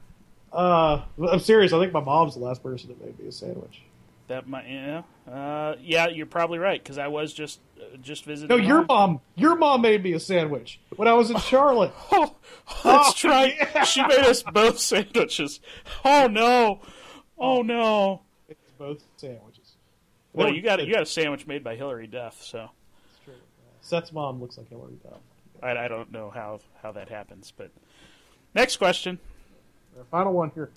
Uh, 0.51 1.01
I'm 1.31 1.39
serious. 1.39 1.73
I 1.73 1.79
think 1.79 1.93
my 1.93 1.99
mom's 1.99 2.35
the 2.35 2.41
last 2.41 2.61
person 2.61 2.89
that 2.89 3.03
made 3.03 3.19
me 3.19 3.27
a 3.27 3.31
sandwich. 3.31 3.81
That 4.27 4.47
might, 4.47 4.69
yeah, 4.69 5.01
uh, 5.29 5.75
yeah. 5.81 6.07
You're 6.07 6.25
probably 6.25 6.57
right 6.57 6.81
because 6.81 6.97
I 6.97 7.07
was 7.07 7.33
just 7.33 7.59
uh, 7.79 7.97
just 8.01 8.23
visiting. 8.23 8.55
No, 8.55 8.63
your 8.63 8.77
home. 8.77 8.85
mom. 8.87 9.21
Your 9.35 9.55
mom 9.55 9.81
made 9.81 10.01
me 10.03 10.13
a 10.13 10.19
sandwich 10.19 10.79
when 10.95 11.07
I 11.07 11.13
was 11.13 11.29
in 11.29 11.37
Charlotte. 11.39 11.91
Oh, 12.11 12.35
that's 12.83 13.25
Oh, 13.25 13.29
right. 13.29 13.53
yeah. 13.59 13.83
She 13.83 14.01
made 14.01 14.19
us 14.19 14.43
both 14.43 14.79
sandwiches. 14.79 15.59
Oh 16.05 16.27
no! 16.27 16.79
Oh 17.37 17.61
no! 17.61 18.21
It's 18.47 18.71
both 18.77 19.03
sandwiches. 19.17 19.73
Well, 20.33 20.53
you 20.53 20.61
got 20.61 20.85
you 20.85 20.93
got 20.93 21.03
a 21.03 21.05
sandwich 21.05 21.45
made 21.45 21.63
by 21.63 21.75
Hilary 21.75 22.07
Duff, 22.07 22.41
so 22.41 22.69
Seth's 23.83 24.11
mom 24.11 24.41
looks 24.41 24.57
like 24.57 24.67
Hilary 24.69 24.97
Duff. 25.03 25.19
I, 25.61 25.85
I 25.85 25.87
don't 25.87 26.11
know 26.11 26.31
how 26.31 26.59
how 26.81 26.91
that 26.93 27.09
happens. 27.09 27.53
But 27.55 27.69
next 28.55 28.77
question. 28.77 29.19
Our 29.97 30.05
final 30.05 30.33
one 30.33 30.49
here. 30.55 30.71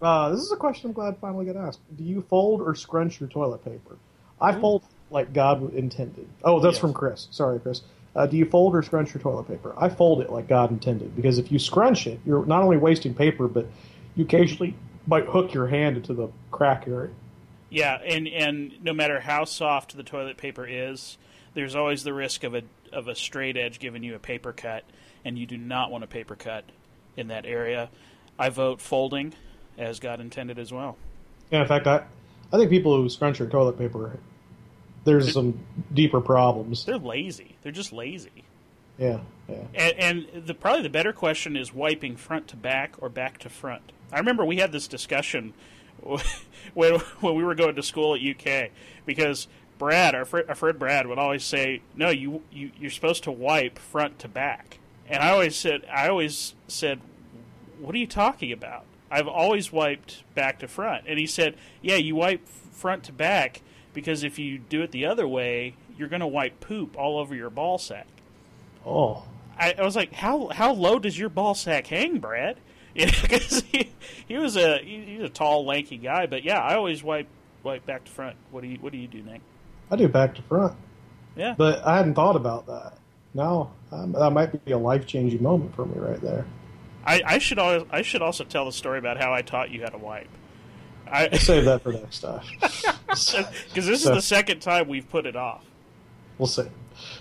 Uh, 0.00 0.30
this 0.30 0.40
is 0.40 0.50
a 0.52 0.56
question 0.56 0.88
I'm 0.88 0.94
glad 0.94 1.16
finally 1.20 1.44
got 1.44 1.56
asked. 1.56 1.80
Do 1.96 2.02
you 2.04 2.22
fold 2.22 2.62
or 2.62 2.74
scrunch 2.74 3.20
your 3.20 3.28
toilet 3.28 3.64
paper? 3.64 3.98
I 4.40 4.52
fold 4.52 4.82
like 5.10 5.32
God 5.32 5.74
intended. 5.74 6.28
Oh, 6.42 6.60
that's 6.60 6.74
Yes. 6.76 6.80
from 6.80 6.92
Chris. 6.94 7.28
Sorry, 7.30 7.60
Chris. 7.60 7.82
Uh, 8.16 8.26
do 8.26 8.36
you 8.36 8.44
fold 8.44 8.74
or 8.74 8.82
scrunch 8.82 9.12
your 9.12 9.20
toilet 9.22 9.48
paper? 9.48 9.74
I 9.76 9.88
fold 9.88 10.20
it 10.20 10.30
like 10.30 10.48
God 10.48 10.70
intended 10.70 11.14
because 11.16 11.38
if 11.38 11.50
you 11.52 11.58
scrunch 11.58 12.06
it, 12.06 12.20
you're 12.24 12.46
not 12.46 12.62
only 12.62 12.76
wasting 12.76 13.14
paper, 13.14 13.48
but 13.48 13.66
you 14.14 14.24
occasionally 14.24 14.74
might 15.06 15.26
hook 15.26 15.52
your 15.52 15.66
hand 15.66 15.96
into 15.96 16.14
the 16.14 16.28
crack 16.50 16.86
area. 16.86 17.10
Yeah, 17.70 17.98
and 18.04 18.28
and 18.28 18.82
no 18.84 18.92
matter 18.92 19.20
how 19.20 19.44
soft 19.44 19.96
the 19.96 20.04
toilet 20.04 20.36
paper 20.36 20.64
is, 20.66 21.18
there's 21.54 21.74
always 21.74 22.02
the 22.04 22.12
risk 22.12 22.44
of 22.44 22.54
a 22.54 22.62
of 22.92 23.08
a 23.08 23.14
straight 23.14 23.56
edge 23.56 23.78
giving 23.78 24.02
you 24.02 24.14
a 24.14 24.18
paper 24.18 24.52
cut, 24.52 24.84
and 25.24 25.38
you 25.38 25.46
do 25.46 25.56
not 25.56 25.90
want 25.90 26.04
a 26.04 26.06
paper 26.06 26.36
cut 26.36 26.64
in 27.16 27.28
that 27.28 27.46
area. 27.46 27.90
I 28.38 28.48
vote 28.48 28.80
folding, 28.80 29.34
as 29.78 30.00
God 30.00 30.20
intended 30.20 30.58
as 30.58 30.72
well. 30.72 30.96
Yeah, 31.50 31.62
in 31.62 31.68
fact, 31.68 31.86
I, 31.86 32.04
I 32.52 32.58
think 32.58 32.70
people 32.70 32.96
who 32.96 33.08
scrunch 33.08 33.38
their 33.38 33.48
toilet 33.48 33.78
paper, 33.78 34.18
there's 35.04 35.32
some 35.32 35.58
deeper 35.92 36.20
problems. 36.20 36.84
They're 36.84 36.98
lazy. 36.98 37.56
They're 37.62 37.72
just 37.72 37.92
lazy. 37.92 38.44
Yeah, 38.98 39.20
yeah. 39.48 39.64
And, 39.74 40.26
and 40.34 40.46
the 40.46 40.54
probably 40.54 40.82
the 40.82 40.90
better 40.90 41.12
question 41.12 41.56
is 41.56 41.74
wiping 41.74 42.16
front 42.16 42.48
to 42.48 42.56
back 42.56 42.94
or 42.98 43.08
back 43.08 43.38
to 43.38 43.48
front. 43.48 43.92
I 44.12 44.18
remember 44.18 44.44
we 44.44 44.58
had 44.58 44.72
this 44.72 44.86
discussion 44.86 45.52
when 46.74 46.94
when 47.20 47.34
we 47.34 47.42
were 47.42 47.54
going 47.54 47.74
to 47.74 47.82
school 47.82 48.14
at 48.14 48.20
UK 48.20 48.70
because 49.04 49.48
Brad, 49.78 50.14
our, 50.14 50.24
fr- 50.24 50.40
our 50.48 50.54
friend 50.54 50.78
Brad, 50.78 51.06
would 51.06 51.18
always 51.18 51.44
say, 51.44 51.82
"No, 51.94 52.10
you, 52.10 52.42
you 52.52 52.70
you're 52.78 52.90
supposed 52.90 53.24
to 53.24 53.32
wipe 53.32 53.78
front 53.78 54.18
to 54.20 54.28
back." 54.28 54.78
And 55.08 55.22
I 55.22 55.30
always 55.30 55.56
said, 55.56 55.82
I 55.92 56.08
always 56.08 56.54
said, 56.68 57.00
"What 57.80 57.94
are 57.94 57.98
you 57.98 58.06
talking 58.06 58.52
about?" 58.52 58.84
I've 59.10 59.28
always 59.28 59.70
wiped 59.72 60.24
back 60.34 60.58
to 60.60 60.68
front. 60.68 61.04
And 61.06 61.18
he 61.18 61.26
said, 61.26 61.56
"Yeah, 61.82 61.96
you 61.96 62.16
wipe 62.16 62.46
front 62.48 63.04
to 63.04 63.12
back 63.12 63.62
because 63.92 64.24
if 64.24 64.38
you 64.38 64.58
do 64.58 64.82
it 64.82 64.90
the 64.90 65.06
other 65.06 65.28
way, 65.28 65.74
you're 65.96 66.08
going 66.08 66.20
to 66.20 66.26
wipe 66.26 66.60
poop 66.60 66.96
all 66.98 67.18
over 67.18 67.34
your 67.34 67.50
ball 67.50 67.78
sack." 67.78 68.06
Oh, 68.86 69.24
I, 69.58 69.74
I 69.78 69.82
was 69.82 69.96
like, 69.96 70.12
how 70.12 70.48
how 70.48 70.72
low 70.72 70.98
does 70.98 71.18
your 71.18 71.28
ball 71.28 71.54
sack 71.54 71.86
hang, 71.86 72.18
Brad? 72.18 72.58
Because 72.94 73.64
he, 73.72 73.90
he 74.28 74.36
was 74.36 74.56
a 74.56 74.78
he, 74.78 75.00
he's 75.00 75.22
a 75.22 75.28
tall, 75.28 75.66
lanky 75.66 75.96
guy, 75.96 76.26
but 76.26 76.44
yeah, 76.44 76.60
I 76.60 76.76
always 76.76 77.02
wipe 77.02 77.26
wipe 77.64 77.84
back 77.84 78.04
to 78.04 78.12
front. 78.12 78.36
What 78.52 78.62
do 78.62 78.68
you 78.68 78.76
what 78.76 78.92
do 78.92 78.98
you 78.98 79.08
do, 79.08 79.20
Nick? 79.20 79.40
I 79.90 79.96
do 79.96 80.08
back 80.08 80.34
to 80.36 80.42
front. 80.42 80.74
Yeah, 81.36 81.54
But 81.56 81.84
I 81.84 81.96
hadn't 81.96 82.14
thought 82.14 82.36
about 82.36 82.66
that. 82.66 82.94
Now 83.34 83.72
um, 83.90 84.12
that 84.12 84.30
might 84.30 84.64
be 84.64 84.72
a 84.72 84.78
life 84.78 85.06
changing 85.06 85.42
moment 85.42 85.74
for 85.74 85.84
me 85.84 85.98
right 85.98 86.20
there. 86.20 86.46
I, 87.04 87.22
I 87.26 87.38
should 87.38 87.58
al- 87.58 87.86
I 87.90 88.02
should 88.02 88.22
also 88.22 88.44
tell 88.44 88.64
the 88.64 88.72
story 88.72 88.98
about 88.98 89.18
how 89.20 89.32
I 89.32 89.42
taught 89.42 89.70
you 89.70 89.82
how 89.82 89.90
to 89.90 89.98
wipe. 89.98 90.28
I 91.10 91.36
Save 91.36 91.66
that 91.66 91.82
for 91.82 91.92
next 91.92 92.20
time. 92.20 92.40
because 92.60 93.56
this 93.74 93.86
is 93.86 94.04
the 94.04 94.22
second 94.22 94.60
time 94.60 94.88
we've 94.88 95.08
put 95.08 95.26
it 95.26 95.36
off. 95.36 95.64
we'll 96.38 96.46
see. 96.46 96.66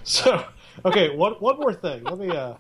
So, 0.03 0.45
okay, 0.86 1.16
one 1.16 1.34
one 1.34 1.59
more 1.59 1.74
thing. 1.74 2.03
Let 2.03 2.18
me 2.18 2.30
uh, 2.30 2.53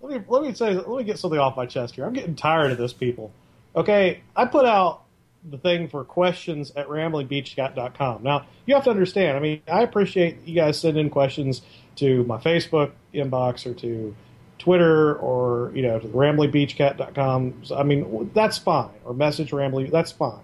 let 0.00 0.18
me 0.18 0.24
let 0.28 0.42
me 0.42 0.52
say 0.52 0.74
let 0.74 0.88
me 0.88 1.04
get 1.04 1.18
something 1.18 1.38
off 1.38 1.56
my 1.56 1.66
chest 1.66 1.94
here. 1.94 2.04
I'm 2.04 2.12
getting 2.12 2.34
tired 2.34 2.72
of 2.72 2.78
this, 2.78 2.92
people. 2.92 3.32
Okay, 3.74 4.20
I 4.34 4.44
put 4.46 4.66
out 4.66 5.04
the 5.48 5.58
thing 5.58 5.88
for 5.88 6.04
questions 6.04 6.72
at 6.76 6.88
ramblingbeachcat.com. 6.88 8.22
Now, 8.22 8.46
you 8.66 8.74
have 8.74 8.84
to 8.84 8.90
understand. 8.90 9.36
I 9.36 9.40
mean, 9.40 9.62
I 9.70 9.82
appreciate 9.82 10.46
you 10.46 10.54
guys 10.54 10.78
sending 10.78 11.06
in 11.06 11.10
questions 11.10 11.62
to 11.96 12.24
my 12.24 12.38
Facebook 12.38 12.92
inbox 13.14 13.66
or 13.66 13.74
to 13.74 14.14
Twitter 14.58 15.16
or 15.16 15.72
you 15.74 15.82
know 15.82 15.98
to 15.98 16.06
ramblingbeachcat.com. 16.06 17.64
So, 17.64 17.76
I 17.76 17.82
mean 17.82 18.30
that's 18.34 18.58
fine. 18.58 18.90
Or 19.04 19.14
message 19.14 19.52
rambling. 19.52 19.90
That's 19.90 20.12
fine. 20.12 20.42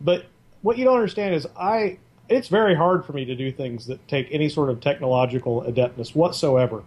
But 0.00 0.26
what 0.62 0.78
you 0.78 0.84
don't 0.84 0.96
understand 0.96 1.34
is 1.34 1.46
I. 1.56 1.98
It's 2.28 2.48
very 2.48 2.74
hard 2.74 3.04
for 3.04 3.12
me 3.12 3.26
to 3.26 3.34
do 3.34 3.52
things 3.52 3.86
that 3.86 4.08
take 4.08 4.28
any 4.30 4.48
sort 4.48 4.70
of 4.70 4.80
technological 4.80 5.62
adeptness 5.62 6.14
whatsoever. 6.14 6.82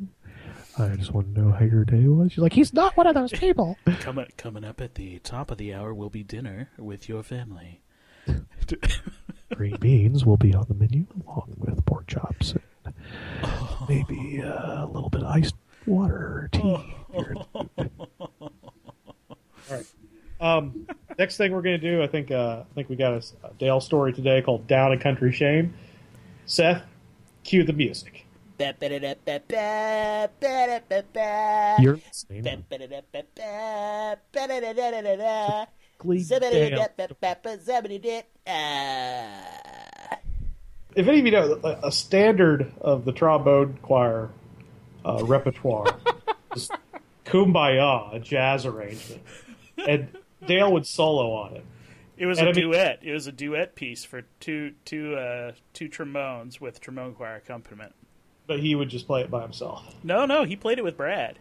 I 0.79 0.95
just 0.95 1.13
want 1.13 1.35
to 1.35 1.41
know 1.41 1.51
how 1.51 1.65
your 1.65 1.85
day 1.85 2.07
was. 2.07 2.31
She's 2.31 2.39
like, 2.39 2.53
he's 2.53 2.73
not 2.73 2.97
one 2.97 3.07
of 3.07 3.13
those 3.13 3.31
people. 3.31 3.77
coming 3.99 4.25
coming 4.37 4.63
up 4.63 4.81
at 4.81 4.95
the 4.95 5.19
top 5.19 5.51
of 5.51 5.57
the 5.59 5.73
hour 5.73 5.93
will 5.93 6.09
be 6.09 6.23
dinner 6.23 6.69
with 6.77 7.07
your 7.07 7.21
family. 7.21 7.81
Green 9.55 9.77
beans 9.77 10.25
will 10.25 10.35
be 10.35 10.53
on 10.53 10.65
the 10.67 10.73
menu 10.73 11.05
along 11.25 11.55
with 11.57 11.85
pork 11.85 12.07
chops 12.07 12.55
and 12.83 12.93
maybe 13.87 14.41
uh, 14.43 14.83
a 14.83 14.87
little 14.87 15.09
bit 15.09 15.21
of 15.21 15.27
iced 15.27 15.55
water 15.85 16.13
or 16.15 16.49
tea. 16.51 16.77
here. 17.13 17.35
Um, 20.37 20.85
next 21.17 21.37
thing 21.37 21.53
we're 21.53 21.61
going 21.61 21.79
to 21.79 21.91
do, 21.91 22.03
I 22.03 22.07
think, 22.07 22.29
uh, 22.29 22.63
I 22.69 22.73
think 22.75 22.89
we 22.89 22.97
got 22.97 23.13
a, 23.13 23.23
a 23.47 23.53
Dale 23.57 23.79
story 23.79 24.11
today 24.11 24.41
called 24.41 24.67
"Down 24.67 24.91
a 24.91 24.99
Country 24.99 25.31
Shame." 25.31 25.73
Seth, 26.45 26.83
cue 27.45 27.63
the 27.63 27.71
music. 27.71 28.25
You're 31.81 31.95
listening. 32.05 32.43
Glee 35.97 36.23
Dale. 36.23 36.87
If 40.95 41.07
any 41.09 41.19
of 41.19 41.25
you 41.25 41.31
know, 41.31 41.59
a, 41.63 41.87
a 41.87 41.91
standard 41.91 42.71
of 42.79 43.03
the 43.05 43.11
trombone 43.11 43.77
choir 43.81 44.29
uh, 45.03 45.23
repertoire 45.25 45.97
is 46.55 46.69
"Kumbaya," 47.25 48.15
a 48.15 48.19
jazz 48.19 48.65
arrangement, 48.65 49.21
and 49.77 50.07
Dale 50.47 50.71
would 50.71 50.85
solo 50.87 51.31
on 51.33 51.55
it. 51.55 51.65
It 52.17 52.27
was 52.27 52.39
And 52.39 52.47
a 52.47 52.51
I 52.51 52.53
mean- 52.53 52.71
duet. 52.71 52.99
It 53.03 53.11
was 53.11 53.27
a 53.27 53.31
duet 53.33 53.75
piece 53.75 54.05
for 54.05 54.21
two 54.39 54.73
two 54.85 55.15
uh, 55.15 55.51
two 55.73 55.89
trombones 55.89 56.61
with 56.61 56.79
trombone 56.79 57.13
choir 57.13 57.35
accompaniment. 57.35 57.93
But 58.47 58.59
he 58.59 58.75
would 58.75 58.89
just 58.89 59.07
play 59.07 59.21
it 59.21 59.31
by 59.31 59.41
himself. 59.41 59.83
No, 60.03 60.25
no, 60.25 60.43
he 60.45 60.55
played 60.55 60.77
it 60.77 60.83
with 60.83 60.95
Brad. 60.95 61.39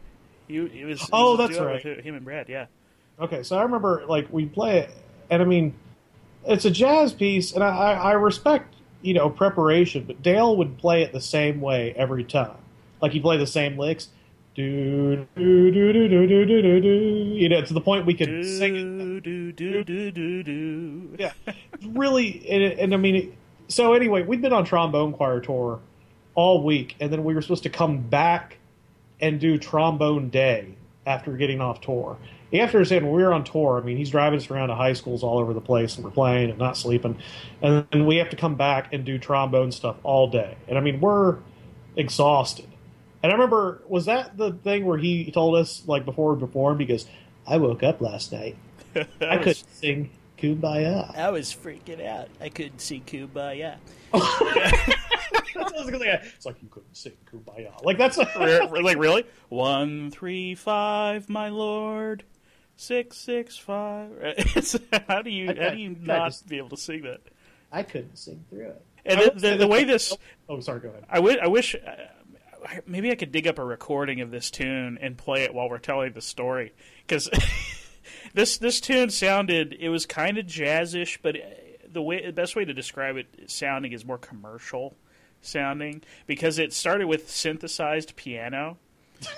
He 0.48 0.56
it 0.56 0.84
was. 0.84 1.00
it 1.02 1.08
Oh, 1.12 1.32
was 1.36 1.40
a 1.40 1.42
that's 1.44 1.58
duet 1.58 1.66
right. 1.84 1.84
with 1.96 2.04
him 2.04 2.14
and 2.16 2.24
Brad. 2.24 2.48
Yeah. 2.48 2.66
Okay, 3.18 3.42
so 3.42 3.56
I 3.56 3.62
remember 3.62 4.04
like 4.08 4.26
we 4.32 4.46
play 4.46 4.80
it, 4.80 4.90
and 5.30 5.40
I 5.40 5.44
mean, 5.44 5.74
it's 6.46 6.64
a 6.64 6.70
jazz 6.70 7.12
piece, 7.12 7.52
and 7.52 7.62
I, 7.62 7.92
I, 7.92 8.12
respect 8.12 8.74
you 9.02 9.14
know 9.14 9.30
preparation, 9.30 10.04
but 10.04 10.22
Dale 10.22 10.56
would 10.56 10.78
play 10.78 11.02
it 11.02 11.12
the 11.12 11.20
same 11.20 11.60
way 11.60 11.94
every 11.96 12.24
time. 12.24 12.56
Like 13.00 13.12
he'd 13.12 13.22
play 13.22 13.36
the 13.36 13.46
same 13.46 13.78
licks, 13.78 14.08
do 14.54 15.26
do 15.36 15.70
do 15.70 15.92
do 15.92 16.08
do 16.08 16.26
do 16.26 16.44
do 16.46 16.62
do 16.62 16.80
do, 16.80 16.88
you 16.88 17.48
know, 17.48 17.62
to 17.62 17.72
the 17.72 17.80
point 17.80 18.04
we 18.04 18.14
could 18.14 18.44
sing 18.44 18.76
it. 18.76 19.22
Do 19.22 19.52
do 19.52 19.52
do 19.52 19.84
do 19.84 20.10
do 20.10 20.42
do. 20.42 21.16
Yeah, 21.16 21.32
really, 21.86 22.48
and, 22.48 22.62
and 22.80 22.94
I 22.94 22.96
mean, 22.96 23.14
it, 23.14 23.34
so 23.68 23.94
anyway, 23.94 24.22
we'd 24.22 24.42
been 24.42 24.52
on 24.52 24.64
trombone 24.64 25.12
choir 25.12 25.40
tour 25.40 25.80
all 26.34 26.64
week, 26.64 26.96
and 26.98 27.12
then 27.12 27.22
we 27.22 27.34
were 27.34 27.42
supposed 27.42 27.62
to 27.62 27.70
come 27.70 27.98
back 27.98 28.58
and 29.20 29.38
do 29.38 29.56
trombone 29.56 30.30
day 30.30 30.74
after 31.06 31.36
getting 31.36 31.60
off 31.60 31.80
tour. 31.80 32.16
You 32.54 32.60
have 32.60 32.70
to 32.70 32.76
understand, 32.76 33.04
when 33.04 33.14
we 33.16 33.22
were 33.24 33.32
on 33.32 33.42
tour, 33.42 33.80
I 33.82 33.84
mean, 33.84 33.96
he's 33.96 34.10
driving 34.10 34.38
us 34.38 34.48
around 34.48 34.68
to 34.68 34.76
high 34.76 34.92
schools 34.92 35.24
all 35.24 35.38
over 35.38 35.52
the 35.52 35.60
place, 35.60 35.96
and 35.96 36.04
we're 36.04 36.12
playing 36.12 36.50
and 36.50 36.58
not 36.58 36.76
sleeping, 36.76 37.18
and 37.60 37.84
then 37.90 38.06
we 38.06 38.16
have 38.18 38.30
to 38.30 38.36
come 38.36 38.54
back 38.54 38.92
and 38.92 39.04
do 39.04 39.18
trombone 39.18 39.72
stuff 39.72 39.96
all 40.04 40.28
day. 40.28 40.56
And 40.68 40.78
I 40.78 40.80
mean, 40.80 41.00
we're 41.00 41.38
exhausted. 41.96 42.66
And 43.24 43.32
I 43.32 43.34
remember, 43.34 43.82
was 43.88 44.04
that 44.04 44.36
the 44.36 44.52
thing 44.52 44.84
where 44.86 44.98
he 44.98 45.32
told 45.32 45.56
us, 45.56 45.82
like, 45.88 46.04
before 46.04 46.32
we 46.32 46.38
performed, 46.38 46.78
because 46.78 47.06
I 47.44 47.56
woke 47.56 47.82
up 47.82 48.00
last 48.00 48.30
night, 48.30 48.56
I 48.94 48.98
was- 49.36 49.38
couldn't 49.38 49.74
sing 49.74 50.10
Kumbaya. 50.38 51.12
I 51.16 51.30
was 51.30 51.52
freaking 51.52 52.06
out. 52.06 52.28
I 52.40 52.50
couldn't 52.50 52.80
see 52.80 53.02
Kumbaya. 53.04 53.78
That's 54.12 54.30
what 55.54 55.74
I 55.74 55.80
was 55.80 55.90
gonna 55.90 56.04
say. 56.04 56.20
It's 56.36 56.46
like 56.46 56.62
you 56.62 56.68
couldn't 56.68 56.96
sing 56.96 57.14
Kumbaya. 57.32 57.82
Like 57.84 57.98
that's 57.98 58.16
Re- 58.38 58.68
re- 58.70 58.82
like 58.82 58.98
really? 58.98 59.24
One 59.48 60.10
three 60.12 60.54
five, 60.54 61.28
my 61.28 61.48
lord. 61.48 62.22
Six 62.76 63.16
six 63.16 63.56
five. 63.56 64.10
How 65.08 65.22
do 65.22 65.30
you 65.30 65.46
how 65.48 65.70
do 65.70 65.76
you 65.78 65.96
not 66.00 66.28
just- 66.30 66.48
be 66.48 66.58
able 66.58 66.70
to 66.70 66.76
sing 66.76 67.02
that? 67.02 67.20
I 67.70 67.82
couldn't 67.82 68.16
sing 68.16 68.44
through 68.50 68.66
it. 68.68 68.84
And 69.06 69.20
the, 69.20 69.48
the, 69.50 69.56
the 69.58 69.66
way 69.66 69.84
this, 69.84 70.16
Oh, 70.48 70.60
sorry. 70.60 70.80
Go 70.80 70.88
ahead. 70.88 71.04
I 71.10 71.18
wish, 71.18 71.36
I 71.42 71.46
wish, 71.48 71.74
uh, 71.74 72.76
maybe 72.86 73.10
I 73.10 73.16
could 73.16 73.32
dig 73.32 73.46
up 73.46 73.58
a 73.58 73.64
recording 73.64 74.20
of 74.20 74.30
this 74.30 74.50
tune 74.50 74.96
and 75.00 75.16
play 75.18 75.42
it 75.42 75.52
while 75.52 75.68
we're 75.68 75.78
telling 75.78 76.12
the 76.12 76.20
story 76.22 76.72
because 77.06 77.28
this 78.34 78.58
this 78.58 78.80
tune 78.80 79.10
sounded 79.10 79.76
it 79.78 79.88
was 79.88 80.06
kind 80.06 80.38
of 80.38 80.46
jazzish, 80.46 81.18
but 81.22 81.36
uh, 81.36 81.40
the 81.92 82.02
way 82.02 82.24
the 82.24 82.32
best 82.32 82.56
way 82.56 82.64
to 82.64 82.72
describe 82.74 83.16
it 83.16 83.26
sounding 83.50 83.92
is 83.92 84.04
more 84.04 84.18
commercial 84.18 84.96
sounding 85.42 86.02
because 86.26 86.58
it 86.58 86.72
started 86.72 87.06
with 87.06 87.30
synthesized 87.30 88.16
piano. 88.16 88.78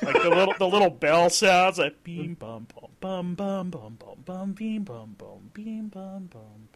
like 0.03 0.23
the 0.23 0.31
little 0.31 0.55
the 0.59 0.67
little 0.69 0.91
bell 0.91 1.29
sounds 1.31 1.79
like 1.79 2.03
beam 2.05 2.35
bum 2.35 2.67
bum 3.01 3.35
bum 3.35 3.71
bum 3.71 3.71
bum 3.71 3.97
bum 3.99 4.17
bum 4.25 4.53
beam 4.53 4.85
bum 4.85 5.15
bum 5.19 5.51
beam 5.53 5.89
bum 5.89 6.29
bum 6.31 6.69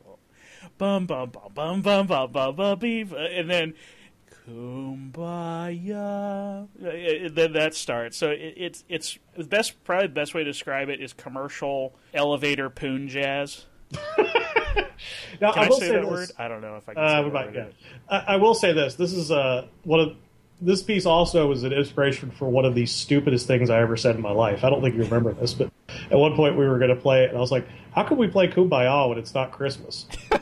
bum 0.78 0.78
bum 0.78 1.06
bum 1.06 1.30
bum 1.30 1.52
bum 1.54 1.82
bum 1.82 2.06
bum 2.06 2.32
bum 2.32 2.56
bum 2.56 2.78
beam 2.78 3.12
and 3.14 3.50
then 3.50 3.74
kumbaya 4.46 6.66
then 7.34 7.52
that 7.52 7.74
starts 7.74 8.16
so 8.16 8.30
it, 8.30 8.54
it's 8.56 8.84
it's 8.88 9.18
the 9.36 9.44
best 9.44 9.82
probably 9.84 10.06
the 10.06 10.12
best 10.12 10.34
way 10.34 10.44
to 10.44 10.50
describe 10.50 10.88
it 10.88 11.00
is 11.00 11.12
commercial 11.12 11.94
elevator 12.14 12.70
poon 12.70 13.08
jazz 13.08 13.66
Now 15.40 15.52
can 15.52 15.64
I, 15.64 15.68
will 15.68 15.80
say, 15.80 15.88
say 15.88 15.92
that 15.94 16.02
this. 16.02 16.10
word 16.10 16.30
I 16.38 16.48
don't 16.48 16.60
know 16.60 16.76
if 16.76 16.88
I 16.88 16.94
can 16.94 17.02
Uh, 17.02 17.30
might, 17.32 17.54
yeah. 17.54 17.66
I, 18.08 18.18
I 18.18 18.36
will 18.36 18.54
say 18.54 18.72
this. 18.72 18.94
This 18.94 19.12
is 19.12 19.30
uh, 19.30 19.66
one 19.84 20.00
of 20.00 20.16
this 20.60 20.82
piece 20.82 21.06
also 21.06 21.46
was 21.46 21.64
an 21.64 21.72
inspiration 21.72 22.30
for 22.30 22.48
one 22.48 22.64
of 22.64 22.74
the 22.74 22.86
stupidest 22.86 23.46
things 23.46 23.70
I 23.70 23.80
ever 23.80 23.96
said 23.96 24.16
in 24.16 24.22
my 24.22 24.32
life. 24.32 24.62
I 24.62 24.70
don't 24.70 24.82
think 24.82 24.94
you 24.94 25.02
remember 25.02 25.32
this, 25.32 25.54
but 25.54 25.70
at 26.10 26.18
one 26.18 26.34
point 26.34 26.56
we 26.56 26.66
were 26.66 26.78
going 26.78 26.94
to 26.94 27.00
play 27.00 27.24
it, 27.24 27.28
and 27.28 27.38
I 27.38 27.40
was 27.40 27.50
like, 27.50 27.66
"How 27.92 28.02
can 28.02 28.16
we 28.16 28.28
play 28.28 28.48
Kumbaya 28.48 29.08
when 29.08 29.18
it's 29.18 29.34
not 29.34 29.52
Christmas?" 29.52 30.06
and 30.30 30.40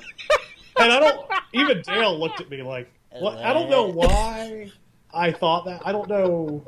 I 0.77 1.01
don't. 1.01 1.27
Even 1.53 1.83
Dale 1.83 2.19
looked 2.19 2.41
at 2.41 2.51
me 2.51 2.63
like, 2.63 2.91
"What?" 3.11 3.39
I 3.39 3.53
don't 3.53 3.71
know 3.71 3.87
why 3.87 4.71
I 5.13 5.33
thought 5.33 5.65
that. 5.67 5.83
I 5.85 5.93
don't 5.93 6.09
know. 6.09 6.65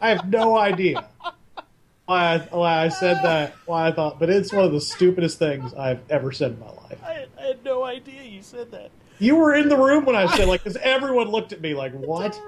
I 0.00 0.10
have 0.10 0.28
no 0.28 0.56
idea. 0.56 1.06
why 2.06 2.34
I, 2.34 2.38
why 2.38 2.84
I 2.84 2.88
said 2.88 3.22
that. 3.22 3.54
Why 3.66 3.88
I 3.88 3.92
thought, 3.92 4.18
but 4.18 4.30
it's 4.30 4.52
one 4.52 4.64
of 4.64 4.72
the 4.72 4.80
stupidest 4.80 5.38
things 5.38 5.74
I've 5.74 6.00
ever 6.10 6.32
said 6.32 6.52
in 6.52 6.60
my 6.60 6.66
life. 6.66 6.98
I, 7.04 7.26
I 7.38 7.42
had 7.48 7.64
no 7.64 7.84
idea 7.84 8.22
you 8.22 8.42
said 8.42 8.70
that. 8.72 8.90
You 9.18 9.36
were 9.36 9.54
in 9.54 9.68
the 9.68 9.76
room 9.76 10.06
when 10.06 10.16
I 10.16 10.26
said 10.34 10.48
like, 10.48 10.64
because 10.64 10.78
everyone 10.78 11.28
looked 11.28 11.52
at 11.52 11.60
me 11.60 11.74
like, 11.74 11.92
what? 11.92 12.40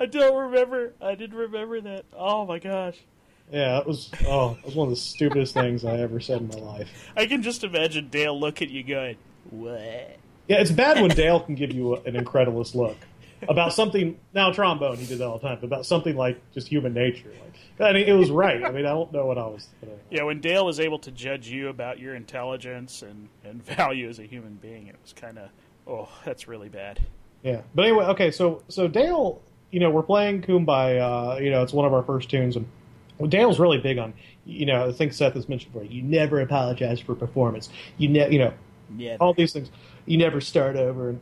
I 0.00 0.06
don't 0.06 0.36
remember. 0.36 0.92
I 1.00 1.14
didn't 1.14 1.38
remember 1.38 1.80
that. 1.82 2.04
Oh 2.12 2.44
my 2.44 2.58
gosh. 2.58 2.98
Yeah, 3.52 3.78
it 3.78 3.86
was. 3.86 4.10
Oh, 4.26 4.56
it 4.58 4.64
was 4.64 4.74
one 4.74 4.88
of 4.88 4.90
the 4.90 5.00
stupidest 5.00 5.54
things 5.54 5.84
I 5.84 5.98
ever 5.98 6.18
said 6.20 6.40
in 6.40 6.48
my 6.48 6.56
life. 6.56 7.10
I 7.16 7.26
can 7.26 7.42
just 7.42 7.62
imagine 7.62 8.08
Dale 8.08 8.38
look 8.38 8.62
at 8.62 8.70
you 8.70 8.82
going, 8.82 9.16
"What?" 9.50 10.16
Yeah, 10.48 10.60
it's 10.60 10.70
bad 10.70 11.00
when 11.00 11.10
Dale 11.10 11.40
can 11.40 11.54
give 11.54 11.72
you 11.72 11.96
an 11.96 12.16
incredulous 12.16 12.74
look 12.74 12.96
about 13.48 13.72
something. 13.72 14.18
Now 14.34 14.52
trombone, 14.52 14.96
he 14.96 15.06
did 15.06 15.18
that 15.18 15.26
all 15.26 15.38
the 15.38 15.48
time. 15.48 15.58
But 15.60 15.66
about 15.66 15.86
something 15.86 16.16
like 16.16 16.40
just 16.52 16.68
human 16.68 16.94
nature. 16.94 17.30
Like, 17.78 17.90
I 17.90 17.92
mean, 17.92 18.06
it 18.06 18.12
was 18.12 18.30
right. 18.30 18.62
I 18.62 18.70
mean, 18.70 18.86
I 18.86 18.90
don't 18.90 19.12
know 19.12 19.26
what 19.26 19.38
I 19.38 19.46
was. 19.46 19.68
Thinking. 19.80 19.98
Yeah, 20.10 20.24
when 20.24 20.40
Dale 20.40 20.64
was 20.64 20.80
able 20.80 20.98
to 21.00 21.10
judge 21.10 21.48
you 21.48 21.68
about 21.68 21.98
your 21.98 22.14
intelligence 22.14 23.02
and, 23.02 23.28
and 23.44 23.62
value 23.76 24.08
as 24.08 24.18
a 24.18 24.24
human 24.24 24.54
being, 24.54 24.86
it 24.86 24.96
was 25.02 25.12
kind 25.12 25.38
of, 25.38 25.50
oh, 25.86 26.08
that's 26.24 26.48
really 26.48 26.68
bad. 26.68 27.00
Yeah, 27.42 27.60
but 27.74 27.86
anyway, 27.86 28.06
okay. 28.06 28.30
So 28.30 28.62
so 28.68 28.88
Dale, 28.88 29.40
you 29.70 29.78
know, 29.78 29.90
we're 29.90 30.02
playing 30.02 30.42
Kumbaya. 30.42 31.36
Uh, 31.36 31.38
you 31.38 31.50
know, 31.50 31.62
it's 31.62 31.74
one 31.74 31.84
of 31.84 31.92
our 31.92 32.02
first 32.02 32.30
tunes, 32.30 32.56
and 32.56 32.66
well, 33.18 33.28
Dale's 33.28 33.58
really 33.58 33.78
big 33.78 33.98
on. 33.98 34.14
You 34.44 34.66
know, 34.66 34.88
I 34.88 34.92
think 34.92 35.12
Seth 35.12 35.34
has 35.34 35.48
mentioned 35.48 35.72
before. 35.72 35.86
You 35.86 36.02
never 36.02 36.40
apologize 36.40 37.00
for 37.00 37.14
performance. 37.14 37.68
You 37.98 38.08
ne- 38.08 38.30
you 38.32 38.38
know, 38.38 38.52
Yeah. 38.96 39.16
all 39.20 39.34
these 39.34 39.52
things. 39.52 39.70
You 40.06 40.18
never 40.18 40.40
start 40.40 40.76
over. 40.76 41.10
And 41.10 41.20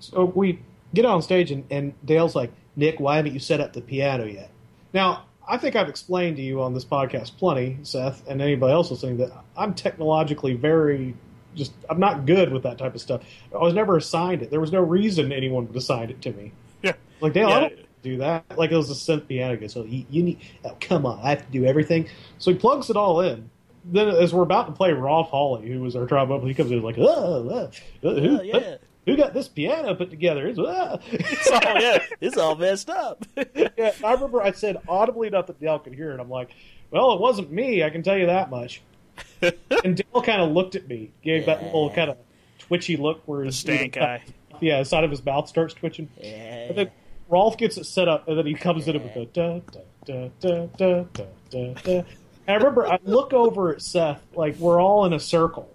so 0.00 0.24
we 0.24 0.58
get 0.92 1.04
on 1.04 1.22
stage, 1.22 1.50
and, 1.50 1.64
and 1.70 1.94
Dale's 2.04 2.34
like, 2.34 2.52
Nick, 2.76 3.00
why 3.00 3.16
haven't 3.16 3.32
you 3.34 3.38
set 3.40 3.60
up 3.60 3.72
the 3.72 3.80
piano 3.80 4.24
yet? 4.24 4.50
Now, 4.92 5.24
I 5.46 5.58
think 5.58 5.76
I've 5.76 5.88
explained 5.88 6.36
to 6.36 6.42
you 6.42 6.62
on 6.62 6.74
this 6.74 6.84
podcast 6.84 7.36
plenty, 7.36 7.78
Seth, 7.82 8.26
and 8.28 8.40
anybody 8.42 8.72
else 8.72 8.90
listening, 8.90 9.18
that 9.18 9.30
I'm 9.56 9.74
technologically 9.74 10.54
very 10.54 11.14
just, 11.54 11.72
I'm 11.88 12.00
not 12.00 12.26
good 12.26 12.52
with 12.52 12.64
that 12.64 12.78
type 12.78 12.94
of 12.94 13.00
stuff. 13.00 13.22
I 13.54 13.58
was 13.58 13.74
never 13.74 13.96
assigned 13.96 14.42
it. 14.42 14.50
There 14.50 14.60
was 14.60 14.72
no 14.72 14.80
reason 14.80 15.30
anyone 15.32 15.66
would 15.68 15.76
assign 15.76 16.10
it 16.10 16.20
to 16.22 16.32
me. 16.32 16.50
Yeah. 16.82 16.94
Like, 17.20 17.32
Dale, 17.32 17.48
Yeah. 17.48 17.56
I 17.56 17.60
don't 17.60 17.78
do 18.04 18.18
that. 18.18 18.44
Like, 18.56 18.70
it 18.70 18.76
was 18.76 18.90
a 18.90 18.94
synth 18.94 19.26
piano 19.26 19.68
so 19.68 19.84
you, 19.84 20.04
you 20.10 20.22
need, 20.22 20.38
oh, 20.64 20.76
come 20.80 21.06
on, 21.06 21.18
I 21.22 21.30
have 21.30 21.44
to 21.44 21.50
do 21.52 21.64
everything. 21.64 22.08
So 22.38 22.52
he 22.52 22.58
plugs 22.58 22.90
it 22.90 22.96
all 22.96 23.20
in. 23.20 23.50
Then, 23.86 24.08
as 24.08 24.32
we're 24.32 24.42
about 24.42 24.66
to 24.66 24.72
play 24.72 24.92
Rolf 24.92 25.30
Holly, 25.30 25.68
who 25.68 25.80
was 25.80 25.96
our 25.96 26.06
trombone, 26.06 26.46
he 26.46 26.54
comes 26.54 26.70
in 26.70 26.82
like, 26.82 26.96
oh, 26.98 27.48
uh, 27.48 27.70
who, 28.02 28.38
Oh, 28.38 28.42
yeah. 28.42 28.76
who 29.04 29.16
got 29.16 29.34
this 29.34 29.48
piano 29.48 29.94
put 29.94 30.10
together? 30.10 30.46
It's, 30.46 30.58
uh. 30.58 30.98
It's 31.10 31.50
all, 31.50 31.80
yeah, 31.80 31.98
it's 32.20 32.36
all 32.38 32.54
messed 32.54 32.88
up. 32.88 33.24
yeah, 33.54 33.92
I 34.02 34.12
remember 34.12 34.40
I 34.42 34.52
said 34.52 34.78
audibly 34.88 35.28
enough 35.28 35.48
that 35.48 35.60
Dale 35.60 35.78
could 35.78 35.94
hear 35.94 36.12
it. 36.12 36.20
I'm 36.20 36.30
like, 36.30 36.54
well, 36.90 37.12
it 37.12 37.20
wasn't 37.20 37.50
me, 37.52 37.82
I 37.82 37.90
can 37.90 38.02
tell 38.02 38.16
you 38.16 38.26
that 38.26 38.48
much. 38.50 38.80
and 39.42 39.96
Dale 39.96 40.22
kind 40.22 40.40
of 40.40 40.52
looked 40.52 40.76
at 40.76 40.88
me, 40.88 41.12
gave 41.22 41.46
that 41.46 41.62
little 41.62 41.90
kind 41.90 42.10
of 42.10 42.16
twitchy 42.58 42.96
look 42.96 43.22
where 43.26 43.44
his 43.44 43.56
stank 43.58 43.96
eye. 43.98 44.22
Yeah, 44.60 44.78
the 44.78 44.84
side 44.84 45.04
of 45.04 45.10
his 45.10 45.22
mouth 45.24 45.48
starts 45.48 45.74
twitching. 45.74 46.08
Then 46.20 46.90
Rolf 47.28 47.56
gets 47.56 47.76
it 47.76 47.84
set 47.84 48.08
up, 48.08 48.28
and 48.28 48.38
then 48.38 48.46
he 48.46 48.54
comes 48.54 48.86
in 48.86 49.02
with 49.02 49.16
a 49.16 49.26
da 49.26 49.60
da 49.72 49.80
da 50.04 50.28
da 50.42 50.66
da 50.76 51.04
da 51.50 51.74
da. 51.82 52.04
I 52.46 52.54
remember 52.54 52.86
I 52.86 52.98
look 53.04 53.32
over 53.32 53.72
at 53.72 53.82
Seth, 53.82 54.22
like 54.34 54.56
we're 54.56 54.80
all 54.80 55.06
in 55.06 55.12
a 55.12 55.20
circle, 55.20 55.68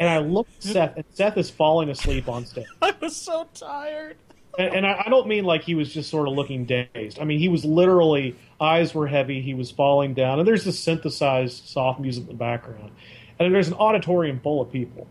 and 0.00 0.08
I 0.08 0.18
look 0.18 0.48
at 0.56 0.62
Seth, 0.62 0.96
and 0.96 1.04
Seth 1.12 1.36
is 1.36 1.50
falling 1.50 1.88
asleep 1.90 2.28
on 2.28 2.44
stage. 2.44 2.66
I 2.82 2.92
was 3.00 3.14
so 3.14 3.46
tired. 3.54 4.16
And, 4.58 4.76
and 4.76 4.86
I, 4.86 5.04
I 5.06 5.10
don't 5.10 5.28
mean 5.28 5.44
like 5.44 5.62
he 5.62 5.74
was 5.74 5.92
just 5.92 6.10
sort 6.10 6.28
of 6.28 6.34
looking 6.34 6.64
dazed. 6.64 7.20
I 7.20 7.24
mean 7.24 7.38
he 7.38 7.48
was 7.48 7.64
literally 7.64 8.36
eyes 8.60 8.94
were 8.94 9.06
heavy. 9.06 9.40
He 9.40 9.54
was 9.54 9.70
falling 9.70 10.14
down, 10.14 10.38
and 10.38 10.48
there's 10.48 10.64
this 10.64 10.78
synthesized 10.78 11.68
soft 11.68 12.00
music 12.00 12.22
in 12.22 12.28
the 12.28 12.34
background, 12.34 12.90
and 13.38 13.54
there's 13.54 13.68
an 13.68 13.74
auditorium 13.74 14.40
full 14.40 14.60
of 14.60 14.72
people. 14.72 15.06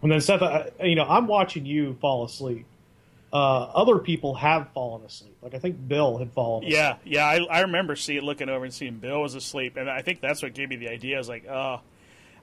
And 0.00 0.12
then 0.12 0.20
Seth, 0.20 0.42
I, 0.42 0.70
you 0.82 0.94
know, 0.94 1.04
I'm 1.04 1.26
watching 1.26 1.66
you 1.66 1.96
fall 2.00 2.24
asleep. 2.24 2.64
Uh, 3.32 3.36
other 3.74 3.98
people 3.98 4.34
have 4.34 4.70
fallen 4.72 5.04
asleep. 5.04 5.36
Like 5.42 5.54
I 5.54 5.58
think 5.58 5.86
Bill 5.86 6.16
had 6.18 6.32
fallen. 6.32 6.64
asleep. 6.64 6.76
Yeah, 6.76 6.96
yeah, 7.04 7.24
I, 7.26 7.40
I 7.58 7.60
remember 7.62 7.94
seeing 7.96 8.22
looking 8.22 8.48
over 8.48 8.64
and 8.64 8.72
seeing 8.72 8.96
Bill 8.96 9.20
was 9.22 9.34
asleep, 9.34 9.76
and 9.76 9.90
I 9.90 10.00
think 10.02 10.20
that's 10.20 10.42
what 10.42 10.54
gave 10.54 10.68
me 10.70 10.76
the 10.76 10.88
idea. 10.88 11.16
I 11.16 11.18
was 11.18 11.28
like, 11.28 11.46
oh, 11.46 11.80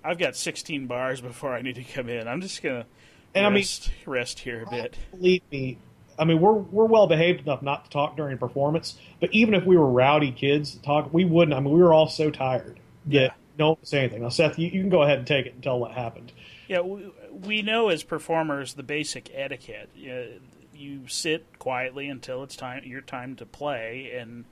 I've 0.04 0.20
got 0.20 0.36
16 0.36 0.86
bars 0.86 1.22
before 1.22 1.54
I 1.56 1.62
need 1.64 1.76
to 1.76 1.84
come 1.84 2.08
in. 2.10 2.28
I'm 2.28 2.42
just 2.42 2.62
gonna 2.62 2.86
And 3.34 3.46
I 3.46 3.50
mean- 3.50 3.58
rest, 3.58 3.92
rest 4.06 4.40
here 4.40 4.64
a 4.66 4.70
bit. 4.70 4.96
believe 5.12 5.42
me, 5.52 5.80
I 6.20 6.24
mean 6.26 6.40
we're 6.40 6.54
we're 6.54 6.86
well 6.86 7.08
behaved 7.08 7.42
enough 7.42 7.64
not 7.64 7.86
to 7.86 7.90
talk 7.92 8.16
during 8.16 8.38
performance. 8.38 8.96
But 9.20 9.34
even 9.34 9.56
if 9.56 9.66
we 9.66 9.76
were 9.78 9.90
rowdy 9.90 10.32
kids 10.32 10.76
to 10.76 10.82
talk, 10.84 11.12
we 11.12 11.26
wouldn't. 11.26 11.58
I 11.58 11.60
mean 11.62 11.74
we 11.74 11.82
were 11.82 11.94
all 11.94 12.08
so 12.08 12.30
tired 12.30 12.80
that 13.08 13.12
Yeah. 13.14 13.30
no 13.58 13.70
one 13.70 13.78
say 13.84 14.00
anything. 14.02 14.22
Now 14.22 14.30
Seth, 14.30 14.60
you, 14.60 14.68
you 14.68 14.82
can 14.82 14.90
go 14.92 15.02
ahead 15.02 15.18
and 15.18 15.26
take 15.28 15.48
it 15.48 15.56
and 15.56 15.64
tell 15.64 15.80
what 15.80 15.94
happened. 15.94 16.32
Yeah, 16.68 16.82
we, 16.82 17.12
we 17.32 17.62
know 17.64 17.90
as 17.90 18.04
performers 18.04 18.76
the 18.76 18.84
basic 18.84 19.32
etiquette. 19.34 19.90
You, 19.96 20.40
you 20.76 21.08
sit 21.08 21.60
quietly 21.60 22.08
until 22.10 22.44
it's 22.44 22.56
time 22.56 22.84
your 22.86 23.02
time 23.02 23.36
to 23.38 23.46
play, 23.46 24.12
and 24.18 24.46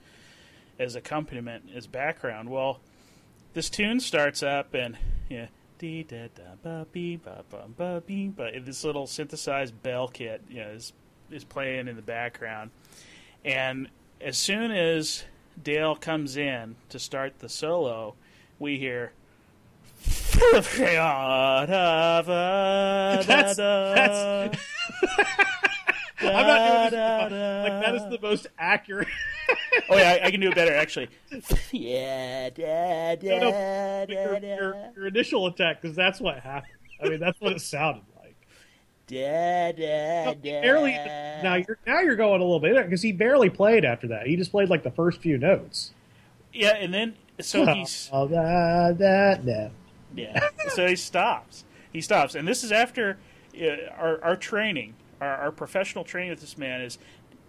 as 0.78 0.94
accompaniment 0.96 1.70
as 1.74 1.86
background. 1.86 2.50
Well, 2.50 2.80
this 3.52 3.70
tune 3.70 4.00
starts 4.00 4.42
up, 4.42 4.74
and 4.74 4.96
yeah, 5.28 5.46
dee 5.78 6.02
da 6.02 6.28
da 6.34 6.54
ba 6.62 6.86
bee 6.92 7.16
ba 7.16 7.44
ba 7.50 7.64
ba 7.76 8.02
bee 8.06 8.28
ba. 8.28 8.50
This 8.60 8.84
little 8.84 9.06
synthesized 9.06 9.82
bell 9.82 10.08
kit, 10.08 10.42
you 10.48 10.60
know, 10.60 10.68
is 10.70 10.92
is 11.30 11.44
playing 11.44 11.88
in 11.88 11.96
the 11.96 12.02
background, 12.02 12.70
and 13.44 13.88
as 14.20 14.36
soon 14.36 14.70
as 14.70 15.24
Dale 15.62 15.94
comes 15.96 16.36
in 16.36 16.76
to 16.88 16.98
start 16.98 17.38
the 17.38 17.48
solo, 17.48 18.14
we 18.58 18.78
hear. 18.78 19.12
That's- 23.26 23.56
that's- 23.56 24.58
I'm 26.26 26.46
not 26.46 26.90
doing 26.90 27.30
this. 27.30 27.70
Like 27.70 27.82
that 27.84 27.94
is 27.94 28.02
the 28.20 28.26
most 28.26 28.46
accurate. 28.58 29.08
Oh 29.90 29.96
yeah, 29.98 30.20
I, 30.22 30.28
I 30.28 30.30
can 30.30 30.40
do 30.40 30.48
it 30.48 30.54
better 30.54 30.74
actually. 30.74 31.10
yeah, 31.70 32.48
da, 32.48 33.14
da, 33.16 33.38
No, 33.38 33.50
no, 33.50 34.06
da, 34.08 34.14
your, 34.14 34.40
da, 34.40 34.46
your, 34.56 34.90
your 34.96 35.06
initial 35.08 35.46
attack 35.46 35.82
because 35.82 35.94
that's 35.94 36.18
what 36.18 36.38
happened. 36.38 36.72
I 37.02 37.08
mean, 37.10 37.20
that's 37.20 37.38
what 37.42 37.52
it 37.52 37.60
sounded 37.60 38.04
like. 38.18 38.36
da, 39.06 39.72
da, 39.72 40.24
No, 40.24 40.34
da. 40.34 40.40
barely. 40.62 40.92
Now 40.92 41.56
you're 41.56 41.76
now 41.86 42.00
you're 42.00 42.16
going 42.16 42.40
a 42.40 42.44
little 42.44 42.58
bit 42.60 42.82
because 42.86 43.02
he 43.02 43.12
barely 43.12 43.50
played 43.50 43.84
after 43.84 44.06
that. 44.08 44.26
He 44.26 44.36
just 44.36 44.50
played 44.50 44.70
like 44.70 44.82
the 44.82 44.90
first 44.90 45.20
few 45.20 45.36
notes. 45.36 45.92
Yeah, 46.54 46.74
and 46.76 46.94
then 46.94 47.16
so 47.40 47.66
he's 47.66 48.08
Oh, 48.12 48.26
that, 48.28 48.96
that, 48.98 49.44
no. 49.44 49.70
yeah, 50.16 50.48
so 50.70 50.86
he 50.86 50.96
stops. 50.96 51.64
He 51.92 52.00
stops, 52.00 52.34
and 52.34 52.48
this 52.48 52.64
is 52.64 52.72
after 52.72 53.18
uh, 53.60 53.66
our 53.98 54.24
our 54.24 54.36
training, 54.36 54.94
our, 55.20 55.36
our 55.36 55.52
professional 55.52 56.04
training 56.04 56.30
with 56.30 56.40
this 56.40 56.58
man 56.58 56.80
is. 56.80 56.98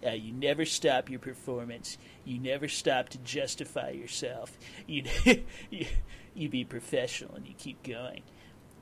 Uh, 0.06 0.10
you 0.10 0.30
never 0.30 0.66
stop 0.66 1.08
your 1.08 1.18
performance. 1.18 1.96
You 2.22 2.38
never 2.38 2.68
stop 2.68 3.08
to 3.08 3.18
justify 3.18 3.90
yourself. 3.90 4.56
You, 4.86 5.04
you 5.70 5.86
you 6.34 6.48
be 6.48 6.64
professional 6.64 7.34
and 7.34 7.46
you 7.46 7.54
keep 7.56 7.82
going. 7.82 8.22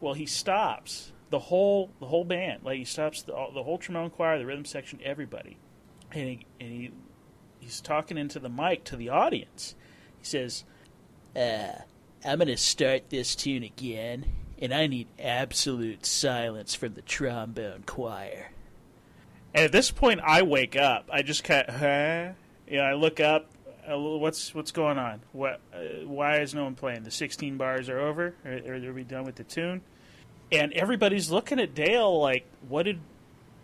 Well, 0.00 0.14
he 0.14 0.26
stops 0.26 1.12
the 1.30 1.38
whole 1.38 1.90
the 2.00 2.06
whole 2.06 2.24
band. 2.24 2.62
Like 2.64 2.78
he 2.78 2.84
stops 2.84 3.22
the 3.22 3.32
the 3.54 3.62
whole 3.62 3.78
trombone 3.78 4.10
choir, 4.10 4.38
the 4.38 4.46
rhythm 4.46 4.64
section, 4.64 5.00
everybody, 5.02 5.56
and 6.12 6.28
he, 6.28 6.46
and 6.60 6.70
he 6.70 6.92
he's 7.60 7.80
talking 7.80 8.18
into 8.18 8.38
the 8.38 8.48
mic 8.48 8.84
to 8.84 8.96
the 8.96 9.08
audience. 9.08 9.74
He 10.20 10.26
says, 10.26 10.64
uh, 11.34 11.82
"I'm 12.24 12.38
going 12.38 12.48
to 12.48 12.56
start 12.56 13.10
this 13.10 13.34
tune 13.34 13.62
again, 13.62 14.26
and 14.58 14.74
I 14.74 14.86
need 14.86 15.08
absolute 15.18 16.04
silence 16.06 16.74
from 16.74 16.94
the 16.94 17.02
trombone 17.02 17.84
choir." 17.86 18.50
And 19.54 19.64
at 19.64 19.72
this 19.72 19.90
point, 19.90 20.20
I 20.24 20.42
wake 20.42 20.76
up. 20.76 21.08
I 21.12 21.22
just 21.22 21.44
kind 21.44 21.64
of, 21.68 21.76
huh? 21.76 22.32
You 22.68 22.78
know, 22.78 22.82
I 22.84 22.94
look 22.94 23.20
up. 23.20 23.46
uh, 23.88 23.98
What's 23.98 24.54
what's 24.54 24.72
going 24.72 24.98
on? 24.98 25.20
What? 25.32 25.60
Uh, 25.72 26.06
why 26.06 26.40
is 26.40 26.54
no 26.54 26.64
one 26.64 26.74
playing? 26.74 27.04
The 27.04 27.10
16 27.10 27.56
bars 27.56 27.88
are 27.88 28.00
over. 28.00 28.34
Are, 28.44 28.74
are 28.88 28.92
we 28.92 29.04
done 29.04 29.24
with 29.24 29.36
the 29.36 29.44
tune? 29.44 29.82
And 30.50 30.72
everybody's 30.72 31.30
looking 31.30 31.58
at 31.60 31.74
Dale 31.74 32.20
like, 32.20 32.46
what 32.68 32.82
did 32.84 32.98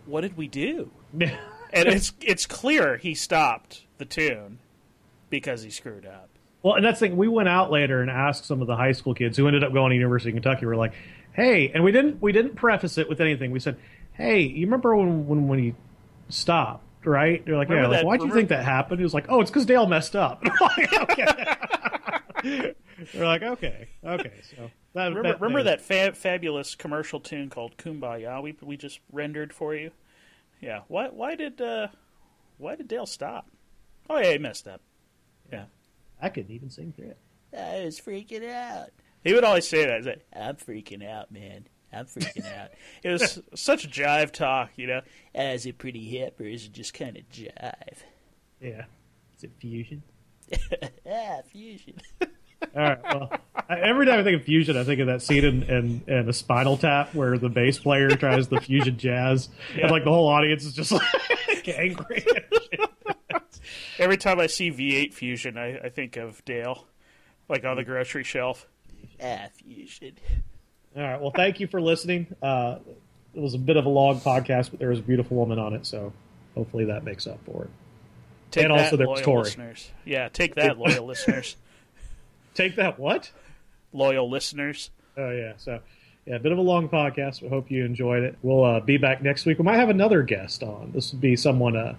what 0.07 0.21
did 0.23 0.37
we 0.37 0.49
do? 0.49 0.91
And 1.73 1.89
it's 1.89 2.13
it's 2.21 2.47
clear 2.47 2.97
he 2.97 3.15
stopped 3.15 3.85
the 3.99 4.05
tune 4.05 4.59
because 5.29 5.63
he 5.63 5.71
screwed 5.71 6.05
up. 6.05 6.29
Well, 6.65 6.75
and 6.75 6.85
that's 6.85 6.99
the 6.99 7.07
thing. 7.07 7.17
We 7.17 7.29
went 7.29 7.49
out 7.49 7.71
later 7.71 8.03
and 8.03 8.11
asked 8.11 8.45
some 8.45 8.61
of 8.61 8.67
the 8.67 8.75
high 8.75 8.91
school 8.91 9.15
kids 9.15 9.37
who 9.37 9.47
ended 9.47 9.63
up 9.63 9.73
going 9.73 9.91
to 9.91 9.95
University 9.95 10.31
of 10.31 10.35
Kentucky. 10.35 10.67
We're 10.67 10.75
like, 10.75 10.95
"Hey," 11.33 11.71
and 11.73 11.85
we 11.85 11.93
didn't 11.93 12.21
we 12.21 12.33
didn't 12.33 12.57
preface 12.57 12.99
it 12.99 13.09
with 13.09 13.21
anything. 13.21 13.53
We 13.53 13.61
said, 13.61 13.77
"Hey, 14.21 14.43
you 14.43 14.67
remember 14.67 14.95
when 14.97 15.27
when 15.27 15.49
when 15.49 15.59
he 15.59 15.75
stopped?" 16.29 16.85
Right? 17.05 17.45
They're 17.45 17.57
like, 17.57 17.69
"Yeah." 17.69 17.77
Remember 17.77 17.97
Like, 17.97 18.05
why'd 18.05 18.23
you 18.23 18.33
think 18.33 18.51
that 18.51 18.65
happened? 18.65 19.01
He 19.01 19.05
was 19.05 19.15
like, 19.15 19.27
"Oh, 19.29 19.41
it's 19.41 19.51
because 19.51 19.67
Dale 19.67 19.87
messed 19.87 20.15
up." 20.17 20.43
okay. 20.63 20.87
They're 23.13 23.27
like, 23.27 23.43
"Okay, 23.43 23.89
okay." 24.05 24.41
So 24.43 24.71
that, 24.95 25.09
Remember, 25.15 25.39
remember 25.41 25.63
that 25.65 25.81
fa- 25.81 26.13
fabulous 26.15 26.75
commercial 26.75 27.21
tune 27.21 27.49
called 27.49 27.77
"Kumbaya"? 27.77 28.43
We 28.43 28.57
we 28.63 28.77
just 28.77 29.01
rendered 29.11 29.53
for 29.53 29.75
you. 29.75 29.91
Yeah. 30.61 30.81
Why 30.89 31.09
why 31.09 31.35
did 31.37 31.61
uh, 31.61 31.89
why 32.59 32.77
did 32.77 32.89
Dale 32.89 33.07
stop? 33.07 33.49
Oh 34.09 34.19
yeah, 34.19 34.33
he 34.33 34.39
messed 34.39 34.69
up. 34.69 34.81
Yeah. 35.53 35.65
I 36.21 36.29
couldn't 36.29 36.55
even 36.55 36.71
sing 36.71 36.93
through 36.95 37.11
it. 37.11 37.19
I 37.57 37.85
was 37.85 38.01
freaking 38.01 38.49
out. 38.49 38.91
He 39.25 39.33
would 39.33 39.45
always 39.45 39.67
say 39.67 39.87
that. 39.87 39.97
He's 39.99 40.07
like, 40.07 40.25
I'm 40.35 40.57
freaking 40.57 41.07
out, 41.09 41.33
man. 41.33 41.67
I'm 41.93 42.07
freaking 42.07 42.45
out. 42.59 42.71
It 43.03 43.09
was 43.11 43.41
such 43.55 43.91
jive 43.91 44.31
talk, 44.33 44.71
you 44.77 44.87
know. 44.87 45.01
"Uh, 45.37 45.43
Is 45.55 45.67
it 45.67 45.79
pretty 45.79 46.05
hip 46.09 46.39
or 46.41 46.45
is 46.45 46.67
it 46.67 46.73
just 46.73 46.95
kind 46.95 47.17
of 47.17 47.29
jive? 47.31 47.99
Yeah. 48.61 48.85
Is 49.37 49.45
it 49.45 49.53
fusion? 49.59 50.03
ah, 51.11 51.39
fusion. 51.51 51.95
All 52.21 52.83
right. 52.83 53.03
Well, 53.03 53.33
I, 53.69 53.81
every 53.81 54.05
time 54.07 54.19
I 54.21 54.23
think 54.23 54.39
of 54.39 54.45
fusion, 54.45 54.77
I 54.77 54.85
think 54.85 55.01
of 55.01 55.07
that 55.07 55.23
scene 55.23 55.45
in, 55.45 55.63
in, 55.63 56.03
in 56.07 56.29
a 56.29 56.33
Spinal 56.33 56.77
Tap 56.77 57.15
where 57.15 57.39
the 57.39 57.49
bass 57.49 57.79
player 57.79 58.11
tries 58.11 58.49
the 58.49 58.61
fusion 58.61 58.99
jazz, 58.99 59.49
Yeah. 59.75 59.83
and 59.85 59.91
like 59.91 60.05
the 60.05 60.11
whole 60.11 60.29
audience 60.29 60.65
is 60.65 60.75
just 60.75 60.93
like 60.93 61.69
angry. 61.69 62.25
Every 63.99 64.17
time 64.17 64.41
I 64.41 64.47
see 64.47 64.71
V8 64.71 65.13
Fusion, 65.15 65.57
I, 65.59 65.79
I 65.79 65.89
think 65.91 66.17
of 66.17 66.45
Dale, 66.45 66.87
like 67.49 67.65
on 67.65 67.77
the 67.77 67.85
grocery 67.85 68.25
shelf. 68.25 68.67
Ah, 69.23 69.47
Fusion. 69.55 70.17
All 70.97 71.03
right. 71.03 71.21
Well, 71.21 71.33
thank 71.35 71.61
you 71.61 71.67
for 71.67 71.81
listening. 71.81 72.27
Uh, 72.43 72.79
it 73.35 73.41
was 73.41 73.55
a 73.55 73.59
bit 73.59 73.77
of 73.77 73.87
a 73.87 73.89
long 73.89 74.21
podcast, 74.21 74.71
but 74.71 74.81
there 74.81 74.89
was 74.89 74.99
a 74.99 75.03
beautiful 75.03 75.37
woman 75.37 75.59
on 75.59 75.73
it, 75.75 75.87
so 75.87 76.13
hopefully 76.55 76.87
that 76.87 77.05
makes 77.05 77.27
up 77.27 77.39
for 77.45 77.65
it. 77.65 77.71
Take 78.51 78.65
And 78.65 78.75
that, 78.75 78.85
also 78.85 78.97
there 78.97 79.09
was 79.09 79.19
loyal 79.19 79.25
Tori. 79.25 79.43
listeners. 79.45 79.91
Yeah, 80.05 80.29
take 80.29 80.57
that, 80.57 80.79
loyal 80.81 81.07
listeners. 81.07 81.57
Take 82.55 82.77
that. 82.77 82.99
What? 82.99 83.31
Loyal 83.93 84.29
listeners. 84.29 84.91
Oh 85.17 85.31
yeah. 85.31 85.53
So 85.59 85.79
yeah, 86.27 86.37
a 86.37 86.39
bit 86.41 86.51
of 86.51 86.59
a 86.59 86.63
long 86.63 86.89
podcast. 86.89 87.43
We 87.43 87.49
hope 87.49 87.71
you 87.71 87.85
enjoyed 87.85 88.25
it. 88.25 88.37
We'll 88.43 88.65
uh, 88.65 88.81
be 88.81 88.97
back 88.99 89.23
next 89.23 89.47
week. 89.47 89.59
We 89.59 89.65
might 89.65 89.77
have 89.77 89.89
another 89.91 90.23
guest 90.23 90.63
on. 90.65 90.91
This 90.93 91.13
would 91.13 91.21
be 91.21 91.37
someone 91.37 91.77
uh, 91.77 91.95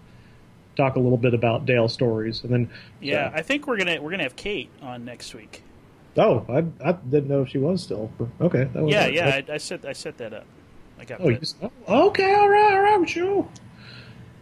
talk 0.76 0.98
a 0.98 1.00
little 1.00 1.18
bit 1.18 1.34
about 1.34 1.66
Dale 1.66 1.88
stories, 1.88 2.44
and 2.44 2.52
then 2.52 2.70
Yeah, 3.00 3.28
uh, 3.28 3.32
I 3.36 3.42
think 3.42 3.68
we're 3.68 3.78
gonna 3.78 4.02
we're 4.02 4.12
gonna 4.12 4.24
have 4.24 4.36
Kate 4.36 4.70
on 4.82 5.06
next 5.06 5.34
week. 5.34 5.64
Oh, 6.18 6.46
I, 6.50 6.66
I 6.88 6.92
didn't 6.94 7.30
know 7.30 7.44
if 7.44 7.50
she 7.50 7.58
was 7.58 7.82
still. 7.84 8.12
Okay. 8.42 8.66
That 8.74 8.84
was 8.84 8.92
Yeah, 8.92 9.06
that- 9.06 9.14
yeah, 9.14 9.42
I, 9.50 9.54
I 9.54 9.58
set 9.58 9.86
I 9.86 9.94
set 9.94 10.18
that 10.18 10.34
up. 10.34 10.46
I 11.00 11.06
got. 11.06 11.22
oh, 11.22 11.30
you 11.30 11.40
oh, 11.88 12.08
okay. 12.10 12.34
All 12.34 12.50
right. 12.50 12.74
All 12.74 13.00
right. 13.00 13.10
Sure. 13.10 13.48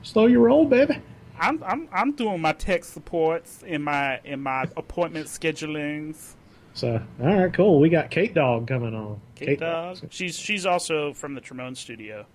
Slow 0.04 0.26
your 0.26 0.41
roll, 0.41 0.66
baby. 0.66 1.00
I'm 1.40 1.64
I'm 1.64 1.88
I'm 1.94 2.12
doing 2.14 2.41
my 2.41 2.54
tech 2.54 2.84
supports 2.84 3.64
in 3.66 3.84
my 3.84 4.20
in 4.26 4.41
my 4.41 4.64
appointment 4.78 5.28
schedulings. 5.28 6.34
So 6.74 7.02
all 7.22 7.36
right, 7.36 7.54
cool. 7.54 7.80
We 7.80 7.90
got 7.90 8.10
Kate 8.10 8.34
Dog 8.34 8.68
coming 8.68 8.94
on. 8.96 9.22
Kate 9.36 9.60
Dog. 9.60 10.00
She's 10.10 10.38
she's 10.38 10.66
also 10.66 11.14
from 11.14 11.36
the 11.36 11.41
Trombone 11.41 11.76
Studio 11.76 12.26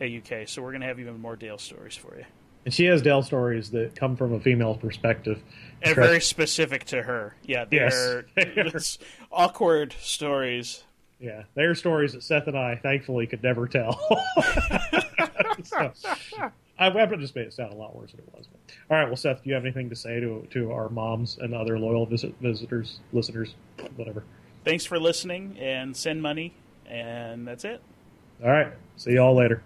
at 0.00 0.10
UK, 0.10 0.48
so 0.48 0.62
we're 0.62 0.72
gonna 0.72 0.86
have 0.86 0.98
even 1.00 1.20
more 1.20 1.36
Dale 1.36 1.58
stories 1.58 1.94
for 1.96 2.16
you. 2.16 2.24
And 2.64 2.72
she 2.74 2.84
has 2.86 3.02
Dell 3.02 3.22
stories 3.22 3.70
that 3.70 3.94
come 3.94 4.16
from 4.16 4.32
a 4.34 4.40
female 4.40 4.74
perspective. 4.74 5.42
And 5.82 5.94
Trust- 5.94 6.08
very 6.08 6.20
specific 6.20 6.84
to 6.86 7.02
her. 7.02 7.36
Yeah, 7.44 7.64
Yes. 7.70 7.94
they're 7.94 8.26
it's 8.36 8.98
awkward 9.30 9.94
stories. 10.00 10.82
Yeah, 11.20 11.44
they 11.54 11.62
are 11.62 11.74
stories 11.74 12.12
that 12.12 12.22
Seth 12.22 12.46
and 12.46 12.56
I 12.56 12.76
thankfully 12.76 13.26
could 13.26 13.42
never 13.42 13.66
tell. 13.66 13.92
so, 15.64 15.92
I, 16.78 16.86
I 16.90 17.06
just 17.16 17.34
made 17.34 17.46
it 17.46 17.52
sound 17.52 17.72
a 17.72 17.76
lot 17.76 17.96
worse 17.96 18.12
than 18.12 18.20
it 18.20 18.32
was. 18.36 18.46
All 18.90 18.96
right, 18.96 19.06
well, 19.06 19.16
Seth, 19.16 19.42
do 19.42 19.48
you 19.50 19.54
have 19.54 19.64
anything 19.64 19.88
to 19.90 19.96
say 19.96 20.20
to 20.20 20.46
to 20.50 20.70
our 20.72 20.88
moms 20.88 21.38
and 21.40 21.54
other 21.54 21.78
loyal 21.78 22.06
visit, 22.06 22.34
visitors, 22.40 23.00
listeners, 23.12 23.54
whatever? 23.96 24.22
Thanks 24.64 24.84
for 24.84 24.98
listening 25.00 25.56
and 25.58 25.96
send 25.96 26.22
money, 26.22 26.54
and 26.86 27.46
that's 27.46 27.64
it. 27.64 27.80
All 28.42 28.50
right, 28.50 28.72
see 28.96 29.14
y'all 29.14 29.34
later. 29.34 29.62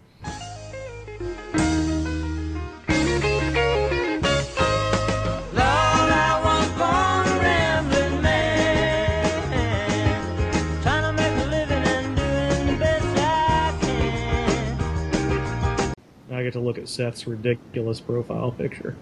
I 16.43 16.47
get 16.47 16.55
to 16.55 16.61
look 16.61 16.77
at 16.77 16.89
Seth's 16.89 17.29
ridiculous 17.29 18.01
profile 18.01 18.51
picture. 18.51 18.97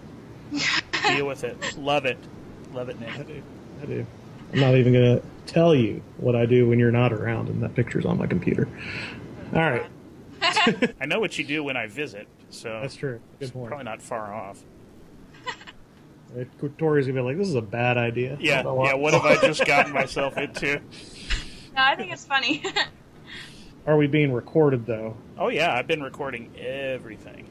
Deal 1.07 1.25
with 1.25 1.43
it. 1.43 1.57
Love 1.75 2.05
it. 2.05 2.19
Love 2.71 2.89
it, 2.89 2.97
I 3.01 3.23
do. 3.23 3.41
I 3.81 3.85
do. 3.85 4.05
I'm 4.53 4.59
not 4.59 4.75
even 4.75 4.93
going 4.93 5.19
to 5.19 5.23
tell 5.47 5.73
you 5.73 6.03
what 6.17 6.35
I 6.35 6.45
do 6.45 6.69
when 6.69 6.77
you're 6.77 6.91
not 6.91 7.11
around, 7.11 7.49
and 7.49 7.63
that 7.63 7.73
picture's 7.73 8.05
on 8.05 8.19
my 8.19 8.27
computer. 8.27 8.67
All 9.55 9.59
right, 9.59 9.85
I 11.01 11.05
know 11.07 11.19
what 11.19 11.37
you 11.39 11.43
do 11.43 11.63
when 11.63 11.75
I 11.75 11.87
visit, 11.87 12.27
so 12.51 12.79
that's 12.81 12.95
true. 12.95 13.19
Good 13.39 13.51
point. 13.51 13.69
probably 13.69 13.85
not 13.85 14.01
far 14.01 14.33
off. 14.33 14.61
Tori's 16.77 17.07
gonna 17.07 17.19
be 17.19 17.25
like, 17.25 17.37
"This 17.37 17.49
is 17.49 17.55
a 17.55 17.61
bad 17.61 17.97
idea." 17.97 18.37
Yeah, 18.39 18.59
I 18.59 18.63
don't 18.63 18.77
know 18.77 18.85
yeah. 18.85 18.93
What 18.93 19.13
have 19.13 19.25
I 19.25 19.35
just 19.45 19.65
gotten 19.65 19.91
myself 19.91 20.37
into? 20.37 20.81
No, 21.73 21.83
I 21.83 21.95
think 21.95 22.11
it's 22.11 22.25
funny. 22.25 22.61
Are 23.85 23.97
we 23.97 24.07
being 24.07 24.31
recorded 24.31 24.85
though? 24.85 25.15
Oh 25.37 25.49
yeah, 25.49 25.73
I've 25.73 25.87
been 25.87 26.03
recording 26.03 26.51
everything. 26.57 27.49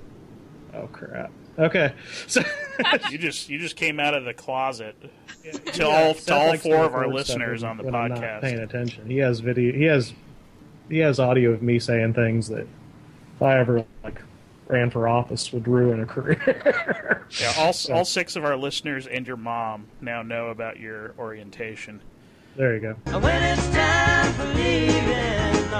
Oh 0.74 0.86
crap. 0.86 1.30
Okay. 1.58 1.92
So 2.26 2.42
You 3.10 3.18
just 3.18 3.48
you 3.48 3.58
just 3.58 3.76
came 3.76 4.00
out 4.00 4.14
of 4.14 4.24
the 4.24 4.34
closet 4.34 4.96
to 5.02 5.10
Yeah, 5.78 5.84
all 5.84 6.14
Seth 6.14 6.26
to 6.26 6.34
all 6.34 6.56
four 6.56 6.84
of 6.84 6.94
our 6.94 7.08
listeners 7.08 7.62
on 7.62 7.76
the 7.76 7.84
podcast. 7.84 8.42
Paying 8.42 8.60
attention. 8.60 9.08
He 9.08 9.18
has 9.18 9.40
video. 9.40 9.72
He 9.72 9.84
has 9.84 10.14
he 10.88 10.98
has 10.98 11.18
audio 11.20 11.50
of 11.50 11.62
me 11.62 11.78
saying 11.78 12.14
things 12.14 12.48
that 12.48 12.66
if 13.36 13.42
I 13.42 13.58
ever 13.58 13.84
like 14.04 14.22
ran 14.66 14.90
for 14.90 15.08
office 15.08 15.52
would 15.52 15.66
ruin 15.66 16.00
a 16.00 16.06
career. 16.06 17.26
Yeah, 17.40 17.52
all 17.58 17.74
all 17.92 18.04
six 18.04 18.36
of 18.36 18.44
our 18.44 18.56
listeners 18.56 19.06
and 19.06 19.26
your 19.26 19.36
mom 19.36 19.88
now 20.00 20.22
know 20.22 20.48
about 20.48 20.78
your 20.78 21.14
orientation. 21.18 22.00
There 22.56 22.74
you 22.74 22.80
go. 22.80 22.96
Leaving, 24.54 25.70